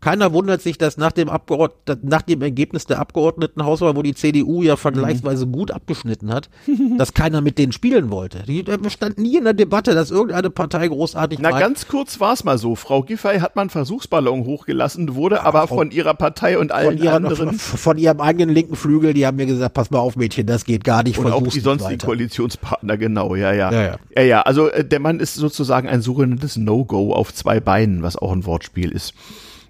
Keiner 0.03 0.33
wundert 0.33 0.61
sich, 0.61 0.77
dass 0.77 0.97
nach 0.97 1.11
dem, 1.11 1.29
Abgeordnet 1.29 2.03
nach 2.03 2.21
dem 2.21 2.41
Ergebnis 2.41 2.85
der 2.85 2.99
Abgeordnetenhauswahl, 2.99 3.95
wo 3.95 4.01
die 4.01 4.13
CDU 4.13 4.61
ja 4.61 4.75
vergleichsweise 4.75 5.47
gut 5.47 5.71
abgeschnitten 5.71 6.33
hat, 6.33 6.49
dass 6.97 7.13
keiner 7.13 7.41
mit 7.41 7.57
denen 7.57 7.71
spielen 7.71 8.11
wollte. 8.11 8.43
Die 8.43 8.63
da 8.63 8.77
stand 8.89 9.17
nie 9.17 9.37
in 9.37 9.45
der 9.45 9.53
Debatte, 9.53 9.95
dass 9.95 10.11
irgendeine 10.11 10.49
Partei 10.49 10.87
großartig 10.87 11.39
Na, 11.39 11.51
meint, 11.51 11.61
ganz 11.61 11.87
kurz 11.87 12.19
war's 12.19 12.43
mal 12.43 12.57
so. 12.57 12.75
Frau 12.75 13.01
Giffey 13.03 13.39
hat 13.39 13.55
mal 13.55 13.61
einen 13.61 13.69
Versuchsballon 13.69 14.45
hochgelassen, 14.45 15.15
wurde 15.15 15.43
aber 15.43 15.67
Frau- 15.67 15.75
von 15.77 15.91
ihrer 15.91 16.13
Partei 16.13 16.57
und 16.57 16.71
allen 16.71 16.97
von, 16.97 16.97
ihrer, 16.97 17.15
anderen 17.15 17.53
von 17.57 17.97
ihrem 17.97 18.19
eigenen 18.19 18.49
linken 18.53 18.75
Flügel, 18.75 19.13
die 19.13 19.25
haben 19.25 19.37
mir 19.37 19.45
gesagt, 19.45 19.73
pass 19.73 19.89
mal 19.89 19.99
auf 19.99 20.15
Mädchen, 20.15 20.45
das 20.45 20.65
geht 20.65 20.83
gar 20.83 21.03
nicht, 21.03 21.17
und 21.17 21.31
auch 21.31 21.47
die 21.47 21.59
sonstigen. 21.59 21.99
Koalitionspartner, 21.99 22.97
genau, 22.97 23.35
ja, 23.35 23.53
ja. 23.53 23.71
Ja, 23.71 23.81
ja. 23.83 23.95
ja, 24.15 24.21
ja. 24.21 24.41
Also 24.41 24.69
äh, 24.69 24.83
der 24.83 24.99
Mann 24.99 25.19
ist 25.19 25.35
sozusagen 25.35 25.87
ein 25.87 26.01
sogenanntes 26.01 26.57
No-Go 26.57 27.13
auf 27.13 27.33
zwei 27.33 27.59
Beinen, 27.59 28.03
was 28.03 28.17
auch 28.17 28.31
ein 28.31 28.45
Wortspiel 28.45 28.91
ist. 28.91 29.13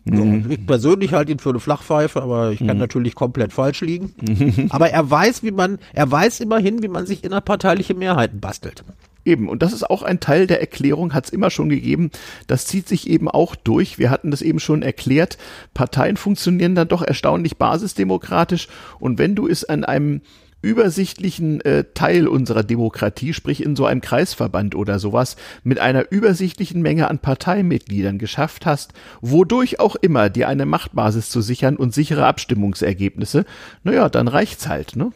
Mhm. 0.05 0.51
Ich 0.51 0.65
persönlich 0.65 1.13
halte 1.13 1.31
ihn 1.31 1.39
für 1.39 1.49
eine 1.49 1.59
Flachpfeife, 1.59 2.21
aber 2.21 2.51
ich 2.51 2.65
kann 2.65 2.77
natürlich 2.77 3.15
komplett 3.15 3.53
falsch 3.53 3.81
liegen. 3.81 4.13
aber 4.69 4.89
er 4.89 5.09
weiß, 5.09 5.43
wie 5.43 5.51
man, 5.51 5.79
er 5.93 6.11
weiß 6.11 6.41
immerhin, 6.41 6.83
wie 6.83 6.89
man 6.89 7.05
sich 7.05 7.23
innerparteiliche 7.23 7.93
Mehrheiten 7.93 8.39
bastelt. 8.39 8.83
Eben, 9.25 9.47
und 9.47 9.61
das 9.61 9.71
ist 9.71 9.89
auch 9.89 10.03
ein 10.03 10.19
Teil 10.19 10.47
der 10.47 10.59
Erklärung, 10.59 11.13
hat 11.13 11.25
es 11.25 11.31
immer 11.31 11.49
schon 11.49 11.69
gegeben. 11.69 12.11
Das 12.47 12.65
zieht 12.65 12.89
sich 12.89 13.09
eben 13.09 13.29
auch 13.29 13.55
durch. 13.55 13.97
Wir 13.97 14.09
hatten 14.09 14.31
das 14.31 14.41
eben 14.41 14.59
schon 14.59 14.81
erklärt. 14.81 15.37
Parteien 15.73 16.17
funktionieren 16.17 16.75
dann 16.75 16.89
doch 16.89 17.01
erstaunlich 17.01 17.55
basisdemokratisch. 17.55 18.67
Und 18.99 19.19
wenn 19.19 19.35
du 19.35 19.47
es 19.47 19.63
an 19.63 19.85
einem 19.85 20.21
übersichtlichen 20.63 21.61
äh, 21.61 21.83
Teil 21.93 22.27
unserer 22.27 22.63
Demokratie, 22.63 23.33
sprich 23.33 23.61
in 23.63 23.75
so 23.75 23.85
einem 23.85 24.01
Kreisverband 24.01 24.73
oder 24.73 24.97
sowas, 24.97 25.35
mit 25.63 25.77
einer 25.77 26.11
übersichtlichen 26.11 26.81
Menge 26.81 27.09
an 27.09 27.19
Parteimitgliedern 27.19 28.17
geschafft 28.17 28.65
hast, 28.65 28.93
wodurch 29.21 29.79
auch 29.79 29.95
immer 29.97 30.29
dir 30.29 30.47
eine 30.47 30.65
Machtbasis 30.65 31.29
zu 31.29 31.41
sichern 31.41 31.75
und 31.75 31.93
sichere 31.93 32.25
Abstimmungsergebnisse, 32.25 33.45
naja, 33.83 34.09
dann 34.09 34.27
reicht's 34.27 34.67
halt, 34.67 34.95
ne? 34.95 35.11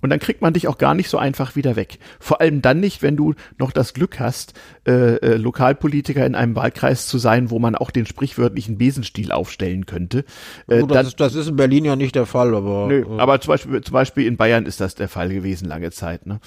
Und 0.00 0.10
dann 0.10 0.20
kriegt 0.20 0.42
man 0.42 0.52
dich 0.52 0.68
auch 0.68 0.78
gar 0.78 0.94
nicht 0.94 1.08
so 1.08 1.18
einfach 1.18 1.56
wieder 1.56 1.76
weg. 1.76 1.98
Vor 2.20 2.40
allem 2.40 2.62
dann 2.62 2.80
nicht, 2.80 3.02
wenn 3.02 3.16
du 3.16 3.34
noch 3.58 3.72
das 3.72 3.94
Glück 3.94 4.20
hast, 4.20 4.54
äh, 4.86 5.16
äh, 5.16 5.36
Lokalpolitiker 5.36 6.24
in 6.24 6.34
einem 6.34 6.54
Wahlkreis 6.54 7.06
zu 7.08 7.18
sein, 7.18 7.50
wo 7.50 7.58
man 7.58 7.74
auch 7.74 7.90
den 7.90 8.06
sprichwörtlichen 8.06 8.78
Besenstiel 8.78 9.32
aufstellen 9.32 9.86
könnte. 9.86 10.24
Äh, 10.68 10.80
Gut, 10.80 10.90
dann, 10.90 10.98
das, 10.98 11.06
ist, 11.08 11.20
das 11.20 11.34
ist 11.34 11.48
in 11.48 11.56
Berlin 11.56 11.84
ja 11.84 11.96
nicht 11.96 12.14
der 12.14 12.26
Fall, 12.26 12.54
aber 12.54 12.86
nö, 12.86 13.02
äh, 13.02 13.18
aber 13.18 13.40
zum 13.40 13.52
Beispiel, 13.52 13.80
zum 13.80 13.92
Beispiel 13.92 14.26
in 14.26 14.36
Bayern 14.36 14.66
ist 14.66 14.80
das 14.80 14.94
der 14.94 15.08
Fall 15.08 15.30
gewesen 15.30 15.66
lange 15.66 15.90
Zeit. 15.90 16.26
Ne? 16.26 16.40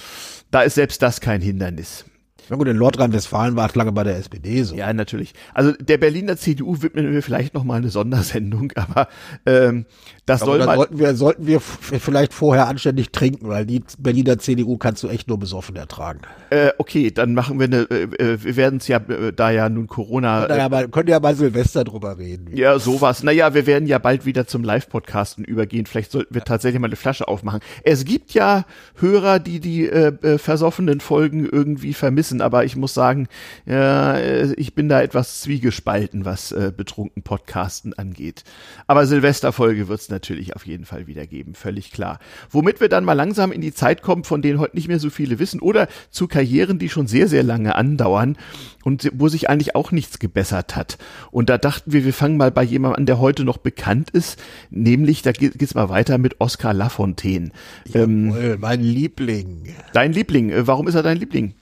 Da 0.49 0.61
ist 0.61 0.75
selbst 0.75 1.01
das 1.01 1.19
kein 1.19 1.41
Hindernis. 1.41 2.05
Na 2.51 2.57
gut, 2.57 2.67
in 2.67 2.75
Nordrhein-Westfalen 2.75 3.55
war 3.55 3.69
es 3.69 3.75
lange 3.75 3.93
bei 3.93 4.03
der 4.03 4.17
SPD 4.17 4.63
so. 4.63 4.75
Ja, 4.75 4.91
natürlich. 4.91 5.33
Also 5.53 5.71
der 5.71 5.97
Berliner 5.97 6.35
CDU 6.35 6.81
widmen 6.81 7.13
wir 7.13 7.23
vielleicht 7.23 7.53
noch 7.53 7.63
mal 7.63 7.75
eine 7.75 7.87
Sondersendung, 7.87 8.73
aber 8.75 9.07
ähm, 9.45 9.85
das 10.25 10.41
Aber 10.41 10.51
soll 10.51 10.65
mal. 10.65 10.75
sollten 10.75 10.99
wir, 10.99 11.15
sollten 11.15 11.47
wir 11.47 11.61
vielleicht 11.61 12.33
vorher 12.33 12.67
anständig 12.67 13.11
trinken, 13.13 13.47
weil 13.47 13.65
die 13.65 13.81
Berliner 13.97 14.37
CDU 14.37 14.77
kannst 14.77 15.01
du 15.01 15.07
echt 15.07 15.29
nur 15.29 15.39
besoffen 15.39 15.77
ertragen. 15.77 16.19
Äh, 16.49 16.71
okay, 16.77 17.09
dann 17.11 17.33
machen 17.33 17.57
wir 17.57 17.67
eine. 17.67 17.89
Äh, 17.89 18.03
äh, 18.03 18.43
wir 18.43 18.57
werden 18.57 18.79
es 18.79 18.89
ja, 18.89 18.97
äh, 18.97 19.31
da 19.31 19.49
ja 19.49 19.69
nun 19.69 19.87
Corona. 19.87 20.45
Naja, 20.45 20.67
mal, 20.67 20.89
könnt 20.89 21.07
ihr 21.07 21.13
ja 21.13 21.19
mal 21.21 21.35
Silvester 21.35 21.85
drüber 21.85 22.17
reden. 22.17 22.53
Ja, 22.53 22.77
sowas. 22.79 23.23
Naja, 23.23 23.53
wir 23.53 23.65
werden 23.65 23.87
ja 23.87 23.97
bald 23.97 24.25
wieder 24.25 24.45
zum 24.45 24.65
Live-Podcasten 24.65 25.45
übergehen. 25.45 25.85
Vielleicht 25.85 26.11
sollten 26.11 26.35
wir 26.35 26.43
tatsächlich 26.43 26.81
mal 26.81 26.87
eine 26.87 26.97
Flasche 26.97 27.29
aufmachen. 27.29 27.61
Es 27.83 28.03
gibt 28.03 28.33
ja 28.33 28.65
Hörer, 28.95 29.39
die 29.39 29.61
die 29.61 29.87
äh, 29.87 30.11
äh, 30.21 30.37
versoffenen 30.37 30.99
Folgen 30.99 31.47
irgendwie 31.49 31.93
vermissen, 31.93 32.40
aber 32.41 32.65
ich 32.65 32.75
muss 32.75 32.93
sagen, 32.93 33.27
ja, 33.65 34.15
äh, 34.17 34.53
ich 34.53 34.75
bin 34.75 34.89
da 34.89 35.01
etwas 35.01 35.41
zwiegespalten, 35.41 36.25
was 36.25 36.51
äh, 36.51 36.71
betrunken 36.75 37.23
Podcasten 37.23 37.93
angeht. 37.93 38.43
Aber 38.87 39.05
Silvesterfolge 39.05 39.87
wird's 39.87 40.09
natürlich 40.09 40.55
auf 40.55 40.65
jeden 40.65 40.85
Fall 40.85 41.07
wieder 41.07 41.27
geben, 41.27 41.53
völlig 41.53 41.91
klar. 41.91 42.19
Womit 42.49 42.81
wir 42.81 42.89
dann 42.89 43.05
mal 43.05 43.13
langsam 43.13 43.51
in 43.51 43.61
die 43.61 43.73
Zeit 43.73 44.01
kommen, 44.01 44.23
von 44.23 44.41
denen 44.41 44.59
heute 44.59 44.75
nicht 44.75 44.87
mehr 44.87 44.99
so 44.99 45.09
viele 45.09 45.39
wissen, 45.39 45.59
oder 45.61 45.87
zu 46.09 46.27
Karrieren, 46.27 46.79
die 46.79 46.89
schon 46.89 47.07
sehr, 47.07 47.27
sehr 47.27 47.43
lange 47.43 47.75
andauern 47.75 48.37
und 48.83 49.09
wo 49.13 49.27
sich 49.27 49.49
eigentlich 49.49 49.75
auch 49.75 49.91
nichts 49.91 50.19
gebessert 50.19 50.75
hat. 50.75 50.97
Und 51.31 51.49
da 51.49 51.57
dachten 51.57 51.93
wir, 51.93 52.05
wir 52.05 52.13
fangen 52.13 52.37
mal 52.37 52.51
bei 52.51 52.63
jemandem 52.63 52.99
an, 53.01 53.05
der 53.05 53.19
heute 53.19 53.43
noch 53.43 53.57
bekannt 53.57 54.09
ist, 54.09 54.41
nämlich, 54.69 55.21
da 55.21 55.31
geht- 55.31 55.57
geht's 55.59 55.75
mal 55.75 55.89
weiter 55.89 56.17
mit 56.17 56.41
Oskar 56.41 56.73
Lafontaine. 56.73 57.51
Ähm, 57.93 58.29
Jawohl, 58.29 58.57
mein 58.59 58.81
Liebling. 58.81 59.73
dein 59.93 60.13
Liebling, 60.13 60.49
äh, 60.49 60.67
warum 60.67 60.87
ist 60.87 60.95
er 60.95 61.03
dein 61.03 61.17
Liebling? 61.17 61.53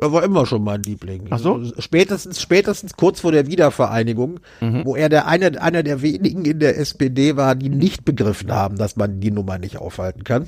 Er 0.00 0.12
war 0.12 0.24
immer 0.24 0.44
schon 0.44 0.64
mein 0.64 0.82
Liebling. 0.82 1.26
Ach 1.30 1.38
so? 1.38 1.54
Also 1.54 1.72
Spätestens, 1.80 2.40
spätestens 2.42 2.94
kurz 2.94 3.20
vor 3.20 3.30
der 3.32 3.46
Wiedervereinigung, 3.46 4.40
Mhm. 4.60 4.84
wo 4.84 4.96
er 4.96 5.08
der 5.08 5.26
eine, 5.28 5.60
einer 5.62 5.82
der 5.82 6.02
wenigen 6.02 6.44
in 6.44 6.58
der 6.58 6.78
SPD 6.78 7.36
war, 7.36 7.54
die 7.54 7.68
nicht 7.68 8.04
begriffen 8.04 8.50
haben, 8.52 8.76
dass 8.76 8.96
man 8.96 9.20
die 9.20 9.30
Nummer 9.30 9.58
nicht 9.58 9.78
aufhalten 9.78 10.24
kann. 10.24 10.46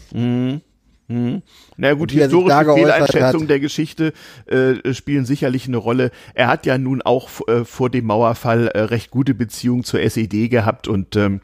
Na 1.09 1.93
gut, 1.95 2.13
wie 2.13 2.19
er 2.19 2.29
sich 2.29 2.45
da 2.47 2.59
historische 2.59 2.75
Fehleinschätzungen 2.75 3.47
der 3.47 3.61
Geschichte 3.61 4.13
äh, 4.47 4.93
spielen 4.93 5.25
sicherlich 5.25 5.69
eine 5.69 5.77
Rolle. 5.77 6.11
Er 6.35 6.49
hat 6.49 6.67
ja 6.67 6.79
nun 6.79 7.01
auch 7.03 7.29
äh, 7.47 7.65
vor 7.65 7.91
dem 7.91 8.07
Mauerfall 8.07 8.67
äh, 8.69 8.81
recht 8.81 9.13
gute 9.13 9.35
Beziehungen 9.35 9.85
zur 9.85 10.01
SED 10.01 10.49
gehabt 10.49 10.89
und 10.89 11.15
ähm, 11.15 11.41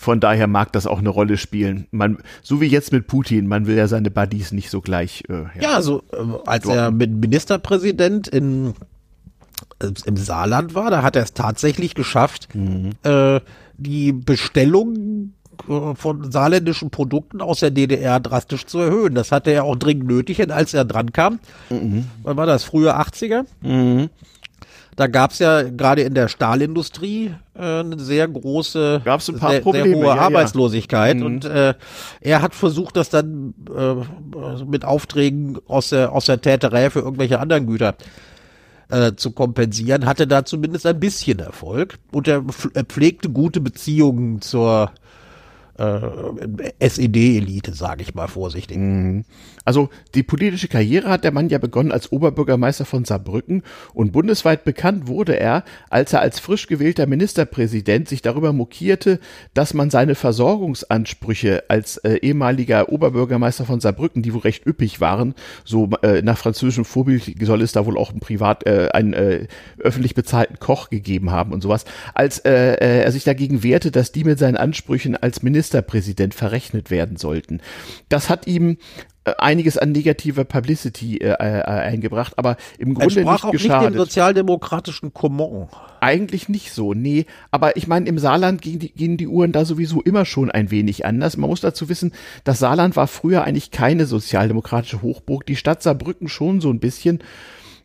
von 0.00 0.18
daher 0.18 0.46
mag 0.46 0.72
das 0.72 0.86
auch 0.86 1.00
eine 1.00 1.10
Rolle 1.10 1.36
spielen. 1.36 1.86
Man, 1.90 2.16
so 2.42 2.62
wie 2.62 2.66
jetzt 2.66 2.90
mit 2.90 3.06
Putin, 3.06 3.46
man 3.46 3.66
will 3.66 3.76
ja 3.76 3.86
seine 3.86 4.10
Buddies 4.10 4.50
nicht 4.50 4.70
so 4.70 4.80
gleich. 4.80 5.24
Äh, 5.28 5.42
Ja, 5.60 5.74
also 5.74 6.02
ähm, 6.18 6.36
als 6.46 6.64
er 6.64 6.90
mit 6.90 7.10
Ministerpräsident 7.10 8.26
in, 8.26 8.72
äh, 9.78 9.88
im 10.06 10.16
Saarland 10.16 10.74
war, 10.74 10.90
da 10.90 11.02
hat 11.02 11.16
er 11.16 11.22
es 11.22 11.34
tatsächlich 11.34 11.94
geschafft, 11.94 12.48
äh, 13.02 13.40
die 13.76 14.12
Bestellung 14.12 15.34
äh, 15.68 15.94
von 15.94 16.32
saarländischen 16.32 16.88
Produkten 16.88 17.42
aus 17.42 17.60
der 17.60 17.70
DDR 17.70 18.20
drastisch 18.20 18.64
zu 18.64 18.78
erhöhen. 18.78 19.14
Das 19.14 19.32
hatte 19.32 19.50
er 19.50 19.64
auch 19.64 19.76
dringend 19.76 20.06
nötig, 20.06 20.38
denn 20.38 20.50
als 20.50 20.72
er 20.72 20.86
dran 20.86 21.12
kam, 21.12 21.40
wann 21.68 22.36
war 22.38 22.46
das, 22.46 22.64
frühe 22.64 22.96
80er? 22.98 23.44
Da 24.96 25.06
gab's 25.06 25.38
ja 25.38 25.62
gerade 25.62 26.02
in 26.02 26.14
der 26.14 26.28
Stahlindustrie 26.28 27.34
äh, 27.54 27.80
eine 27.80 27.98
sehr 27.98 28.28
große, 28.28 29.02
Gab's 29.04 29.28
ein 29.28 29.38
paar 29.38 29.52
sehr, 29.52 29.60
Probleme, 29.60 29.88
sehr 29.88 29.96
hohe 29.96 30.06
ja, 30.06 30.16
ja. 30.16 30.22
Arbeitslosigkeit 30.22 31.22
und 31.22 31.44
äh, 31.44 31.74
er 32.20 32.42
hat 32.42 32.54
versucht, 32.54 32.96
das 32.96 33.08
dann 33.08 33.54
äh, 33.74 34.64
mit 34.64 34.84
Aufträgen 34.84 35.58
aus 35.68 35.90
der 35.90 36.12
aus 36.12 36.26
der 36.26 36.40
Täterei 36.40 36.90
für 36.90 37.00
irgendwelche 37.00 37.38
anderen 37.38 37.66
Güter 37.66 37.94
äh, 38.90 39.12
zu 39.14 39.30
kompensieren, 39.30 40.06
hatte 40.06 40.26
da 40.26 40.44
zumindest 40.44 40.86
ein 40.86 41.00
bisschen 41.00 41.38
Erfolg 41.38 41.98
und 42.12 42.28
er 42.28 42.42
pflegte 42.42 43.30
gute 43.30 43.60
Beziehungen 43.60 44.40
zur 44.42 44.90
äh, 45.78 46.00
SED-Elite, 46.78 47.72
sage 47.72 48.02
ich 48.02 48.14
mal 48.14 48.28
vorsichtig. 48.28 48.76
Mhm. 48.76 49.24
Also 49.64 49.90
die 50.14 50.22
politische 50.22 50.68
Karriere 50.68 51.08
hat 51.08 51.24
der 51.24 51.32
Mann 51.32 51.48
ja 51.48 51.58
begonnen 51.58 51.92
als 51.92 52.12
Oberbürgermeister 52.12 52.84
von 52.84 53.04
Saarbrücken 53.04 53.62
und 53.94 54.12
bundesweit 54.12 54.64
bekannt 54.64 55.06
wurde 55.06 55.38
er, 55.38 55.64
als 55.88 56.12
er 56.12 56.20
als 56.20 56.40
frisch 56.40 56.66
gewählter 56.66 57.06
Ministerpräsident 57.06 58.08
sich 58.08 58.22
darüber 58.22 58.52
mokierte, 58.52 59.20
dass 59.54 59.74
man 59.74 59.90
seine 59.90 60.14
Versorgungsansprüche 60.14 61.64
als 61.68 61.98
äh, 61.98 62.16
ehemaliger 62.16 62.90
Oberbürgermeister 62.90 63.64
von 63.64 63.80
Saarbrücken, 63.80 64.22
die 64.22 64.34
wohl 64.34 64.40
recht 64.40 64.66
üppig 64.66 65.00
waren, 65.00 65.34
so 65.64 65.90
äh, 66.02 66.22
nach 66.22 66.38
französischem 66.38 66.84
Vorbild 66.84 67.34
soll 67.42 67.62
es 67.62 67.72
da 67.72 67.86
wohl 67.86 67.98
auch 67.98 68.12
ein 68.12 68.20
privat, 68.20 68.66
äh, 68.66 68.88
einen 68.92 69.12
äh, 69.12 69.46
öffentlich 69.78 70.14
bezahlten 70.14 70.58
Koch 70.58 70.90
gegeben 70.90 71.30
haben 71.30 71.52
und 71.52 71.62
sowas, 71.62 71.84
als 72.14 72.38
äh, 72.40 72.74
äh 72.74 73.00
er 73.00 73.12
sich 73.12 73.24
dagegen 73.24 73.62
wehrte, 73.62 73.90
dass 73.90 74.12
die 74.12 74.24
mit 74.24 74.38
seinen 74.38 74.56
Ansprüchen 74.56 75.16
als 75.16 75.42
Minister 75.42 75.70
Ministerpräsident 75.70 76.34
verrechnet 76.34 76.90
werden 76.90 77.16
sollten. 77.16 77.60
Das 78.08 78.28
hat 78.28 78.46
ihm 78.46 78.78
einiges 79.24 79.76
an 79.76 79.92
negativer 79.92 80.44
Publicity 80.44 81.18
äh, 81.18 81.32
äh, 81.32 81.62
eingebracht, 81.64 82.34
aber 82.36 82.56
im 82.78 82.94
Grunde 82.94 83.20
nicht 83.20 83.26
auch 83.26 83.50
geschadet. 83.50 83.90
Nicht 83.90 83.94
dem 83.94 83.98
sozialdemokratischen 83.98 85.12
Common. 85.12 85.68
Eigentlich 86.00 86.48
nicht 86.48 86.72
so, 86.72 86.94
nee. 86.94 87.26
Aber 87.50 87.76
ich 87.76 87.86
meine, 87.86 88.08
im 88.08 88.18
Saarland 88.18 88.62
gehen 88.62 88.78
die, 88.78 88.92
gehen 88.92 89.18
die 89.18 89.28
Uhren 89.28 89.52
da 89.52 89.64
sowieso 89.64 90.00
immer 90.00 90.24
schon 90.24 90.50
ein 90.50 90.70
wenig 90.70 91.04
anders. 91.04 91.36
Man 91.36 91.50
muss 91.50 91.60
dazu 91.60 91.88
wissen, 91.90 92.12
das 92.44 92.58
Saarland 92.58 92.96
war 92.96 93.06
früher 93.06 93.44
eigentlich 93.44 93.70
keine 93.70 94.06
sozialdemokratische 94.06 95.02
Hochburg. 95.02 95.44
Die 95.44 95.56
Stadt 95.56 95.82
Saarbrücken 95.82 96.28
schon 96.28 96.60
so 96.60 96.70
ein 96.70 96.80
bisschen. 96.80 97.22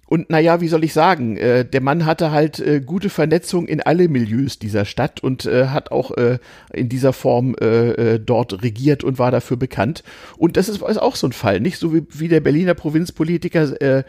Und 0.07 0.29
naja, 0.29 0.61
wie 0.61 0.67
soll 0.67 0.83
ich 0.83 0.93
sagen, 0.93 1.37
äh, 1.37 1.65
der 1.65 1.81
Mann 1.81 2.05
hatte 2.05 2.31
halt 2.31 2.59
äh, 2.59 2.79
gute 2.79 3.09
Vernetzung 3.09 3.67
in 3.67 3.81
alle 3.81 4.07
Milieus 4.07 4.59
dieser 4.59 4.85
Stadt 4.85 5.21
und 5.23 5.45
äh, 5.45 5.67
hat 5.67 5.91
auch 5.91 6.11
äh, 6.11 6.37
in 6.73 6.89
dieser 6.89 7.11
Form 7.11 7.55
äh, 7.59 7.89
äh, 7.89 8.19
dort 8.19 8.61
regiert 8.61 9.03
und 9.03 9.17
war 9.17 9.31
dafür 9.31 9.57
bekannt. 9.57 10.03
Und 10.37 10.57
das 10.57 10.69
ist, 10.69 10.81
ist 10.83 11.01
auch 11.01 11.15
so 11.15 11.27
ein 11.27 11.33
Fall, 11.33 11.59
nicht 11.59 11.79
so 11.79 11.93
wie, 11.93 12.03
wie 12.09 12.27
der 12.27 12.39
Berliner 12.39 12.75
Provinzpolitiker 12.75 13.81
äh, 13.81 14.03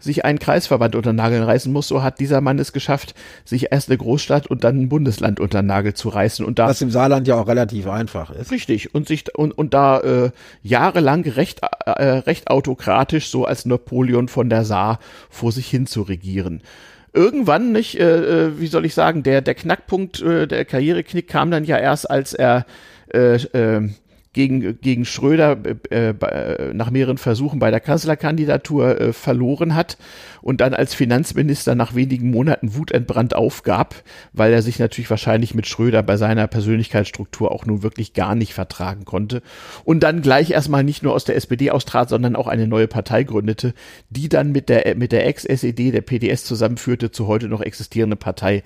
sich 0.00 0.24
einen 0.24 0.38
Kreisverband 0.38 0.94
unter 0.94 1.12
Nagel 1.12 1.42
reißen 1.42 1.72
muss, 1.72 1.88
so 1.88 2.02
hat 2.02 2.20
dieser 2.20 2.40
Mann 2.40 2.58
es 2.58 2.72
geschafft, 2.72 3.14
sich 3.44 3.72
erst 3.72 3.88
eine 3.88 3.98
Großstadt 3.98 4.46
und 4.46 4.64
dann 4.64 4.80
ein 4.80 4.88
Bundesland 4.88 5.40
unter 5.40 5.62
Nagel 5.62 5.94
zu 5.94 6.08
reißen. 6.08 6.44
Und 6.44 6.58
da, 6.58 6.68
Was 6.68 6.80
im 6.82 6.90
Saarland 6.90 7.26
ja 7.26 7.34
auch 7.36 7.48
relativ 7.48 7.88
einfach 7.88 8.30
ist. 8.30 8.52
Richtig. 8.52 8.94
Und 8.94 9.08
sich 9.08 9.34
und, 9.34 9.52
und 9.52 9.74
da 9.74 10.00
äh, 10.00 10.30
jahrelang 10.62 11.22
recht, 11.22 11.60
äh, 11.84 11.90
recht 12.02 12.48
autokratisch, 12.48 13.28
so 13.28 13.44
als 13.44 13.66
Napoleon 13.66 14.28
von 14.28 14.48
der 14.48 14.64
Saar, 14.64 15.00
vor 15.30 15.52
sich 15.52 15.68
hin 15.68 15.86
zu 15.86 16.02
regieren 16.02 16.62
irgendwann 17.14 17.72
nicht, 17.72 17.98
äh, 17.98 18.46
äh, 18.46 18.60
wie 18.60 18.66
soll 18.66 18.84
ich 18.84 18.94
sagen, 18.94 19.22
der 19.22 19.40
der 19.40 19.54
Knackpunkt, 19.54 20.20
äh, 20.20 20.46
der 20.46 20.64
Karriereknick 20.64 21.26
kam 21.26 21.50
dann 21.50 21.64
ja 21.64 21.78
erst, 21.78 22.08
als 22.08 22.34
er 22.34 22.66
äh, 23.12 23.36
äh, 23.36 23.88
gegen, 24.38 24.80
gegen 24.80 25.04
Schröder 25.04 25.58
äh, 25.90 26.10
äh, 26.10 26.72
nach 26.72 26.92
mehreren 26.92 27.18
Versuchen 27.18 27.58
bei 27.58 27.72
der 27.72 27.80
Kanzlerkandidatur 27.80 29.00
äh, 29.00 29.12
verloren 29.12 29.74
hat 29.74 29.98
und 30.42 30.60
dann 30.60 30.74
als 30.74 30.94
Finanzminister 30.94 31.74
nach 31.74 31.96
wenigen 31.96 32.30
Monaten 32.30 32.76
wutentbrannt 32.76 33.34
aufgab, 33.34 33.96
weil 34.32 34.52
er 34.52 34.62
sich 34.62 34.78
natürlich 34.78 35.10
wahrscheinlich 35.10 35.56
mit 35.56 35.66
Schröder 35.66 36.04
bei 36.04 36.16
seiner 36.16 36.46
Persönlichkeitsstruktur 36.46 37.50
auch 37.50 37.66
nun 37.66 37.82
wirklich 37.82 38.12
gar 38.12 38.36
nicht 38.36 38.54
vertragen 38.54 39.04
konnte 39.04 39.42
und 39.82 40.04
dann 40.04 40.22
gleich 40.22 40.52
erstmal 40.52 40.84
nicht 40.84 41.02
nur 41.02 41.14
aus 41.14 41.24
der 41.24 41.34
SPD 41.34 41.72
austrat, 41.72 42.08
sondern 42.08 42.36
auch 42.36 42.46
eine 42.46 42.68
neue 42.68 42.86
Partei 42.86 43.24
gründete, 43.24 43.74
die 44.08 44.28
dann 44.28 44.52
mit 44.52 44.68
der, 44.68 44.94
mit 44.94 45.10
der 45.10 45.26
Ex-SED, 45.26 45.90
der 45.90 46.02
PDS 46.02 46.44
zusammenführte 46.44 47.10
zur 47.10 47.26
heute 47.26 47.48
noch 47.48 47.60
existierenden 47.60 48.20
Partei 48.20 48.62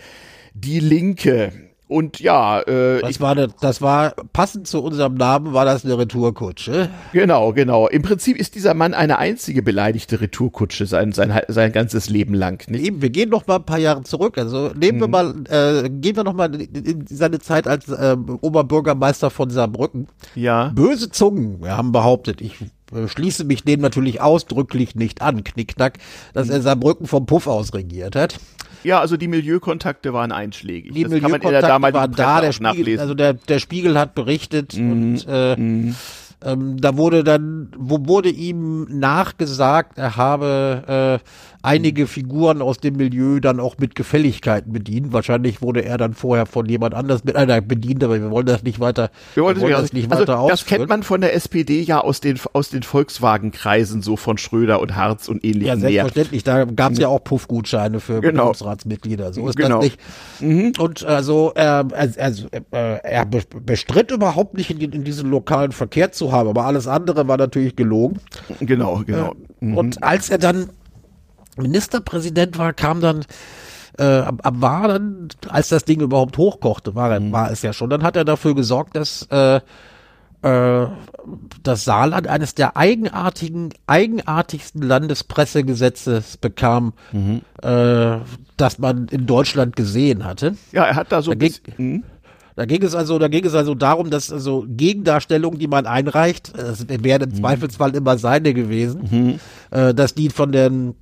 Die 0.53 0.81
Linke. 0.81 1.72
Und 1.93 2.21
ja, 2.21 2.61
äh, 2.61 3.01
das 3.01 3.21
war 3.21 3.35
das, 3.35 3.53
das 3.61 3.83
war 3.83 4.15
passend 4.33 4.67
zu 4.67 4.83
unserem 4.83 5.15
Namen 5.15 5.53
war 5.53 5.65
das 5.65 5.85
eine 5.85 5.97
Retourkutsche. 5.99 6.91
Genau, 7.13 7.53
genau. 7.53 7.89
Im 7.89 8.03
Prinzip 8.03 8.37
ist 8.37 8.55
dieser 8.55 8.75
Mann 8.75 8.95
eine 8.95 9.19
einzige 9.19 9.63
beleidigte 9.63 10.21
Retourkutsche 10.21 10.87
sein 10.87 11.13
sein 11.13 11.41
sein 11.49 11.73
ganzes 11.73 12.09
Leben 12.09 12.35
lang. 12.35 12.69
Nicht? 12.69 12.85
Eben, 12.85 13.03
wir 13.03 13.11
gehen 13.11 13.31
noch 13.31 13.47
mal 13.47 13.57
ein 13.57 13.65
paar 13.65 13.79
Jahre 13.79 14.03
zurück. 14.03 14.39
Also 14.39 14.71
nehmen 14.75 15.01
wir 15.01 15.07
mhm. 15.07 15.13
mal, 15.13 15.35
äh, 15.49 15.89
gehen 15.89 16.17
wir 16.17 16.25
noch 16.25 16.35
mal 16.35 16.55
in 16.55 17.07
seine 17.09 17.39
Zeit 17.39 17.67
als 17.67 17.89
äh, 17.89 18.17
Oberbürgermeister 18.41 19.31
von 19.31 19.51
Saarbrücken. 19.51 20.09
Ja. 20.35 20.73
Böse 20.75 21.11
Zungen 21.11 21.63
wir 21.63 21.77
haben 21.77 21.93
behauptet, 21.93 22.41
ich 22.41 22.57
äh, 22.93 23.09
schließe 23.09 23.45
mich 23.45 23.65
dem 23.65 23.81
natürlich 23.81 24.21
ausdrücklich 24.21 24.95
nicht 24.95 25.23
an, 25.23 25.45
Knickknack, 25.45 25.99
dass 26.35 26.49
er 26.49 26.61
Saarbrücken 26.61 27.07
vom 27.07 27.27
Puff 27.27 27.47
aus 27.47 27.75
regiert 27.75 28.17
hat. 28.17 28.39
Ja, 28.85 29.01
also 29.01 29.17
die 29.17 29.29
Milieukontakte 29.29 30.13
waren 30.13 30.33
einschlägig. 30.33 30.93
Die 30.93 31.03
das 31.03 31.13
Milieukontakte 31.13 31.69
waren 31.69 32.13
da, 32.13 32.41
der 32.41 32.53
Spiegel, 32.53 32.99
also 32.99 33.15
der, 33.15 33.35
der 33.35 33.59
Spiegel 33.59 33.99
hat 33.99 34.15
berichtet 34.15 34.77
mhm. 34.77 34.93
und 34.93 35.27
äh, 35.29 35.57
mhm. 35.57 35.95
ähm, 36.45 36.81
da 36.81 36.97
wurde 36.97 37.25
dann, 37.25 37.69
wo 37.77 38.07
wurde 38.07 38.29
ihm 38.29 38.87
nachgesagt, 38.91 39.99
er 39.99 40.17
habe 40.17 41.21
äh, 41.21 41.27
einige 41.63 42.07
Figuren 42.07 42.61
aus 42.61 42.79
dem 42.79 42.97
Milieu 42.97 43.41
dann 43.41 43.61
auch 43.61 43.79
mit 43.79 43.95
Gefälligkeiten 43.95 44.73
bedient. 44.73 45.13
Wahrscheinlich 45.13 45.63
wurde 45.63 45.85
er 45.85 45.97
dann 45.97 46.13
vorher 46.13 46.47
von 46.47 46.67
jemand 46.67 46.95
anders 46.95 47.25
mit 47.25 47.37
einer 47.37 47.61
bedient, 47.61 48.03
aber 48.03 48.21
wir 48.21 48.31
wollen 48.31 48.47
das 48.47 48.63
nicht 48.65 48.81
weiter, 48.81 49.11
wir 49.35 49.45
wollen, 49.45 49.57
wir 49.57 49.63
wollen 49.63 49.73
das 49.73 49.93
nicht 49.93 50.11
also, 50.11 50.23
weiter 50.23 50.47
Das 50.49 50.67
kennt 50.67 50.89
man 50.89 51.03
von 51.03 51.21
der 51.21 51.35
SPD 51.35 51.81
ja 51.81 52.01
aus 52.01 52.21
den, 52.21 52.39
aus 52.53 52.71
den 52.71 52.83
Volkswagen-Kreisen, 52.83 54.03
so 54.03 54.17
von 54.17 54.39
Schröder 54.39 54.81
und 54.81 54.97
Harz 54.97 55.29
und 55.29 55.45
ähnlichen. 55.45 55.67
Ja, 55.67 55.77
selbstverständlich. 55.77 56.43
Da 56.43 56.65
gab 56.65 56.93
es 56.93 56.99
ja 56.99 57.09
auch 57.09 57.23
Puffgutscheine 57.23 58.01
für 58.01 58.21
genau. 58.21 58.47
Bundesratsmitglieder. 58.47 59.33
So 59.33 59.49
ist 59.49 59.57
genau. 59.57 59.81
das 59.81 59.85
nicht. 59.85 60.01
Mhm. 60.41 60.73
Und 60.79 61.05
also, 61.05 61.53
äh, 61.55 61.61
also 61.61 62.49
äh, 62.51 62.61
er 62.73 63.25
bestritt 63.27 64.11
überhaupt 64.11 64.55
nicht 64.55 64.71
in, 64.71 64.81
in 64.81 65.05
diesen 65.05 65.31
lokalen 65.31 65.73
Verkehr 65.73 66.11
zu 66.11 66.33
haben, 66.33 66.49
aber 66.49 66.65
alles 66.65 66.89
andere 66.89 67.29
war 67.29 67.37
natürlich 67.37 67.77
gelogen. 67.77 68.19
Genau, 68.61 69.03
genau. 69.07 69.35
Mhm. 69.61 69.77
Und 69.77 70.03
als 70.03 70.29
er 70.29 70.39
dann 70.39 70.71
Ministerpräsident 71.57 72.59
war, 72.59 72.73
kam 72.73 73.01
dann 73.01 73.25
äh, 73.99 74.25
war 74.43 74.89
dann, 74.89 75.29
als 75.49 75.69
das 75.69 75.85
Ding 75.85 76.01
überhaupt 76.01 76.39
hochkochte, 76.39 76.95
war, 76.95 77.19
mhm. 77.21 77.33
war 77.33 77.51
es 77.51 77.63
ja 77.63 77.73
schon, 77.73 77.91
dann 77.91 78.03
hat 78.03 78.17
er 78.17 78.25
dafür 78.25 78.55
gesorgt, 78.55 78.97
dass 78.97 79.27
äh, 79.31 79.61
äh, 80.43 80.87
das 81.63 81.85
Saarland 81.85 82.27
eines 82.27 82.55
der 82.55 82.77
eigenartigen, 82.77 83.73
eigenartigsten 83.87 84.83
Landespressegesetze 84.83 86.23
bekam, 86.41 86.95
mhm. 87.13 87.43
äh, 87.63 88.17
das 88.57 88.79
man 88.79 89.09
in 89.09 89.27
Deutschland 89.27 89.77
gesehen 89.77 90.25
hatte. 90.25 90.57
Ja, 90.73 90.85
er 90.85 90.97
hat 90.97 91.13
da 91.13 91.23
so 91.23 91.33
da 91.33 91.37
ging, 91.37 91.53
mhm. 91.77 92.05
da 92.57 92.65
ging 92.65 92.83
es 92.83 92.95
also, 92.95 93.19
da 93.19 93.29
ging 93.29 93.45
es 93.45 93.55
also 93.55 93.75
darum, 93.75 94.11
dass 94.11 94.33
also 94.33 94.65
Gegendarstellungen, 94.67 95.59
die 95.59 95.69
man 95.69 95.87
einreicht, 95.87 96.53
das 96.57 96.89
wären 96.89 97.23
im 97.23 97.31
mhm. 97.31 97.35
Zweifelsfall 97.35 97.95
immer 97.95 98.19
seine 98.19 98.55
gewesen, 98.55 99.09
mhm. 99.11 99.41
äh, 99.71 99.95
dass 99.95 100.15
die 100.15 100.31
von 100.31 100.51
den 100.51 100.95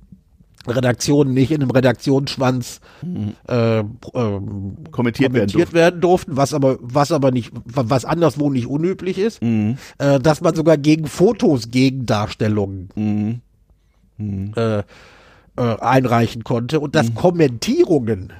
Redaktionen 0.67 1.33
nicht 1.33 1.51
in 1.51 1.61
einem 1.61 1.71
Redaktionsschwanz 1.71 2.81
mhm. 3.01 3.33
äh, 3.47 3.79
äh, 3.79 3.83
kommentiert, 3.83 4.91
kommentiert 4.91 5.33
werden, 5.33 5.51
durften. 5.51 5.73
werden, 5.73 6.01
durften. 6.01 6.37
was 6.37 6.53
aber 6.53 6.77
was 6.81 7.11
aber 7.11 7.31
nicht 7.31 7.51
was 7.65 8.05
anderswo 8.05 8.49
nicht 8.49 8.67
unüblich 8.67 9.17
ist, 9.17 9.41
mhm. 9.41 9.77
äh, 9.97 10.19
dass 10.19 10.41
man 10.41 10.55
sogar 10.55 10.77
gegen 10.77 11.07
Fotos 11.07 11.71
Gegendarstellungen 11.71 12.89
mhm. 12.95 13.41
mhm. 14.17 14.53
äh, 14.55 14.79
äh, 14.79 14.83
einreichen 15.55 16.43
konnte 16.43 16.79
und 16.79 16.95
dass 16.95 17.09
mhm. 17.09 17.15
Kommentierungen 17.15 18.33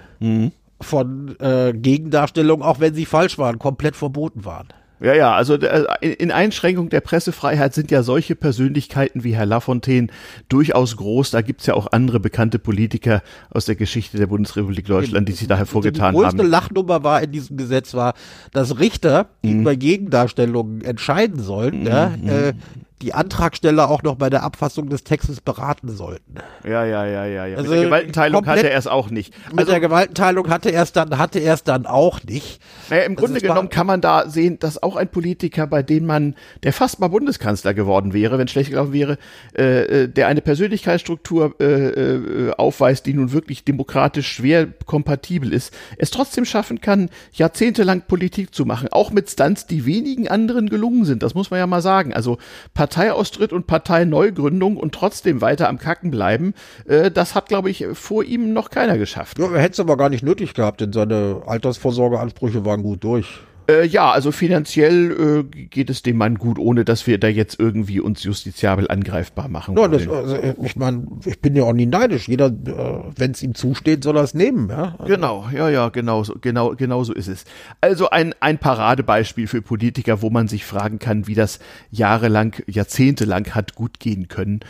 von 0.80 1.36
äh, 1.40 1.74
Gegendarstellungen, 1.74 2.64
auch 2.64 2.80
wenn 2.80 2.94
sie 2.94 3.06
falsch 3.06 3.40
waren, 3.40 3.58
komplett 3.58 3.96
verboten 3.96 4.46
waren. 4.46 4.68
Ja, 5.02 5.16
ja, 5.16 5.34
also 5.34 5.56
äh, 5.56 5.86
in 6.14 6.32
Einschränkung 6.32 6.90
der 6.90 7.02
Pressefreiheit 7.02 7.74
sind 7.74 7.90
ja 7.90 8.04
solche 8.04 8.36
Persönlichkeiten 8.36 9.24
wie 9.24 9.36
Herr 9.36 9.48
Lafontaine 9.48 10.08
durchaus 10.48 10.96
groß. 10.96 11.32
Da 11.32 11.42
gibt's 11.42 11.66
ja 11.66 11.74
auch 11.74 11.92
andere 11.92 12.20
bekannte 12.20 12.60
Politiker 12.60 13.24
aus 13.50 13.66
der 13.66 13.76
Geschichte 13.76 14.18
der 14.18 14.28
Bundesrepublik 14.28 14.86
Deutschland, 14.86 15.28
die 15.28 15.34
sich 15.34 15.48
da 15.48 15.58
hervorgetan 15.58 16.08
haben. 16.08 16.16
Die 16.16 16.22
größte 16.22 16.38
haben. 16.44 16.50
Lachnummer 16.50 17.04
war 17.04 17.24
in 17.24 17.32
diesem 17.32 17.58
Gesetz 17.58 17.96
war, 17.96 18.14
dass 18.52 18.80
Richter, 18.80 19.30
die 19.44 19.56
mhm. 19.56 19.62
über 19.62 19.76
Gegendarstellungen 19.76 20.82
entscheiden 20.82 21.40
sollen, 21.42 21.82
mhm. 21.82 21.88
ja, 21.88 22.14
äh, 22.28 22.54
die 23.02 23.14
Antragsteller 23.14 23.90
auch 23.90 24.04
noch 24.04 24.16
bei 24.16 24.30
der 24.30 24.44
Abfassung 24.44 24.90
des 24.90 25.04
Textes 25.04 25.42
beraten 25.42 25.90
sollten. 25.90 26.36
Ja, 26.64 26.86
ja, 26.86 27.06
ja, 27.06 27.26
ja, 27.26 27.46
ja. 27.48 27.58
Also 27.58 27.70
mit 27.70 27.80
der 27.80 27.86
Gewaltenteilung 27.86 28.46
hatte 28.46 28.70
er 28.70 28.78
es 28.78 28.88
auch 28.88 29.10
nicht. 29.10 29.34
Also, 29.46 29.56
mit 29.56 29.68
der 29.68 29.80
Gewaltenteilung 29.80 30.50
hatte 30.50 30.70
er 30.70 30.84
es 30.84 30.92
dann, 30.92 31.18
hatte 31.18 31.40
er 31.40 31.56
es 31.56 31.64
dann 31.64 31.86
auch 31.86 32.24
nicht. 32.24 32.62
Naja, 32.90 33.04
im 33.04 33.14
also 33.14 33.26
Grunde 33.26 33.42
genommen 33.42 33.70
kann 33.70 33.88
man 33.88 34.02
da 34.02 34.30
sehen, 34.30 34.60
dass 34.60 34.82
auch 34.82 34.96
ein 34.96 35.10
Politiker, 35.10 35.66
bei 35.68 35.82
dem 35.82 36.06
man, 36.06 36.36
der 36.64 36.74
fast 36.74 37.00
mal 37.00 37.08
Bundeskanzler 37.08 37.74
geworden 37.74 38.14
wäre, 38.14 38.38
wenn 38.38 38.48
schlecht 38.48 38.70
gelaufen 38.70 38.94
wäre, 38.94 39.18
äh, 39.58 40.04
äh, 40.04 40.08
der 40.08 40.28
eine 40.28 40.42
Persönlichkeitsstruktur 40.42 41.56
äh, 41.60 41.66
äh, 41.66 42.52
aufweist, 42.54 43.06
die 43.06 43.14
nun 43.14 43.32
wirklich 43.32 43.64
demokratisch 43.64 44.32
schwer 44.32 44.68
kompatibel 44.86 45.52
ist, 45.52 45.74
es 45.98 46.12
trotzdem 46.12 46.46
schaffen 46.46 46.82
kann, 46.82 47.10
jahrzehntelang 47.34 48.04
Politik 48.08 48.54
zu 48.54 48.66
machen, 48.66 48.90
auch 48.92 49.12
mit 49.12 49.30
Stunts, 49.30 49.66
die 49.66 49.86
wenigen 49.86 50.28
anderen 50.28 50.70
gelungen 50.70 51.06
sind. 51.06 51.24
Das 51.24 51.34
muss 51.34 51.50
man 51.50 51.60
ja 51.60 51.68
mal 51.68 51.82
sagen. 51.82 52.14
Also 52.14 52.38
Part 52.74 52.91
Parteiaustritt 52.92 53.54
und 53.54 53.68
Parteineugründung 53.68 54.76
und 54.76 54.94
trotzdem 54.94 55.40
weiter 55.40 55.70
am 55.70 55.78
Kacken 55.78 56.12
bleiben, 56.12 56.54
äh, 56.86 57.10
das 57.10 57.36
hat, 57.36 57.48
glaube 57.48 57.70
ich, 57.70 57.86
vor 57.94 58.24
ihm 58.24 58.52
noch 58.52 58.70
keiner 58.70 58.98
geschafft. 58.98 59.40
Ja, 59.40 59.50
hätte 59.52 59.72
es 59.72 59.80
aber 59.80 59.96
gar 59.96 60.10
nicht 60.10 60.24
nötig 60.24 60.54
gehabt, 60.54 60.82
denn 60.82 60.92
seine 60.92 61.42
Altersvorsorgeansprüche 61.46 62.66
waren 62.66 62.84
gut 62.84 63.04
durch. 63.04 63.40
Äh, 63.70 63.86
ja, 63.86 64.12
also 64.12 64.32
finanziell 64.32 65.46
äh, 65.56 65.66
geht 65.66 65.90
es 65.90 66.02
dem 66.02 66.18
Mann 66.18 66.36
gut, 66.36 66.58
ohne 66.58 66.86
dass 66.86 67.08
wir 67.08 67.18
da 67.20 67.28
jetzt 67.28 67.60
irgendwie 67.60 68.00
uns 68.00 68.24
justiziabel 68.24 68.90
angreifbar 68.90 69.48
machen. 69.48 69.78
Ja, 69.78 69.88
das, 69.88 70.08
also, 70.08 70.38
ich 70.64 70.76
meine, 70.76 71.08
ich 71.26 71.40
bin 71.42 71.56
ja 71.56 71.64
auch 71.64 71.74
nie 71.74 71.86
neidisch. 71.86 72.28
Jeder, 72.28 72.48
äh, 72.48 73.04
wenn 73.16 73.32
es 73.32 73.44
ihm 73.44 73.56
zusteht, 73.56 74.04
soll 74.04 74.18
er 74.18 74.24
es 74.24 74.34
nehmen. 74.34 74.70
Ja? 74.70 74.98
Genau, 75.06 75.48
ja, 75.54 75.70
ja, 75.70 75.90
genau 75.90 76.24
so, 76.24 76.36
genau, 76.40 76.76
genau 76.76 77.04
so 77.04 77.14
ist 77.14 77.28
es. 77.28 77.46
Also 77.82 78.10
ein, 78.10 78.34
ein 78.40 78.58
Paradebeispiel 78.58 79.48
für 79.48 79.62
Politiker, 79.62 80.22
wo 80.22 80.30
man 80.30 80.48
sich 80.48 80.66
fragen 80.66 81.00
kann, 81.00 81.28
wie 81.28 81.36
das 81.36 81.60
jahrelang, 81.92 82.56
jahrzehntelang 82.68 83.48
hat 83.54 83.76
gut 83.76 84.00
gehen 84.00 84.28
können. 84.28 84.62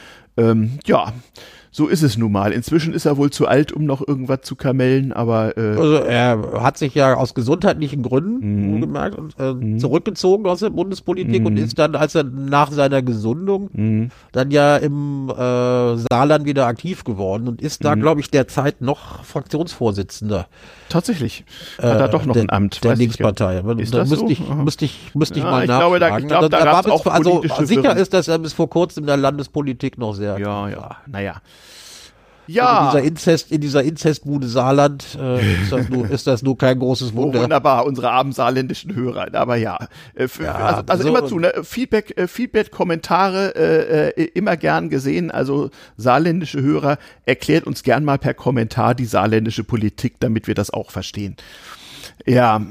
Ähm, 0.41 0.79
ja, 0.85 1.13
so 1.73 1.87
ist 1.87 2.01
es 2.03 2.17
nun 2.17 2.33
mal. 2.33 2.51
Inzwischen 2.51 2.93
ist 2.93 3.05
er 3.05 3.15
wohl 3.15 3.29
zu 3.29 3.47
alt, 3.47 3.71
um 3.71 3.85
noch 3.85 4.05
irgendwas 4.05 4.41
zu 4.41 4.57
kamellen, 4.57 5.13
aber. 5.13 5.57
Äh 5.57 5.77
also 5.77 5.95
er 5.95 6.61
hat 6.61 6.77
sich 6.77 6.93
ja 6.93 7.15
aus 7.15 7.33
gesundheitlichen 7.33 8.03
Gründen 8.03 8.75
mhm. 8.75 8.81
gemerkt, 8.81 9.17
äh, 9.39 9.53
mhm. 9.53 9.79
zurückgezogen 9.79 10.45
aus 10.47 10.59
der 10.59 10.71
Bundespolitik 10.71 11.39
mhm. 11.39 11.45
und 11.45 11.57
ist 11.57 11.79
dann, 11.79 11.95
als 11.95 12.13
er 12.13 12.25
nach 12.25 12.71
seiner 12.71 13.01
Gesundung 13.01 13.69
mhm. 13.71 14.09
dann 14.33 14.51
ja 14.51 14.75
im 14.75 15.29
äh, 15.29 15.33
Saarland 15.33 16.45
wieder 16.45 16.67
aktiv 16.67 17.05
geworden 17.05 17.47
und 17.47 17.61
ist 17.61 17.85
da, 17.85 17.95
mhm. 17.95 18.01
glaube 18.01 18.19
ich, 18.19 18.29
derzeit 18.29 18.81
noch 18.81 19.23
Fraktionsvorsitzender. 19.23 20.47
Tatsächlich. 20.89 21.45
Hat 21.77 22.01
er 22.01 22.07
doch 22.09 22.25
noch 22.25 22.33
der, 22.33 22.43
ein 22.43 22.49
Amt. 22.49 22.83
Der 22.83 22.97
Linkspartei. 22.97 23.63
Ist 23.77 23.93
da 23.93 23.99
das 23.99 24.09
müsste 24.09 24.25
so? 24.25 24.31
ich, 24.31 24.49
müsste 24.49 24.83
ich, 24.83 25.15
müsste 25.15 25.39
ich 25.39 25.45
ja, 25.45 25.51
mal 25.51 25.63
ich 25.63 25.69
nachfragen. 25.69 25.87
Glaube, 25.87 25.99
da, 25.99 26.17
ich 26.17 26.27
glaube, 26.27 26.49
da, 26.49 26.59
da, 26.59 26.65
da 26.65 26.81
da 26.81 26.91
auch 26.91 27.05
also 27.05 27.43
sicher 27.63 27.83
Wirren. 27.83 27.97
ist, 27.97 28.13
dass 28.13 28.27
er 28.27 28.39
bis 28.39 28.51
vor 28.51 28.69
kurzem 28.69 29.03
in 29.03 29.07
der 29.07 29.15
Landespolitik 29.15 29.97
noch 29.97 30.13
sehr 30.13 30.30
ja, 30.37 30.69
ja, 30.69 30.97
naja. 31.07 31.41
Ja. 32.47 32.79
In 32.79 32.85
dieser, 32.91 33.03
Inzest, 33.07 33.51
in 33.51 33.61
dieser 33.61 33.83
Inzestbude 33.83 34.47
Saarland 34.47 35.17
äh, 35.19 35.61
ist, 35.61 35.71
das 35.71 35.89
nur, 35.89 36.09
ist 36.09 36.27
das 36.27 36.41
nur 36.41 36.57
kein 36.57 36.79
großes 36.79 37.15
Wunder. 37.15 37.39
Oh, 37.39 37.43
wunderbar, 37.43 37.85
unsere 37.85 38.11
armen 38.11 38.33
saarländischen 38.33 38.93
Hörer. 38.93 39.33
Aber 39.33 39.55
ja, 39.55 39.87
äh, 40.15 40.27
für, 40.27 40.43
ja 40.45 40.55
also, 40.55 40.83
also 40.87 41.03
so 41.03 41.09
immer 41.09 41.25
zu, 41.25 41.39
ne? 41.39 41.53
Feedback, 41.63 42.17
äh, 42.17 42.27
Feedback, 42.27 42.71
Kommentare 42.71 43.55
äh, 44.17 44.23
immer 44.33 44.57
gern 44.57 44.89
gesehen. 44.89 45.31
Also 45.31 45.69
saarländische 45.97 46.61
Hörer, 46.61 46.97
erklärt 47.25 47.65
uns 47.65 47.83
gern 47.83 48.03
mal 48.03 48.17
per 48.17 48.33
Kommentar 48.33 48.95
die 48.95 49.05
saarländische 49.05 49.63
Politik, 49.63 50.15
damit 50.19 50.47
wir 50.47 50.55
das 50.55 50.71
auch 50.71 50.91
verstehen. 50.91 51.35
Ja. 52.25 52.61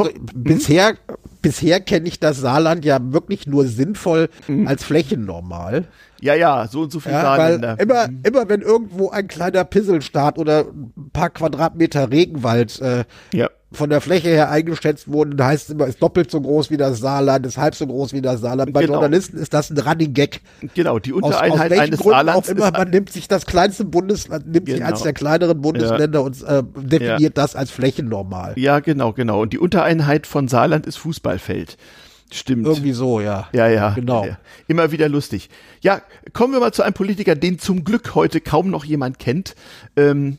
Also 0.00 0.10
bisher, 0.34 0.94
bisher 1.42 1.80
kenne 1.80 2.08
ich 2.08 2.20
das 2.20 2.38
Saarland 2.38 2.84
ja 2.84 2.98
wirklich 3.12 3.46
nur 3.46 3.66
sinnvoll 3.66 4.28
mhm. 4.48 4.66
als 4.66 4.84
flächennormal. 4.84 5.86
Ja, 6.20 6.34
ja, 6.34 6.66
so 6.68 6.82
und 6.82 6.92
so 6.92 7.00
viel 7.00 7.12
ja, 7.12 7.20
Saarländer. 7.20 7.78
Immer, 7.78 8.08
mhm. 8.08 8.20
immer 8.24 8.48
wenn 8.48 8.62
irgendwo 8.62 9.10
ein 9.10 9.28
kleiner 9.28 9.64
Pisselstaat 9.64 10.38
oder 10.38 10.66
ein 10.66 11.10
paar 11.12 11.30
Quadratmeter 11.30 12.10
Regenwald 12.10 12.80
äh, 12.80 13.04
ja. 13.32 13.50
Von 13.74 13.90
der 13.90 14.00
Fläche 14.00 14.28
her 14.28 14.50
eingeschätzt 14.50 15.10
wurden, 15.10 15.42
heißt 15.42 15.64
es 15.64 15.70
immer, 15.74 15.86
ist 15.86 16.02
doppelt 16.02 16.30
so 16.30 16.40
groß 16.40 16.70
wie 16.70 16.76
das 16.76 17.00
Saarland, 17.00 17.46
ist 17.46 17.58
halb 17.58 17.74
so 17.74 17.86
groß 17.86 18.12
wie 18.12 18.22
das 18.22 18.40
Saarland. 18.40 18.72
Bei 18.72 18.82
genau. 18.82 18.94
Journalisten 18.94 19.38
ist 19.38 19.52
das 19.52 19.70
ein 19.70 19.78
Running 19.78 20.14
Gag. 20.14 20.40
Genau, 20.74 20.98
die 20.98 21.12
Untereinheit 21.12 21.52
aus, 21.52 21.60
aus 21.60 21.78
eines 21.78 22.00
Gründen 22.00 22.10
Saarlands. 22.10 22.48
Auch 22.48 22.52
immer, 22.52 22.70
man 22.70 22.90
nimmt 22.90 23.10
sich 23.10 23.28
das 23.28 23.46
kleinste 23.46 23.84
Bundesland, 23.84 24.46
nimmt 24.46 24.66
genau. 24.66 24.78
sich 24.78 24.86
eines 24.86 25.02
der 25.02 25.12
kleineren 25.12 25.60
Bundesländer 25.60 26.20
ja. 26.20 26.24
und 26.24 26.42
äh, 26.42 26.62
definiert 26.76 27.20
ja. 27.20 27.28
das 27.30 27.56
als 27.56 27.70
flächennormal. 27.70 28.54
Ja, 28.56 28.80
genau, 28.80 29.12
genau. 29.12 29.42
Und 29.42 29.52
die 29.52 29.58
Untereinheit 29.58 30.26
von 30.26 30.48
Saarland 30.48 30.86
ist 30.86 30.96
Fußballfeld. 30.96 31.76
Stimmt. 32.32 32.66
Irgendwie 32.66 32.92
so, 32.92 33.20
ja. 33.20 33.48
Ja, 33.52 33.68
ja. 33.68 33.90
Genau. 33.90 34.24
Ja, 34.24 34.38
Immer 34.66 34.90
wieder 34.90 35.08
lustig. 35.08 35.50
Ja, 35.82 36.02
kommen 36.32 36.52
wir 36.52 36.60
mal 36.60 36.72
zu 36.72 36.82
einem 36.82 36.94
Politiker, 36.94 37.36
den 37.36 37.58
zum 37.58 37.84
Glück 37.84 38.14
heute 38.14 38.40
kaum 38.40 38.70
noch 38.70 38.84
jemand 38.84 39.18
kennt. 39.18 39.54
Ähm, 39.96 40.38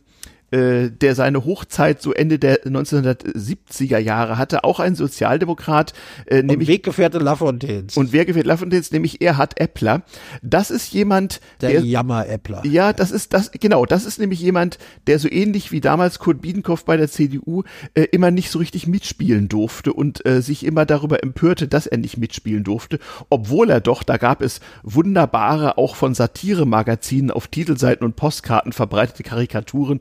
äh, 0.56 0.90
der 0.90 1.16
seine 1.16 1.44
Hochzeit 1.44 2.02
so 2.02 2.14
Ende 2.14 2.40
der 2.40 2.64
1970er 2.64 3.98
Jahre 3.98 4.38
hatte, 4.38 4.64
auch 4.64 4.80
ein 4.80 4.96
Sozialdemokrat, 4.96 5.94
äh, 6.28 6.40
und 6.40 6.46
nämlich 6.46 6.70
Weggefährte 6.70 7.20
Lafontaines. 7.20 7.98
Und 7.98 8.14
Weggefährte 8.14 8.48
Lafontaines, 8.48 8.92
nämlich 8.92 9.22
Erhard 9.22 9.60
Eppler. 9.60 10.04
Das 10.42 10.72
ist 10.72 10.94
jemand, 10.94 11.42
der, 11.60 11.72
der 11.72 11.82
Jammer 11.82 12.28
Eppler. 12.28 12.66
Ja, 12.66 12.94
das 12.94 13.12
ist 13.12 13.34
das 13.34 13.52
genau, 13.52 13.86
das 13.86 14.06
ist 14.06 14.18
nämlich 14.18 14.40
jemand, 14.40 14.78
der 15.08 15.20
so 15.20 15.30
ähnlich 15.30 15.74
wie 15.74 15.82
damals 15.82 16.20
Kurt 16.20 16.42
Biedenkopf 16.42 16.86
bei 16.86 16.96
der 16.96 17.10
CDU 17.10 17.64
äh, 17.94 18.04
immer 18.04 18.32
nicht 18.32 18.50
so 18.50 18.60
richtig 18.60 18.88
mitspielen 18.88 19.50
durfte 19.50 19.92
und 19.92 20.26
äh, 20.26 20.42
sich 20.42 20.66
immer 20.66 20.86
darüber 20.86 21.22
empörte, 21.22 21.68
dass 21.68 21.86
er 21.86 21.98
nicht 21.98 22.18
mitspielen 22.18 22.64
durfte, 22.64 23.00
obwohl 23.30 23.70
er 23.70 23.82
doch, 23.82 24.04
da 24.04 24.16
gab 24.16 24.42
es 24.42 24.62
wunderbare 24.84 25.78
auch 25.78 25.98
von 25.98 26.14
Satire-Magazinen 26.14 27.32
auf 27.32 27.48
Titelseiten 27.48 28.06
und 28.06 28.16
Postkarten 28.16 28.72
verbreitete 28.72 29.24
Karikaturen 29.24 30.00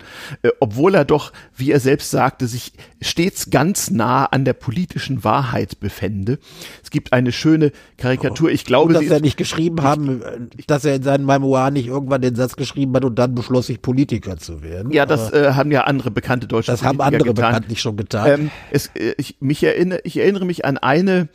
obwohl 0.60 0.94
er 0.94 1.04
doch, 1.04 1.32
wie 1.56 1.70
er 1.72 1.80
selbst 1.80 2.10
sagte, 2.10 2.46
sich 2.46 2.72
stets 3.00 3.50
ganz 3.50 3.90
nah 3.90 4.26
an 4.26 4.44
der 4.44 4.52
politischen 4.52 5.24
Wahrheit 5.24 5.80
befände. 5.80 6.38
Es 6.82 6.90
gibt 6.90 7.12
eine 7.12 7.32
schöne 7.32 7.72
Karikatur, 7.96 8.50
ich 8.50 8.64
glaube, 8.64 8.94
Gut, 8.94 9.02
dass 9.02 9.10
er 9.10 9.20
nicht 9.20 9.36
geschrieben 9.36 9.82
haben, 9.82 10.22
dass 10.66 10.84
er 10.84 10.96
in 10.96 11.02
seinen 11.02 11.26
Memoiren 11.26 11.74
nicht 11.74 11.86
irgendwann 11.86 12.22
den 12.22 12.34
Satz 12.34 12.56
geschrieben 12.56 12.94
hat 12.94 13.04
und 13.04 13.18
dann 13.18 13.34
beschloss 13.34 13.68
ich 13.68 13.80
Politiker 13.82 14.36
zu 14.36 14.62
werden. 14.62 14.92
Ja, 14.92 15.06
das 15.06 15.32
äh, 15.32 15.52
haben 15.52 15.70
ja 15.70 15.84
andere 15.84 16.10
bekannte 16.10 16.46
deutsche 16.46 16.72
Das 16.72 16.80
Politiker 16.80 17.04
haben 17.04 17.14
andere 17.14 17.34
getan. 17.34 17.50
bekanntlich 17.50 17.80
schon 17.80 17.96
getan. 17.96 18.40
Ähm, 18.40 18.50
es, 18.70 18.88
äh, 18.94 19.14
ich, 19.16 19.36
mich 19.40 19.62
erinnere, 19.62 20.00
ich 20.04 20.18
erinnere 20.18 20.44
mich 20.44 20.64
an 20.64 20.78
eine 20.78 21.28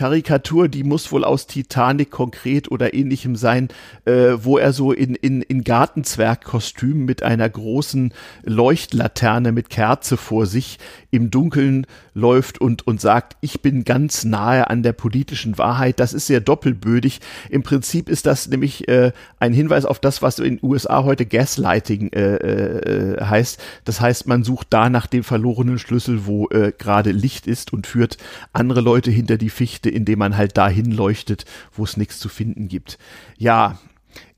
Karikatur, 0.00 0.68
die 0.68 0.82
muss 0.82 1.12
wohl 1.12 1.24
aus 1.24 1.46
Titanic 1.46 2.10
konkret 2.10 2.70
oder 2.70 2.94
ähnlichem 2.94 3.36
sein, 3.36 3.68
äh, 4.06 4.32
wo 4.38 4.56
er 4.56 4.72
so 4.72 4.92
in, 4.92 5.14
in, 5.14 5.42
in 5.42 5.62
Gartenzwergkostüm 5.62 7.04
mit 7.04 7.22
einer 7.22 7.46
großen 7.46 8.14
Leuchtlaterne 8.42 9.52
mit 9.52 9.68
Kerze 9.68 10.16
vor 10.16 10.46
sich 10.46 10.78
im 11.10 11.30
Dunkeln 11.30 11.86
läuft 12.14 12.60
und, 12.60 12.86
und 12.86 13.00
sagt, 13.00 13.36
ich 13.40 13.62
bin 13.62 13.84
ganz 13.84 14.24
nahe 14.24 14.68
an 14.68 14.82
der 14.82 14.92
politischen 14.92 15.58
Wahrheit. 15.58 16.00
Das 16.00 16.12
ist 16.12 16.26
sehr 16.26 16.40
doppelbödig. 16.40 17.20
Im 17.48 17.62
Prinzip 17.62 18.08
ist 18.08 18.26
das 18.26 18.48
nämlich 18.48 18.88
äh, 18.88 19.12
ein 19.38 19.52
Hinweis 19.52 19.84
auf 19.84 20.00
das, 20.00 20.22
was 20.22 20.38
in 20.38 20.56
den 20.56 20.58
USA 20.62 21.04
heute 21.04 21.26
Gaslighting 21.26 22.12
äh, 22.12 22.36
äh, 22.36 23.24
heißt. 23.24 23.62
Das 23.84 24.00
heißt, 24.00 24.26
man 24.26 24.44
sucht 24.44 24.68
da 24.70 24.90
nach 24.90 25.06
dem 25.06 25.24
verlorenen 25.24 25.78
Schlüssel, 25.78 26.26
wo 26.26 26.48
äh, 26.48 26.72
gerade 26.76 27.12
Licht 27.12 27.46
ist 27.46 27.72
und 27.72 27.86
führt 27.86 28.16
andere 28.52 28.80
Leute 28.80 29.10
hinter 29.10 29.38
die 29.38 29.50
Fichte, 29.50 29.90
indem 29.90 30.18
man 30.18 30.36
halt 30.36 30.56
dahin 30.56 30.90
leuchtet, 30.90 31.44
wo 31.72 31.84
es 31.84 31.96
nichts 31.96 32.18
zu 32.18 32.28
finden 32.28 32.68
gibt. 32.68 32.98
Ja, 33.38 33.78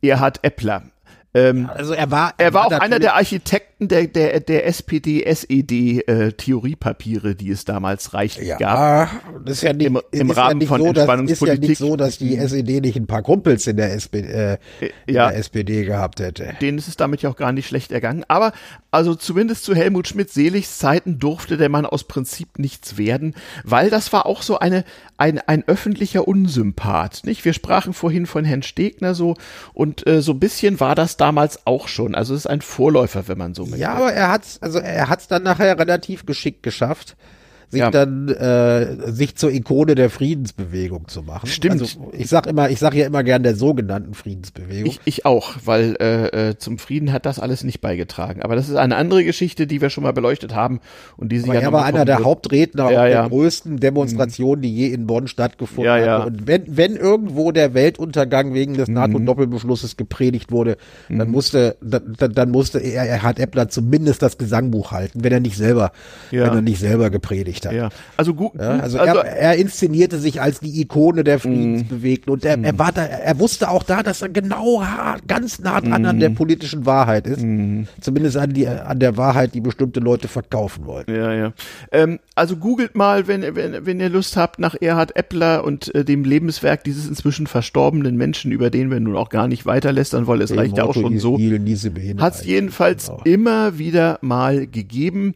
Erhard 0.00 0.44
Eppler. 0.44 0.91
Ähm, 1.34 1.70
also 1.72 1.94
er 1.94 2.10
war, 2.10 2.34
er, 2.36 2.46
er 2.46 2.54
war, 2.54 2.70
war 2.70 2.78
auch 2.78 2.82
einer 2.82 2.98
der 2.98 3.14
Architekten 3.14 3.86
der, 3.88 4.06
der, 4.06 4.40
der 4.40 4.66
SPD-SED-Theoriepapiere, 4.66 7.30
äh, 7.30 7.34
die 7.34 7.48
es 7.50 7.64
damals 7.64 8.12
reichlich 8.12 8.48
ja, 8.48 8.58
gab. 8.58 9.08
Das 9.44 9.54
ist 9.56 9.62
ja 9.62 9.72
nicht, 9.72 9.86
im, 9.86 9.98
im 10.10 10.30
Rahmen 10.30 10.60
ja 10.60 10.66
von 10.66 10.82
so, 10.82 10.88
Entspannungspolitik. 10.88 11.62
Ist 11.62 11.80
ja 11.80 11.86
nicht 11.86 11.88
so, 11.92 11.96
dass 11.96 12.18
die 12.18 12.36
SED 12.36 12.82
nicht 12.82 12.96
ein 12.96 13.06
paar 13.06 13.22
Kumpels 13.22 13.66
in 13.66 13.78
der, 13.78 13.94
SPD, 13.94 14.28
äh, 14.28 14.58
in 15.06 15.14
ja, 15.14 15.30
der 15.30 15.38
SPD 15.38 15.84
gehabt 15.84 16.20
hätte. 16.20 16.52
Denen 16.60 16.76
ist 16.76 16.88
es 16.88 16.96
damit 16.96 17.22
ja 17.22 17.30
auch 17.30 17.36
gar 17.36 17.52
nicht 17.52 17.66
schlecht 17.66 17.92
ergangen. 17.92 18.26
Aber 18.28 18.52
also 18.90 19.14
zumindest 19.14 19.64
zu 19.64 19.74
Helmut 19.74 20.08
Schmidt-Seligs 20.08 20.76
Zeiten 20.76 21.18
durfte 21.18 21.56
der 21.56 21.70
Mann 21.70 21.86
aus 21.86 22.04
Prinzip 22.04 22.58
nichts 22.58 22.98
werden, 22.98 23.34
weil 23.64 23.88
das 23.88 24.12
war 24.12 24.26
auch 24.26 24.42
so 24.42 24.58
eine, 24.58 24.84
ein, 25.16 25.38
ein 25.38 25.66
öffentlicher 25.66 26.28
Unsympath. 26.28 27.24
Nicht? 27.24 27.46
Wir 27.46 27.54
sprachen 27.54 27.94
vorhin 27.94 28.26
von 28.26 28.44
Herrn 28.44 28.62
Stegner 28.62 29.14
so 29.14 29.34
und 29.72 30.06
äh, 30.06 30.20
so 30.20 30.32
ein 30.32 30.40
bisschen 30.40 30.78
war 30.78 30.94
das 30.94 31.16
damals 31.22 31.66
auch 31.66 31.86
schon. 31.86 32.16
Also 32.16 32.34
es 32.34 32.40
ist 32.40 32.46
ein 32.46 32.62
Vorläufer, 32.62 33.28
wenn 33.28 33.38
man 33.38 33.54
so 33.54 33.62
möchte. 33.64 33.78
Ja, 33.78 33.94
aber 33.94 34.12
er 34.12 34.28
hat's, 34.28 34.58
also 34.60 34.80
er 34.80 35.08
hat's 35.08 35.28
dann 35.28 35.44
nachher 35.44 35.78
relativ 35.78 36.26
geschickt 36.26 36.62
geschafft 36.64 37.16
sich 37.72 37.80
ja. 37.80 37.90
dann 37.90 38.28
äh, 38.28 39.10
sich 39.10 39.34
zur 39.36 39.50
Ikone 39.50 39.94
der 39.94 40.10
Friedensbewegung 40.10 41.08
zu 41.08 41.22
machen. 41.22 41.46
Stimmt. 41.46 41.80
Also 41.80 42.10
ich 42.12 42.28
sag 42.28 42.46
immer, 42.46 42.68
ich 42.68 42.78
sag 42.78 42.94
ja 42.94 43.06
immer 43.06 43.24
gern 43.24 43.42
der 43.42 43.56
sogenannten 43.56 44.12
Friedensbewegung. 44.12 44.90
Ich, 44.90 45.00
ich 45.06 45.24
auch, 45.24 45.54
weil 45.64 45.96
äh, 45.98 46.50
äh, 46.50 46.58
zum 46.58 46.76
Frieden 46.76 47.12
hat 47.12 47.24
das 47.24 47.38
alles 47.38 47.64
nicht 47.64 47.80
beigetragen. 47.80 48.42
Aber 48.42 48.56
das 48.56 48.68
ist 48.68 48.76
eine 48.76 48.96
andere 48.96 49.24
Geschichte, 49.24 49.66
die 49.66 49.80
wir 49.80 49.88
schon 49.88 50.04
mal 50.04 50.12
beleuchtet 50.12 50.54
haben 50.54 50.80
und 51.16 51.32
die 51.32 51.38
sie 51.38 51.48
ja 51.48 51.60
Er 51.60 51.72
war 51.72 51.86
einer 51.86 52.04
der 52.04 52.18
wird. 52.18 52.26
Hauptredner 52.26 52.90
ja, 52.90 53.06
ja. 53.06 53.22
der 53.22 53.30
größten 53.30 53.80
Demonstrationen, 53.80 54.60
die 54.60 54.74
je 54.74 54.88
in 54.88 55.06
Bonn 55.06 55.26
stattgefunden 55.26 55.86
ja, 55.86 55.96
ja. 55.96 56.22
Und 56.24 56.46
wenn, 56.46 56.64
wenn 56.76 56.96
irgendwo 56.96 57.52
der 57.52 57.72
Weltuntergang 57.72 58.52
wegen 58.52 58.74
des 58.74 58.88
mhm. 58.88 58.94
NATO-Doppelbeschlusses 58.94 59.96
gepredigt 59.96 60.52
wurde, 60.52 60.76
mhm. 61.08 61.20
dann 61.20 61.30
musste, 61.30 61.76
dann, 61.80 62.16
dann 62.18 62.50
musste 62.50 62.80
er, 62.80 63.06
er 63.06 63.22
hat 63.22 63.38
Eppler 63.38 63.70
zumindest 63.70 64.20
das 64.20 64.36
Gesangbuch 64.36 64.92
halten, 64.92 65.24
wenn 65.24 65.32
er 65.32 65.40
nicht 65.40 65.56
selber, 65.56 65.92
wenn 66.30 66.42
er 66.42 66.60
nicht 66.60 66.78
selber 66.78 67.08
gepredigt 67.08 67.61
gekriegt 67.62 67.84
hat. 67.88 67.92
Ja. 67.94 67.98
Also 68.16 68.34
gut. 68.34 68.52
Ja, 68.58 68.78
also, 68.78 68.98
also 68.98 69.18
er, 69.18 69.24
er, 69.24 69.56
inszenierte 69.56 70.18
sich 70.18 70.40
als 70.40 70.60
die 70.60 70.80
Ikone 70.80 71.24
der 71.24 71.38
Friedensbewegten 71.38 72.32
und 72.32 72.44
er, 72.44 72.58
er 72.62 72.78
war 72.78 72.92
da, 72.92 73.04
er 73.04 73.38
wusste 73.38 73.70
auch 73.70 73.82
da, 73.82 74.02
dass 74.02 74.22
er 74.22 74.28
genau 74.28 74.82
ganz 75.26 75.58
nah 75.58 75.80
dran 75.80 76.06
an 76.06 76.20
der 76.20 76.30
politischen 76.30 76.86
Wahrheit 76.86 77.26
ist. 77.26 77.40
Zumindest 78.00 78.36
an 78.36 78.52
die 78.52 78.66
an 78.68 78.98
der 78.98 79.16
Wahrheit, 79.16 79.54
die 79.54 79.60
bestimmte 79.60 80.00
Leute 80.00 80.28
verkaufen 80.28 80.86
wollen. 80.86 81.04
Ja, 81.08 81.32
ja. 81.32 81.52
Ähm, 81.90 82.18
also 82.34 82.56
googelt 82.56 82.96
mal, 82.96 83.28
wenn, 83.28 83.42
wenn, 83.54 83.86
wenn 83.86 84.00
ihr 84.00 84.08
Lust 84.08 84.36
habt, 84.36 84.58
nach 84.58 84.74
Erhard 84.80 85.16
Eppler 85.16 85.64
und 85.64 85.94
äh, 85.94 86.04
dem 86.04 86.24
Lebenswerk 86.24 86.84
dieses 86.84 87.08
inzwischen 87.08 87.46
verstorbenen 87.46 88.16
Menschen, 88.16 88.52
über 88.52 88.70
den 88.70 88.90
wir 88.90 89.00
nun 89.00 89.16
auch 89.16 89.28
gar 89.28 89.48
nicht 89.48 89.66
weiterlästern 89.66 90.26
wollen. 90.26 90.40
Es 90.40 90.56
reicht 90.56 90.78
ja 90.78 90.84
auch 90.84 90.94
schon 90.94 91.18
so. 91.18 91.38
Hat 91.38 92.34
es 92.34 92.44
jedenfalls 92.44 93.06
genau. 93.06 93.20
immer 93.24 93.78
wieder 93.78 94.18
mal 94.22 94.66
gegeben. 94.66 95.34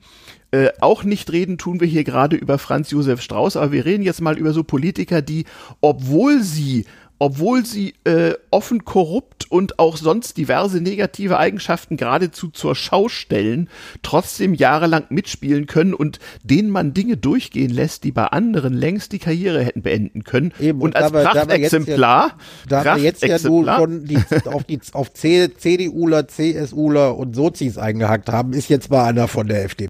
Äh, 0.57 0.73
auch 0.81 1.05
nicht 1.05 1.33
reden 1.33 1.59
tun 1.59 1.81
wir 1.81 1.87
hier 1.87 2.05
gerade 2.05 2.37
über 2.37 2.59
Franz 2.59 2.91
Josef 2.91 3.21
Strauß, 3.21 3.57
aber 3.57 3.73
wir 3.73 3.85
reden 3.85 4.03
jetzt 4.03 4.23
mal 4.23 4.39
über 4.39 4.53
so 4.53 4.65
Politiker, 4.65 5.21
die, 5.21 5.45
obwohl 5.81 6.43
sie 6.43 6.87
obwohl 7.19 7.65
sie 7.65 7.95
äh, 8.05 8.35
offen 8.51 8.85
korrupt 8.85 9.51
und 9.51 9.79
auch 9.79 9.97
sonst 9.97 10.37
diverse 10.37 10.81
negative 10.81 11.39
Eigenschaften 11.39 11.97
geradezu 11.97 12.49
zur 12.49 12.75
Schau 12.75 13.09
stellen, 13.09 13.71
trotzdem 14.03 14.53
jahrelang 14.53 15.05
mitspielen 15.09 15.67
können 15.67 15.95
und 15.95 16.19
denen 16.43 16.69
man 16.71 16.93
Dinge 16.93 17.17
durchgehen 17.17 17.71
lässt, 17.71 18.05
die 18.05 18.13
bei 18.13 18.27
anderen 18.27 18.75
längst 18.75 19.13
die 19.13 19.19
Karriere 19.19 19.65
hätten 19.65 19.83
beenden 19.83 20.25
können. 20.25 20.53
Eben, 20.61 20.81
und, 20.81 20.95
und 20.95 20.97
als 20.97 21.11
Prachtexemplar, 21.13 22.37
da 22.69 22.85
wir 22.97 23.03
jetzt 23.03 23.23
ja, 23.23 23.39
da 23.39 23.39
wir 23.39 23.39
jetzt 23.39 23.57
ja 23.57 23.79
schon 23.79 24.05
die, 24.05 24.19
auf, 24.45 24.65
die, 24.65 24.81
auf 24.93 25.13
CDUler, 25.15 26.29
CSUler 26.29 27.17
und 27.17 27.35
Sozis 27.35 27.79
eingehackt 27.79 28.29
haben, 28.29 28.53
ist 28.53 28.69
jetzt 28.69 28.91
mal 28.91 29.07
einer 29.07 29.27
von 29.27 29.47
der 29.47 29.65
FDP. 29.65 29.89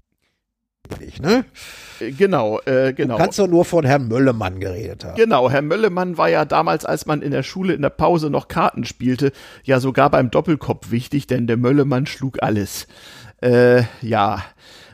Ne? 1.21 1.45
Genau, 1.99 2.59
äh, 2.65 2.93
genau. 2.93 3.17
Du 3.17 3.23
kannst 3.23 3.39
doch 3.39 3.47
nur 3.47 3.65
von 3.65 3.85
Herrn 3.85 4.07
Möllemann 4.07 4.59
geredet 4.59 5.03
haben. 5.05 5.15
Genau, 5.15 5.49
Herr 5.49 5.61
Möllemann 5.61 6.17
war 6.17 6.29
ja 6.29 6.45
damals, 6.45 6.85
als 6.85 7.05
man 7.05 7.21
in 7.21 7.31
der 7.31 7.43
Schule 7.43 7.73
in 7.73 7.81
der 7.81 7.89
Pause 7.89 8.29
noch 8.29 8.47
Karten 8.47 8.85
spielte, 8.85 9.31
ja 9.63 9.79
sogar 9.79 10.09
beim 10.09 10.29
Doppelkopf 10.31 10.91
wichtig, 10.91 11.27
denn 11.27 11.47
der 11.47 11.57
Möllemann 11.57 12.05
schlug 12.05 12.41
alles. 12.41 12.87
Äh, 13.41 13.83
ja. 14.01 14.43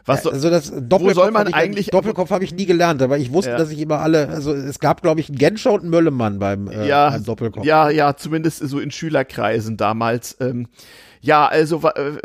Was 0.06 0.24
so, 0.24 0.32
also 0.32 0.50
das 0.50 0.70
Doppelkopf 0.70 1.02
wo 1.02 1.14
soll 1.14 1.32
man 1.32 1.54
eigentlich 1.54 1.88
Doppelkopf 1.88 2.30
habe 2.30 2.44
ich 2.44 2.54
nie 2.54 2.66
gelernt, 2.66 3.02
aber 3.02 3.18
ich 3.18 3.32
wusste, 3.32 3.52
ja. 3.52 3.58
dass 3.58 3.70
ich 3.70 3.80
immer 3.80 4.00
alle 4.00 4.28
also 4.28 4.54
es 4.54 4.80
gab 4.80 5.02
glaube 5.02 5.22
ich 5.22 5.30
einen 5.30 5.38
Genscher 5.38 5.72
und 5.72 5.82
einen 5.82 5.92
Möllemann 5.92 6.40
beim, 6.40 6.68
äh, 6.68 6.88
ja, 6.88 7.10
beim 7.10 7.24
Doppelkopf. 7.24 7.66
Ja, 7.66 7.90
ja, 7.90 8.18
zumindest 8.18 8.68
so 8.68 8.80
in 8.80 8.92
Schülerkreisen 8.92 9.78
damals. 9.78 10.36
Ähm, 10.42 10.68
ja, 11.22 11.48
also 11.48 11.82
äh, 11.96 12.18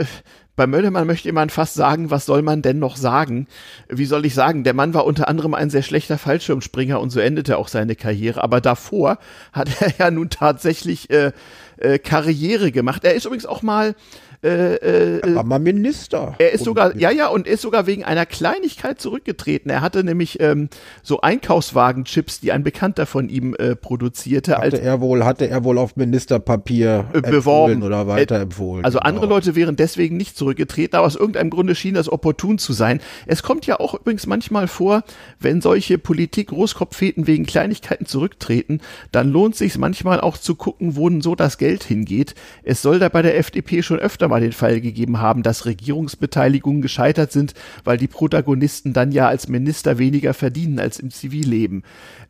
bei 0.58 0.66
Möllemann 0.66 1.06
möchte 1.06 1.32
man 1.32 1.50
fast 1.50 1.74
sagen, 1.74 2.10
was 2.10 2.26
soll 2.26 2.42
man 2.42 2.62
denn 2.62 2.80
noch 2.80 2.96
sagen? 2.96 3.46
Wie 3.88 4.06
soll 4.06 4.26
ich 4.26 4.34
sagen? 4.34 4.64
Der 4.64 4.74
Mann 4.74 4.92
war 4.92 5.06
unter 5.06 5.28
anderem 5.28 5.54
ein 5.54 5.70
sehr 5.70 5.82
schlechter 5.82 6.18
Fallschirmspringer 6.18 7.00
und 7.00 7.10
so 7.10 7.20
endete 7.20 7.56
auch 7.58 7.68
seine 7.68 7.94
Karriere. 7.94 8.42
Aber 8.42 8.60
davor 8.60 9.18
hat 9.52 9.70
er 9.80 9.92
ja 9.96 10.10
nun 10.10 10.30
tatsächlich 10.30 11.10
äh, 11.10 11.30
äh, 11.76 12.00
Karriere 12.00 12.72
gemacht. 12.72 13.04
Er 13.04 13.14
ist 13.14 13.24
übrigens 13.24 13.46
auch 13.46 13.62
mal 13.62 13.94
äh, 14.42 14.74
äh, 14.76 15.20
er 15.20 15.34
war 15.34 15.44
mal 15.44 15.58
Minister. 15.58 16.36
Er 16.38 16.52
ist 16.52 16.64
sogar, 16.64 16.96
ja, 16.96 17.10
ja, 17.10 17.26
und 17.26 17.48
ist 17.48 17.62
sogar 17.62 17.88
wegen 17.88 18.04
einer 18.04 18.24
Kleinigkeit 18.24 19.00
zurückgetreten. 19.00 19.68
Er 19.68 19.80
hatte 19.80 20.04
nämlich 20.04 20.40
ähm, 20.40 20.68
so 21.02 21.20
Einkaufswagenchips, 21.20 22.38
die 22.38 22.52
ein 22.52 22.62
Bekannter 22.62 23.06
von 23.06 23.28
ihm 23.28 23.56
äh, 23.58 23.74
produzierte. 23.74 24.52
Hatte 24.52 24.62
als, 24.62 24.78
er 24.78 25.00
wohl, 25.00 25.24
hatte 25.24 25.48
er 25.48 25.64
wohl 25.64 25.76
auf 25.76 25.96
Ministerpapier 25.96 27.06
äh, 27.12 27.20
beworben 27.20 27.82
oder 27.82 28.06
weiterempfohlen. 28.06 28.84
Also 28.84 28.98
genau. 28.98 29.08
andere 29.08 29.26
Leute 29.26 29.56
wären 29.56 29.74
deswegen 29.74 30.16
nicht 30.16 30.36
zurückgetreten, 30.36 30.96
aber 30.96 31.06
aus 31.06 31.16
irgendeinem 31.16 31.50
Grunde 31.50 31.74
schien 31.74 31.94
das 31.94 32.08
opportun 32.08 32.58
zu 32.58 32.72
sein. 32.72 33.00
Es 33.26 33.42
kommt 33.42 33.66
ja 33.66 33.80
auch 33.80 33.94
übrigens 33.94 34.28
manchmal 34.28 34.68
vor, 34.68 35.02
wenn 35.40 35.60
solche 35.60 35.98
Politik-Großkopfheten 35.98 37.26
wegen 37.26 37.44
Kleinigkeiten 37.44 38.06
zurücktreten, 38.06 38.82
dann 39.10 39.30
lohnt 39.30 39.56
sich 39.56 39.76
manchmal 39.78 40.20
auch 40.20 40.38
zu 40.38 40.54
gucken, 40.54 40.94
wo 40.94 41.08
denn 41.08 41.22
so 41.22 41.34
das 41.34 41.58
Geld 41.58 41.82
hingeht. 41.82 42.36
Es 42.62 42.82
soll 42.82 43.00
da 43.00 43.08
bei 43.08 43.22
der 43.22 43.36
FDP 43.36 43.82
schon 43.82 43.98
öfter 43.98 44.27
mal 44.28 44.40
den 44.40 44.52
Fall 44.52 44.80
gegeben 44.80 45.20
haben, 45.20 45.42
dass 45.42 45.66
Regierungsbeteiligungen 45.66 46.82
gescheitert 46.82 47.32
sind, 47.32 47.54
weil 47.84 47.98
die 47.98 48.08
Protagonisten 48.08 48.92
dann 48.92 49.12
ja 49.12 49.28
als 49.28 49.48
Minister 49.48 49.98
weniger 49.98 50.34
verdienen 50.34 50.78
als 50.78 50.98
im 50.98 51.10
Zivilleben. 51.10 51.82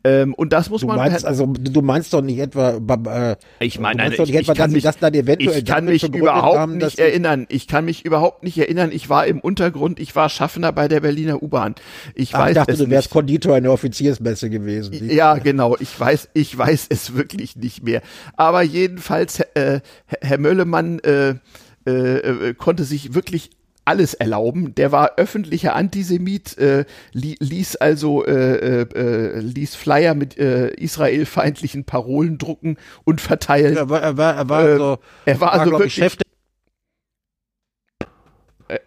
Ähm, 0.03 0.33
und 0.33 0.53
das 0.53 0.69
muss 0.69 0.81
du 0.81 0.87
man. 0.87 0.95
Meinst, 0.95 1.25
also 1.25 1.45
du 1.45 1.81
meinst 1.81 2.13
doch 2.13 2.21
nicht 2.21 2.39
etwa. 2.39 2.77
Äh, 2.77 3.35
ich 3.59 3.79
meine, 3.79 3.97
nein, 3.97 4.13
ich, 4.13 4.33
etwa, 4.33 4.53
ich, 4.53 4.57
kann 4.57 4.71
mich, 4.71 4.83
das 4.83 4.97
dann 4.97 5.13
eventuell 5.13 5.57
ich 5.57 5.65
kann 5.65 5.85
mich 5.85 6.03
überhaupt 6.03 6.57
haben, 6.57 6.77
nicht 6.77 6.99
erinnern. 6.99 7.45
Ich 7.49 7.67
kann 7.67 7.83
mich 7.83 8.05
überhaupt 8.05 8.43
nicht 8.43 8.57
erinnern. 8.57 8.91
Ich 8.93 9.09
war 9.09 9.27
im 9.27 9.39
Untergrund. 9.41 9.99
Ich 9.99 10.15
war 10.15 10.29
Schaffner 10.29 10.71
bei 10.71 10.87
der 10.87 11.01
Berliner 11.01 11.43
U-Bahn. 11.43 11.75
Ich 12.15 12.33
Ach, 12.33 12.39
weiß. 12.39 12.51
Ich 12.51 12.55
dachte, 12.55 12.77
du 12.77 12.89
wärst 12.89 13.07
nicht. 13.07 13.11
Konditor 13.11 13.57
in 13.57 13.63
der 13.63 13.73
Offiziersmesse 13.73 14.49
gewesen. 14.49 15.09
Ja, 15.09 15.35
genau. 15.35 15.75
Ich 15.79 15.99
weiß, 15.99 16.29
ich 16.33 16.57
weiß 16.57 16.87
es 16.89 17.15
wirklich 17.15 17.57
nicht 17.57 17.83
mehr. 17.83 18.01
Aber 18.37 18.61
jedenfalls, 18.61 19.41
äh, 19.53 19.81
Herr 20.21 20.37
Möllemann. 20.37 20.99
Äh, 20.99 21.35
äh, 21.89 22.49
äh, 22.49 22.53
konnte 22.53 22.83
sich 22.83 23.13
wirklich 23.13 23.51
alles 23.85 24.13
erlauben. 24.13 24.75
Der 24.75 24.91
war 24.91 25.13
öffentlicher 25.17 25.75
Antisemit, 25.75 26.57
äh, 26.59 26.85
li 27.11 27.35
ließ 27.39 27.77
also 27.77 28.23
äh, 28.23 28.83
äh, 28.83 28.87
äh 28.93 29.39
ließ 29.39 29.75
Flyer 29.75 30.13
mit 30.13 30.37
äh, 30.37 30.69
israelfeindlichen 30.75 31.85
Parolen 31.85 32.37
drucken 32.37 32.77
und 33.03 33.19
verteilen. 33.19 33.77
Er 33.77 33.89
war, 33.89 34.01
er 34.01 34.17
war, 34.17 34.35
er 34.35 34.49
war, 34.49 34.77
so, 34.77 34.97
er 35.25 35.41
war, 35.41 35.53
war 35.53 35.59
also 35.59 35.71
wirklich 35.71 36.19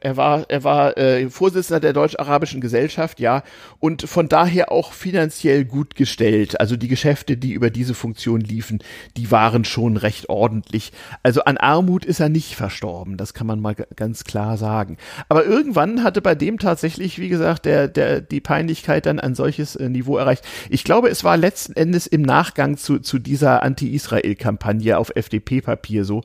er 0.00 0.16
war, 0.16 0.44
er 0.48 0.64
war 0.64 0.96
äh, 0.96 1.28
Vorsitzender 1.28 1.80
der 1.80 1.92
Deutsch-Arabischen 1.92 2.60
Gesellschaft, 2.60 3.20
ja, 3.20 3.42
und 3.80 4.02
von 4.02 4.28
daher 4.28 4.70
auch 4.70 4.92
finanziell 4.92 5.64
gut 5.64 5.96
gestellt. 5.96 6.60
Also 6.60 6.76
die 6.76 6.88
Geschäfte, 6.88 7.36
die 7.36 7.52
über 7.52 7.70
diese 7.70 7.94
Funktion 7.94 8.40
liefen, 8.40 8.82
die 9.16 9.30
waren 9.30 9.64
schon 9.64 9.96
recht 9.96 10.28
ordentlich. 10.28 10.92
Also 11.22 11.42
an 11.44 11.56
Armut 11.56 12.04
ist 12.04 12.20
er 12.20 12.28
nicht 12.28 12.54
verstorben, 12.54 13.16
das 13.16 13.34
kann 13.34 13.46
man 13.46 13.60
mal 13.60 13.74
ganz 13.74 14.24
klar 14.24 14.56
sagen. 14.56 14.98
Aber 15.28 15.44
irgendwann 15.44 16.04
hatte 16.04 16.22
bei 16.22 16.34
dem 16.34 16.58
tatsächlich, 16.58 17.18
wie 17.18 17.28
gesagt, 17.28 17.64
der, 17.64 17.88
der, 17.88 18.20
die 18.20 18.40
Peinlichkeit 18.40 19.06
dann 19.06 19.18
ein 19.18 19.34
solches 19.34 19.76
äh, 19.76 19.88
Niveau 19.88 20.16
erreicht. 20.16 20.44
Ich 20.70 20.84
glaube, 20.84 21.08
es 21.08 21.24
war 21.24 21.36
letzten 21.36 21.72
Endes 21.74 22.06
im 22.06 22.22
Nachgang 22.22 22.76
zu, 22.76 23.00
zu 23.00 23.18
dieser 23.18 23.62
Anti-Israel-Kampagne 23.62 24.96
auf 24.96 25.10
FDP-Papier 25.14 26.04
so, 26.04 26.22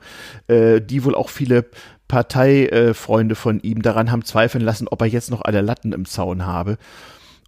äh, 0.47 0.79
die 0.79 1.03
wohl 1.03 1.15
auch 1.15 1.29
viele 1.29 1.65
Parteifreunde 2.07 3.35
von 3.35 3.59
ihm 3.59 3.81
daran 3.81 4.11
haben 4.11 4.23
zweifeln 4.23 4.63
lassen, 4.63 4.87
ob 4.87 5.01
er 5.01 5.07
jetzt 5.07 5.31
noch 5.31 5.41
alle 5.41 5.61
Latten 5.61 5.93
im 5.93 6.05
Zaun 6.05 6.45
habe. 6.45 6.77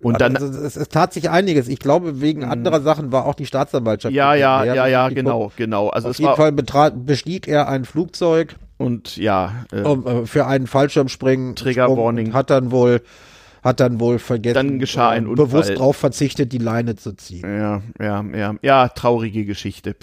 Und 0.01 0.21
dann, 0.21 0.37
also 0.37 0.47
es, 0.47 0.77
es, 0.77 0.89
tat 0.89 1.13
sich 1.13 1.29
einiges. 1.29 1.67
Ich 1.67 1.79
glaube, 1.79 2.21
wegen 2.21 2.41
mhm. 2.41 2.51
anderer 2.51 2.81
Sachen 2.81 3.11
war 3.11 3.25
auch 3.25 3.35
die 3.35 3.45
Staatsanwaltschaft. 3.45 4.13
Ja, 4.13 4.33
ja, 4.33 4.63
ja, 4.63 4.87
ja, 4.87 5.09
genau, 5.09 5.51
genau. 5.57 5.89
Also 5.89 6.09
auf 6.09 6.19
jeden 6.19 6.35
Fall 6.35 6.51
betrat, 6.53 7.05
bestieg 7.05 7.47
er 7.47 7.67
ein 7.67 7.83
Flugzeug 7.83 8.55
und 8.77 9.17
ja, 9.17 9.65
äh, 9.73 9.81
um, 9.81 10.07
äh, 10.07 10.25
für 10.25 10.45
einen 10.47 10.67
Fallschirmspringen. 10.67 11.55
Triggerwarning. 11.55 12.33
Hat 12.33 12.49
dann 12.49 12.71
wohl 12.71 13.01
hat 13.63 13.79
dann 13.79 13.99
wohl 13.99 14.19
vergessen, 14.19 14.55
dann 14.55 14.79
geschah 14.79 15.09
ein 15.09 15.27
Unfall. 15.27 15.45
bewusst 15.45 15.69
darauf 15.71 15.97
verzichtet, 15.97 16.51
die 16.53 16.57
Leine 16.57 16.95
zu 16.95 17.13
ziehen. 17.13 17.43
Ja, 17.43 17.81
ja, 17.99 18.23
ja, 18.35 18.55
ja, 18.61 18.87
traurige 18.89 19.45
Geschichte. 19.45 19.95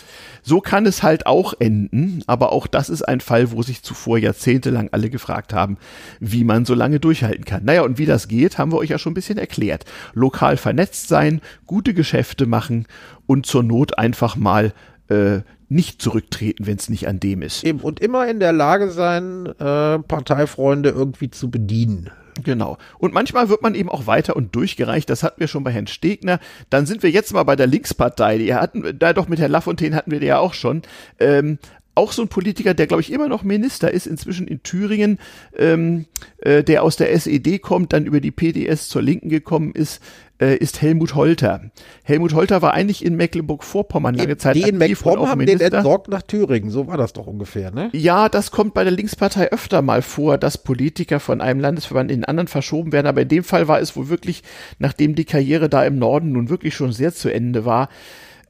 So 0.42 0.60
kann 0.60 0.86
es 0.86 1.02
halt 1.02 1.26
auch 1.26 1.54
enden, 1.58 2.22
aber 2.26 2.52
auch 2.52 2.66
das 2.66 2.88
ist 2.88 3.02
ein 3.02 3.20
Fall, 3.20 3.52
wo 3.52 3.62
sich 3.62 3.82
zuvor 3.82 4.18
jahrzehntelang 4.18 4.88
alle 4.92 5.10
gefragt 5.10 5.52
haben, 5.52 5.78
wie 6.20 6.44
man 6.44 6.64
so 6.64 6.74
lange 6.74 7.00
durchhalten 7.00 7.44
kann. 7.44 7.64
Naja, 7.64 7.82
und 7.82 7.98
wie 7.98 8.06
das 8.06 8.28
geht, 8.28 8.58
haben 8.58 8.72
wir 8.72 8.78
euch 8.78 8.90
ja 8.90 8.98
schon 8.98 9.12
ein 9.12 9.14
bisschen 9.14 9.38
erklärt. 9.38 9.84
Lokal 10.14 10.56
vernetzt 10.56 11.08
sein, 11.08 11.40
gute 11.66 11.94
Geschäfte 11.94 12.46
machen 12.46 12.86
und 13.26 13.46
zur 13.46 13.62
Not 13.62 13.98
einfach 13.98 14.36
mal 14.36 14.72
äh, 15.08 15.40
nicht 15.68 16.00
zurücktreten, 16.00 16.66
wenn 16.66 16.76
es 16.76 16.88
nicht 16.88 17.08
an 17.08 17.18
dem 17.20 17.42
ist. 17.42 17.64
Eben, 17.64 17.80
und 17.80 18.00
immer 18.00 18.28
in 18.28 18.38
der 18.38 18.52
Lage 18.52 18.90
sein, 18.90 19.46
äh, 19.46 19.98
Parteifreunde 19.98 20.90
irgendwie 20.90 21.30
zu 21.30 21.50
bedienen. 21.50 22.10
Genau. 22.42 22.76
Und 22.98 23.14
manchmal 23.14 23.48
wird 23.48 23.62
man 23.62 23.74
eben 23.74 23.88
auch 23.88 24.06
weiter 24.06 24.36
und 24.36 24.54
durchgereicht. 24.54 25.08
Das 25.08 25.22
hatten 25.22 25.40
wir 25.40 25.48
schon 25.48 25.64
bei 25.64 25.70
Herrn 25.70 25.86
Stegner. 25.86 26.38
Dann 26.70 26.86
sind 26.86 27.02
wir 27.02 27.10
jetzt 27.10 27.32
mal 27.32 27.44
bei 27.44 27.56
der 27.56 27.66
Linkspartei. 27.66 28.38
Die 28.38 28.54
hatten, 28.54 28.98
da 28.98 29.12
doch 29.12 29.28
mit 29.28 29.38
Herrn 29.38 29.50
Lafontaine 29.50 29.96
hatten 29.96 30.10
wir 30.10 30.20
die 30.20 30.26
ja 30.26 30.38
auch 30.38 30.54
schon. 30.54 30.82
Ähm, 31.18 31.58
auch 31.96 32.12
so 32.12 32.22
ein 32.22 32.28
Politiker, 32.28 32.74
der 32.74 32.86
glaube 32.86 33.00
ich 33.00 33.10
immer 33.10 33.26
noch 33.26 33.42
Minister 33.42 33.90
ist, 33.90 34.06
inzwischen 34.06 34.46
in 34.46 34.62
Thüringen, 34.62 35.18
ähm, 35.56 36.04
äh, 36.38 36.62
der 36.62 36.82
aus 36.82 36.96
der 36.96 37.10
SED 37.12 37.58
kommt, 37.62 37.94
dann 37.94 38.04
über 38.04 38.20
die 38.20 38.30
PDS 38.30 38.88
zur 38.88 39.00
Linken 39.00 39.30
gekommen 39.30 39.72
ist, 39.72 40.02
äh, 40.40 40.56
ist 40.56 40.82
Helmut 40.82 41.14
Holter. 41.14 41.70
Helmut 42.04 42.34
Holter 42.34 42.62
war 42.62 42.74
eigentlich 42.74 43.04
in 43.04 43.16
Mecklenburg-Vorpommern 43.16 44.14
lange 44.14 44.36
Zeit 44.36 44.56
Die 44.56 44.62
in 44.62 44.78
Mecklenburg 44.78 45.28
haben 45.28 45.38
Minister. 45.38 45.70
den 45.70 45.76
entsorgt 45.76 46.08
nach 46.08 46.22
Thüringen, 46.22 46.70
so 46.70 46.86
war 46.86 46.96
das 46.96 47.12
doch 47.12 47.26
ungefähr, 47.26 47.70
ne? 47.70 47.90
Ja, 47.92 48.28
das 48.28 48.50
kommt 48.50 48.74
bei 48.74 48.84
der 48.84 48.92
Linkspartei 48.92 49.50
öfter 49.50 49.82
mal 49.82 50.02
vor, 50.02 50.38
dass 50.38 50.58
Politiker 50.58 51.20
von 51.20 51.40
einem 51.40 51.60
Landesverband 51.60 52.10
in 52.10 52.20
den 52.20 52.24
anderen 52.24 52.48
verschoben 52.48 52.92
werden, 52.92 53.06
aber 53.06 53.22
in 53.22 53.28
dem 53.28 53.44
Fall 53.44 53.68
war 53.68 53.80
es 53.80 53.96
wohl 53.96 54.08
wirklich, 54.08 54.42
nachdem 54.78 55.14
die 55.14 55.24
Karriere 55.24 55.68
da 55.68 55.84
im 55.84 55.98
Norden 55.98 56.32
nun 56.32 56.48
wirklich 56.48 56.74
schon 56.74 56.92
sehr 56.92 57.12
zu 57.14 57.32
Ende 57.32 57.64
war, 57.64 57.88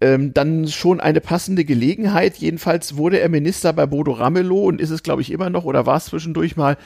ähm, 0.00 0.34
dann 0.34 0.68
schon 0.68 1.00
eine 1.00 1.20
passende 1.20 1.64
Gelegenheit. 1.64 2.36
Jedenfalls 2.36 2.96
wurde 2.96 3.18
er 3.20 3.28
Minister 3.28 3.72
bei 3.72 3.86
Bodo 3.86 4.12
Ramelow 4.12 4.64
und 4.64 4.80
ist 4.80 4.90
es, 4.90 5.02
glaube 5.02 5.22
ich, 5.22 5.30
immer 5.30 5.50
noch 5.50 5.64
oder 5.64 5.86
war 5.86 5.96
es 5.96 6.06
zwischendurch 6.06 6.56
mal. 6.56 6.76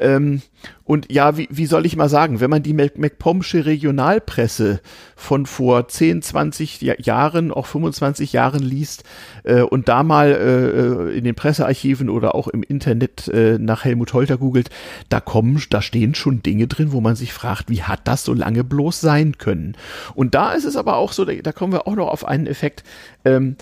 Ähm, 0.00 0.42
und 0.84 1.10
ja, 1.10 1.36
wie, 1.38 1.48
wie 1.50 1.66
soll 1.66 1.86
ich 1.86 1.96
mal 1.96 2.08
sagen, 2.08 2.40
wenn 2.40 2.50
man 2.50 2.62
die 2.62 2.74
MacPomsche 2.74 3.64
Regionalpresse 3.64 4.80
von 5.16 5.46
vor 5.46 5.88
10, 5.88 6.20
20 6.20 6.80
Jahren, 6.82 7.50
auch 7.52 7.66
25 7.66 8.34
Jahren 8.34 8.62
liest 8.62 9.04
äh, 9.44 9.62
und 9.62 9.88
da 9.88 10.02
mal 10.02 10.30
äh, 10.30 11.16
in 11.16 11.24
den 11.24 11.34
Pressearchiven 11.34 12.10
oder 12.10 12.34
auch 12.34 12.48
im 12.48 12.62
Internet 12.62 13.28
äh, 13.28 13.58
nach 13.58 13.84
Helmut 13.84 14.12
Holter 14.12 14.36
googelt, 14.36 14.68
da 15.08 15.20
kommen, 15.20 15.62
da 15.70 15.80
stehen 15.80 16.14
schon 16.14 16.42
Dinge 16.42 16.66
drin, 16.66 16.92
wo 16.92 17.00
man 17.00 17.16
sich 17.16 17.32
fragt, 17.32 17.70
wie 17.70 17.82
hat 17.82 18.00
das 18.04 18.24
so 18.24 18.34
lange 18.34 18.62
bloß 18.62 19.00
sein 19.00 19.38
können? 19.38 19.76
Und 20.14 20.34
da 20.34 20.52
ist 20.52 20.64
es 20.64 20.76
aber 20.76 20.96
auch 20.96 21.12
so, 21.12 21.24
da 21.24 21.52
kommen 21.52 21.72
wir 21.72 21.86
auch 21.86 21.96
noch 21.96 22.08
auf 22.08 22.26
einen 22.26 22.46
Effekt, 22.54 22.84
ähm, 23.24 23.56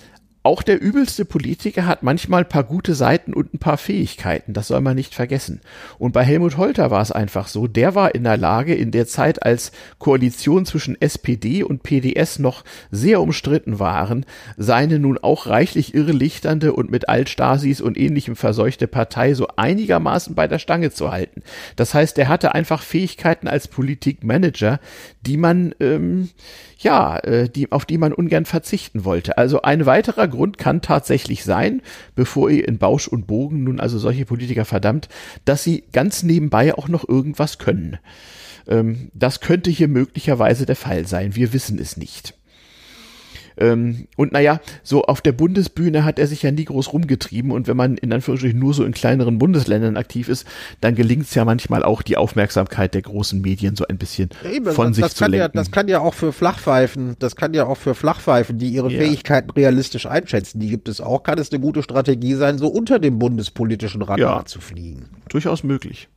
auch 0.45 0.61
der 0.61 0.81
übelste 0.81 1.23
Politiker 1.23 1.85
hat 1.85 2.03
manchmal 2.03 2.43
paar 2.43 2.65
gute 2.65 2.95
Seiten 2.95 3.33
und 3.33 3.53
ein 3.53 3.59
paar 3.59 3.77
Fähigkeiten, 3.77 4.51
das 4.51 4.67
soll 4.67 4.81
man 4.81 4.93
nicht 4.93 5.15
vergessen. 5.15 5.61
Und 5.97 6.11
bei 6.11 6.23
Helmut 6.23 6.57
Holter 6.57 6.91
war 6.91 7.01
es 7.01 7.13
einfach 7.13 7.47
so, 7.47 7.67
der 7.67 7.95
war 7.95 8.13
in 8.13 8.25
der 8.25 8.35
Lage, 8.35 8.75
in 8.75 8.91
der 8.91 9.07
Zeit, 9.07 9.41
als 9.43 9.71
Koalition 9.99 10.65
zwischen 10.65 10.99
SPD 11.01 11.63
und 11.63 11.81
PDS 11.81 12.39
noch 12.39 12.65
sehr 12.91 13.21
umstritten 13.21 13.79
waren, 13.79 14.25
seine 14.57 14.99
nun 14.99 15.17
auch 15.17 15.47
reichlich 15.47 15.95
irrelichternde 15.95 16.73
und 16.73 16.91
mit 16.91 17.07
Altstasis 17.07 17.79
und 17.79 17.97
ähnlichem 17.97 18.35
verseuchte 18.35 18.87
Partei 18.87 19.35
so 19.35 19.47
einigermaßen 19.55 20.35
bei 20.35 20.49
der 20.49 20.59
Stange 20.59 20.91
zu 20.91 21.09
halten. 21.09 21.41
Das 21.77 21.93
heißt, 21.93 22.17
er 22.19 22.27
hatte 22.27 22.53
einfach 22.53 22.81
Fähigkeiten 22.81 23.47
als 23.47 23.69
Politikmanager, 23.69 24.81
die 25.21 25.37
man 25.37 25.73
ähm, 25.79 26.31
ja, 26.83 27.17
äh, 27.19 27.49
die, 27.49 27.71
auf 27.71 27.85
die 27.85 27.97
man 27.97 28.13
ungern 28.13 28.45
verzichten 28.45 29.05
wollte. 29.05 29.37
Also 29.37 29.61
ein 29.61 29.85
weiterer 29.85 30.27
Grund 30.27 30.57
kann 30.57 30.81
tatsächlich 30.81 31.43
sein, 31.43 31.81
bevor 32.15 32.49
ihr 32.49 32.67
in 32.67 32.77
Bausch 32.77 33.07
und 33.07 33.27
Bogen 33.27 33.63
nun 33.63 33.79
also 33.79 33.97
solche 33.97 34.25
Politiker 34.25 34.65
verdammt, 34.65 35.09
dass 35.45 35.63
sie 35.63 35.83
ganz 35.91 36.23
nebenbei 36.23 36.75
auch 36.75 36.87
noch 36.87 37.07
irgendwas 37.07 37.57
können. 37.57 37.97
Ähm, 38.67 39.09
das 39.13 39.39
könnte 39.39 39.69
hier 39.69 39.87
möglicherweise 39.87 40.65
der 40.65 40.75
Fall 40.75 41.07
sein. 41.07 41.35
Wir 41.35 41.53
wissen 41.53 41.79
es 41.79 41.97
nicht. 41.97 42.35
Ähm, 43.57 44.07
und 44.17 44.31
naja, 44.31 44.59
so 44.83 45.03
auf 45.03 45.21
der 45.21 45.31
Bundesbühne 45.31 46.05
hat 46.05 46.19
er 46.19 46.27
sich 46.27 46.43
ja 46.43 46.51
nie 46.51 46.65
groß 46.65 46.93
rumgetrieben 46.93 47.51
und 47.51 47.67
wenn 47.67 47.77
man 47.77 47.97
in 47.97 48.11
Anführungsstrichen 48.11 48.59
nur 48.59 48.73
so 48.73 48.83
in 48.83 48.93
kleineren 48.93 49.37
Bundesländern 49.37 49.97
aktiv 49.97 50.29
ist, 50.29 50.45
dann 50.81 50.95
gelingt 50.95 51.23
es 51.23 51.35
ja 51.35 51.45
manchmal 51.45 51.83
auch, 51.83 52.01
die 52.01 52.17
Aufmerksamkeit 52.17 52.93
der 52.93 53.01
großen 53.01 53.41
Medien 53.41 53.75
so 53.75 53.85
ein 53.87 53.97
bisschen 53.97 54.29
Eben, 54.51 54.71
von 54.71 54.87
das, 54.87 54.95
sich 54.95 55.03
das 55.03 55.15
zu 55.15 55.25
lenken. 55.25 55.37
Ja, 55.37 55.47
das 55.47 55.71
kann 55.71 55.87
ja 55.87 55.99
auch 55.99 56.13
für 56.13 56.33
Flachpfeifen, 56.33 57.15
das 57.19 57.35
kann 57.35 57.53
ja 57.53 57.65
auch 57.65 57.77
für 57.77 57.95
Flachpfeifen, 57.95 58.57
die 58.57 58.69
ihre 58.69 58.91
ja. 58.91 58.99
Fähigkeiten 58.99 59.51
realistisch 59.51 60.05
einschätzen, 60.05 60.59
die 60.59 60.69
gibt 60.69 60.89
es 60.89 61.01
auch, 61.01 61.23
kann 61.23 61.37
es 61.37 61.51
eine 61.51 61.59
gute 61.59 61.83
Strategie 61.83 62.33
sein, 62.35 62.57
so 62.57 62.67
unter 62.67 62.99
dem 62.99 63.19
bundespolitischen 63.19 64.01
Radar 64.01 64.39
ja, 64.39 64.45
zu 64.45 64.61
fliegen. 64.61 65.09
Durchaus 65.29 65.63
möglich. 65.63 66.09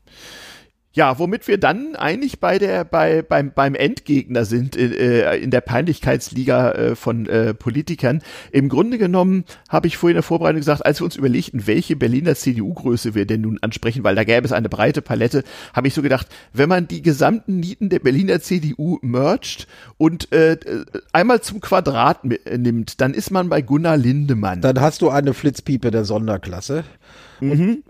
Ja, 0.96 1.18
womit 1.18 1.46
wir 1.46 1.58
dann 1.58 1.94
eigentlich 1.94 2.40
bei 2.40 2.58
der, 2.58 2.82
bei, 2.84 3.20
beim, 3.20 3.52
beim 3.54 3.74
Endgegner 3.74 4.46
sind 4.46 4.76
äh, 4.76 5.36
in 5.36 5.50
der 5.50 5.60
Peinlichkeitsliga 5.60 6.72
äh, 6.72 6.96
von 6.96 7.26
äh, 7.26 7.52
Politikern. 7.52 8.22
Im 8.50 8.70
Grunde 8.70 8.96
genommen 8.96 9.44
habe 9.68 9.88
ich 9.88 9.98
vorhin 9.98 10.14
in 10.14 10.20
der 10.20 10.22
Vorbereitung 10.22 10.60
gesagt, 10.60 10.86
als 10.86 11.02
wir 11.02 11.04
uns 11.04 11.16
überlegten, 11.16 11.66
welche 11.66 11.96
Berliner 11.96 12.34
CDU-Größe 12.34 13.14
wir 13.14 13.26
denn 13.26 13.42
nun 13.42 13.58
ansprechen, 13.60 14.04
weil 14.04 14.14
da 14.14 14.24
gäbe 14.24 14.46
es 14.46 14.52
eine 14.52 14.70
breite 14.70 15.02
Palette, 15.02 15.44
habe 15.74 15.86
ich 15.86 15.92
so 15.92 16.00
gedacht, 16.00 16.28
wenn 16.54 16.70
man 16.70 16.88
die 16.88 17.02
gesamten 17.02 17.60
Nieten 17.60 17.90
der 17.90 17.98
Berliner 17.98 18.40
CDU 18.40 18.98
mercht 19.02 19.66
und 19.98 20.32
äh, 20.32 20.56
einmal 21.12 21.42
zum 21.42 21.60
Quadrat 21.60 22.24
nimmt, 22.24 23.02
dann 23.02 23.12
ist 23.12 23.30
man 23.30 23.50
bei 23.50 23.60
Gunnar 23.60 23.98
Lindemann. 23.98 24.62
Dann 24.62 24.80
hast 24.80 25.02
du 25.02 25.10
eine 25.10 25.34
Flitzpiepe 25.34 25.90
der 25.90 26.06
Sonderklasse. 26.06 26.84
Mhm. 27.40 27.82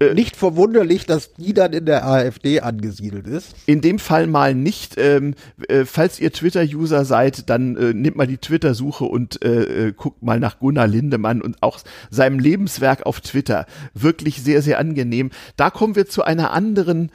Äh, 0.00 0.14
nicht 0.14 0.36
verwunderlich, 0.36 1.06
dass 1.06 1.34
die 1.34 1.54
dann 1.54 1.72
in 1.72 1.86
der 1.86 2.06
AfD 2.06 2.60
angesiedelt 2.60 3.26
ist. 3.26 3.54
In 3.66 3.80
dem 3.80 3.98
Fall 3.98 4.26
mal 4.26 4.54
nicht. 4.54 4.96
Ähm, 4.98 5.34
äh, 5.68 5.84
falls 5.84 6.20
ihr 6.20 6.32
Twitter-User 6.32 7.04
seid, 7.04 7.48
dann 7.48 7.76
äh, 7.76 7.94
nehmt 7.94 8.16
mal 8.16 8.26
die 8.26 8.38
Twitter-Suche 8.38 9.04
und 9.04 9.42
äh, 9.44 9.88
äh, 9.88 9.92
guckt 9.92 10.22
mal 10.22 10.38
nach 10.38 10.58
Gunnar 10.58 10.86
Lindemann 10.86 11.40
und 11.40 11.62
auch 11.62 11.80
seinem 12.10 12.38
Lebenswerk 12.38 13.06
auf 13.06 13.20
Twitter. 13.20 13.66
Wirklich 13.94 14.42
sehr, 14.42 14.62
sehr 14.62 14.78
angenehm. 14.78 15.30
Da 15.56 15.70
kommen 15.70 15.96
wir 15.96 16.06
zu 16.06 16.22
einer 16.22 16.52
anderen 16.52 17.10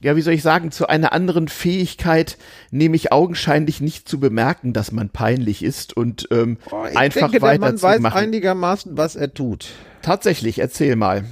ja, 0.00 0.14
wie 0.14 0.22
soll 0.22 0.34
ich 0.34 0.42
sagen, 0.42 0.70
zu 0.70 0.86
einer 0.88 1.12
anderen 1.12 1.48
Fähigkeit, 1.48 2.38
nämlich 2.70 3.10
augenscheinlich 3.10 3.80
nicht 3.80 4.08
zu 4.08 4.20
bemerken, 4.20 4.72
dass 4.72 4.92
man 4.92 5.08
peinlich 5.08 5.64
ist 5.64 5.96
und 5.96 6.28
ähm, 6.30 6.58
oh, 6.70 6.82
einfach 6.94 7.32
denke, 7.32 7.42
weiter 7.42 7.58
der 7.58 7.72
Mann 7.72 7.82
weiß 7.82 8.04
einigermaßen, 8.04 8.96
was 8.96 9.16
er 9.16 9.34
tut. 9.34 9.70
Tatsächlich, 10.02 10.60
erzähl 10.60 10.94
mal. 10.94 11.24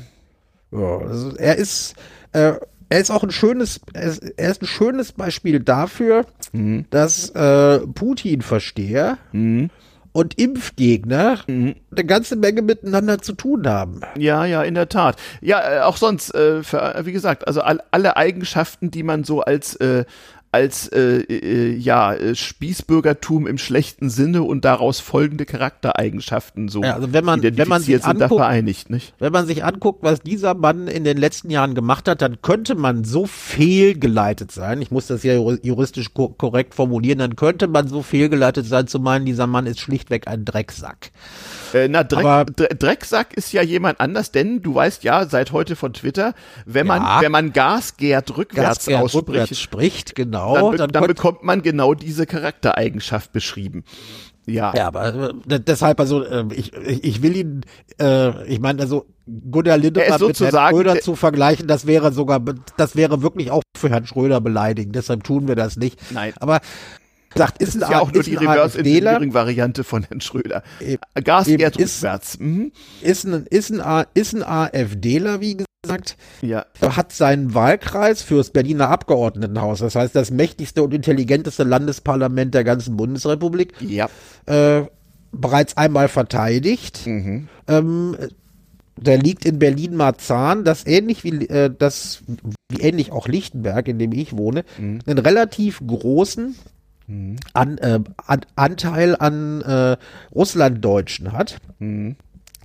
Ja, 0.71 0.99
also 0.99 1.37
er 1.37 1.57
ist, 1.57 1.95
äh, 2.33 2.55
er 2.89 3.01
ist 3.01 3.11
auch 3.11 3.23
ein 3.23 3.31
schönes, 3.31 3.81
er 3.93 4.51
ist, 4.51 4.63
ein 4.63 4.67
schönes 4.67 5.13
Beispiel 5.13 5.61
dafür, 5.61 6.27
mhm. 6.53 6.87
dass 6.91 7.31
äh, 7.31 7.79
Putin-Versteher 7.79 9.19
mhm. 9.33 9.71
und 10.13 10.39
Impfgegner 10.39 11.41
mhm. 11.47 11.75
eine 11.91 12.05
ganze 12.05 12.37
Menge 12.37 12.63
miteinander 12.63 13.21
zu 13.21 13.33
tun 13.33 13.67
haben. 13.67 14.01
Ja, 14.17 14.45
ja, 14.45 14.63
in 14.63 14.75
der 14.75 14.89
Tat. 14.89 15.17
Ja, 15.41 15.79
äh, 15.79 15.81
auch 15.81 15.97
sonst, 15.97 16.35
äh, 16.35 16.63
für, 16.63 17.01
wie 17.05 17.13
gesagt, 17.13 17.47
also 17.47 17.61
all, 17.61 17.81
alle 17.91 18.17
Eigenschaften, 18.17 18.91
die 18.91 19.03
man 19.03 19.25
so 19.25 19.41
als 19.41 19.75
äh, 19.77 20.05
als 20.53 20.89
äh, 20.89 21.19
äh, 21.19 21.77
ja 21.77 22.15
äh, 22.15 22.35
Spießbürgertum 22.35 23.47
im 23.47 23.59
schlechten 23.59 24.09
Sinne 24.11 24.43
und 24.43 24.65
daraus 24.65 25.01
folgende 25.01 25.45
Charaktereigenschaften 25.45 26.69
so 26.69 26.83
ja, 26.83 26.95
also 26.95 27.13
wenn 27.13 27.25
man 27.25 27.43
wenn 27.43 27.69
man 27.69 27.83
sich 27.83 28.05
anguckt, 28.05 28.41
vereinigt, 28.41 28.91
nicht? 28.91 29.15
Wenn 29.19 29.33
man 29.33 29.47
sich 29.47 29.65
anguckt, 29.65 30.03
was 30.03 30.21
dieser 30.21 30.55
Mann 30.55 30.89
in 30.89 31.05
den 31.05 31.17
letzten 31.17 31.51
Jahren 31.51 31.75
gemacht 31.75 32.09
hat, 32.09 32.23
dann 32.23 32.41
könnte 32.43 32.75
man 32.75 33.05
so 33.05 33.27
fehlgeleitet 33.27 34.53
sein. 34.53 34.81
Ich 34.81 34.91
muss 34.91 35.07
das 35.07 35.23
ja 35.23 35.35
juristisch 35.35 36.15
ko 36.15 36.29
korrekt 36.29 36.75
formulieren. 36.75 37.19
Dann 37.19 37.37
könnte 37.37 37.67
man 37.67 37.89
so 37.89 38.03
fehlgeleitet 38.03 38.67
sein 38.67 38.87
zu 38.87 38.99
meinen, 38.99 39.27
dieser 39.27 39.47
Mann 39.47 39.67
ist 39.67 39.81
schlichtweg 39.81 40.29
ein 40.29 40.45
Drecksack. 40.45 41.11
Äh, 41.85 41.89
na, 41.89 42.05
Dreck, 42.05 42.57
Drecksack 42.79 43.35
ist 43.35 43.53
ja 43.53 43.63
jemand 43.63 44.01
anders, 44.01 44.33
denn 44.33 44.63
du 44.63 44.75
weißt 44.75 45.05
ja 45.05 45.27
seit 45.27 45.53
heute 45.53 45.77
von 45.77 45.93
Twitter, 45.93 46.35
wenn 46.65 46.87
man, 46.87 47.03
ja, 47.03 47.21
wenn 47.21 47.33
man 47.33 47.53
Gasgärt 47.53 48.37
rückwärts 48.37 48.79
Gasgärt 48.87 49.03
ausspricht, 49.03 49.29
rückwärts 49.29 49.61
spricht, 49.61 50.15
genau, 50.15 50.71
dann, 50.71 50.79
dann, 50.79 50.91
dann 50.91 51.07
bekommt 51.07 51.43
man 51.43 51.63
genau 51.63 51.95
diese 51.95 52.27
Charaktereigenschaft 52.27 53.33
beschrieben. 53.33 53.85
Ja. 54.47 54.73
Ja, 54.75 54.87
aber 54.87 55.31
äh, 55.49 55.61
deshalb, 55.61 55.99
also 55.99 56.23
äh, 56.25 56.45
ich, 56.55 56.73
ich 56.73 57.21
will 57.23 57.37
ihn, 57.37 57.61
äh, 58.01 58.47
ich 58.47 58.61
meine, 58.61 58.81
also 58.81 59.07
Gunnar 59.27 59.77
Lindemann 59.77 60.21
mit 60.21 60.39
Herrn 60.39 60.71
Schröder 60.71 61.01
zu 61.01 61.17
vergleichen, 61.17 61.67
das 61.67 61.87
wäre 61.87 62.13
sogar, 62.13 62.41
das 62.77 62.95
wäre 62.95 63.23
wirklich 63.23 63.51
auch 63.51 63.63
für 63.77 63.91
Herrn 63.91 64.07
Schröder 64.07 64.41
beleidigend. 64.41 64.95
Deshalb 64.95 65.25
tun 65.25 65.49
wir 65.49 65.57
das 65.57 65.77
nicht. 65.77 65.99
Nein. 66.13 66.33
Aber 66.39 66.61
sagt, 67.37 67.63
ist, 67.63 67.75
ist 67.75 67.81
ja 67.83 68.01
auch 68.01 68.13
nur 68.13 68.23
die 68.23 68.35
Reverse 68.35 68.79
Engineering 68.79 69.35
Variante 69.35 69.85
von 69.85 70.05
Herrn 70.05 70.21
Schröder. 70.21 70.63
Gas 71.23 71.47
geht 71.47 71.79
rückwärts. 71.79 72.39
Mhm. 72.39 72.73
Ist 73.03 73.25
ein, 73.25 73.47
ist 73.49 73.71
ein, 73.71 74.07
ist 74.15 74.35
ein 74.35 74.43
AfDler, 74.43 75.41
wie 75.41 75.59
gesagt. 75.83 76.17
Ja. 76.43 76.67
Hat 76.81 77.13
seinen 77.13 77.55
Wahlkreis 77.55 78.23
fürs 78.23 78.51
Berliner 78.51 78.89
Abgeordnetenhaus, 78.89 79.81
das 79.81 79.95
heißt 79.95 80.15
das 80.15 80.31
mächtigste 80.31 80.83
und 80.83 80.93
intelligenteste 80.93 81.65
Landesparlament 81.65 82.55
der 82.55 82.65
ganzen 82.65 82.97
Bundesrepublik, 82.97 83.75
ja. 83.81 84.09
äh, 84.47 84.85
bereits 85.33 85.77
einmal 85.77 86.09
verteidigt. 86.09 87.07
Mhm. 87.07 87.49
Ähm, 87.69 88.17
der 88.99 89.19
liegt 89.19 89.45
in 89.45 89.59
Berlin-Marzahn, 89.59 90.65
das 90.65 90.87
ähnlich 90.87 91.23
wie 91.23 91.47
äh, 91.47 91.71
das 91.77 92.23
wie 92.71 92.81
ähnlich 92.81 93.13
auch 93.13 93.29
Lichtenberg, 93.29 93.89
in 93.89 93.99
dem 93.99 94.13
ich 94.13 94.37
wohne, 94.37 94.65
mhm. 94.79 95.01
einen 95.07 95.19
relativ 95.19 95.81
großen 95.87 96.57
an, 97.53 97.79
äh, 97.79 98.01
an, 98.27 98.41
Anteil 98.57 99.17
an 99.17 99.63
äh, 99.63 99.97
Russlanddeutschen 100.35 101.33
hat, 101.33 101.59
mhm. 101.79 102.17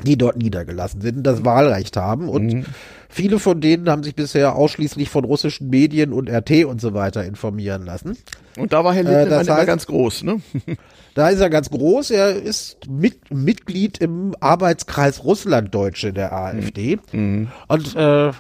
die 0.04 0.18
dort 0.18 0.38
niedergelassen 0.38 1.02
sind, 1.02 1.24
das 1.24 1.46
Wahlrecht 1.46 1.96
haben 1.96 2.28
und 2.28 2.48
mhm. 2.48 2.66
viele 3.08 3.38
von 3.38 3.62
denen 3.62 3.90
haben 3.90 4.04
sich 4.04 4.16
bisher 4.16 4.56
ausschließlich 4.56 5.10
von 5.10 5.26
russischen 5.26 5.70
Medien 5.70 6.12
und 6.12 6.30
RT 6.30 6.66
und 6.66 6.82
so 6.82 6.94
weiter 6.94 7.24
informieren 7.24 7.86
lassen. 7.86 8.18
Und 8.58 8.74
da 8.74 8.84
war 8.84 8.94
Herr 8.94 9.04
Lindemann 9.04 9.28
äh, 9.28 9.46
das 9.46 9.50
heißt, 9.50 9.68
ganz 9.68 9.86
groß, 9.86 10.24
ne? 10.24 10.42
da 11.14 11.30
ist 11.30 11.40
er 11.40 11.50
ganz 11.50 11.70
groß. 11.70 12.12
Er 12.12 12.36
ist 12.36 12.90
mit, 12.90 13.32
Mitglied 13.32 14.00
im 14.00 14.36
Arbeitskreis 14.40 15.24
Russlanddeutsche 15.24 16.14
der 16.14 16.34
AfD. 16.34 17.00
Mhm. 17.12 17.50
Und 17.68 17.96
äh, 17.96 18.32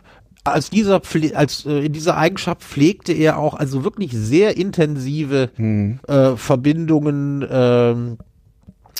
als 0.43 0.69
dieser 0.69 1.01
als 1.35 1.65
äh, 1.65 1.85
in 1.85 1.93
dieser 1.93 2.17
Eigenschaft 2.17 2.63
pflegte 2.63 3.13
er 3.13 3.37
auch 3.37 3.53
also 3.53 3.83
wirklich 3.83 4.11
sehr 4.13 4.57
intensive 4.57 5.51
hm. 5.55 5.99
äh, 6.07 6.35
Verbindungen 6.35 7.45
ähm, 7.49 8.17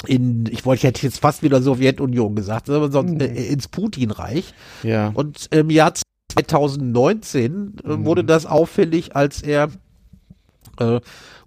in 0.06 0.46
ich 0.52 0.66
wollte 0.66 0.88
hätte 0.88 1.04
jetzt 1.04 1.20
fast 1.20 1.42
wieder 1.44 1.62
Sowjetunion 1.62 2.36
gesagt 2.36 2.70
aber 2.70 2.92
sonst 2.92 3.14
hm. 3.14 3.22
äh, 3.22 3.46
ins 3.48 3.68
Putinreich 3.68 4.54
ja 4.84 5.12
und 5.14 5.48
im 5.52 5.70
Jahr 5.70 5.94
2019 6.32 7.76
äh, 7.84 7.88
hm. 7.88 8.06
wurde 8.06 8.24
das 8.24 8.46
auffällig 8.46 9.16
als 9.16 9.42
er 9.42 9.70
äh, 10.80 11.00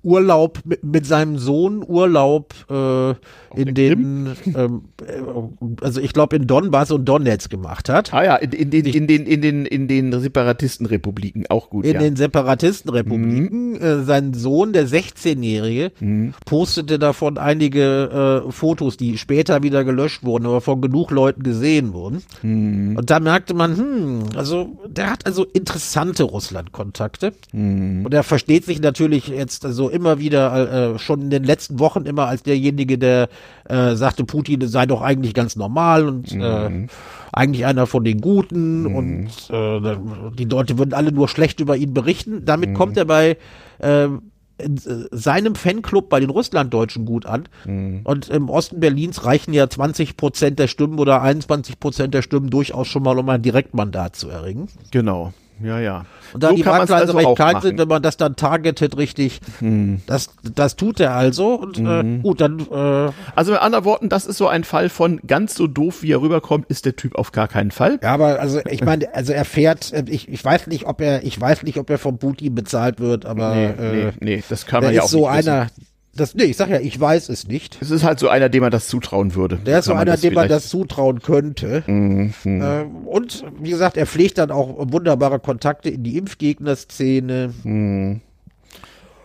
Urlaub 0.05 0.61
mit, 0.65 0.85
mit 0.85 1.07
seinem 1.07 1.39
Sohn 1.39 1.85
Urlaub 1.87 2.55
äh, 2.71 3.15
in 3.57 3.75
den, 3.75 4.37
ähm, 4.55 4.83
äh, 5.01 5.85
also 5.85 6.01
ich 6.01 6.13
glaube 6.13 6.37
in 6.37 6.47
Donbass 6.47 6.91
und 6.91 7.05
Donetsk 7.05 7.51
gemacht 7.51 7.89
hat. 7.89 8.13
Ah 8.13 8.25
ja, 8.25 8.37
in, 8.37 8.53
in, 8.53 8.71
den, 8.71 8.87
in, 8.87 9.07
den, 9.07 9.27
in, 9.27 9.41
den, 9.41 9.67
in 9.67 9.89
den 9.89 10.21
Separatistenrepubliken 10.21 11.47
auch 11.49 11.71
gut. 11.71 11.85
In 11.85 11.95
ja. 11.95 12.01
den 12.01 12.17
Separatistenrepubliken. 12.17 13.73
Mhm. 13.73 13.77
Äh, 13.77 14.03
sein 14.05 14.35
Sohn, 14.35 14.73
der 14.73 14.87
16-Jährige, 14.87 15.93
mhm. 16.01 16.35
postete 16.45 16.99
davon 16.99 17.39
einige 17.39 18.45
äh, 18.47 18.53
Fotos, 18.53 18.97
die 18.97 19.19
später 19.19 19.63
wieder 19.63 19.85
gelöscht 19.85 20.25
wurden, 20.25 20.47
aber 20.47 20.61
von 20.61 20.81
genug 20.81 21.11
Leuten 21.11 21.43
gesehen 21.43 21.93
wurden. 21.93 22.23
Mhm. 22.43 22.97
Und 22.97 23.11
da 23.11 23.21
merkte 23.21 23.55
man, 23.55 23.77
hm, 23.77 24.23
also 24.37 24.79
der 24.87 25.11
hat 25.11 25.27
also 25.27 25.45
interessante 25.45 26.25
Russland-Kontakte. 26.25 27.33
Mhm. 27.53 28.05
Und 28.05 28.15
er 28.15 28.23
versteht 28.23 28.65
sich 28.65 28.81
natürlich 28.81 29.29
jetzt 29.29 29.65
also 29.65 29.91
immer 29.95 30.19
wieder, 30.19 30.95
äh, 30.95 30.99
schon 30.99 31.23
in 31.23 31.31
den 31.31 31.45
letzten 31.45 31.79
Wochen 31.79 32.05
immer 32.05 32.27
als 32.27 32.43
derjenige, 32.43 32.99
der 32.99 33.29
äh, 33.69 33.95
sagte, 33.95 34.25
Putin 34.25 34.67
sei 34.67 34.87
doch 34.87 35.01
eigentlich 35.01 35.35
ganz 35.35 35.57
normal 35.57 36.07
und 36.07 36.33
äh, 36.33 36.69
mhm. 36.69 36.85
äh, 36.85 36.87
eigentlich 37.33 37.65
einer 37.65 37.87
von 37.87 38.05
den 38.05 38.21
Guten 38.21 38.83
mhm. 38.83 38.95
und 38.95 39.29
äh, 39.51 39.97
die 40.37 40.45
Leute 40.45 40.79
würden 40.79 40.95
alle 40.95 41.13
nur 41.13 41.29
schlecht 41.29 41.61
über 41.61 41.77
ihn 41.77 41.95
berichten. 41.95 42.45
Damit 42.45 42.71
mhm. 42.71 42.75
kommt 42.75 42.97
er 42.97 43.05
bei 43.05 43.37
äh, 43.79 44.09
in 44.57 44.81
seinem 45.11 45.57
Fanclub 45.57 46.09
bei 46.09 46.21
den 46.21 46.31
Russlanddeutschen 46.31 47.05
gut 47.05 47.27
an. 47.27 47.49
Mhm. 47.65 48.01
Und 48.05 48.29
im 48.29 48.49
Osten 48.49 48.81
Berlins 48.81 49.25
reichen 49.25 49.53
ja 49.53 49.69
20 49.69 50.17
Prozent 50.17 50.59
der 50.59 50.69
Stimmen 50.69 50.99
oder 50.99 51.23
21 51.23 51.81
Prozent 51.81 52.15
der 52.15 52.23
Stimmen 52.23 52.51
durchaus 52.51 52.87
schon 52.87 53.03
mal, 53.03 53.19
um 53.19 53.29
ein 53.29 53.43
Direktmandat 53.43 54.17
zu 54.17 54.29
erringen. 54.29 54.69
Genau. 54.91 55.33
Ja, 55.63 55.79
ja. 55.79 56.05
Und 56.33 56.43
da 56.43 56.49
so 56.49 56.57
die 56.57 56.65
Marktpreise 56.65 56.95
also 56.97 57.17
recht 57.17 57.37
kalt 57.37 57.63
sind, 57.63 57.79
wenn 57.79 57.89
man 57.89 58.03
das 58.03 58.17
dann 58.17 58.35
targetet 58.37 58.97
richtig, 58.97 59.41
hm. 59.61 60.03
das, 60.07 60.31
das 60.43 60.77
tut 60.77 60.99
er 61.01 61.15
also. 61.15 61.55
Und 61.55 61.79
äh, 61.79 62.01
hm. 62.01 62.19
äh, 62.19 62.23
gut, 62.23 62.41
dann. 62.41 62.59
Äh, 62.59 63.13
also 63.35 63.53
mit 63.53 63.61
anderen 63.61 63.85
Worten, 63.85 64.09
das 64.09 64.27
ist 64.27 64.39
so 64.39 64.49
ein 64.49 64.65
Fall 64.65 64.89
von 64.89 65.21
ganz 65.27 65.55
so 65.55 65.67
doof, 65.67 66.03
wie 66.03 66.13
er 66.13 66.21
rüberkommt, 66.21 66.67
ist 66.69 66.87
der 66.87 66.97
Typ 66.97 67.15
auf 67.17 67.33
gar 67.33 67.49
keinen 67.49 67.71
Fall. 67.71 67.99
Ja, 68.03 68.15
aber 68.15 68.41
also 68.41 68.61
ich 68.69 68.85
meine, 68.85 69.15
also 69.15 69.33
er 69.33 69.45
fährt, 69.45 69.93
äh, 69.93 70.05
ich, 70.09 70.29
ich 70.29 70.45
weiß 70.45 70.67
nicht, 70.67 70.87
ob 70.87 71.01
er, 71.01 71.25
ich 71.25 71.41
weiß 71.41 71.63
nicht, 71.63 71.79
ob 71.79 71.89
er 71.89 71.99
vom 71.99 72.19
Putin 72.19 72.55
bezahlt 72.55 72.99
wird, 72.99 73.25
aber 73.25 73.55
nee, 73.55 73.67
äh, 73.67 73.93
nee, 73.93 74.13
nee 74.21 74.45
das 74.49 74.67
kann 74.67 74.83
man 74.83 74.93
ja 74.93 75.03
auch 75.03 75.07
ist 75.07 75.13
so 75.13 75.31
nicht 75.31 75.49
einer, 75.49 75.67
wissen. 75.67 75.94
Das, 76.17 76.35
nee, 76.35 76.45
ich 76.45 76.57
sag 76.57 76.69
ja, 76.69 76.79
ich 76.79 76.99
weiß 76.99 77.29
es 77.29 77.49
nicht. 77.49 77.79
Es 77.81 77.91
ist 77.91 78.05
halt 78.05 78.19
so 78.21 78.29
einer, 78.29 78.49
dem 78.49 78.63
man 78.63 78.71
das 78.71 78.87
zutrauen 78.87 79.35
würde. 79.35 79.57
Der 79.57 79.81
ist 79.81 79.87
so 79.87 79.95
einer, 79.95 80.17
dem 80.17 80.35
man 80.35 80.49
das 80.49 80.69
zutrauen 80.69 81.21
könnte. 81.21 81.83
Mhm. 81.87 82.33
Ähm, 82.45 82.97
und 83.07 83.45
wie 83.61 83.71
gesagt, 83.71 83.97
er 83.97 84.07
pflegt 84.07 84.39
dann 84.39 84.51
auch 84.51 84.77
wunderbare 84.93 85.41
Kontakte 85.41 85.91
in 85.91 86.05
die 86.05 86.17
Impfgegnerszene. 86.17 87.53
Mhm. 87.65 88.21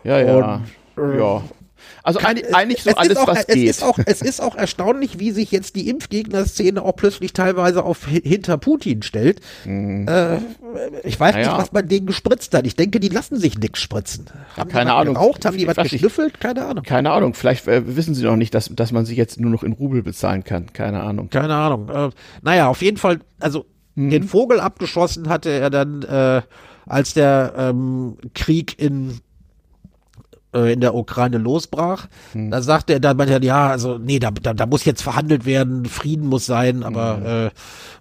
Ja, 0.04 0.20
ja. 0.20 0.62
Und, 0.96 1.14
äh, 1.14 1.20
ja. 1.20 1.44
Also 2.10 2.20
kann, 2.20 2.40
eigentlich 2.54 2.82
so 2.82 2.96
alles, 2.96 3.18
auch, 3.18 3.28
was 3.28 3.46
es 3.48 3.54
geht. 3.54 3.70
Ist 3.70 3.84
auch, 3.84 4.00
es 4.04 4.24
ist 4.24 4.42
auch 4.42 4.56
erstaunlich, 4.56 5.20
wie 5.20 5.30
sich 5.30 5.52
jetzt 5.52 5.76
die 5.76 5.90
Impfgegner-Szene 5.90 6.82
auch 6.82 6.96
plötzlich 6.96 7.34
teilweise 7.34 7.84
auf 7.84 8.08
hinter 8.08 8.58
Putin 8.58 9.04
stellt. 9.04 9.42
Mhm. 9.64 10.08
Äh, 10.08 10.38
ich 11.04 11.20
weiß 11.20 11.36
naja. 11.36 11.50
nicht, 11.50 11.58
was 11.62 11.72
man 11.72 11.88
denen 11.88 12.08
gespritzt 12.08 12.54
hat. 12.56 12.66
Ich 12.66 12.76
denke, 12.76 13.00
die 13.00 13.10
lassen 13.10 13.38
sich 13.38 13.60
nichts 13.60 13.80
spritzen. 13.80 14.26
Haben 14.58 14.72
keine 14.72 14.94
Ahnung. 14.94 15.14
Geraucht? 15.14 15.46
Haben 15.46 15.58
die 15.58 15.68
was 15.68 15.78
geschnüffelt? 15.78 16.40
Keine 16.40 16.66
Ahnung. 16.66 16.84
Keine 16.84 17.12
Ahnung. 17.12 17.36
Vielleicht 17.36 17.68
äh, 17.68 17.96
wissen 17.96 18.16
sie 18.16 18.24
noch 18.24 18.38
nicht, 18.38 18.56
dass, 18.56 18.74
dass 18.74 18.92
man 18.92 19.06
sich 19.06 19.18
jetzt 19.18 19.40
nur 19.40 19.52
noch 19.52 19.62
in 19.62 19.74
Rubel 19.74 20.02
bezahlen 20.02 20.44
kann. 20.44 20.74
Keine 20.74 21.02
Ahnung. 21.02 21.30
Keine 21.30 21.54
Ahnung. 21.54 21.90
Äh, 21.90 22.10
naja, 22.42 22.70
auf 22.70 22.82
jeden 22.82 22.98
Fall, 22.98 23.20
also 23.40 23.66
mhm. 23.94 24.10
den 24.10 24.24
Vogel 24.24 24.60
abgeschossen 24.60 25.30
hatte 25.30 25.52
er 25.52 25.70
dann, 25.70 26.02
äh, 26.02 26.42
als 26.88 27.14
der 27.14 27.54
ähm, 27.56 28.18
Krieg 28.34 28.82
in 28.82 29.20
äh, 30.54 30.74
in 30.74 30.82
der 30.82 30.96
Ukraine 30.96 31.38
losbrach. 31.38 32.08
Hm. 32.34 32.52
Da 32.52 32.62
sagte 32.62 32.94
er 32.94 33.00
dann, 33.00 33.18
meinte 33.18 33.40
ja, 33.46 33.68
also 33.68 33.98
nee, 33.98 34.20
da, 34.20 34.32
da, 34.32 34.54
da 34.54 34.66
muss 34.66 34.86
jetzt 34.86 35.02
verhandelt 35.02 35.46
werden, 35.46 35.86
Frieden 35.86 36.28
muss 36.28 36.46
sein, 36.46 36.84
aber 36.84 37.52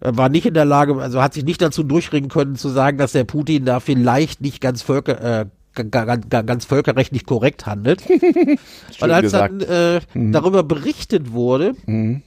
hm. 0.00 0.10
äh, 0.12 0.16
war 0.16 0.28
nicht 0.28 0.46
in 0.46 0.54
der 0.54 0.64
Lage, 0.64 0.96
also 1.00 1.22
hat 1.22 1.34
sich 1.34 1.44
nicht 1.44 1.60
dazu 1.60 1.82
durchringen 1.82 2.30
können 2.30 2.56
zu 2.56 2.68
sagen, 2.68 2.98
dass 2.98 3.12
der 3.12 3.24
Putin 3.24 3.64
da 3.64 3.80
vielleicht 3.80 4.40
nicht 4.40 4.60
ganz 4.60 4.82
völker, 4.82 5.42
äh, 5.42 5.46
ganz 5.74 6.64
völkerrechtlich 6.64 7.26
korrekt 7.26 7.66
handelt. 7.66 8.02
Und 9.00 9.10
als 9.10 9.22
gesagt. 9.22 9.62
dann 9.62 9.96
äh, 9.96 10.00
hm. 10.12 10.32
darüber 10.32 10.62
berichtet 10.62 11.32
wurde, 11.32 11.74
hm. 11.84 12.22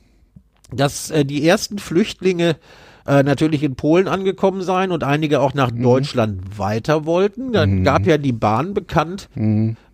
dass 0.72 1.12
äh, 1.12 1.26
die 1.26 1.48
ersten 1.48 1.80
Flüchtlinge 1.80 2.58
äh, 3.06 3.24
natürlich 3.24 3.64
in 3.64 3.76
Polen 3.76 4.08
angekommen 4.08 4.62
sein 4.62 4.92
und 4.92 5.04
einige 5.04 5.40
auch 5.42 5.54
nach 5.54 5.72
mhm. 5.72 5.84
Deutschland 5.84 6.60
weiter 6.60 7.06
wollten. 7.06 7.52
Dann 7.52 7.80
mhm. 7.80 7.84
gab 7.84 8.06
ja 8.06 8.18
die 8.18 8.32
Bahn 8.32 8.74
bekannt. 8.74 9.30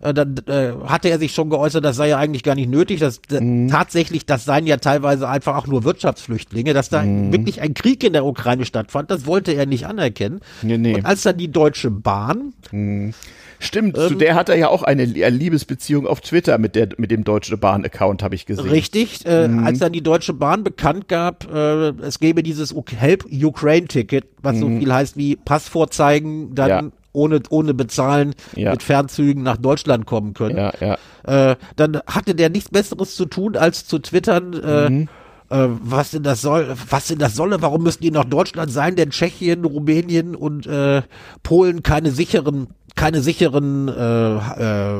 Äh, 0.00 0.14
dann 0.14 0.36
äh, 0.46 0.72
hatte 0.86 1.08
er 1.08 1.18
sich 1.18 1.32
schon 1.32 1.50
geäußert, 1.50 1.84
das 1.84 1.96
sei 1.96 2.08
ja 2.08 2.18
eigentlich 2.18 2.42
gar 2.42 2.54
nicht 2.54 2.70
nötig. 2.70 3.00
Das, 3.00 3.20
mhm. 3.30 3.68
Tatsächlich, 3.68 4.26
das 4.26 4.44
seien 4.44 4.66
ja 4.66 4.76
teilweise 4.76 5.28
einfach 5.28 5.56
auch 5.56 5.66
nur 5.66 5.84
Wirtschaftsflüchtlinge, 5.84 6.74
dass 6.74 6.88
da 6.88 7.02
mhm. 7.02 7.32
wirklich 7.32 7.60
ein 7.60 7.74
Krieg 7.74 8.04
in 8.04 8.12
der 8.12 8.24
Ukraine 8.24 8.64
stattfand. 8.64 9.10
Das 9.10 9.26
wollte 9.26 9.52
er 9.52 9.66
nicht 9.66 9.86
anerkennen. 9.86 10.40
Nee, 10.62 10.78
nee. 10.78 10.94
Und 10.94 11.06
als 11.06 11.22
dann 11.22 11.36
die 11.36 11.50
Deutsche 11.50 11.90
Bahn 11.90 12.52
mhm. 12.70 13.14
Stimmt, 13.60 13.98
ähm, 13.98 14.08
zu 14.08 14.14
der 14.14 14.34
hat 14.34 14.48
er 14.48 14.56
ja 14.56 14.68
auch 14.68 14.82
eine 14.82 15.04
Liebesbeziehung 15.04 16.06
auf 16.06 16.20
Twitter 16.20 16.58
mit, 16.58 16.76
der, 16.76 16.90
mit 16.96 17.10
dem 17.10 17.24
Deutsche 17.24 17.56
Bahn-Account, 17.56 18.22
habe 18.22 18.34
ich 18.34 18.46
gesehen. 18.46 18.68
Richtig, 18.68 19.26
äh, 19.26 19.48
mhm. 19.48 19.66
als 19.66 19.80
dann 19.80 19.92
die 19.92 20.02
Deutsche 20.02 20.32
Bahn 20.32 20.62
bekannt 20.62 21.08
gab, 21.08 21.52
äh, 21.52 21.88
es 22.02 22.20
gäbe 22.20 22.42
dieses 22.42 22.74
Help 22.96 23.26
Ukraine-Ticket, 23.30 24.26
was 24.42 24.56
mhm. 24.56 24.60
so 24.60 24.68
viel 24.68 24.92
heißt 24.92 25.16
wie 25.16 25.36
Pass 25.36 25.68
vorzeigen, 25.68 26.54
dann. 26.54 26.92
Ohne, 27.12 27.40
ohne 27.50 27.74
bezahlen 27.74 28.34
ja. 28.54 28.72
mit 28.72 28.82
Fernzügen 28.82 29.42
nach 29.42 29.56
Deutschland 29.56 30.06
kommen 30.06 30.34
können. 30.34 30.56
Ja, 30.56 30.72
ja. 30.80 31.50
Äh, 31.50 31.56
dann 31.76 32.00
hatte 32.06 32.34
der 32.34 32.50
nichts 32.50 32.70
Besseres 32.70 33.16
zu 33.16 33.26
tun, 33.26 33.56
als 33.56 33.86
zu 33.86 33.98
twittern, 33.98 34.52
äh, 34.54 34.90
mhm. 34.90 35.08
Äh, 35.50 35.68
was 35.82 36.10
denn 36.10 36.22
das 36.22 36.42
soll, 36.42 36.74
was 36.90 37.06
denn 37.06 37.18
das 37.18 37.34
solle, 37.34 37.62
warum 37.62 37.82
müssen 37.82 38.02
die 38.02 38.10
nach 38.10 38.26
Deutschland 38.26 38.70
sein, 38.70 38.96
denn 38.96 39.08
Tschechien, 39.10 39.64
Rumänien 39.64 40.36
und 40.36 40.66
äh, 40.66 41.00
Polen 41.42 41.82
keine 41.82 42.10
sicheren 42.10 42.68
keine 42.94 43.22
sicheren 43.22 43.88
äh, 43.88 44.98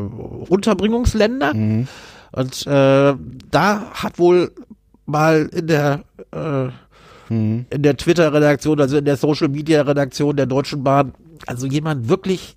Unterbringungsländer. 0.49 1.53
Mhm. 1.53 1.89
Und 2.31 2.67
da 2.67 3.91
hat 3.93 4.19
wohl 4.19 4.53
mal 5.05 5.51
in 5.53 5.67
der 5.67 6.05
mhm. 7.29 7.67
in 7.71 7.83
der 7.83 7.97
Twitter-Redaktion, 7.97 8.81
also 8.81 8.99
in 8.99 9.05
der 9.05 9.17
Social-Media-Redaktion 9.17 10.37
der 10.37 10.47
Deutschen 10.47 10.85
Bahn, 10.85 11.13
also 11.49 11.67
jemand 11.67 12.09
wirklich 12.09 12.57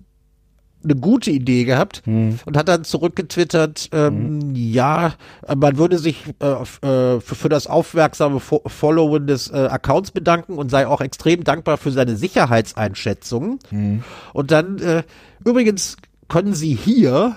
eine 0.84 0.96
gute 0.96 1.30
Idee 1.30 1.64
gehabt 1.64 2.02
hm. 2.04 2.40
und 2.44 2.56
hat 2.56 2.68
dann 2.68 2.84
zurückgetwittert, 2.84 3.88
ähm, 3.92 4.40
hm. 4.40 4.54
ja, 4.54 5.14
man 5.56 5.78
würde 5.78 5.98
sich 5.98 6.24
äh, 6.40 6.46
äh, 6.46 6.64
für, 6.64 7.20
für, 7.20 7.48
das 7.48 7.66
aufmerksame 7.68 8.40
Fo 8.40 8.62
Followen 8.66 9.26
des 9.26 9.48
äh, 9.48 9.56
Accounts 9.56 10.10
bedanken 10.10 10.58
und 10.58 10.70
sei 10.70 10.86
auch 10.86 11.00
extrem 11.00 11.44
dankbar 11.44 11.78
für 11.78 11.92
seine 11.92 12.16
Sicherheitseinschätzungen. 12.16 13.60
Hm. 13.68 14.02
Und 14.32 14.50
dann, 14.50 14.78
äh, 14.78 15.04
übrigens, 15.44 15.96
können 16.28 16.54
Sie 16.54 16.74
hier, 16.74 17.36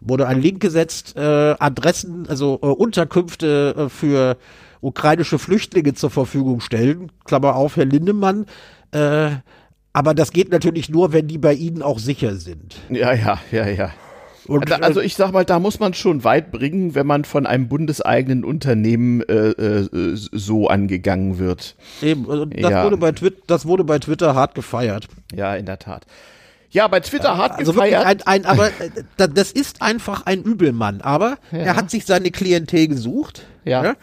wurde 0.00 0.26
ein 0.26 0.40
Link 0.40 0.60
gesetzt, 0.60 1.16
äh, 1.16 1.20
Adressen, 1.58 2.26
also 2.28 2.58
äh, 2.62 2.66
Unterkünfte 2.66 3.88
für 3.88 4.36
ukrainische 4.80 5.38
Flüchtlinge 5.38 5.94
zur 5.94 6.10
Verfügung 6.10 6.60
stellen. 6.60 7.10
Klammer 7.24 7.56
auf, 7.56 7.76
Herr 7.76 7.86
Lindemann. 7.86 8.46
Aber 9.92 10.14
das 10.14 10.32
geht 10.32 10.50
natürlich 10.50 10.88
nur, 10.88 11.12
wenn 11.12 11.26
die 11.26 11.38
bei 11.38 11.54
Ihnen 11.54 11.82
auch 11.82 11.98
sicher 11.98 12.36
sind. 12.36 12.76
Ja, 12.88 13.12
ja, 13.12 13.38
ja, 13.50 13.66
ja. 13.68 13.90
Und, 14.46 14.72
also 14.82 15.00
ich 15.02 15.14
sag 15.14 15.32
mal, 15.32 15.44
da 15.44 15.58
muss 15.58 15.78
man 15.78 15.92
schon 15.92 16.24
weit 16.24 16.50
bringen, 16.50 16.94
wenn 16.94 17.06
man 17.06 17.24
von 17.24 17.46
einem 17.46 17.68
bundeseigenen 17.68 18.44
Unternehmen 18.44 19.20
äh, 19.22 19.50
äh, 19.50 19.88
so 20.14 20.68
angegangen 20.68 21.38
wird. 21.38 21.76
Eben, 22.00 22.30
also 22.30 22.46
das, 22.46 22.70
ja. 22.70 22.84
wurde 22.84 22.96
bei 22.96 23.12
Twitter, 23.12 23.42
das 23.46 23.66
wurde 23.66 23.84
bei 23.84 23.98
Twitter 23.98 24.34
hart 24.34 24.54
gefeiert. 24.54 25.06
Ja, 25.34 25.54
in 25.54 25.66
der 25.66 25.78
Tat. 25.78 26.06
Ja, 26.70 26.88
bei 26.88 27.00
Twitter 27.00 27.36
hart 27.36 27.58
also 27.58 27.72
gefeiert. 27.72 28.06
Ein, 28.06 28.22
ein, 28.22 28.46
aber 28.46 28.68
äh, 28.68 29.28
das 29.34 29.52
ist 29.52 29.82
einfach 29.82 30.24
ein 30.24 30.42
Übelmann. 30.42 31.02
Aber 31.02 31.38
ja. 31.52 31.58
er 31.58 31.76
hat 31.76 31.90
sich 31.90 32.06
seine 32.06 32.30
Klientel 32.30 32.88
gesucht. 32.88 33.44
ja? 33.64 33.84
ja? 33.84 33.94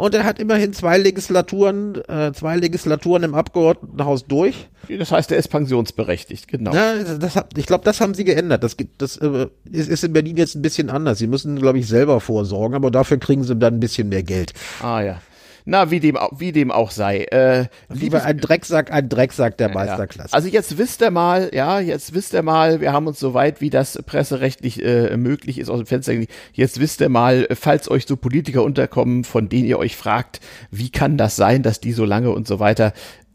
Und 0.00 0.14
er 0.14 0.24
hat 0.24 0.38
immerhin 0.38 0.72
zwei 0.72 0.96
Legislaturen, 0.96 1.96
äh, 2.08 2.32
zwei 2.32 2.56
Legislaturen 2.56 3.22
im 3.22 3.34
Abgeordnetenhaus 3.34 4.24
durch. 4.24 4.70
Das 4.88 5.12
heißt, 5.12 5.30
er 5.30 5.36
ist 5.36 5.48
pensionsberechtigt, 5.48 6.48
genau. 6.48 6.72
Ja, 6.72 6.94
das 7.18 7.36
hat, 7.36 7.58
ich 7.58 7.66
glaube, 7.66 7.84
das 7.84 8.00
haben 8.00 8.14
sie 8.14 8.24
geändert. 8.24 8.64
Das, 8.64 8.78
das 8.96 9.18
äh, 9.18 9.48
ist, 9.70 9.90
ist 9.90 10.02
in 10.02 10.14
Berlin 10.14 10.38
jetzt 10.38 10.54
ein 10.54 10.62
bisschen 10.62 10.88
anders. 10.88 11.18
Sie 11.18 11.26
müssen, 11.26 11.56
glaube 11.56 11.80
ich, 11.80 11.86
selber 11.86 12.18
vorsorgen, 12.20 12.74
aber 12.74 12.90
dafür 12.90 13.18
kriegen 13.18 13.44
sie 13.44 13.54
dann 13.56 13.74
ein 13.74 13.80
bisschen 13.80 14.08
mehr 14.08 14.22
Geld. 14.22 14.54
Ah 14.82 15.02
ja. 15.02 15.20
Na, 15.64 15.90
wie 15.90 16.00
dem, 16.00 16.18
wie 16.36 16.52
dem 16.52 16.70
auch 16.70 16.90
sei. 16.90 17.24
Äh, 17.24 17.66
Lieber 17.88 18.24
ein 18.24 18.38
Drecksack, 18.38 18.92
ein 18.92 19.08
Drecksack 19.08 19.56
der 19.58 19.68
Meisterklasse. 19.70 20.32
Also 20.32 20.48
jetzt 20.48 20.78
wisst 20.78 21.02
ihr 21.02 21.10
mal, 21.10 21.50
ja, 21.52 21.80
jetzt 21.80 22.14
wisst 22.14 22.32
ihr 22.32 22.42
mal, 22.42 22.80
wir 22.80 22.92
haben 22.92 23.06
uns 23.06 23.18
so 23.18 23.34
weit, 23.34 23.60
wie 23.60 23.70
das 23.70 24.00
presserechtlich 24.04 24.84
äh, 24.84 25.16
möglich 25.16 25.58
ist, 25.58 25.68
aus 25.70 25.78
dem 25.78 25.86
Fenster 25.86 26.12
Jetzt 26.52 26.80
wisst 26.80 27.00
ihr 27.00 27.08
mal, 27.08 27.46
falls 27.52 27.90
euch 27.90 28.06
so 28.06 28.16
Politiker 28.16 28.62
unterkommen, 28.62 29.24
von 29.24 29.48
denen 29.48 29.66
ihr 29.66 29.78
euch 29.78 29.96
fragt, 29.96 30.40
wie 30.70 30.90
kann 30.90 31.16
das 31.16 31.36
sein, 31.36 31.62
dass 31.62 31.80
die 31.80 31.92
so 31.92 32.04
lange 32.04 32.30
und 32.30 32.46
so 32.48 32.58
weiter 32.58 32.92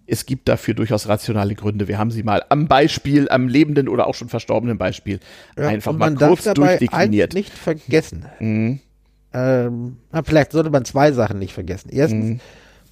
es 0.07 0.25
gibt 0.25 0.47
dafür 0.47 0.73
durchaus 0.73 1.07
rationale 1.07 1.55
Gründe. 1.55 1.87
Wir 1.87 1.97
haben 1.97 2.11
sie 2.11 2.23
mal 2.23 2.43
am 2.49 2.67
Beispiel, 2.67 3.29
am 3.29 3.47
lebenden 3.47 3.87
oder 3.87 4.07
auch 4.07 4.13
schon 4.13 4.29
verstorbenen 4.29 4.77
Beispiel 4.77 5.19
Ja, 5.57 5.67
einfach 5.67 5.93
mal 5.93 6.11
man 6.11 6.15
kurz 6.15 6.43
darf 6.43 6.53
dabei 6.53 6.77
durchdekliniert. 6.77 7.33
nicht 7.33 7.51
vergessen. 7.51 8.25
Mhm. 8.39 8.79
Ähm, 9.35 9.97
vielleicht 10.23 10.53
sollte 10.53 10.69
man 10.69 10.85
zwei 10.85 11.11
Sachen 11.11 11.39
nicht 11.39 11.53
vergessen. 11.53 11.89
Erstens, 11.91 12.25
Mhm. 12.25 12.39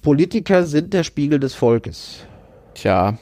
Politiker 0.02 0.66
sind 0.66 0.92
der 0.92 1.02
Spiegel 1.02 1.40
des 1.40 1.54
Volkes. 1.54 2.18
Tja, 2.74 3.16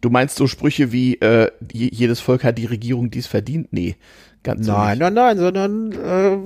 du 0.00 0.08
meinst 0.10 0.36
so 0.36 0.46
Sprüche 0.46 0.92
wie 0.92 1.14
äh, 1.16 1.50
je- 1.72 1.90
jedes 1.92 2.20
Volk 2.20 2.44
hat 2.44 2.56
die 2.58 2.66
Regierung, 2.66 3.10
die 3.10 3.18
es 3.18 3.26
verdient? 3.26 3.72
Nee, 3.72 3.96
ganz 4.44 4.64
Nein, 4.66 4.98
nein, 4.98 5.14
nein, 5.14 5.38
sondern 5.38 5.90
äh, 5.90 6.36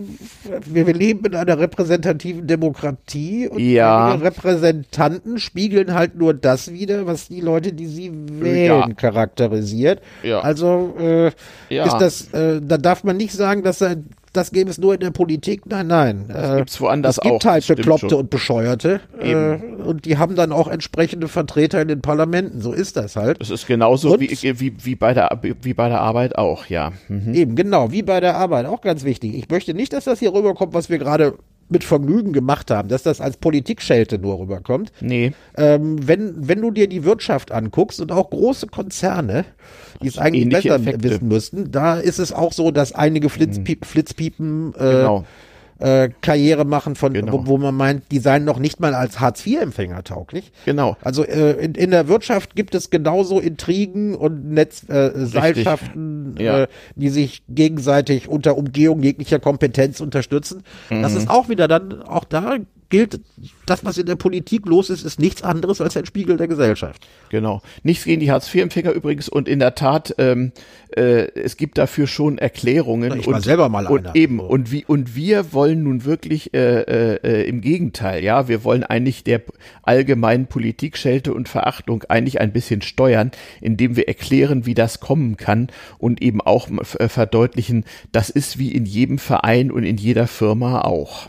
wir, 0.73 0.87
wir 0.87 0.95
leben 0.95 1.27
in 1.27 1.35
einer 1.35 1.59
repräsentativen 1.59 2.47
Demokratie 2.47 3.49
und 3.49 3.59
Ja. 3.61 4.17
die 4.17 4.23
Repräsentanten 4.23 5.39
spiegeln 5.39 5.93
halt 5.93 6.15
nur 6.15 6.33
das 6.33 6.73
wider, 6.73 7.05
was 7.07 7.29
die 7.29 7.41
Leute, 7.43 7.75
die 7.75 7.87
sie 7.89 8.11
wählen, 8.41 8.89
Ja. 8.89 8.95
charakterisiert. 8.95 10.01
Ja. 10.23 10.41
Also 10.41 10.95
äh, 10.99 11.27
ist 11.29 11.99
das, 11.99 12.33
äh, 12.33 12.61
da 12.63 12.79
darf 12.79 13.05
man 13.05 13.19
nicht 13.19 13.33
sagen, 13.35 13.63
dass 13.63 13.83
er, 13.83 13.97
das 14.39 14.53
gäbe 14.53 14.71
es 14.71 14.79
nur 14.79 14.95
in 14.95 15.01
der 15.01 15.11
Politik. 15.11 15.67
Nein, 15.67 15.89
nein. 15.89 16.25
Das 16.29 16.53
Äh, 16.53 16.57
gibt's 16.59 16.81
woanders 16.81 17.19
es 17.19 17.23
gibt 17.23 17.45
auch, 17.45 17.51
halt 17.51 17.65
stimmt 17.65 17.79
Bekloppte 17.79 18.09
schon. 18.11 18.19
und 18.21 18.31
Bescheuerte. 18.31 19.01
Äh, 19.21 19.57
und 19.83 20.05
die 20.05 20.17
haben 20.17 20.37
dann 20.37 20.53
auch 20.53 20.69
entsprechende 20.69 21.29
Vertreter 21.29 21.83
in 21.83 21.89
den 21.89 22.01
Parlamenten. 22.01 22.61
So 22.61 22.73
ist 22.73 22.97
das 22.97 23.17
halt. 23.17 23.41
Das 23.41 23.51
ist 23.51 23.67
genauso 23.67 24.13
Und? 24.13 24.21
wie, 24.21 24.61
wie, 24.61 24.73
wie, 24.85 24.95
bei 24.95 25.13
der, 25.13 25.39
wie 25.43 25.75
bei 25.75 25.89
der 25.89 26.01
Arbeit 26.01 26.39
auch, 26.39 26.67
ja. 26.67 26.93
Mhm. 27.09 27.35
Eben, 27.35 27.57
genau, 27.57 27.93
wie 27.93 28.03
bei 28.03 28.21
der 28.21 28.37
Arbeit, 28.37 28.67
auch 28.67 28.81
ganz 28.81 29.05
wichtig. 29.05 29.35
Ich 29.35 29.49
möchte 29.51 29.75
nicht, 29.75 29.93
dass 29.93 30.05
das 30.05 30.21
hier 30.21 30.33
rüberkommt, 30.33 30.73
was 30.73 30.89
wir 30.89 30.99
gerade 30.99 31.35
mit 31.69 31.85
Vergnügen 31.85 32.33
gemacht 32.33 32.71
haben, 32.71 32.89
dass 32.89 33.03
das 33.03 33.21
als 33.21 33.37
Politikschelte 33.37 34.19
nur 34.19 34.39
rüberkommt. 34.39 34.93
Nee, 35.01 35.33
Ähm, 35.57 36.07
wenn, 36.07 36.49
wenn 36.49 36.61
du 36.61 36.71
dir 36.71 36.89
die 36.89 37.05
Wirtschaft 37.05 37.53
anguckst 37.53 38.01
und 38.01 38.13
auch 38.13 38.31
große 38.31 38.69
Konzerne, 38.69 39.45
die 40.03 40.09
es 40.09 40.19
eigentlich 40.19 40.49
besser 40.49 40.77
Effekte. 40.77 41.11
wissen 41.11 41.29
müssten, 41.29 41.71
da 41.71 41.99
ist 41.99 42.19
es 42.19 42.33
auch 42.33 42.53
so, 42.53 42.71
dass 42.71 42.93
einige 42.93 43.29
Flitzpiep, 43.29 43.85
Flitzpiepen 43.85 44.75
äh, 44.75 44.79
genau. 44.79 45.25
Äh, 45.79 46.09
Karriere 46.21 46.65
machen, 46.65 46.95
von, 46.97 47.13
Genau. 47.13 47.33
wo, 47.33 47.47
wo 47.47 47.59
man 47.59 47.75
meint, 47.75 48.03
die 48.11 48.19
seien 48.19 48.45
noch 48.45 48.59
nicht 48.59 48.81
mal 48.81 48.95
als 48.95 49.21
Hartz-IV-Empfänger 49.21 50.03
tauglich. 50.05 50.51
Genau. 50.65 50.97
Also 51.03 51.25
äh, 51.25 51.53
in, 51.65 51.75
in 51.75 51.91
der 51.91 52.09
Wirtschaft 52.09 52.57
gibt 52.57 52.75
es 52.75 52.91
genauso 52.91 53.39
Intrigen 53.41 54.15
und 54.15 54.51
Netz, 54.51 54.89
äh, 54.89 55.11
Seilschaften, 55.27 56.35
Ja. 56.39 56.63
äh, 56.65 56.67
die 56.97 57.09
sich 57.11 57.43
gegenseitig 57.49 58.29
unter 58.29 58.57
Umgehung 58.57 59.03
jeglicher 59.03 59.39
Kompetenz 59.39 60.01
unterstützen. 60.01 60.63
Das 60.91 61.13
Mhm. 61.13 61.19
ist 61.19 61.31
auch 61.31 61.49
wieder 61.49 61.69
dann, 61.69 62.03
auch 62.03 62.25
da 62.25 62.57
gilt, 62.89 63.21
das, 63.67 63.85
was 63.85 63.99
in 63.99 64.07
der 64.07 64.17
Politik 64.17 64.67
los 64.67 64.89
ist, 64.91 65.05
ist 65.05 65.21
nichts 65.21 65.43
anderes 65.43 65.81
als 65.81 65.97
ein 65.97 66.07
Spiegel 66.07 66.37
der 66.37 66.49
Gesellschaft. 66.49 67.07
Genau. 67.29 67.61
Nichts 67.83 68.05
gegen 68.05 68.21
die 68.21 68.31
Hartz-IV-Empfänger 68.31 68.93
übrigens 68.93 69.29
und 69.29 69.47
in 69.49 69.59
der 69.59 69.75
Tat, 69.75 70.15
ähm, 70.19 70.53
äh, 70.97 71.31
es 71.35 71.57
gibt 71.57 71.77
dafür 71.77 72.07
schon 72.07 72.39
Erklärungen. 72.39 73.19
Ich 73.19 73.27
und, 73.27 73.35
war 73.35 73.41
selber 73.43 73.69
mal 73.69 73.87
und 73.87 74.07
einer. 74.07 74.17
eben 74.17 74.41
und 74.41 74.73
wie 74.73 74.85
und 74.87 75.15
wir 75.15 75.53
wollen 75.53 75.83
nun 75.83 76.05
wirklich 76.05 76.55
äh, 76.55 76.81
äh, 76.81 77.15
äh, 77.23 77.49
im 77.49 77.61
Gegenteil, 77.61 78.25
ja, 78.25 78.49
wir 78.49 78.65
wollen 78.65 78.85
eigentlich 78.85 79.23
der 79.23 79.43
allgemeinen 79.83 80.47
Politikschelte 80.47 81.35
und 81.35 81.49
Verachtung 81.49 82.05
eigentlich 82.09 82.41
ein 82.41 82.53
bisschen 82.53 82.81
steuern, 82.81 83.31
indem 83.61 83.97
wir 83.97 84.09
erklären, 84.09 84.65
wie 84.65 84.75
das 84.75 85.01
kommen 85.01 85.37
kann 85.37 85.69
und 85.99 86.23
eben 86.23 86.41
auch 86.41 86.69
äh, 86.71 87.09
verdeutlichen, 87.09 87.85
das 88.13 88.31
ist 88.31 88.59
wie 88.59 88.73
in 88.73 88.87
jedem 88.87 89.19
Verein 89.19 89.71
und 89.71 89.85
in 89.85 89.99
jeder 89.99 90.27
Firma 90.27 90.81
auch. 90.81 91.29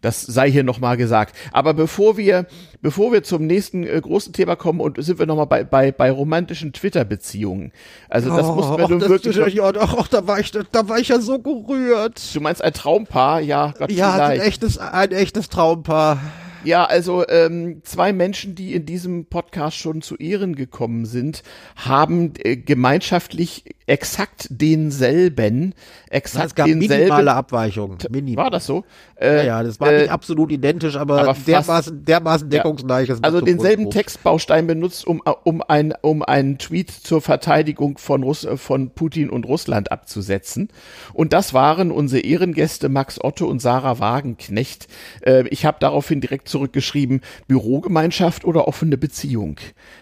Das 0.00 0.22
sei 0.22 0.50
hier 0.50 0.62
nochmal 0.62 0.96
gesagt. 0.96 1.34
Aber 1.52 1.74
bevor 1.74 2.16
wir, 2.16 2.46
bevor 2.80 3.12
wir 3.12 3.24
zum 3.24 3.46
nächsten 3.46 3.84
äh, 3.84 4.00
großen 4.00 4.32
Thema 4.32 4.54
kommen 4.54 4.80
und 4.80 5.02
sind 5.02 5.18
wir 5.18 5.26
nochmal 5.26 5.46
bei, 5.46 5.64
bei, 5.64 5.90
bei 5.90 6.10
romantischen 6.10 6.72
Twitter-Beziehungen. 6.72 7.72
Also 8.08 8.34
das 8.34 8.46
muss 8.46 8.68
man 8.68 8.80
ach, 8.82 8.88
nun 8.88 9.00
das 9.00 9.08
wirklich. 9.08 9.36
ja, 9.54 9.72
ach, 9.78 9.96
ach, 9.98 10.08
da 10.08 10.26
war 10.26 10.38
ich, 10.38 10.52
da 10.52 10.88
war 10.88 10.98
ich 10.98 11.08
ja 11.08 11.20
so 11.20 11.40
gerührt. 11.40 12.34
Du 12.34 12.40
meinst 12.40 12.62
ein 12.62 12.72
Traumpaar? 12.72 13.40
Ja, 13.40 13.74
Gott 13.76 13.90
Ja, 13.90 14.12
ein 14.12 14.32
vielleicht. 14.32 14.42
echtes, 14.46 14.78
ein 14.78 15.10
echtes 15.10 15.48
Traumpaar. 15.48 16.20
Ja, 16.64 16.84
also 16.84 17.26
ähm, 17.28 17.80
zwei 17.84 18.12
Menschen, 18.12 18.54
die 18.54 18.74
in 18.74 18.84
diesem 18.84 19.26
Podcast 19.26 19.76
schon 19.76 20.02
zu 20.02 20.16
Ehren 20.16 20.54
gekommen 20.56 21.06
sind, 21.06 21.42
haben 21.76 22.32
äh, 22.38 22.56
gemeinschaftlich 22.56 23.64
exakt 23.88 24.46
denselben, 24.50 25.74
exakt 26.10 26.46
Es 26.46 26.54
gab 26.54 26.66
denselben. 26.66 26.94
minimale 27.04 27.32
Abweichungen. 27.32 27.98
Mini. 28.10 28.36
War 28.36 28.50
das 28.50 28.66
so? 28.66 28.84
Ja, 29.20 29.26
Äh, 29.26 29.46
ja, 29.46 29.62
das 29.62 29.80
war 29.80 29.92
äh, 29.92 30.02
nicht 30.02 30.10
absolut 30.10 30.52
identisch, 30.52 30.96
aber, 30.96 31.22
aber 31.22 31.34
dermaßen, 31.46 32.04
dermaßen 32.04 32.50
deckungsgleich. 32.50 33.08
man 33.08 33.24
also 33.24 33.40
denselben 33.40 33.84
Grund- 33.84 33.94
Textbaustein 33.94 34.66
benutzt, 34.66 35.06
um, 35.06 35.20
um, 35.44 35.62
ein, 35.62 35.92
um 36.02 36.22
einen 36.22 36.58
Tweet 36.58 36.90
zur 36.90 37.20
Verteidigung 37.20 37.98
von, 37.98 38.22
Russ, 38.22 38.46
von 38.56 38.90
Putin 38.90 39.28
und 39.30 39.44
Russland 39.44 39.90
abzusetzen. 39.90 40.68
Und 41.14 41.32
das 41.32 41.52
waren 41.54 41.90
unsere 41.90 42.22
Ehrengäste 42.22 42.88
Max 42.88 43.18
Otto 43.22 43.46
und 43.46 43.60
Sarah 43.60 43.98
Wagenknecht. 43.98 44.86
Äh, 45.22 45.48
ich 45.48 45.64
habe 45.64 45.78
daraufhin 45.80 46.20
direkt 46.20 46.48
zurückgeschrieben, 46.48 47.22
Bürogemeinschaft 47.48 48.44
oder 48.44 48.68
offene 48.68 48.96
Beziehung. 48.98 49.56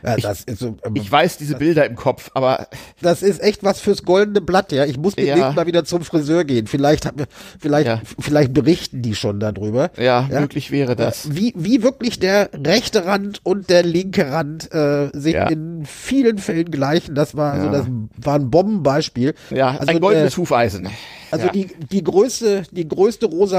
Ja, 0.05 0.16
ich, 0.16 0.24
ist, 0.24 0.62
ähm, 0.62 0.76
ich 0.95 1.11
weiß 1.11 1.39
diese 1.39 1.57
Bilder 1.57 1.87
im 1.87 1.97
Kopf, 1.97 2.30
aber 2.34 2.68
das 3.01 3.22
ist 3.22 3.43
echt 3.43 3.64
was 3.64 3.76
fürs 3.81 4.03
goldene 4.05 4.41
Blatt, 4.41 4.72
ja. 4.72 4.85
Ich 4.85 4.99
muss 4.99 5.14
demnächst 5.14 5.39
Ja. 5.39 5.53
mal 5.53 5.66
wieder 5.66 5.85
zum 5.85 6.03
Friseur 6.03 6.45
gehen. 6.45 6.66
Vielleicht, 6.66 7.09
vielleicht, 7.59 7.87
Ja. 7.87 8.01
vielleicht 8.18 8.53
berichten 8.55 9.03
die 9.03 9.14
schon 9.14 9.41
darüber. 9.41 9.91
ja, 9.97 10.29
Ja. 10.31 10.41
möglich 10.41 10.70
wäre 10.70 10.97
das. 10.97 11.35
Wie, 11.35 11.53
wie 11.57 11.83
wirklich 11.83 12.18
der 12.18 12.51
rechte 12.55 13.05
Rand 13.07 13.41
und 13.45 13.70
der 13.70 13.83
linke 13.83 14.31
Rand 14.31 14.72
äh, 14.72 15.09
sich 15.12 15.35
in 15.35 15.85
vielen 15.87 16.39
Fällen 16.39 16.70
gleichen. 16.70 17.14
Das 17.14 17.37
war, 17.37 17.53
also 17.53 17.70
das 17.70 17.87
war 18.16 18.35
ein 18.37 18.51
Bombenbeispiel. 18.51 19.35
Ja, 19.51 19.77
also, 19.79 19.87
ein 19.87 20.01
goldenes 20.01 20.35
äh, 20.35 20.37
Hufeisen. 20.37 20.89
Also 21.33 21.49
die, 21.49 21.66
die 21.91 22.05
größte, 22.05 22.62
die 22.70 22.87
größte 22.87 23.27
Rosa 23.27 23.59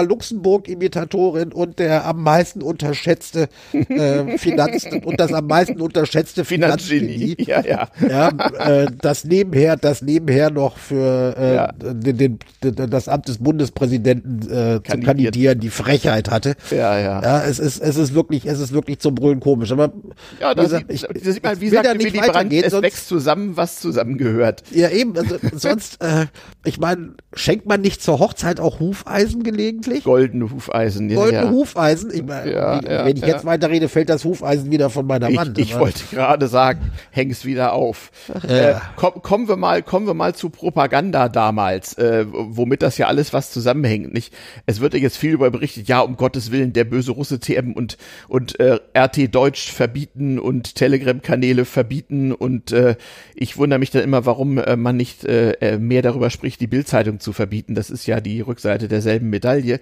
Luxemburg-Imitatorin 0.61 1.51
und 1.51 1.79
der 1.79 2.05
am 2.05 2.23
meisten 2.23 2.61
unterschätzte 2.61 3.49
äh, 3.73 4.37
Finanz 4.37 4.85
und 5.03 5.19
das 5.19 5.33
am 5.33 5.47
meisten 5.47 5.81
unterschätzte 5.81 6.45
Finanzgenie. 6.45 7.35
Finanzgenie. 7.35 7.45
Ja, 7.45 7.61
ja. 7.65 7.89
Ja, 8.09 8.83
äh, 8.83 8.87
das 9.01 9.23
nebenher, 9.25 9.75
das 9.77 10.01
nebenher 10.07 10.49
noch 10.49 10.77
für 10.77 11.35
äh, 11.37 11.55
Ja. 11.55 11.71
den, 11.73 12.17
den, 12.17 12.39
den, 12.63 12.89
das 12.89 13.07
Amt 13.07 13.27
des 13.27 13.37
Bundespräsidenten 13.37 14.41
äh, 14.49 14.79
Kandidiert. 14.79 15.05
Kandidieren 15.05 15.59
die 15.59 15.69
Frechheit 15.69 16.31
hatte. 16.31 16.55
Ja, 16.71 16.97
ja. 16.97 17.21
Ja, 17.21 17.43
es 17.43 17.59
ist, 17.59 17.79
es 17.79 17.97
ist 17.97 18.13
wirklich, 18.13 18.45
es 18.45 18.59
ist 18.59 18.71
wirklich 18.73 18.99
zum 18.99 19.15
Brüllen 19.15 19.39
komisch. 19.39 19.71
Aber 19.71 19.91
Ja, 20.39 20.51
wie 20.51 20.55
da 20.55 20.63
gesagt, 20.63 20.91
sieht, 20.91 21.03
ich, 21.13 21.21
da 21.23 21.31
sieht 21.31 21.43
man, 21.43 21.61
wie 21.61 21.65
ich 21.65 21.71
sagt 21.73 21.97
nicht 21.97 22.13
Willy 22.13 22.27
Brandt, 22.27 22.53
es 22.53 22.71
sonst, 22.71 22.83
wächst 22.83 23.07
zusammen, 23.07 23.57
was 23.57 23.79
zusammengehört. 23.79 24.63
ja 24.71 24.89
eben, 24.89 25.17
also 25.17 25.35
sonst, 25.53 26.01
äh, 26.01 26.27
ich 26.63 26.79
meine, 26.79 27.13
schenkt 27.33 27.65
man 27.65 27.81
nicht 27.81 28.01
zur 28.01 28.19
Hochzeit 28.19 28.59
auch 28.59 28.79
Hufeisen 28.79 29.43
gelegentlich? 29.43 30.03
Goldene 30.03 30.49
Hufeisen. 30.49 31.09
Ja, 31.09 31.15
Goldene 31.17 31.43
ja. 31.45 31.49
Hufeisen. 31.51 32.11
Ich 32.13 32.23
mein, 32.23 32.49
Ja, 32.49 32.81
wie- 32.81 32.87
wenn 32.87 33.17
ich 33.17 33.25
jetzt 33.25 33.45
weiterrede, 33.45 33.89
fällt 33.89 34.09
das 34.09 34.23
Hufeisen 34.23 34.71
wieder 34.71 34.89
von 34.89 35.05
meiner 35.05 35.29
Ich, 35.29 35.37
Wand. 35.37 35.57
ich 35.57 35.73
aber- 35.73 35.81
wollte 35.85 36.03
gerade 36.11 36.47
sagen, 36.47 36.91
häng's 37.11 37.43
wieder 37.45 37.73
auf. 37.73 38.11
Äh, 38.47 38.75
komm, 38.95 39.21
kommen 39.21 39.47
wir 39.47 39.55
mal, 39.57 39.81
kommen 39.83 39.96
wir 40.05 40.13
mal 40.13 40.35
zu 40.35 40.49
Propaganda 40.49 41.29
damals, 41.29 41.97
äh, 41.97 42.25
womit 42.29 42.81
das 42.81 42.97
ja 42.97 43.07
alles 43.07 43.33
was 43.33 43.51
zusammenhängt. 43.51 44.13
Nicht? 44.13 44.33
Es 44.65 44.81
wird 44.81 44.93
ja 44.93 44.99
jetzt 44.99 45.17
viel 45.17 45.31
darüber 45.31 45.49
berichtet, 45.51 45.87
ja, 45.87 46.01
um 46.01 46.17
Gottes 46.17 46.51
Willen, 46.51 46.73
der 46.73 46.83
böse 46.83 47.11
Russe 47.11 47.39
TM 47.39 47.73
und 47.73 47.97
und 48.27 48.59
äh, 48.59 48.79
RT 48.95 49.33
Deutsch 49.33 49.71
verbieten 49.71 50.39
und 50.39 50.75
Telegram-Kanäle 50.75 51.65
verbieten 51.65 52.33
und 52.33 52.71
äh, 52.71 52.95
ich 53.35 53.57
wundere 53.57 53.79
mich 53.79 53.91
dann 53.91 54.03
immer, 54.03 54.25
warum 54.25 54.57
äh, 54.57 54.75
man 54.75 54.97
nicht 54.97 55.25
äh, 55.25 55.51
äh, 55.53 55.77
mehr 55.77 56.01
darüber 56.01 56.29
spricht, 56.29 56.59
die 56.59 56.67
Bildzeitung 56.67 57.19
zu 57.19 57.33
verbieten. 57.33 57.75
Das 57.75 57.89
ist 57.89 58.05
ja 58.07 58.19
die 58.19 58.41
Rückseite 58.41 58.87
derselben 58.87 59.29
Medaille. 59.29 59.79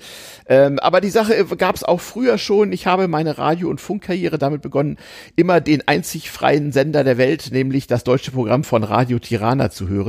Ähm, 0.48 0.80
aber 0.80 1.02
die 1.02 1.10
Sache 1.10 1.46
gab 1.58 1.76
es 1.76 1.84
auch 1.84 2.02
früher 2.02 2.38
schon. 2.38 2.72
Ich 2.72 2.86
habe 2.86 3.08
meine 3.08 3.38
Radio- 3.38 3.70
und 3.70 3.82
Funkkarriere 3.82 4.38
damit 4.38 4.62
begonnen, 4.62 4.98
immer 5.36 5.62
den 5.62 5.88
einzig 5.88 6.30
freien 6.30 6.72
Sender 6.72 7.04
der 7.04 7.18
Welt, 7.18 7.50
nämlich 7.52 7.88
das 7.88 8.04
deutsche 8.04 8.32
Programm 8.32 8.64
von 8.64 8.84
Radio 8.84 9.20
Tirana 9.20 9.70
zu 9.72 9.88
hören. 9.88 10.05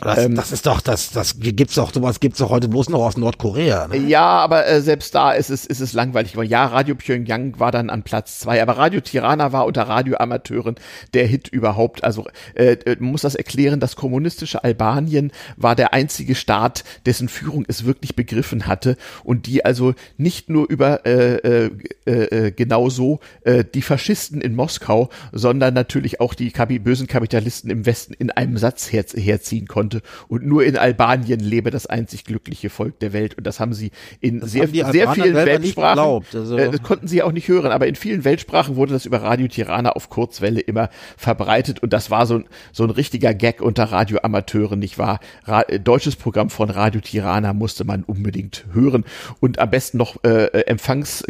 Das, 0.00 0.18
Ähm, 0.18 0.34
das 0.34 0.52
ist 0.52 0.66
doch, 0.66 0.80
das, 0.80 1.10
das 1.10 1.38
gibt's 1.38 1.74
doch, 1.74 1.92
sowas 1.92 2.20
gibt's 2.20 2.38
doch 2.38 2.50
heute 2.50 2.68
bloß 2.68 2.88
noch 2.88 3.00
aus 3.00 3.16
Nordkorea. 3.16 3.88
Ne? 3.88 3.96
Ja, 3.98 4.24
aber 4.24 4.66
äh, 4.66 4.80
selbst 4.80 5.14
da 5.14 5.32
ist 5.32 5.50
es, 5.50 5.66
ist 5.66 5.80
es 5.80 5.92
langweilig. 5.92 6.32
geworden. 6.32 6.48
Ja, 6.48 6.66
Radio 6.66 6.94
Pyongyang 6.94 7.58
war 7.58 7.72
dann 7.72 7.90
an 7.90 8.02
Platz 8.02 8.38
zwei, 8.40 8.60
aber 8.62 8.76
Radio 8.78 9.00
Tirana 9.00 9.52
war 9.52 9.66
unter 9.66 9.82
Radioamateuren 9.82 10.76
der 11.14 11.26
Hit 11.26 11.48
überhaupt. 11.48 12.04
Also 12.04 12.26
äh, 12.54 12.72
äh, 12.72 12.96
man 12.98 13.12
muss 13.12 13.22
das 13.22 13.34
erklären, 13.34 13.80
das 13.80 13.96
kommunistische 13.96 14.64
Albanien 14.64 15.32
war 15.56 15.74
der 15.74 15.92
einzige 15.94 16.34
Staat, 16.34 16.84
dessen 17.04 17.28
Führung 17.28 17.64
es 17.68 17.84
wirklich 17.84 18.16
begriffen 18.16 18.66
hatte 18.66 18.96
und 19.24 19.46
die 19.46 19.64
also 19.64 19.94
nicht 20.16 20.48
nur 20.48 20.68
über 20.68 21.06
äh, 21.06 21.36
äh, 21.36 21.70
äh, 22.06 22.50
genauso 22.52 23.20
äh, 23.42 23.64
die 23.64 23.82
Faschisten 23.82 24.40
in 24.40 24.54
Moskau, 24.54 25.10
sondern 25.32 25.74
natürlich 25.74 26.20
auch 26.20 26.34
die 26.34 26.50
Kapi 26.50 26.78
bösen 26.78 27.06
Kapitalisten 27.06 27.70
im 27.70 27.86
Westen 27.86 28.14
in 28.14 28.30
einem 28.30 28.56
Satz 28.58 28.92
her 28.92 29.06
herziehen 29.26 29.66
konnte 29.66 30.02
und 30.28 30.46
nur 30.46 30.64
in 30.64 30.76
Albanien 30.76 31.40
lebe 31.40 31.70
das 31.70 31.86
einzig 31.86 32.24
glückliche 32.24 32.70
Volk 32.70 32.98
der 33.00 33.12
Welt. 33.12 33.36
Und 33.36 33.46
das 33.46 33.60
haben 33.60 33.74
sie 33.74 33.90
in 34.20 34.40
Das 34.40 34.52
sehr, 34.52 34.68
sehr 34.68 35.10
vielen 35.12 35.34
Weltsprachen. 35.34 35.96
geglaubt, 35.96 36.34
also- 36.34 36.56
äh, 36.56 36.70
das 36.70 36.82
konnten 36.82 37.08
sie 37.08 37.22
auch 37.22 37.32
nicht 37.32 37.48
hören, 37.48 37.72
aber 37.72 37.86
in 37.86 37.94
vielen 37.96 38.24
Weltsprachen 38.24 38.76
wurde 38.76 38.92
das 38.92 39.04
über 39.06 39.22
Radio 39.22 39.48
Tirana 39.48 39.90
auf 39.92 40.08
Kurzwelle 40.10 40.60
immer 40.60 40.88
verbreitet 41.16 41.80
und 41.80 41.92
das 41.92 42.10
war 42.10 42.26
so 42.26 42.36
ein, 42.36 42.44
so 42.72 42.84
ein 42.84 42.90
richtiger 42.90 43.34
Gag 43.34 43.60
unter 43.60 43.84
Radioamateuren, 43.84 44.78
nicht 44.78 44.98
wahr? 44.98 45.20
Ra 45.44 45.62
äh, 45.62 45.80
deutsches 45.80 46.16
Programm 46.16 46.50
von 46.50 46.70
Radio 46.70 47.00
Tirana 47.00 47.52
musste 47.52 47.84
man 47.84 48.04
unbedingt 48.04 48.64
hören 48.72 49.04
und 49.40 49.58
am 49.58 49.70
besten 49.70 49.98
noch 49.98 50.22
äh, 50.24 50.46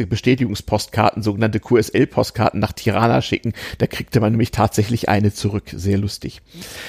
Empfangsbestätigungspostkarten, 0.07 1.23
sogenannte 1.23 1.59
QSL-Postkarten 1.59 2.59
nach 2.59 2.71
Tirana 2.73 3.21
schicken. 3.21 3.53
Da 3.77 3.87
kriegte 3.87 4.19
man 4.19 4.31
nämlich 4.33 4.51
tatsächlich 4.51 5.09
eine 5.09 5.33
zurück. 5.33 5.65
Sehr 5.73 5.97
lustig. 5.97 6.41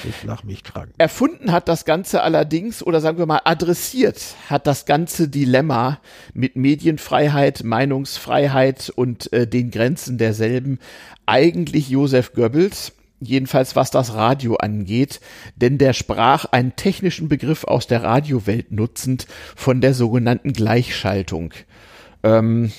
Ich 0.09 0.25
lach 0.25 0.45
mich 0.45 0.65
krank. 0.65 0.91
Erfunden 0.99 1.53
hat 1.53 1.69
das 1.69 1.85
Ganze 1.85 2.23
allerdings, 2.23 2.83
oder 2.85 3.01
sagen 3.01 3.19
wir 3.19 3.27
mal 3.27 3.43
adressiert, 3.45 4.21
hat 4.51 4.67
das 4.67 4.85
ganze 4.85 5.29
Dilemma 5.29 6.01
mit 6.35 6.57
Medienfreiheit, 6.57 7.63
Meinungsfreiheit 7.63 8.91
und 8.91 9.33
äh, 9.33 9.47
den 9.47 9.71
Grenzen 9.71 10.19
derselben 10.19 10.81
eigentlich 11.25 11.89
Josef 11.89 12.33
Goebbels. 12.33 12.93
Jedenfalls 13.21 13.75
was 13.75 13.91
das 13.91 14.15
Radio 14.15 14.57
angeht, 14.57 15.21
denn 15.57 15.79
der 15.79 15.93
sprach 15.93 16.45
einen 16.47 16.77
technischen 16.77 17.29
Begriff 17.29 17.65
aus 17.65 17.89
der 17.89 18.05
Radiowelt 18.05 18.71
nutzend 18.71 19.27
von 19.57 19.81
der 19.81 19.93
sogenannten 19.95 20.53
Gleichschaltung. 20.53 21.53
Ähm, 22.23 22.73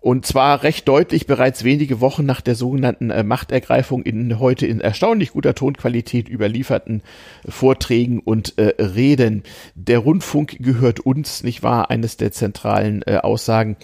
und 0.00 0.24
zwar 0.24 0.62
recht 0.62 0.86
deutlich 0.86 1.26
bereits 1.26 1.64
wenige 1.64 2.00
Wochen 2.00 2.24
nach 2.24 2.40
der 2.40 2.54
sogenannten 2.54 3.10
äh, 3.10 3.24
Machtergreifung 3.24 4.02
in 4.02 4.38
heute 4.38 4.64
in 4.66 4.80
erstaunlich 4.80 5.32
guter 5.32 5.56
Tonqualität 5.56 6.28
überlieferten 6.28 7.02
Vorträgen 7.48 8.20
und 8.20 8.58
äh, 8.58 8.74
Reden. 8.80 9.42
Der 9.74 9.98
Rundfunk 9.98 10.58
gehört 10.60 11.00
uns, 11.00 11.42
nicht 11.42 11.64
wahr? 11.64 11.90
Eines 11.90 12.16
der 12.16 12.30
zentralen 12.30 13.02
äh, 13.06 13.16
Aussagen. 13.16 13.76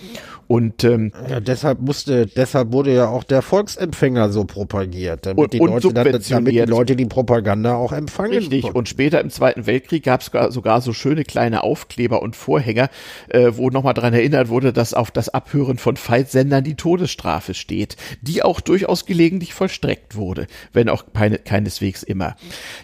Und 0.46 0.84
ähm, 0.84 1.12
Ja, 1.28 1.40
deshalb 1.40 1.80
musste, 1.80 2.26
deshalb 2.26 2.72
wurde 2.72 2.94
ja 2.94 3.08
auch 3.08 3.24
der 3.24 3.42
Volksempfänger 3.42 4.30
so 4.30 4.44
propagiert, 4.44 5.26
damit, 5.26 5.38
Und- 5.38 5.52
die, 5.54 5.58
Leute 5.58 5.92
dann, 5.92 6.04
damit 6.28 6.52
die. 6.54 6.58
Leute 6.60 6.96
die 6.96 7.06
Propaganda 7.06 7.74
auch 7.76 7.92
empfangen. 7.92 8.32
Richtig. 8.32 8.62
konnten. 8.62 8.78
Und 8.78 8.88
später 8.88 9.20
im 9.20 9.30
Zweiten 9.30 9.66
Weltkrieg 9.66 10.02
gab 10.04 10.20
es 10.20 10.30
sogar, 10.54 10.80
so 10.80 10.92
schöne 10.92 11.24
kleine 11.24 11.62
Aufkleber 11.62 12.22
und 12.22 12.36
Vorhänger, 12.36 12.88
äh, 13.28 13.52
wo 13.54 13.70
nochmal 13.70 13.94
dran 13.94 14.12
erinnert 14.12 14.48
wurde, 14.48 14.72
dass 14.72 14.94
auf 14.94 15.10
das 15.10 15.28
Abhören 15.28 15.78
von 15.78 15.96
Falsendern 15.96 16.64
die 16.64 16.74
Todesstrafe 16.74 17.54
steht, 17.54 17.96
die 18.22 18.42
auch 18.42 18.60
durchaus 18.60 19.06
gelegentlich 19.06 19.54
vollstreckt 19.54 20.16
wurde, 20.16 20.46
wenn 20.72 20.88
auch 20.88 21.04
keine, 21.12 21.38
keineswegs 21.38 22.02
immer. 22.02 22.36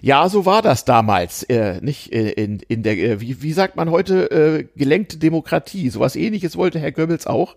Ja, 0.03 0.29
so 0.29 0.47
war 0.47 0.63
das 0.63 0.85
damals, 0.85 1.43
äh, 1.45 1.81
nicht 1.81 2.13
äh, 2.13 2.31
in, 2.31 2.61
in 2.69 2.83
der, 2.83 2.97
äh, 2.99 3.21
wie, 3.21 3.43
wie 3.43 3.53
sagt 3.53 3.77
man 3.77 3.91
heute, 3.91 4.31
äh, 4.31 4.65
gelenkte 4.77 5.19
Demokratie. 5.19 5.91
Sowas 5.91 6.17
ähnliches 6.17 6.57
wollte 6.57 6.79
Herr 6.79 6.93
Goebbels 6.93 7.27
auch. 7.27 7.57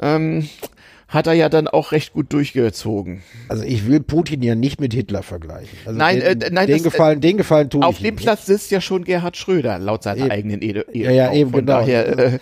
Ähm, 0.00 0.48
hat 1.10 1.26
er 1.26 1.32
ja 1.34 1.48
dann 1.48 1.66
auch 1.66 1.90
recht 1.90 2.12
gut 2.12 2.32
durchgezogen. 2.32 3.22
Also 3.48 3.64
ich 3.64 3.86
will 3.88 3.98
Putin 4.00 4.42
ja 4.42 4.54
nicht 4.54 4.80
mit 4.80 4.94
Hitler 4.94 5.22
vergleichen. 5.24 5.76
Also 5.84 5.98
Nein, 5.98 6.20
den, 6.20 6.40
äh, 6.40 6.50
nein, 6.52 6.66
den 6.68 6.76
das, 6.76 6.80
äh, 6.80 6.84
gefallen, 6.84 7.20
den 7.20 7.36
gefallen 7.36 7.68
tue 7.68 7.84
Auf 7.84 7.98
dem 7.98 8.14
Platz 8.14 8.46
sitzt 8.46 8.70
ja 8.70 8.80
schon 8.80 9.02
Gerhard 9.04 9.36
Schröder, 9.36 9.78
laut 9.80 10.04
seiner 10.04 10.22
Eben. 10.22 10.30
eigenen 10.30 10.62
Ehe. 10.62 10.84
Ja, 10.92 11.10
ja, 11.10 11.32
eben, 11.32 11.50
Von 11.50 11.60
genau. 11.66 11.80
Daher 11.80 12.18
äh, 12.18 12.38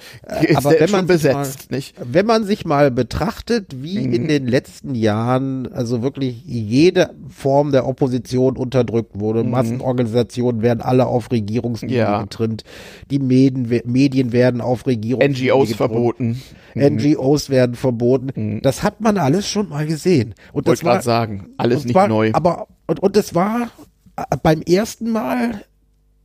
ist 0.47 0.57
aber 0.59 0.79
wenn 0.79 0.91
man 0.91 1.07
besetzt, 1.07 1.71
mal, 1.71 1.77
nicht? 1.77 1.95
Wenn 1.99 2.27
man 2.27 2.45
sich 2.45 2.67
mal 2.67 2.91
betrachtet, 2.91 3.75
wie 3.83 4.07
Mhm. 4.07 4.13
in 4.13 4.29
den 4.29 4.47
letzten 4.47 4.95
Jahren 4.95 5.67
also 5.73 6.03
wirklich 6.03 6.43
jede 6.45 7.11
Form 7.31 7.73
der 7.73 7.87
Opposition 7.87 8.57
unterdrückt 8.59 9.19
wurde, 9.19 9.45
Massenorganisationen 9.45 10.61
werden 10.63 10.83
alle 10.83 11.07
auf 11.07 11.31
Regierungslinie 11.33 11.97
Mhm. 11.97 12.01
Ja. 12.03 12.23
getrimmt, 12.23 12.65
die 13.11 13.19
Medien, 13.19 13.81
Medien 13.87 14.33
werden 14.33 14.61
auf 14.61 14.87
Regierungslinie 14.87 15.53
NGOs 15.53 15.69
getrimmt, 15.71 15.77
verboten. 15.77 16.43
NGOs 16.77 17.49
werden 17.51 17.75
verboten. 17.75 18.58
Das 18.63 18.83
hat 18.83 19.01
man 19.01 19.19
alles 19.19 19.49
schon 19.49 19.69
mal 19.69 19.87
gesehen. 19.87 20.35
Und 20.53 20.67
Wollte 20.67 20.71
das 20.71 20.85
war 20.85 20.93
gerade 20.95 21.05
sagen, 21.05 21.49
alles 21.57 21.85
nicht 21.85 21.93
zwar, 21.93 22.09
neu. 22.09 22.31
Aber 22.33 22.69
und, 22.87 23.01
und 23.01 23.17
es 23.17 23.35
war 23.35 23.71
äh, 24.17 24.37
beim 24.43 24.63
ersten 24.63 25.11
Mal 25.11 25.63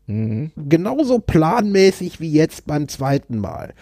Mhm. 0.05 0.51
genauso 0.57 1.19
planmäßig 1.19 2.19
wie 2.19 2.31
jetzt 2.31 2.68
beim 2.68 2.89
zweiten 2.89 3.38
Mal. 3.38 3.73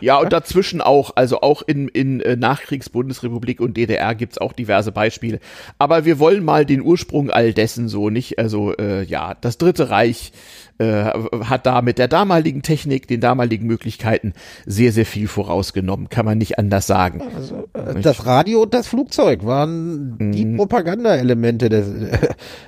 Ja, 0.00 0.18
und 0.18 0.32
dazwischen 0.32 0.80
auch, 0.80 1.12
also 1.16 1.42
auch 1.42 1.62
in, 1.62 1.88
in 1.88 2.20
äh, 2.20 2.36
Nachkriegsbundesrepublik 2.36 3.60
und 3.60 3.76
DDR 3.76 4.14
gibt's 4.14 4.38
auch 4.38 4.52
diverse 4.52 4.92
Beispiele. 4.92 5.40
Aber 5.78 6.04
wir 6.06 6.18
wollen 6.18 6.44
mal 6.44 6.64
den 6.64 6.80
Ursprung 6.80 7.30
all 7.30 7.52
dessen 7.52 7.88
so 7.88 8.08
nicht. 8.08 8.38
Also 8.38 8.74
äh, 8.76 9.04
ja, 9.04 9.34
das 9.40 9.58
Dritte 9.58 9.90
Reich 9.90 10.32
äh, 10.80 11.12
hat 11.44 11.66
da 11.66 11.82
mit 11.82 11.98
der 11.98 12.08
damaligen 12.08 12.62
Technik, 12.62 13.06
den 13.06 13.20
damaligen 13.20 13.66
Möglichkeiten 13.66 14.32
sehr, 14.64 14.92
sehr 14.92 15.06
viel 15.06 15.28
vorausgenommen. 15.28 16.08
Kann 16.08 16.24
man 16.24 16.38
nicht 16.38 16.58
anders 16.58 16.86
sagen. 16.86 17.22
Also, 17.36 17.68
äh, 17.74 18.00
das 18.00 18.24
Radio 18.26 18.62
und 18.62 18.72
das 18.72 18.88
Flugzeug 18.88 19.44
waren 19.44 20.16
die 20.32 20.46
Propagandaelemente 20.56 21.68
des, 21.68 21.86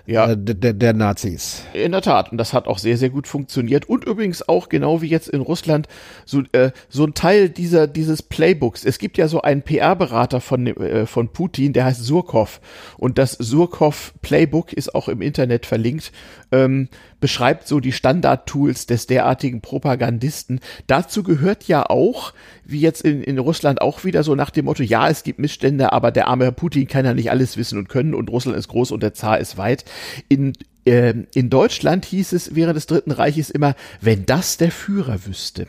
Ja. 0.07 0.31
äh, 0.33 0.37
der, 0.37 0.75
der 0.75 0.93
Nazis. 0.93 1.63
In 1.73 1.93
der 1.93 2.03
Tat. 2.03 2.31
Und 2.33 2.39
das 2.39 2.53
hat 2.53 2.67
auch 2.69 2.79
sehr, 2.79 2.99
sehr 2.99 3.11
gut 3.11 3.27
funktioniert. 3.27 3.89
Und 3.89 4.05
übrigens 4.05 4.47
auch, 4.49 4.69
genau 4.69 5.01
wie 5.01 5.09
jetzt 5.09 5.29
in 5.29 5.41
Russland, 5.41 5.89
so, 6.27 6.43
äh, 6.53 6.71
so 6.89 7.05
ein 7.05 7.15
Teil 7.15 7.49
dieser, 7.49 7.87
dieses 7.87 8.23
Playbooks. 8.23 8.85
Es 8.85 8.99
gibt 8.99 9.17
ja 9.17 9.27
so 9.29 9.41
einen 9.43 9.63
PR-Berater 9.63 10.41
von, 10.41 10.67
äh, 10.67 11.07
von 11.07 11.29
Putin, 11.29 11.73
der 11.73 11.87
heißt 11.87 12.05
Surkov. 12.05 12.61
Und 12.99 13.17
das 13.17 13.33
Surkov 13.33 14.13
Playbook 14.21 14.73
ist 14.73 14.95
auch 14.95 15.09
im 15.09 15.23
Internet 15.23 15.65
verlinkt. 15.67 16.13
Ähm, 16.51 16.89
beschreibt 17.23 17.67
so 17.67 17.81
die 17.81 17.93
Standard-Tools 17.93 18.85
des 18.85 19.07
derartigen 19.07 19.63
Propagandisten. 19.63 20.61
Dazu 20.89 21.23
gehört 21.23 21.65
ja 21.65 21.89
auch, 21.89 22.35
wie 22.65 22.81
jetzt 22.81 23.03
in, 23.03 23.23
in 23.23 23.39
Russland 23.39 23.81
auch 23.81 24.05
wieder 24.05 24.25
so 24.25 24.35
nach 24.35 24.51
dem 24.51 24.67
Motto, 24.67 24.83
ja, 24.83 25.09
es 25.09 25.23
gibt 25.23 25.39
Missstände, 25.39 25.93
aber 25.93 26.11
der 26.11 26.27
arme 26.27 26.45
Herr 26.45 26.53
Putin 26.53 26.89
kann 26.89 27.07
ja 27.07 27.15
nicht 27.15 27.31
alles 27.31 27.57
wissen 27.57 27.79
und 27.79 27.89
können 27.89 28.13
und 28.13 28.29
Russland 28.29 28.59
ist 28.59 28.69
groß 28.69 28.91
und 28.91 29.03
der 29.03 29.15
Zar 29.15 29.39
ist 29.39 29.57
weit. 29.57 29.85
In 30.29 30.53
in 30.85 31.49
Deutschland 31.49 32.05
hieß 32.05 32.33
es 32.33 32.57
während 32.57 32.77
des 32.77 32.87
Dritten 32.87 33.13
Reiches 33.13 33.51
immer, 33.51 33.77
wenn 34.01 34.27
das 34.27 34.57
der 34.57 34.73
Führer 34.73 35.27
wüsste. 35.27 35.69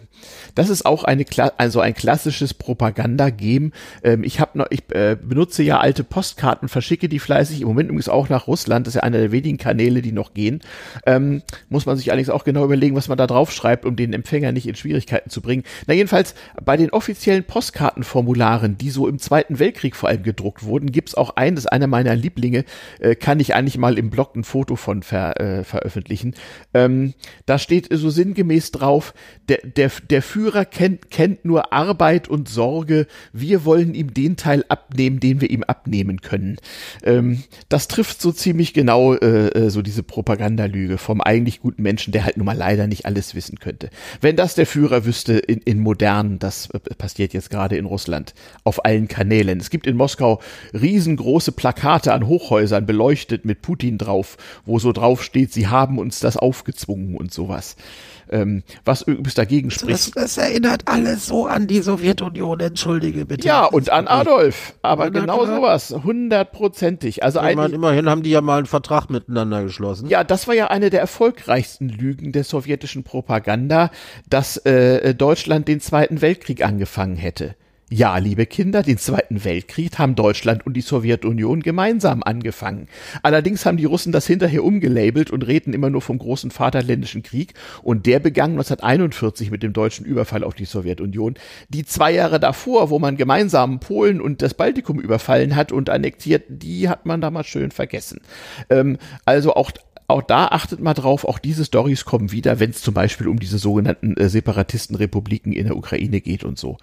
Das 0.55 0.69
ist 0.69 0.85
auch 0.85 1.03
eine, 1.03 1.25
also 1.57 1.79
ein 1.79 1.93
klassisches 1.93 2.53
Propaganda-Game. 2.53 3.73
Ähm, 4.03 4.23
ich 4.23 4.39
habe 4.39 4.57
noch, 4.57 4.67
ich 4.69 4.83
äh, 4.89 5.17
benutze 5.21 5.63
ja 5.63 5.79
alte 5.79 6.03
Postkarten, 6.03 6.69
verschicke 6.69 7.09
die 7.09 7.19
fleißig. 7.19 7.61
Im 7.61 7.67
Moment 7.67 7.89
übrigens 7.89 8.09
auch 8.09 8.29
nach 8.29 8.47
Russland. 8.47 8.87
Das 8.87 8.95
ist 8.95 9.01
ja 9.01 9.03
einer 9.03 9.19
der 9.19 9.31
wenigen 9.31 9.57
Kanäle, 9.57 10.01
die 10.01 10.11
noch 10.11 10.33
gehen. 10.33 10.61
Ähm, 11.05 11.41
muss 11.69 11.85
man 11.85 11.97
sich 11.97 12.11
allerdings 12.11 12.29
auch 12.29 12.43
genau 12.43 12.63
überlegen, 12.63 12.95
was 12.95 13.07
man 13.07 13.17
da 13.17 13.27
drauf 13.27 13.51
schreibt, 13.51 13.85
um 13.85 13.95
den 13.95 14.13
Empfänger 14.13 14.51
nicht 14.51 14.67
in 14.67 14.75
Schwierigkeiten 14.75 15.29
zu 15.29 15.41
bringen. 15.41 15.63
Na 15.87 15.93
jedenfalls 15.93 16.35
bei 16.63 16.77
den 16.77 16.91
offiziellen 16.91 17.43
Postkartenformularen, 17.43 18.77
die 18.77 18.89
so 18.89 19.07
im 19.07 19.19
Zweiten 19.19 19.59
Weltkrieg 19.59 19.95
vor 19.95 20.09
allem 20.09 20.23
gedruckt 20.23 20.63
wurden, 20.63 20.91
gibt's 20.91 21.15
auch 21.15 21.35
ein, 21.35 21.55
das 21.55 21.65
ist 21.65 21.71
einer 21.71 21.87
meiner 21.87 22.15
Lieblinge, 22.15 22.65
äh, 22.99 23.15
kann 23.15 23.39
ich 23.39 23.55
eigentlich 23.55 23.77
mal 23.77 23.97
im 23.97 24.09
Blog 24.09 24.35
ein 24.35 24.43
Foto 24.43 24.75
von 24.75 25.02
ver, 25.03 25.39
äh, 25.39 25.63
veröffentlichen. 25.63 26.33
Ähm, 26.73 27.13
da 27.45 27.59
steht 27.59 27.87
so 27.91 28.09
sinngemäß 28.09 28.71
drauf, 28.71 29.13
der, 29.49 29.59
der, 29.63 29.91
der 30.09 30.21
Führer 30.21 30.65
kennt, 30.65 31.11
kennt 31.11 31.45
nur 31.45 31.73
Arbeit 31.73 32.27
und 32.27 32.49
Sorge, 32.49 33.07
wir 33.31 33.65
wollen 33.65 33.93
ihm 33.93 34.13
den 34.13 34.37
Teil 34.37 34.63
abnehmen, 34.69 35.19
den 35.19 35.41
wir 35.41 35.49
ihm 35.49 35.63
abnehmen 35.63 36.21
können. 36.21 36.57
Ähm, 37.03 37.43
das 37.69 37.87
trifft 37.87 38.21
so 38.21 38.31
ziemlich 38.31 38.73
genau 38.73 39.13
äh, 39.13 39.47
äh, 39.49 39.69
so 39.69 39.81
diese 39.81 40.03
Propagandalüge 40.03 40.97
vom 40.97 41.21
eigentlich 41.21 41.59
guten 41.59 41.83
Menschen, 41.83 42.11
der 42.11 42.23
halt 42.23 42.37
nun 42.37 42.45
mal 42.45 42.57
leider 42.57 42.87
nicht 42.87 43.05
alles 43.05 43.35
wissen 43.35 43.59
könnte. 43.59 43.89
Wenn 44.21 44.35
das 44.35 44.55
der 44.55 44.65
Führer 44.65 45.05
wüsste 45.05 45.33
in, 45.33 45.59
in 45.59 45.79
modernen, 45.79 46.39
das 46.39 46.69
äh, 46.69 46.79
passiert 46.79 47.33
jetzt 47.33 47.49
gerade 47.49 47.75
in 47.75 47.85
Russland, 47.85 48.33
auf 48.63 48.85
allen 48.85 49.07
Kanälen. 49.07 49.59
Es 49.59 49.69
gibt 49.69 49.87
in 49.87 49.97
Moskau 49.97 50.41
riesengroße 50.73 51.51
Plakate 51.51 52.13
an 52.13 52.27
Hochhäusern 52.27 52.85
beleuchtet 52.85 53.45
mit 53.45 53.61
Putin 53.61 53.97
drauf, 53.97 54.37
wo 54.65 54.79
so 54.79 54.92
drauf 54.93 55.23
steht, 55.23 55.51
sie 55.53 55.67
haben 55.67 55.99
uns 55.99 56.19
das 56.19 56.37
aufgezwungen 56.37 57.15
und 57.15 57.33
sowas. 57.33 57.75
Ähm, 58.29 58.63
was 58.85 59.01
übrigens 59.01 59.33
dagegen 59.35 59.69
spricht. 59.69 59.91
Das, 59.91 60.11
das 60.11 60.37
erinnert 60.37 60.83
alles 60.87 61.27
so 61.27 61.45
an 61.45 61.67
die 61.67 61.81
Sowjetunion, 61.81 62.59
entschuldige 62.61 63.25
bitte. 63.25 63.45
Ja, 63.45 63.65
und 63.65 63.89
an 63.89 64.07
Adolf. 64.07 64.73
Aber 64.81 65.09
Na 65.09 65.19
genau 65.19 65.45
sowas. 65.45 65.93
Hundertprozentig. 66.03 67.21
Also 67.23 67.41
Ich 67.43 67.55
meine, 67.55 67.75
immerhin 67.75 68.09
haben 68.09 68.23
die 68.23 68.31
ja 68.31 68.41
mal 68.41 68.57
einen 68.57 68.65
Vertrag 68.65 69.09
miteinander 69.09 69.63
geschlossen. 69.63 70.07
ja, 70.07 70.23
das 70.23 70.47
war 70.47 70.55
ja 70.55 70.67
eine 70.67 70.89
der 70.89 71.01
erfolgreichsten 71.01 71.89
Lügen 71.89 72.31
der 72.31 72.43
sowjetischen 72.43 73.03
Propaganda, 73.03 73.91
dass 74.29 74.57
äh, 74.57 75.13
Deutschland 75.13 75.67
den 75.67 75.79
Zweiten 75.81 76.21
Weltkrieg 76.21 76.65
angefangen 76.65 77.17
hätte. 77.17 77.55
Ja, 77.89 78.17
liebe 78.17 78.45
Kinder, 78.47 78.81
den 78.81 78.97
Zweiten 78.97 79.43
Weltkrieg 79.43 79.99
haben 79.99 80.15
Deutschland 80.15 80.65
und 80.65 80.73
die 80.73 80.81
Sowjetunion 80.81 81.61
gemeinsam 81.61 82.23
angefangen. 82.23 82.87
Allerdings 83.21 83.65
haben 83.65 83.77
die 83.77 83.85
Russen 83.85 84.11
das 84.11 84.25
hinterher 84.25 84.63
umgelabelt 84.63 85.29
und 85.29 85.45
reden 85.45 85.73
immer 85.73 85.89
nur 85.91 86.01
vom 86.01 86.17
großen 86.17 86.49
Vaterländischen 86.49 87.21
Krieg 87.21 87.53
und 87.83 88.05
der 88.07 88.19
begann 88.19 88.51
1941 88.51 89.51
mit 89.51 89.61
dem 89.61 89.73
deutschen 89.73 90.05
Überfall 90.05 90.43
auf 90.43 90.55
die 90.55 90.65
Sowjetunion. 90.65 91.35
Die 91.69 91.85
zwei 91.85 92.13
Jahre 92.13 92.39
davor, 92.39 92.89
wo 92.89 92.97
man 92.97 93.17
gemeinsam 93.17 93.79
Polen 93.79 94.21
und 94.21 94.41
das 94.41 94.55
Baltikum 94.55 94.99
überfallen 94.99 95.55
hat 95.55 95.71
und 95.71 95.89
annektiert, 95.91 96.45
die 96.47 96.89
hat 96.89 97.05
man 97.05 97.21
damals 97.21 97.47
schön 97.47 97.69
vergessen. 97.69 98.21
Ähm, 98.69 98.97
also 99.25 99.53
auch 99.53 99.71
auch 100.07 100.21
da 100.21 100.47
achtet 100.47 100.79
mal 100.79 100.93
drauf, 100.93 101.25
auch 101.25 101.39
diese 101.39 101.65
Stories 101.65 102.05
kommen 102.05 102.31
wieder, 102.31 102.59
wenn 102.59 102.71
es 102.71 102.81
zum 102.81 102.93
Beispiel 102.93 103.27
um 103.27 103.39
diese 103.39 103.57
sogenannten 103.57 104.15
äh, 104.17 104.29
Separatistenrepubliken 104.29 105.53
in 105.53 105.65
der 105.65 105.77
Ukraine 105.77 106.21
geht 106.21 106.43
und 106.43 106.59
so. 106.59 106.77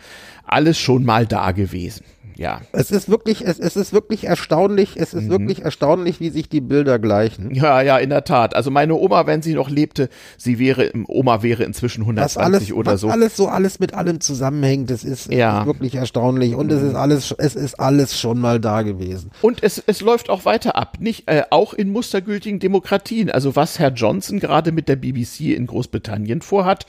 Alles 0.45 0.79
schon 0.79 1.05
mal 1.05 1.27
da 1.27 1.53
gewesen 1.53 2.05
ja. 2.41 2.63
Es 2.73 2.91
ist 2.91 3.11
wirklich, 3.11 3.43
es, 3.43 3.59
es 3.59 3.77
ist 3.77 3.93
wirklich 3.93 4.25
erstaunlich, 4.25 4.97
es 4.97 5.13
ist 5.13 5.25
mhm. 5.25 5.31
wirklich 5.31 5.63
erstaunlich, 5.63 6.21
wie 6.21 6.31
sich 6.31 6.49
die 6.49 6.63
Bilder 6.63 6.99
gleichen. 6.99 7.55
Ja, 7.55 7.83
ja, 7.83 7.99
in 7.99 8.09
der 8.09 8.25
Tat. 8.25 8.57
Also 8.57 8.71
meine 8.71 8.95
Oma, 8.95 9.27
wenn 9.27 9.43
sie 9.43 9.53
noch 9.53 9.69
lebte, 9.69 10.09
sie 10.39 10.59
wäre, 10.59 10.91
Oma 11.07 11.43
wäre 11.43 11.65
inzwischen 11.65 12.01
120 12.01 12.37
was 12.37 12.43
alles, 12.43 12.73
oder 12.73 12.93
was 12.93 13.01
so. 13.03 13.09
alles 13.11 13.37
so 13.37 13.49
alles 13.49 13.79
mit 13.79 13.93
allem 13.93 14.21
zusammenhängt, 14.21 14.89
das 14.89 15.05
ist, 15.05 15.31
ja. 15.31 15.67
wirklich 15.67 15.97
erstaunlich 15.97 16.55
und 16.55 16.69
mhm. 16.69 16.79
es 16.79 16.83
ist 16.83 16.95
alles, 16.95 17.35
es 17.37 17.57
ist 17.57 17.79
alles 17.79 18.19
schon 18.19 18.41
mal 18.41 18.59
da 18.59 18.81
gewesen. 18.81 19.33
Und 19.43 19.63
es, 19.63 19.83
es 19.87 20.01
läuft 20.01 20.31
auch 20.31 20.47
weiter 20.47 20.77
ab, 20.77 20.97
nicht, 20.99 21.29
äh, 21.29 21.43
auch 21.51 21.75
in 21.75 21.93
mustergültigen 21.93 22.59
Demokratien. 22.59 23.31
Also 23.31 23.55
was 23.55 23.79
Herr 23.79 23.93
Johnson 23.93 24.41
gerade 24.41 24.73
mit 24.73 24.89
der 24.89 24.97
BBC 24.97 25.55
in 25.55 25.67
Großbritannien 25.67 26.41
vorhat, 26.41 26.87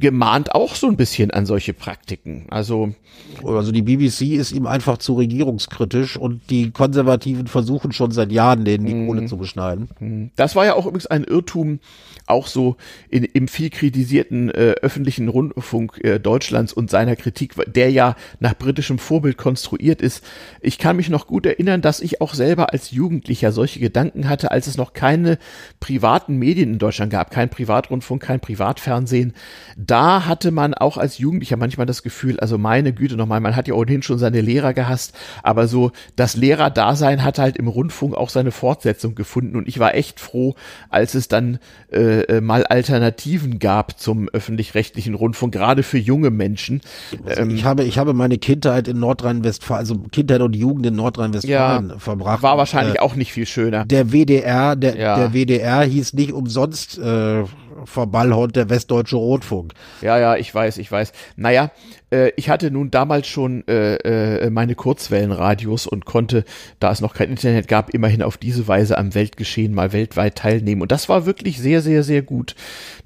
gemahnt 0.00 0.54
auch 0.54 0.74
so 0.74 0.88
ein 0.88 0.96
bisschen 0.96 1.30
an 1.30 1.46
solche 1.46 1.72
Praktiken. 1.72 2.46
Also, 2.50 2.94
also 3.44 3.72
die 3.72 3.82
BBC 3.82 4.34
ist 4.34 4.52
ihm 4.52 4.66
einfach 4.74 4.98
zu 4.98 5.14
regierungskritisch 5.14 6.16
und 6.16 6.50
die 6.50 6.72
Konservativen 6.72 7.46
versuchen 7.46 7.92
schon 7.92 8.10
seit 8.10 8.32
Jahren, 8.32 8.64
denen 8.64 8.86
die 8.86 9.06
Kohle 9.06 9.20
mhm. 9.20 9.28
zu 9.28 9.36
beschneiden. 9.36 9.88
Mhm. 10.00 10.30
Das 10.34 10.56
war 10.56 10.66
ja 10.66 10.74
auch 10.74 10.86
übrigens 10.86 11.06
ein 11.06 11.22
Irrtum, 11.22 11.78
auch 12.26 12.48
so 12.48 12.76
in, 13.08 13.22
im 13.22 13.46
viel 13.46 13.70
kritisierten 13.70 14.50
äh, 14.50 14.74
öffentlichen 14.82 15.28
Rundfunk 15.28 16.02
äh, 16.02 16.18
Deutschlands 16.18 16.72
und 16.72 16.90
seiner 16.90 17.14
Kritik, 17.14 17.54
der 17.72 17.90
ja 17.90 18.16
nach 18.40 18.54
britischem 18.54 18.98
Vorbild 18.98 19.36
konstruiert 19.36 20.02
ist. 20.02 20.24
Ich 20.60 20.78
kann 20.78 20.96
mich 20.96 21.08
noch 21.08 21.26
gut 21.28 21.46
erinnern, 21.46 21.80
dass 21.80 22.00
ich 22.00 22.20
auch 22.20 22.34
selber 22.34 22.72
als 22.72 22.90
Jugendlicher 22.90 23.52
solche 23.52 23.78
Gedanken 23.78 24.28
hatte, 24.28 24.50
als 24.50 24.66
es 24.66 24.76
noch 24.76 24.92
keine 24.92 25.38
privaten 25.78 26.36
Medien 26.36 26.72
in 26.72 26.78
Deutschland 26.78 27.12
gab, 27.12 27.30
kein 27.30 27.50
Privatrundfunk, 27.50 28.22
kein 28.22 28.40
Privatfernsehen. 28.40 29.34
Da 29.76 30.26
hatte 30.26 30.50
man 30.50 30.74
auch 30.74 30.96
als 30.96 31.18
Jugendlicher 31.18 31.56
manchmal 31.56 31.86
das 31.86 32.02
Gefühl, 32.02 32.40
also 32.40 32.58
meine 32.58 32.92
Güte 32.92 33.16
nochmal, 33.16 33.40
man 33.40 33.54
hat 33.54 33.68
ja 33.68 33.74
ohnehin 33.74 34.02
schon 34.02 34.18
seine 34.18 34.40
Lehrer 34.40 34.63
gehasst, 34.72 35.14
aber 35.42 35.68
so 35.68 35.92
das 36.16 36.36
Lehrerdasein 36.36 37.22
hat 37.22 37.38
halt 37.38 37.56
im 37.56 37.68
Rundfunk 37.68 38.14
auch 38.14 38.30
seine 38.30 38.50
Fortsetzung 38.50 39.14
gefunden 39.14 39.56
und 39.56 39.68
ich 39.68 39.78
war 39.78 39.94
echt 39.94 40.20
froh, 40.20 40.54
als 40.90 41.14
es 41.14 41.28
dann 41.28 41.58
äh, 41.92 42.22
äh, 42.22 42.40
mal 42.40 42.64
Alternativen 42.64 43.58
gab 43.58 43.98
zum 43.98 44.28
öffentlich-rechtlichen 44.28 45.14
Rundfunk, 45.14 45.52
gerade 45.52 45.82
für 45.82 45.98
junge 45.98 46.30
Menschen. 46.30 46.80
Also 47.24 47.42
ähm, 47.42 47.50
ich 47.50 47.64
habe, 47.64 47.84
ich 47.84 47.98
habe 47.98 48.14
meine 48.14 48.38
Kindheit 48.38 48.88
in 48.88 48.98
Nordrhein-Westfalen, 48.98 49.78
also 49.78 49.96
Kindheit 50.10 50.40
und 50.40 50.54
Jugend 50.56 50.86
in 50.86 50.96
Nordrhein-Westfalen 50.96 51.90
ja, 51.90 51.98
verbracht. 51.98 52.42
War 52.42 52.58
wahrscheinlich 52.58 52.96
äh, 52.96 53.00
auch 53.00 53.14
nicht 53.14 53.32
viel 53.32 53.46
schöner. 53.46 53.84
Der 53.84 54.12
WDR, 54.12 54.76
der, 54.76 54.96
ja. 54.96 55.16
der 55.16 55.32
WDR 55.32 55.82
hieß 55.82 56.14
nicht 56.14 56.32
umsonst 56.32 56.98
äh, 56.98 57.44
verballhornt 57.84 58.56
der 58.56 58.70
Westdeutsche 58.70 59.16
Rotfunk. 59.16 59.74
Ja, 60.00 60.18
ja, 60.18 60.36
ich 60.36 60.54
weiß, 60.54 60.78
ich 60.78 60.90
weiß. 60.90 61.12
Naja, 61.36 61.70
äh, 62.14 62.32
ich 62.36 62.48
hatte 62.48 62.70
nun 62.70 62.90
damals 62.90 63.26
schon 63.26 63.66
äh, 63.66 63.96
äh, 63.96 64.50
meine 64.50 64.74
Kurzwellenradios 64.74 65.86
und 65.86 66.04
konnte, 66.04 66.44
da 66.78 66.92
es 66.92 67.00
noch 67.00 67.14
kein 67.14 67.30
Internet 67.30 67.68
gab, 67.68 67.90
immerhin 67.90 68.22
auf 68.22 68.36
diese 68.36 68.68
Weise 68.68 68.96
am 68.96 69.14
Weltgeschehen 69.14 69.74
mal 69.74 69.92
weltweit 69.92 70.36
teilnehmen. 70.36 70.82
Und 70.82 70.92
das 70.92 71.08
war 71.08 71.26
wirklich 71.26 71.58
sehr, 71.58 71.82
sehr, 71.82 72.02
sehr 72.02 72.22
gut, 72.22 72.54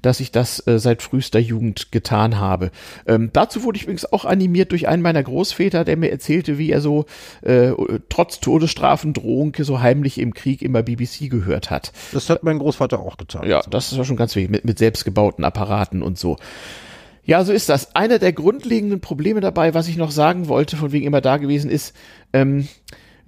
dass 0.01 0.19
ich 0.19 0.31
das 0.31 0.65
äh, 0.67 0.79
seit 0.79 1.01
frühester 1.01 1.39
Jugend 1.39 1.91
getan 1.91 2.39
habe. 2.39 2.71
Ähm, 3.07 3.31
dazu 3.33 3.63
wurde 3.63 3.77
ich 3.77 3.83
übrigens 3.83 4.11
auch 4.11 4.25
animiert 4.25 4.71
durch 4.71 4.87
einen 4.87 5.01
meiner 5.01 5.23
Großväter, 5.23 5.83
der 5.83 5.97
mir 5.97 6.11
erzählte, 6.11 6.57
wie 6.57 6.71
er 6.71 6.81
so 6.81 7.05
äh, 7.41 7.71
trotz 8.09 8.39
Todesstrafendrohung 8.39 9.55
so 9.59 9.81
heimlich 9.81 10.19
im 10.19 10.33
Krieg 10.33 10.61
immer 10.61 10.83
BBC 10.83 11.29
gehört 11.29 11.71
hat. 11.71 11.91
Das 12.13 12.29
hat 12.29 12.43
mein 12.43 12.59
Großvater 12.59 12.99
auch 12.99 13.17
getan. 13.17 13.49
Ja, 13.49 13.61
das 13.69 13.91
ist 13.91 14.05
schon 14.05 14.15
ganz 14.15 14.35
wichtig, 14.35 14.51
mit, 14.51 14.65
mit 14.65 14.77
selbstgebauten 14.77 15.43
Apparaten 15.43 16.03
und 16.03 16.17
so. 16.17 16.37
Ja, 17.29 17.43
so 17.43 17.53
ist 17.53 17.69
das. 17.69 17.95
Einer 17.95 18.17
der 18.17 18.33
grundlegenden 18.33 19.01
Probleme 19.01 19.39
dabei, 19.39 19.75
was 19.75 19.87
ich 19.87 19.97
noch 19.97 20.09
sagen 20.09 20.47
wollte, 20.47 20.75
von 20.77 20.91
wegen 20.91 21.05
immer 21.05 21.21
da 21.21 21.37
gewesen 21.37 21.69
ist, 21.69 21.95
ähm, 22.33 22.67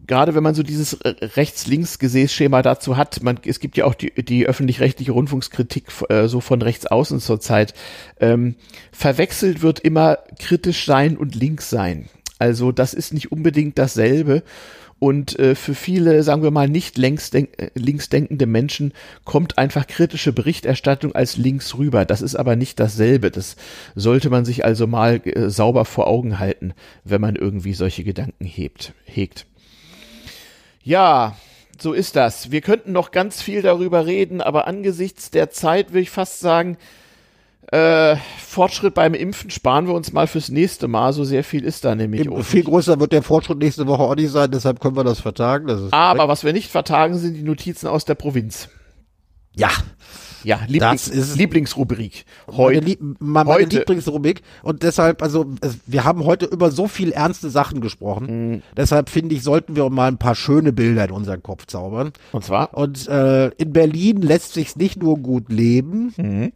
gerade 0.07 0.33
wenn 0.33 0.41
man 0.41 0.55
so 0.55 0.63
dieses 0.63 0.97
Rechts-Links-Gesäßschema 1.03 2.63
dazu 2.63 2.97
hat, 2.97 3.21
man, 3.21 3.37
es 3.45 3.59
gibt 3.59 3.77
ja 3.77 3.85
auch 3.85 3.93
die, 3.93 4.11
die 4.23 4.47
öffentlich-rechtliche 4.47 5.11
Rundfunkskritik 5.11 5.83
äh, 6.09 6.27
so 6.27 6.41
von 6.41 6.63
rechts 6.63 6.87
außen 6.87 7.19
zurzeit, 7.19 7.75
ähm, 8.19 8.55
verwechselt 8.91 9.61
wird 9.61 9.79
immer 9.81 10.17
kritisch 10.39 10.87
sein 10.87 11.15
und 11.15 11.35
links 11.35 11.69
sein. 11.69 12.09
Also 12.39 12.71
das 12.71 12.95
ist 12.95 13.13
nicht 13.13 13.31
unbedingt 13.31 13.77
dasselbe. 13.77 14.41
Und 15.03 15.39
äh, 15.39 15.55
für 15.55 15.73
viele, 15.73 16.21
sagen 16.21 16.43
wir 16.43 16.51
mal, 16.51 16.69
nicht 16.69 16.99
äh, 16.99 17.47
linksdenkende 17.73 18.45
Menschen 18.45 18.93
kommt 19.25 19.57
einfach 19.57 19.87
kritische 19.87 20.31
Berichterstattung 20.31 21.15
als 21.15 21.37
links 21.37 21.75
rüber. 21.75 22.05
Das 22.05 22.21
ist 22.21 22.35
aber 22.35 22.55
nicht 22.55 22.79
dasselbe. 22.79 23.31
Das 23.31 23.55
sollte 23.95 24.29
man 24.29 24.45
sich 24.45 24.63
also 24.63 24.85
mal 24.85 25.19
äh, 25.25 25.49
sauber 25.49 25.85
vor 25.85 26.05
Augen 26.05 26.37
halten, 26.37 26.75
wenn 27.03 27.19
man 27.19 27.35
irgendwie 27.35 27.73
solche 27.73 28.03
Gedanken 28.03 28.45
hebt, 28.45 28.93
hegt. 29.05 29.47
Ja, 30.83 31.35
so 31.79 31.93
ist 31.93 32.15
das. 32.15 32.51
Wir 32.51 32.61
könnten 32.61 32.91
noch 32.91 33.09
ganz 33.09 33.41
viel 33.41 33.63
darüber 33.63 34.05
reden, 34.05 34.39
aber 34.39 34.67
angesichts 34.67 35.31
der 35.31 35.49
Zeit 35.49 35.93
würde 35.93 36.01
ich 36.01 36.11
fast 36.11 36.41
sagen, 36.41 36.77
äh, 37.67 38.15
Fortschritt 38.39 38.93
beim 38.93 39.13
Impfen 39.13 39.49
sparen 39.49 39.88
wir 39.88 39.93
uns 39.93 40.11
mal 40.11 40.27
fürs 40.27 40.49
nächste 40.49 40.88
Mal. 40.88 41.13
So 41.13 41.23
sehr 41.23 41.43
viel 41.43 41.63
ist 41.63 41.85
da 41.85 41.95
nämlich. 41.95 42.21
Eben, 42.21 42.43
viel 42.43 42.63
größer 42.63 42.99
wird 42.99 43.11
der 43.11 43.23
Fortschritt 43.23 43.59
nächste 43.59 43.88
Woche 43.88 44.03
auch 44.03 44.15
nicht 44.15 44.31
sein, 44.31 44.51
deshalb 44.51 44.79
können 44.79 44.95
wir 44.95 45.03
das 45.03 45.19
vertagen. 45.19 45.67
Das 45.67 45.81
Aber 45.91 46.15
korrekt. 46.15 46.29
was 46.31 46.43
wir 46.43 46.53
nicht 46.53 46.69
vertagen, 46.69 47.17
sind 47.17 47.35
die 47.35 47.43
Notizen 47.43 47.88
aus 47.88 48.05
der 48.05 48.15
Provinz. 48.15 48.69
Ja. 49.55 49.69
Ja, 50.43 50.61
Lieblings, 50.67 51.07
ist 51.07 51.35
Lieblingsrubrik. 51.35 52.25
Heute, 52.47 52.81
meine, 52.81 53.15
meine 53.19 53.49
heute. 53.49 53.77
Lieblingsrubrik. 53.77 54.41
Und 54.63 54.81
deshalb, 54.81 55.21
also, 55.21 55.45
wir 55.85 56.03
haben 56.03 56.25
heute 56.25 56.47
über 56.47 56.71
so 56.71 56.88
viel 56.88 57.11
ernste 57.11 57.51
Sachen 57.51 57.79
gesprochen. 57.79 58.25
Mhm. 58.53 58.61
Deshalb 58.75 59.09
finde 59.09 59.35
ich, 59.35 59.43
sollten 59.43 59.75
wir 59.75 59.88
mal 59.91 60.07
ein 60.07 60.17
paar 60.17 60.33
schöne 60.33 60.73
Bilder 60.73 61.05
in 61.05 61.11
unseren 61.11 61.43
Kopf 61.43 61.67
zaubern. 61.67 62.11
Und 62.31 62.43
zwar? 62.43 62.73
Und 62.73 63.07
äh, 63.07 63.49
in 63.49 63.71
Berlin 63.71 64.23
lässt 64.23 64.53
sich's 64.53 64.75
nicht 64.75 65.01
nur 65.01 65.19
gut 65.19 65.49
leben. 65.49 66.13
Mhm 66.17 66.51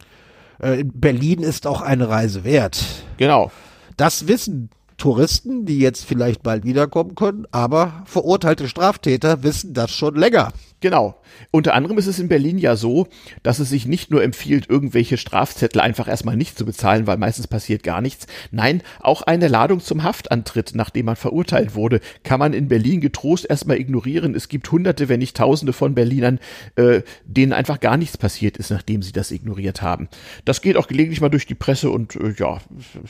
äh, 0.58 0.84
Berlin 0.84 1.42
ist 1.42 1.66
auch 1.66 1.80
eine 1.80 2.08
Reise 2.08 2.44
wert. 2.44 2.84
Genau. 3.16 3.50
Das 3.96 4.28
wissen 4.28 4.70
Touristen, 4.96 5.66
die 5.66 5.78
jetzt 5.78 6.04
vielleicht 6.04 6.42
bald 6.42 6.64
wiederkommen 6.64 7.14
können, 7.14 7.46
aber 7.50 8.02
verurteilte 8.06 8.68
Straftäter 8.68 9.42
wissen 9.42 9.74
das 9.74 9.90
schon 9.90 10.16
länger. 10.16 10.52
Genau. 10.80 11.20
Unter 11.50 11.74
anderem 11.74 11.98
ist 11.98 12.06
es 12.06 12.18
in 12.18 12.28
Berlin 12.28 12.58
ja 12.58 12.76
so, 12.76 13.08
dass 13.42 13.58
es 13.58 13.70
sich 13.70 13.86
nicht 13.86 14.10
nur 14.10 14.22
empfiehlt, 14.22 14.68
irgendwelche 14.68 15.16
Strafzettel 15.16 15.80
einfach 15.80 16.06
erstmal 16.06 16.36
nicht 16.36 16.58
zu 16.58 16.64
bezahlen, 16.64 17.06
weil 17.06 17.16
meistens 17.16 17.46
passiert 17.46 17.82
gar 17.82 18.00
nichts. 18.00 18.26
Nein, 18.50 18.82
auch 19.00 19.22
eine 19.22 19.48
Ladung 19.48 19.80
zum 19.80 20.02
Haftantritt, 20.02 20.72
nachdem 20.74 21.06
man 21.06 21.16
verurteilt 21.16 21.74
wurde, 21.74 22.00
kann 22.24 22.38
man 22.38 22.52
in 22.52 22.68
Berlin 22.68 23.00
getrost 23.00 23.46
erstmal 23.48 23.78
ignorieren. 23.78 24.34
Es 24.34 24.48
gibt 24.48 24.70
hunderte, 24.70 25.08
wenn 25.08 25.20
nicht 25.20 25.36
tausende 25.36 25.72
von 25.72 25.94
Berlinern, 25.94 26.38
äh, 26.76 27.02
denen 27.24 27.52
einfach 27.52 27.80
gar 27.80 27.96
nichts 27.96 28.18
passiert 28.18 28.56
ist, 28.56 28.70
nachdem 28.70 29.02
sie 29.02 29.12
das 29.12 29.30
ignoriert 29.30 29.82
haben. 29.82 30.08
Das 30.44 30.60
geht 30.60 30.76
auch 30.76 30.88
gelegentlich 30.88 31.20
mal 31.20 31.28
durch 31.28 31.46
die 31.46 31.54
Presse 31.54 31.90
und 31.90 32.16
äh, 32.16 32.34
ja. 32.36 32.58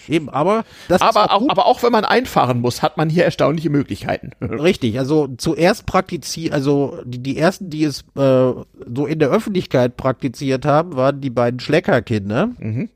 Eben, 0.09 0.29
aber 0.29 0.65
das 0.89 1.01
aber 1.01 1.33
auch, 1.33 1.43
auch 1.43 1.49
aber 1.49 1.67
auch 1.67 1.83
wenn 1.83 1.93
man 1.93 2.05
einfahren 2.05 2.61
muss, 2.61 2.83
hat 2.83 2.97
man 2.97 3.11
hier 3.11 3.25
erstaunliche 3.25 3.71
Möglichkeiten. 3.71 4.31
Richtig, 4.41 4.99
also 4.99 5.29
zuerst 5.37 5.87
praktiziert, 5.87 6.53
also 6.53 6.99
die, 7.05 7.23
die 7.23 7.37
ersten, 7.37 7.66
die 7.71 7.85
es 7.85 8.03
äh, 8.17 8.53
so 8.95 9.07
in 9.07 9.19
der 9.19 9.31
Öffentlichkeit 9.31 9.97
praktiziert 9.97 10.65
haben, 10.65 10.97
waren 10.97 11.21
die 11.21 11.31
beiden 11.31 11.61
Schleckerkinder. 11.61 12.51
Mhm. 12.59 12.89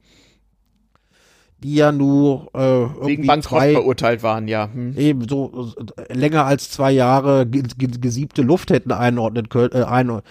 Die 1.63 1.75
ja 1.75 1.93
nur 1.93 2.49
äh, 2.55 3.07
wegen 3.07 3.27
Bankrott 3.27 3.61
zwei, 3.61 3.73
verurteilt 3.73 4.23
waren, 4.23 4.49
ja. 4.49 4.71
Hm. 4.73 4.97
Eben 4.97 5.29
so 5.29 5.75
äh, 5.97 6.15
länger 6.15 6.47
als 6.47 6.71
zwei 6.71 6.91
Jahre 6.91 7.47
gesiebte 7.47 8.41
Luft 8.41 8.71
hätten 8.71 8.93
einordnen 8.93 9.51
können, 9.51 9.75
äh, 9.75 10.23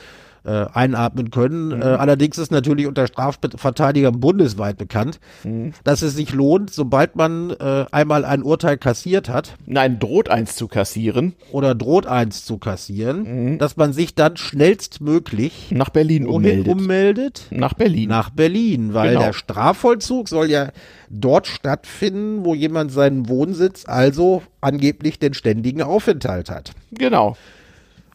äh, 0.43 0.65
einatmen 0.73 1.31
können. 1.31 1.75
Mhm. 1.75 1.81
Äh, 1.81 1.85
allerdings 1.85 2.37
ist 2.37 2.51
natürlich 2.51 2.87
unter 2.87 3.07
Strafverteidigern 3.07 4.19
bundesweit 4.19 4.77
bekannt, 4.77 5.19
mhm. 5.43 5.73
dass 5.83 6.01
es 6.01 6.15
sich 6.15 6.33
lohnt, 6.33 6.71
sobald 6.73 7.15
man 7.15 7.51
äh, 7.51 7.85
einmal 7.91 8.25
ein 8.25 8.43
Urteil 8.43 8.77
kassiert 8.77 9.29
hat. 9.29 9.55
Nein, 9.65 9.99
droht 9.99 10.29
eins 10.29 10.55
zu 10.55 10.67
kassieren. 10.67 11.33
Oder 11.51 11.75
droht 11.75 12.05
eins 12.05 12.45
zu 12.45 12.57
kassieren, 12.57 13.51
mhm. 13.51 13.57
dass 13.57 13.77
man 13.77 13.93
sich 13.93 14.15
dann 14.15 14.37
schnellstmöglich 14.37 15.71
nach 15.71 15.89
Berlin 15.89 16.27
ummeldet. 16.27 16.67
ummeldet. 16.67 17.47
Nach 17.51 17.73
Berlin. 17.73 18.09
Nach 18.09 18.29
Berlin, 18.29 18.93
weil 18.93 19.09
genau. 19.09 19.25
der 19.25 19.33
Strafvollzug 19.33 20.29
soll 20.29 20.49
ja 20.49 20.69
dort 21.09 21.47
stattfinden, 21.47 22.45
wo 22.45 22.53
jemand 22.53 22.91
seinen 22.91 23.27
Wohnsitz, 23.29 23.85
also 23.87 24.43
angeblich 24.61 25.19
den 25.19 25.33
ständigen 25.33 25.81
Aufenthalt 25.81 26.49
hat. 26.49 26.71
Genau. 26.91 27.35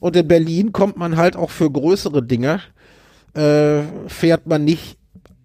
Und 0.05 0.17
in 0.17 0.29
Berlin 0.29 0.73
kommt 0.73 0.99
man 0.99 1.17
halt 1.17 1.35
auch 1.35 1.49
für 1.49 1.71
größere 1.71 2.23
Dinge, 2.23 2.61
äh, 3.33 3.81
fährt 4.07 4.47
man 4.47 4.63
nicht 4.63 4.99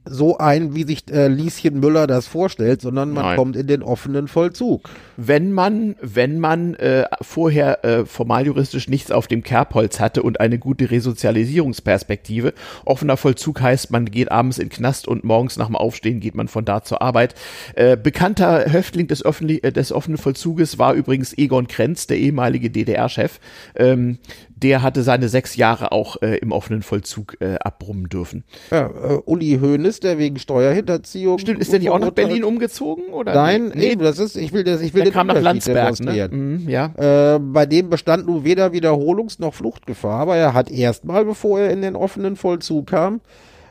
so 0.10 0.38
ein, 0.38 0.76
wie 0.76 0.84
sich 0.84 1.10
äh, 1.12 1.28
Lieschen 1.28 1.80
Müller 1.80 2.08
das 2.08 2.28
vorstellt, 2.28 2.82
sondern 2.82 3.12
man 3.12 3.26
Nein. 3.26 3.38
kommt 3.38 3.56
in 3.56 3.68
den 3.68 3.84
offenen 3.84 4.28
Vollzug. 4.28 4.90
wenn 5.18 5.52
man, 5.52 5.96
wenn 6.02 6.40
man 6.40 6.74
äh, 6.76 7.06
vorher 7.22 7.84
äh, 7.84 8.06
formaljuristisch 8.06 8.88
nichts 8.88 9.12
auf 9.12 9.28
dem 9.28 9.44
Kerbholz 9.44 10.00
hatte 10.00 10.24
und 10.24 10.40
eine 10.40 10.58
gute 10.58 10.90
Resozialisierungsperspektive, 10.90 12.54
offener 12.86 13.18
Vollzug 13.18 13.62
heißt, 13.62 13.92
man 13.92 14.06
geht 14.06 14.32
abends 14.32 14.58
in 14.58 14.70
den 14.70 14.74
Knast 14.74 15.08
und 15.08 15.24
morgens 15.24 15.58
nach 15.58 15.68
dem 15.68 15.76
Aufstehen 15.76 16.20
geht 16.20 16.36
man 16.36 16.48
von 16.48 16.66
da 16.66 16.84
zur 16.84 17.02
Arbeit. 17.02 17.36
Äh, 17.76 17.98
bekannter 17.98 18.66
Häftling 18.68 19.08
des, 19.08 19.24
öffentlich, 19.24 19.64
äh, 19.64 19.72
des 19.72 19.92
offenen 19.92 20.18
Vollzuges 20.18 20.80
war 20.80 20.94
übrigens 20.94 21.38
Egon 21.38 21.68
Krenz, 21.68 22.08
der 22.08 22.18
ehemalige 22.18 22.70
DDR-Chef. 22.70 23.40
Ähm, 23.76 24.18
der 24.64 24.82
hatte 24.82 25.04
seine 25.04 25.30
sechs 25.30 25.56
Jahre 25.56 25.92
auch 25.92 26.22
äh, 26.22 26.38
im 26.38 26.52
offenen 26.52 26.82
Vollzug 26.82 27.38
äh, 27.40 27.56
abbrummen 27.56 28.10
dürfen. 28.10 28.44
Ja, 28.72 28.88
äh, 28.88 29.20
Uli 29.26 29.60
Hoeneß, 29.62 30.00
der 30.00 30.18
wegen 30.18 30.38
Steuerhinterziehung. 30.38 31.40
Stimmt, 31.40 31.60
ist 31.60 31.72
der 31.72 31.80
nicht 31.80 31.90
auch 31.90 32.00
nach 32.00 32.12
Berlin 32.12 32.44
umgezogen? 32.44 33.06
Oder? 33.14 33.34
Nein, 33.34 33.72
nee, 33.74 33.92
eben, 33.92 34.02
das 34.02 34.20
ist, 34.20 34.36
ich 34.36 34.54
will 34.54 34.64
das, 34.64 34.82
ich 34.82 34.94
will 34.94 35.04
der 35.04 35.12
den 35.12 35.14
kam 35.14 35.28
nach 35.28 35.42
Landsberg, 35.42 36.00
ne? 36.02 36.30
Mhm, 36.30 36.70
ja. 36.70 36.94
Äh, 37.36 37.40
bei 37.40 37.66
dem 37.66 37.90
bestand 37.90 38.28
nun 38.28 38.44
weder 38.44 38.68
Wiederholungs- 38.68 39.40
noch 39.40 39.54
Fluchtgefahr, 39.54 40.20
aber 40.20 40.36
er 40.36 40.54
hat 40.54 40.70
erstmal, 40.70 41.26
bevor 41.26 41.60
er 41.60 41.72
in 41.72 41.82
den 41.82 41.96
offenen 41.96 42.36
Vollzug 42.36 42.88
kam, 42.88 43.22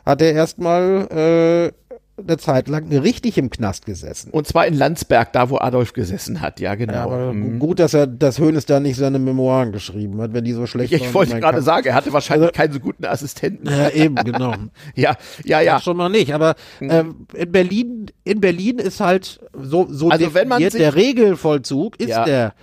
hat 0.05 0.21
er 0.21 0.33
erstmal 0.33 1.07
äh, 1.11 1.78
eine 2.27 2.37
Zeit 2.37 2.67
lang 2.67 2.87
richtig 2.91 3.37
im 3.37 3.49
Knast 3.49 3.85
gesessen. 3.85 4.31
Und 4.31 4.47
zwar 4.47 4.65
in 4.67 4.73
Landsberg, 4.73 5.33
da 5.33 5.49
wo 5.49 5.57
Adolf 5.57 5.93
gesessen 5.93 6.41
hat, 6.41 6.59
ja 6.59 6.75
genau. 6.75 7.11
Ja, 7.11 7.33
Mhm. 7.33 7.59
gut, 7.59 7.79
dass 7.79 7.93
er, 7.93 8.07
dass 8.07 8.39
Hönes 8.39 8.65
da 8.65 8.79
nicht 8.79 8.97
seine 8.97 9.19
Memoiren 9.19 9.71
geschrieben 9.71 10.21
hat, 10.21 10.33
wenn 10.33 10.43
die 10.43 10.53
so 10.53 10.65
schlecht 10.65 10.91
Ich, 10.93 11.01
waren. 11.01 11.07
ich 11.09 11.13
wollte 11.13 11.39
gerade 11.39 11.61
sagen, 11.61 11.87
er 11.87 11.93
hatte 11.95 12.13
wahrscheinlich 12.13 12.49
Also- 12.49 12.57
keinen 12.57 12.73
so 12.73 12.79
guten 12.79 13.05
Assistenten. 13.05 13.67
Ja, 13.69 13.89
eben, 13.89 14.15
genau. 14.15 14.53
Ja, 14.95 15.15
ja, 15.45 15.61
ja. 15.61 15.75
Das 15.75 15.83
schon 15.83 15.97
mal 15.97 16.09
nicht. 16.09 16.33
Aber 16.33 16.55
ähm, 16.81 17.27
in 17.33 17.51
Berlin, 17.51 18.05
in 18.23 18.39
Berlin 18.41 18.79
ist 18.79 18.99
halt 18.99 19.39
so, 19.53 19.87
so 19.89 20.09
Also 20.09 20.33
wenn 20.33 20.47
man 20.47 20.61
sich- 20.61 20.73
der 20.73 20.95
Regelvollzug 20.95 21.99
ist 21.99 22.09
Ja. 22.09 22.25
Der 22.25 22.53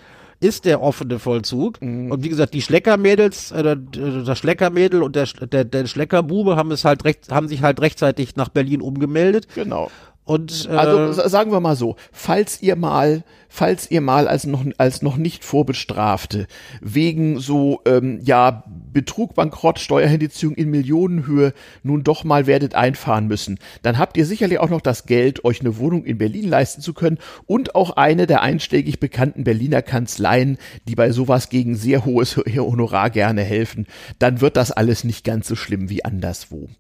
ist 0.41 0.65
der 0.65 0.83
offene 0.83 1.19
Vollzug. 1.19 1.81
Und 1.81 2.23
wie 2.23 2.29
gesagt, 2.29 2.55
die 2.55 2.63
Schleckermädels, 2.63 3.53
äh, 3.53 3.77
das 4.25 4.39
Schleckermädel 4.39 5.03
und 5.03 5.17
der, 5.17 5.27
der, 5.27 5.65
der 5.65 5.87
Schleckerbube 5.87 6.57
haben 6.57 6.71
es 6.71 6.85
halt 6.85 7.05
recht, 7.05 7.31
haben 7.31 7.49
sich 7.49 7.63
halt 7.63 7.81
rechtzeitig 7.81 8.37
nach 8.37 8.49
Berlin 8.49 8.81
umgemeldet. 8.81 9.49
Genau. 9.55 9.91
Und 10.27 10.69
äh, 10.69 10.75
Also 10.75 11.29
sagen 11.29 11.53
wir 11.53 11.61
mal 11.61 11.77
so, 11.77 11.95
falls 12.11 12.61
ihr 12.61 12.75
mal, 12.75 13.23
falls 13.49 13.89
ihr 13.91 14.01
mal 14.01 14.27
als 14.27 14.45
noch 14.45 14.65
als 14.77 15.01
noch 15.01 15.17
nicht 15.17 15.45
Vorbestrafte 15.45 16.49
wegen 16.81 17.39
so 17.39 17.81
ähm, 17.87 18.19
ja 18.25 18.65
Betrug, 18.97 19.35
Bankrott, 19.35 19.79
Steuerhinterziehung 19.79 20.55
in 20.55 20.71
Millionenhöhe 20.71 21.53
nun 21.83 22.03
doch 22.03 22.25
mal 22.25 22.47
werdet 22.47 22.75
einfahren 22.75 23.27
müssen, 23.27 23.59
dann 23.83 23.99
habt 23.99 24.17
ihr 24.17 24.25
sicherlich 24.25 24.59
auch 24.59 24.71
noch 24.71 24.81
das 24.81 25.05
Geld, 25.05 25.45
euch 25.45 25.61
eine 25.61 25.77
Wohnung 25.77 26.07
in 26.07 26.17
Berlin 26.17 26.49
leisten 26.49 26.81
zu 26.81 26.95
können 26.95 27.19
und 27.45 27.75
auch 27.75 27.91
eine 27.91 28.27
der 28.27 28.41
einschlägig 28.41 28.99
bekannten 28.99 29.45
Berliner 29.45 29.83
Kanzleien, 29.83 30.57
die 30.89 30.95
bei 30.95 31.11
sowas 31.11 31.51
gegen 31.51 31.75
sehr 31.77 32.07
hohes 32.07 32.37
Honorar 32.57 33.11
gerne 33.11 33.43
helfen. 33.43 33.87
Dann 34.19 34.41
wird 34.41 34.57
das 34.57 34.71
alles 34.73 35.05
nicht 35.05 35.25
ganz 35.25 35.47
so 35.47 35.57
schlimm 35.57 35.91
wie 35.91 36.03
anderswo. 36.03 36.71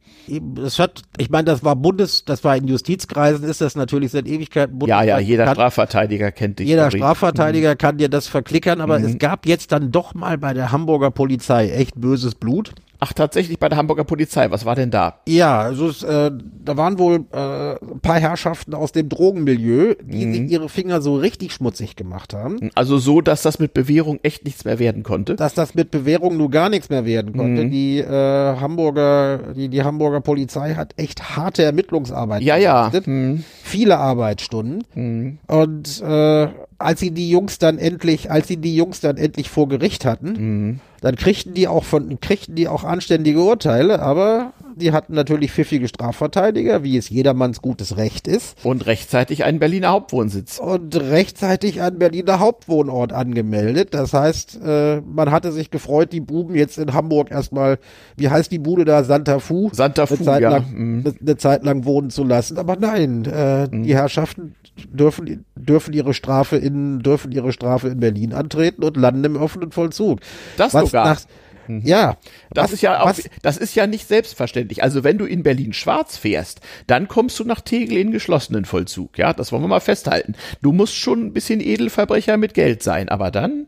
das 0.54 0.78
hat, 0.78 1.02
ich 1.18 1.28
meine, 1.28 1.44
das 1.44 1.62
war 1.64 1.76
Bundes, 1.76 2.24
das 2.24 2.44
war 2.44 2.56
in 2.56 2.66
Justizkreisen, 2.66 3.44
ist 3.46 3.60
das 3.60 3.76
natürlich 3.76 4.12
seit 4.12 4.26
Ewigkeiten 4.26 4.80
Ja, 4.86 5.02
ja, 5.02 5.18
jeder 5.18 5.42
bekannt. 5.44 5.56
Strafverteidiger 5.58 6.32
kennt 6.32 6.60
dich. 6.60 6.68
Jeder 6.68 6.90
Strafverteidiger 6.90 7.76
kann 7.76 7.98
dir 7.98 8.08
das 8.08 8.26
verklickern, 8.26 8.80
aber 8.80 8.98
Mhm. 8.98 9.04
es 9.04 9.18
gab 9.18 9.44
jetzt 9.44 9.72
dann 9.72 9.92
doch 9.92 10.14
mal 10.14 10.38
bei 10.38 10.54
der 10.54 10.72
Hamburger 10.72 11.10
Polizei 11.10 11.70
echt 11.70 12.00
böses 12.06 12.34
Blut. 12.36 12.72
Ach, 12.98 13.12
tatsächlich 13.12 13.58
bei 13.58 13.68
der 13.68 13.76
Hamburger 13.76 14.04
Polizei. 14.04 14.50
Was 14.50 14.64
war 14.64 14.74
denn 14.74 14.90
da? 14.90 15.20
Ja, 15.28 15.60
also 15.60 15.88
es, 15.88 16.02
äh, 16.02 16.30
da 16.64 16.76
waren 16.78 16.98
wohl 16.98 17.26
äh, 17.30 17.72
ein 17.74 18.00
paar 18.00 18.18
Herrschaften 18.18 18.72
aus 18.72 18.92
dem 18.92 19.10
Drogenmilieu, 19.10 19.96
die 20.02 20.24
Mhm. 20.24 20.32
sich 20.32 20.50
ihre 20.50 20.68
Finger 20.70 21.02
so 21.02 21.16
richtig 21.16 21.52
schmutzig 21.52 21.94
gemacht 21.96 22.32
haben, 22.32 22.70
Also 22.74 22.96
so, 22.96 23.20
dass 23.20 23.42
das 23.42 23.58
mit 23.58 23.74
Bewährung 23.74 24.18
echt 24.22 24.46
nichts 24.46 24.64
mehr 24.64 24.78
werden 24.78 25.02
konnte. 25.02 25.34
dass 25.36 25.52
das 25.52 25.74
mit 25.74 25.90
Bewährung 25.90 26.38
nur 26.38 26.50
gar 26.50 26.70
nichts 26.70 26.88
mehr 26.88 27.04
werden 27.04 27.36
konnte. 27.36 27.64
Mhm. 27.64 27.70
Die 27.70 27.98
äh, 27.98 28.56
Hamburger, 28.60 29.52
die, 29.54 29.68
die 29.68 29.82
Hamburger 29.82 30.22
Polizei 30.22 30.74
hat 30.74 30.94
echt 30.96 31.36
harte 31.36 31.64
Ermittlungsarbeit 31.64 32.40
Ja, 32.42 32.56
ja. 32.56 32.88
geleistet. 32.88 33.06
Hm. 33.06 33.44
viele 33.62 33.98
Arbeitsstunden. 33.98 35.38
Und 35.46 36.00
äh, 36.02 36.48
als 36.78 37.00
sie 37.00 37.10
die 37.10 37.28
Jungs 37.30 37.58
dann 37.58 37.76
endlich, 37.78 38.30
als 38.30 38.48
sie 38.48 38.56
die 38.56 38.74
Jungs 38.74 39.00
dann 39.00 39.18
endlich 39.18 39.50
vor 39.50 39.68
Gericht 39.68 40.04
hatten, 40.06 40.80
dann 41.00 41.16
kriegten 41.16 41.54
die 41.54 41.68
auch 41.68 41.84
von, 41.84 42.20
kriegten 42.20 42.54
die 42.54 42.68
auch 42.68 42.84
anständige 42.84 43.40
Urteile, 43.40 44.00
aber 44.00 44.52
die 44.76 44.92
hatten 44.92 45.14
natürlich 45.14 45.50
pfiffige 45.52 45.88
Strafverteidiger, 45.88 46.82
wie 46.82 46.96
es 46.96 47.08
jedermanns 47.08 47.60
gutes 47.62 47.96
Recht 47.96 48.28
ist, 48.28 48.56
Und 48.64 48.86
rechtzeitig 48.86 49.42
einen 49.44 49.58
Berliner 49.58 49.88
Hauptwohnsitz. 49.88 50.58
und 50.58 50.94
rechtzeitig 50.96 51.80
einen 51.82 51.98
Berliner 51.98 52.38
Hauptwohnort 52.38 53.12
angemeldet. 53.12 53.94
Das 53.94 54.12
heißt, 54.12 54.60
äh, 54.64 55.00
man 55.00 55.30
hatte 55.30 55.50
sich 55.52 55.70
gefreut, 55.70 56.12
die 56.12 56.20
Buben 56.20 56.54
jetzt 56.54 56.78
in 56.78 56.92
Hamburg 56.92 57.30
erstmal, 57.30 57.78
wie 58.16 58.28
heißt 58.28 58.52
die 58.52 58.58
Bude 58.58 58.84
da, 58.84 59.02
Santa 59.02 59.38
Fu? 59.38 59.70
Santa 59.72 60.02
eine 60.02 60.16
Fu, 60.16 60.22
Zeit 60.24 60.42
ja. 60.42 60.50
lang, 60.50 60.64
Mhm. 60.72 61.02
eine, 61.06 61.14
eine 61.20 61.36
Zeit 61.36 61.64
lang 61.64 61.84
wohnen 61.84 62.10
zu 62.10 62.22
lassen. 62.24 62.58
Aber 62.58 62.76
nein, 62.76 63.24
äh, 63.24 63.68
die 63.70 63.94
Herrschaften 63.94 64.54
dürfen, 64.92 65.44
dürfen 65.56 65.94
ihre 65.94 66.12
Strafe 66.14 66.56
in, 66.56 66.98
dürfen 67.00 67.32
ihre 67.32 67.52
Strafe 67.52 67.88
in 67.88 68.00
Berlin 68.00 68.34
antreten 68.34 68.84
und 68.84 68.96
landen 68.96 69.24
im 69.24 69.36
offenen 69.36 69.72
Vollzug. 69.72 70.20
Das 70.58 70.74
was 70.74 70.86
sogar. 70.90 71.04
Nach, 71.06 71.20
Ja. 71.68 72.16
Das 72.50 72.64
was, 72.64 72.72
ist 72.74 72.82
ja 72.82 73.00
auch, 73.00 73.06
was, 73.06 73.28
das 73.42 73.56
ist 73.56 73.74
ja 73.74 73.86
nicht 73.86 74.06
selbstverständlich. 74.06 74.82
Also 74.82 75.04
wenn 75.04 75.18
du 75.18 75.24
in 75.24 75.42
Berlin 75.42 75.72
schwarz 75.72 76.16
fährst, 76.16 76.60
dann 76.86 77.08
kommst 77.08 77.38
du 77.38 77.44
nach 77.44 77.60
Tegel 77.60 77.98
in 77.98 78.10
geschlossenen 78.10 78.64
Vollzug. 78.64 79.18
Ja, 79.18 79.32
das 79.32 79.52
wollen 79.52 79.62
wir 79.62 79.68
mal 79.68 79.80
festhalten. 79.80 80.34
Du 80.62 80.72
musst 80.72 80.94
schon 80.94 81.26
ein 81.26 81.32
bisschen 81.32 81.60
Edelverbrecher 81.60 82.36
mit 82.36 82.54
Geld 82.54 82.82
sein, 82.82 83.08
aber 83.08 83.30
dann, 83.30 83.66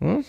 hm, 0.00 0.24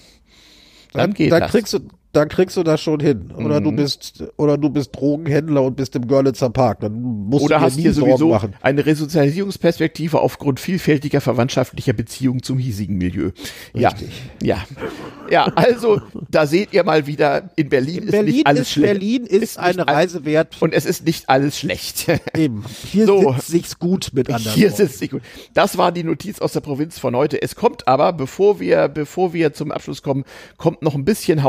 dann 0.93 1.13
geht 1.13 1.31
da 1.31 1.39
das. 1.39 1.51
kriegst 1.51 1.73
du, 1.73 1.79
da 2.11 2.26
kriegst 2.26 2.57
du 2.57 2.64
das 2.64 2.81
schon 2.81 2.99
hin. 2.99 3.31
Oder 3.38 3.60
Mhm. 3.60 3.64
du 3.65 3.72
bist, 3.73 4.23
oder 4.38 4.57
du 4.57 4.69
bist 4.69 4.95
Drogenhändler 4.95 5.61
und 5.64 5.76
bist 5.76 5.95
im 5.95 6.07
Görlitzer 6.07 6.49
Park. 6.49 6.80
Dann 6.81 6.99
musst 7.02 7.45
Oder 7.45 7.57
du 7.57 7.61
hast 7.61 7.76
nie 7.76 7.84
hier 7.84 7.94
sowieso 7.94 8.30
machen. 8.30 8.56
eine 8.61 8.86
Resozialisierungsperspektive 8.86 10.19
aufgrund 10.19 10.60
vielfältiger 10.60 11.22
verwandtschaftlicher 11.22 11.94
Beziehungen 11.94 12.41
zum 12.44 12.57
hiesigen 12.57 12.98
Milieu. 12.98 13.31
Ja, 13.73 13.94
ja, 14.41 14.64
ja. 15.30 15.45
Also 15.56 16.02
da 16.30 16.45
seht 16.48 16.73
ihr 16.73 16.84
mal 16.84 17.06
wieder: 17.07 17.49
In 17.56 17.69
Berlin, 17.69 18.03
ist 18.03 18.11
Berlin 18.11 18.36
nicht 18.36 18.48
alles 18.48 18.61
ist, 18.61 18.72
schlecht. 18.72 18.94
Berlin 18.94 19.26
ist, 19.26 19.41
nicht 19.41 19.60
eine 19.60 19.88
Reise 19.88 20.26
wert. 20.26 20.57
und 20.61 20.73
es 20.73 20.86
ist 20.86 21.06
nicht 21.06 21.30
alles 21.30 21.60
schlecht. 21.60 22.07
Eben. 22.36 22.64
Hier 22.91 23.06
So. 23.06 23.34
sitzt 23.34 23.48
sich's 23.48 23.80
gut 23.80 24.10
mit 24.14 24.30
anderen. 24.31 24.53
Hier 24.56 24.72
sitzt 24.72 25.02
nicht 25.02 25.11
gut. 25.11 25.22
Das 25.53 25.77
war 25.77 25.91
die 25.91 26.03
Notiz 26.03 26.40
aus 26.40 26.53
der 26.53 26.61
Provinz 26.61 26.98
von 26.99 27.15
heute. 27.15 27.41
Es 27.41 27.56
kommt 27.56 27.88
aber, 27.88 28.14
bevor 28.14 28.60
wir, 28.60 28.88
bevor 28.88 29.34
wir 29.34 29.53
zum 29.53 29.72
Abschluss 29.72 30.02
kommen, 30.02 30.23
kommt 30.57 30.81
noch 30.81 30.95
ein 30.95 31.06
bisschen 31.06 31.44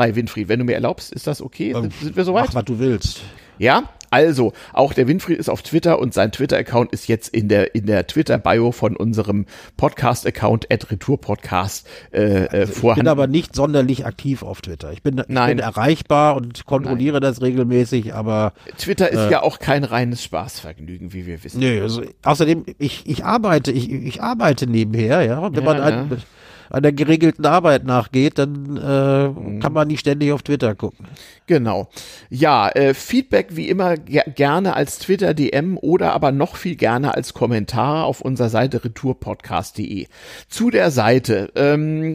Hausmeisterei, 0.00 0.16
Winfried. 0.16 0.48
Wenn 0.48 0.58
du 0.58 0.64
mir 0.64 0.74
erlaubst, 0.74 1.12
ist 1.12 1.26
das 1.26 1.42
okay? 1.42 1.72
Sind, 1.74 1.92
sind 1.94 2.16
wir 2.16 2.24
soweit? 2.24 2.46
Mach, 2.46 2.54
was 2.54 2.64
du 2.64 2.78
willst. 2.78 3.20
Ja, 3.58 3.84
also, 4.12 4.54
auch 4.72 4.92
der 4.92 5.06
Winfried 5.06 5.38
ist 5.38 5.48
auf 5.48 5.62
Twitter 5.62 6.00
und 6.00 6.12
sein 6.14 6.32
Twitter-Account 6.32 6.92
ist 6.92 7.06
jetzt 7.06 7.28
in 7.28 7.46
der, 7.48 7.76
in 7.76 7.86
der 7.86 8.08
Twitter-Bio 8.08 8.72
von 8.72 8.96
unserem 8.96 9.46
Podcast-Account 9.76 10.72
at 10.72 10.90
Retourpodcast 10.90 11.86
äh, 12.12 12.18
äh, 12.20 12.44
Ich 12.44 12.50
bin 12.50 12.66
vorhanden. 12.66 13.06
aber 13.08 13.28
nicht 13.28 13.54
sonderlich 13.54 14.06
aktiv 14.06 14.42
auf 14.42 14.62
Twitter. 14.62 14.90
Ich 14.92 15.02
bin, 15.04 15.18
ich 15.18 15.24
Nein. 15.28 15.56
bin 15.56 15.58
erreichbar 15.60 16.34
und 16.34 16.64
kontrolliere 16.66 17.20
das 17.20 17.40
regelmäßig, 17.40 18.12
aber 18.14 18.52
Twitter 18.78 19.10
ist 19.10 19.30
ja 19.30 19.42
auch 19.42 19.60
kein 19.60 19.84
reines 19.84 20.24
Spaßvergnügen, 20.24 21.12
wie 21.12 21.26
wir 21.26 21.44
wissen. 21.44 21.60
nee, 21.60 21.80
also, 21.80 22.02
außerdem, 22.24 22.64
ich, 22.78 23.06
ich 23.06 23.24
arbeite, 23.24 23.70
ich, 23.70 23.92
ich 23.92 24.22
arbeite 24.22 24.66
nebenher, 24.66 25.22
ja. 25.22 25.42
Wenn 25.52 25.54
Ja, 25.54 25.60
man 25.62 25.80
an, 25.80 26.22
an 26.70 26.82
der 26.82 26.92
geregelten 26.92 27.44
Arbeit 27.46 27.84
nachgeht, 27.84 28.38
dann 28.38 28.76
äh, 28.76 29.28
Mhm. 29.28 29.60
kann 29.60 29.72
man 29.72 29.88
nicht 29.88 30.00
ständig 30.00 30.32
auf 30.32 30.42
Twitter 30.42 30.74
gucken. 30.74 31.06
Genau. 31.46 31.88
Ja, 32.30 32.68
äh, 32.68 32.94
Feedback 32.94 33.48
wie 33.56 33.68
immer 33.68 33.96
ger 33.96 34.22
gerne 34.34 34.74
als 34.74 34.98
Twitter-DM 35.00 35.76
oder 35.76 36.12
aber 36.12 36.32
noch 36.32 36.56
viel 36.56 36.76
gerne 36.76 37.14
als 37.14 37.34
Kommentar 37.34 38.04
auf 38.04 38.20
unserer 38.20 38.48
Seite 38.48 38.84
retourpodcast.de. 38.84 40.06
Zu 40.48 40.70
der 40.70 40.90
Seite. 40.90 41.50
Ähm, 41.56 42.14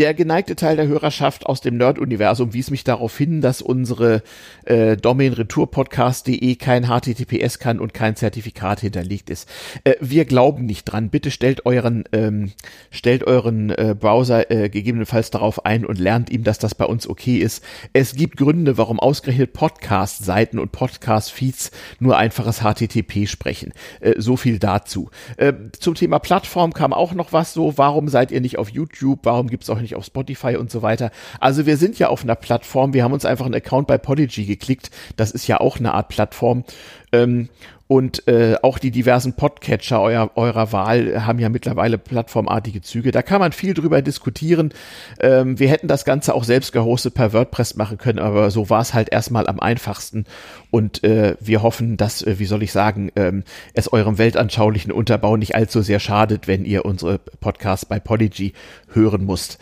der 0.00 0.14
geneigte 0.14 0.56
Teil 0.56 0.76
der 0.76 0.88
Hörerschaft 0.88 1.44
aus 1.44 1.60
dem 1.60 1.76
Nerd-Universum 1.76 2.54
wies 2.54 2.70
mich 2.70 2.84
darauf 2.84 3.18
hin, 3.18 3.42
dass 3.42 3.60
unsere 3.60 4.22
äh, 4.64 4.96
Domain 4.96 5.34
retourpodcast.de 5.34 6.54
kein 6.56 6.86
HTTPS 6.86 7.58
kann 7.58 7.78
und 7.78 7.92
kein 7.92 8.16
Zertifikat 8.16 8.80
hinterlegt 8.80 9.28
ist. 9.28 9.46
Äh, 9.84 9.96
wir 10.00 10.24
glauben 10.24 10.64
nicht 10.64 10.86
dran. 10.86 11.10
Bitte 11.10 11.30
stellt 11.30 11.66
euren, 11.66 12.04
ähm, 12.12 12.52
stellt 12.90 13.24
euren 13.24 13.68
äh, 13.68 13.94
Browser 13.94 14.50
äh, 14.50 14.70
gegebenenfalls 14.70 15.30
darauf 15.30 15.66
ein 15.66 15.84
und 15.84 15.98
lernt 15.98 16.30
ihm, 16.30 16.44
dass 16.44 16.58
das 16.58 16.74
bei 16.74 16.86
uns 16.86 17.06
okay 17.06 17.36
ist. 17.36 17.62
Es 17.92 18.14
gibt 18.14 18.38
Gründe, 18.38 18.78
warum 18.78 19.00
ausgerechnet 19.00 19.52
Podcast-Seiten 19.52 20.58
und 20.58 20.72
Podcast-Feeds 20.72 21.72
nur 21.98 22.16
einfaches 22.16 22.60
HTTP 22.60 23.28
sprechen. 23.28 23.74
Äh, 24.00 24.14
so 24.16 24.38
viel 24.38 24.58
dazu. 24.58 25.10
Äh, 25.36 25.52
zum 25.78 25.94
Thema 25.94 26.20
Plattform 26.20 26.72
kam 26.72 26.94
auch 26.94 27.12
noch 27.12 27.34
was 27.34 27.52
so. 27.52 27.76
Warum 27.76 28.08
seid 28.08 28.30
ihr 28.30 28.40
nicht 28.40 28.56
auf 28.56 28.70
YouTube? 28.70 29.20
Warum 29.24 29.48
gibt's 29.48 29.68
auch 29.68 29.78
nicht 29.78 29.89
auf 29.94 30.04
Spotify 30.04 30.56
und 30.56 30.70
so 30.70 30.82
weiter? 30.82 31.10
Also 31.38 31.66
wir 31.66 31.76
sind 31.76 31.98
ja 31.98 32.08
auf 32.08 32.22
einer 32.22 32.34
Plattform. 32.34 32.94
Wir 32.94 33.04
haben 33.04 33.12
uns 33.12 33.24
einfach 33.24 33.46
einen 33.46 33.54
Account 33.54 33.86
bei 33.86 33.98
Podigy 33.98 34.44
geklickt. 34.44 34.90
Das 35.16 35.30
ist 35.30 35.46
ja 35.46 35.60
auch 35.60 35.78
eine 35.78 35.94
Art 35.94 36.08
Plattform. 36.08 36.64
Ähm, 37.12 37.48
und 37.90 38.28
äh, 38.28 38.54
auch 38.62 38.78
die 38.78 38.92
diversen 38.92 39.32
Podcatcher 39.32 40.00
euer, 40.00 40.30
eurer 40.36 40.70
Wahl 40.70 41.26
haben 41.26 41.40
ja 41.40 41.48
mittlerweile 41.48 41.98
plattformartige 41.98 42.82
Züge. 42.82 43.10
Da 43.10 43.20
kann 43.22 43.40
man 43.40 43.50
viel 43.50 43.74
drüber 43.74 44.00
diskutieren. 44.00 44.72
Ähm, 45.18 45.58
wir 45.58 45.68
hätten 45.68 45.88
das 45.88 46.04
Ganze 46.04 46.36
auch 46.36 46.44
selbst 46.44 46.70
gehostet 46.70 47.14
per 47.14 47.32
WordPress 47.32 47.74
machen 47.74 47.98
können, 47.98 48.20
aber 48.20 48.52
so 48.52 48.70
war 48.70 48.80
es 48.80 48.94
halt 48.94 49.10
erstmal 49.10 49.48
am 49.48 49.58
einfachsten. 49.58 50.24
Und 50.70 51.02
äh, 51.02 51.34
wir 51.40 51.62
hoffen, 51.64 51.96
dass, 51.96 52.22
äh, 52.22 52.38
wie 52.38 52.44
soll 52.44 52.62
ich 52.62 52.70
sagen, 52.70 53.10
ähm, 53.16 53.42
es 53.74 53.92
eurem 53.92 54.18
weltanschaulichen 54.18 54.92
Unterbau 54.92 55.36
nicht 55.36 55.56
allzu 55.56 55.82
sehr 55.82 55.98
schadet, 55.98 56.46
wenn 56.46 56.64
ihr 56.64 56.84
unsere 56.84 57.18
Podcasts 57.18 57.86
bei 57.86 57.98
Podigy 57.98 58.52
hören 58.92 59.24
musst. 59.24 59.58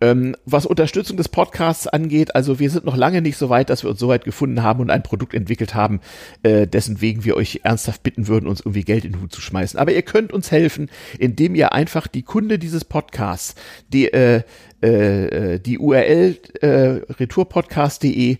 Ähm, 0.00 0.36
was 0.44 0.66
Unterstützung 0.66 1.16
des 1.16 1.28
Podcasts 1.28 1.86
angeht, 1.86 2.34
also 2.34 2.58
wir 2.58 2.70
sind 2.70 2.84
noch 2.84 2.96
lange 2.96 3.20
nicht 3.20 3.36
so 3.36 3.48
weit, 3.50 3.70
dass 3.70 3.82
wir 3.82 3.90
uns 3.90 4.00
so 4.00 4.08
weit 4.08 4.24
gefunden 4.24 4.62
haben 4.62 4.80
und 4.80 4.90
ein 4.90 5.02
Produkt 5.02 5.34
entwickelt 5.34 5.74
haben, 5.74 6.00
äh, 6.42 6.66
dessen 6.66 7.00
wegen 7.00 7.24
wir 7.24 7.36
euch 7.36 7.60
ernsthaft 7.64 8.02
bitten 8.02 8.26
würden, 8.26 8.46
uns 8.46 8.60
irgendwie 8.60 8.84
Geld 8.84 9.04
in 9.04 9.12
den 9.12 9.22
Hut 9.22 9.32
zu 9.32 9.40
schmeißen. 9.40 9.78
Aber 9.78 9.92
ihr 9.92 10.02
könnt 10.02 10.32
uns 10.32 10.50
helfen, 10.50 10.90
indem 11.18 11.54
ihr 11.54 11.72
einfach 11.72 12.06
die 12.06 12.22
Kunde 12.22 12.58
dieses 12.58 12.84
Podcasts, 12.84 13.54
die, 13.92 14.12
äh, 14.12 14.42
äh, 14.80 15.58
die 15.60 15.78
URL 15.78 16.36
äh, 16.60 16.68
retourpodcast.de 17.18 18.38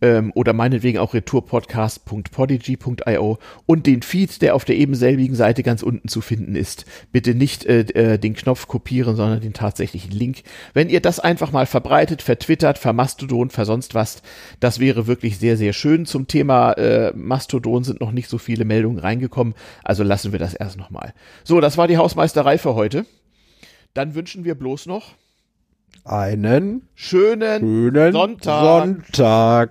ähm, 0.00 0.32
oder 0.34 0.52
meinetwegen 0.52 0.98
auch 0.98 1.14
retourpodcast.podigy.io 1.14 3.38
und 3.66 3.86
den 3.86 4.02
Feed, 4.02 4.42
der 4.42 4.54
auf 4.54 4.64
der 4.64 4.76
eben 4.76 4.94
selbigen 4.94 5.34
Seite 5.34 5.62
ganz 5.62 5.82
unten 5.82 6.08
zu 6.08 6.20
finden 6.20 6.56
ist. 6.56 6.84
Bitte 7.12 7.34
nicht 7.34 7.64
äh, 7.66 7.80
äh, 7.80 8.18
den 8.18 8.34
Knopf 8.34 8.66
kopieren, 8.66 9.16
sondern 9.16 9.40
den 9.40 9.52
tatsächlichen 9.52 10.12
Link. 10.12 10.42
Wenn 10.74 10.88
ihr 10.88 11.00
das 11.00 11.20
einfach 11.20 11.52
mal 11.52 11.66
verbreitet, 11.66 12.22
vertwittert, 12.22 12.78
vermastodon, 12.78 13.50
versonst 13.50 13.94
was, 13.94 14.22
das 14.60 14.80
wäre 14.80 15.06
wirklich 15.06 15.38
sehr, 15.38 15.56
sehr 15.56 15.72
schön. 15.72 16.06
Zum 16.06 16.26
Thema 16.26 16.72
äh, 16.72 17.12
Mastodon 17.14 17.84
sind 17.84 18.00
noch 18.00 18.12
nicht 18.12 18.28
so 18.28 18.38
viele 18.38 18.64
Meldungen 18.64 18.98
reingekommen, 18.98 19.54
also 19.84 20.02
lassen 20.02 20.32
wir 20.32 20.38
das 20.38 20.54
erst 20.54 20.78
nochmal. 20.78 21.12
So, 21.44 21.60
das 21.60 21.76
war 21.76 21.88
die 21.88 21.96
Hausmeisterei 21.96 22.58
für 22.58 22.74
heute. 22.74 23.06
Dann 23.94 24.14
wünschen 24.14 24.44
wir 24.44 24.54
bloß 24.54 24.86
noch 24.86 25.14
einen 26.04 26.88
schönen, 26.94 27.60
schönen 27.60 28.12
Sonntag. 28.12 28.84
Sonntag. 28.84 29.70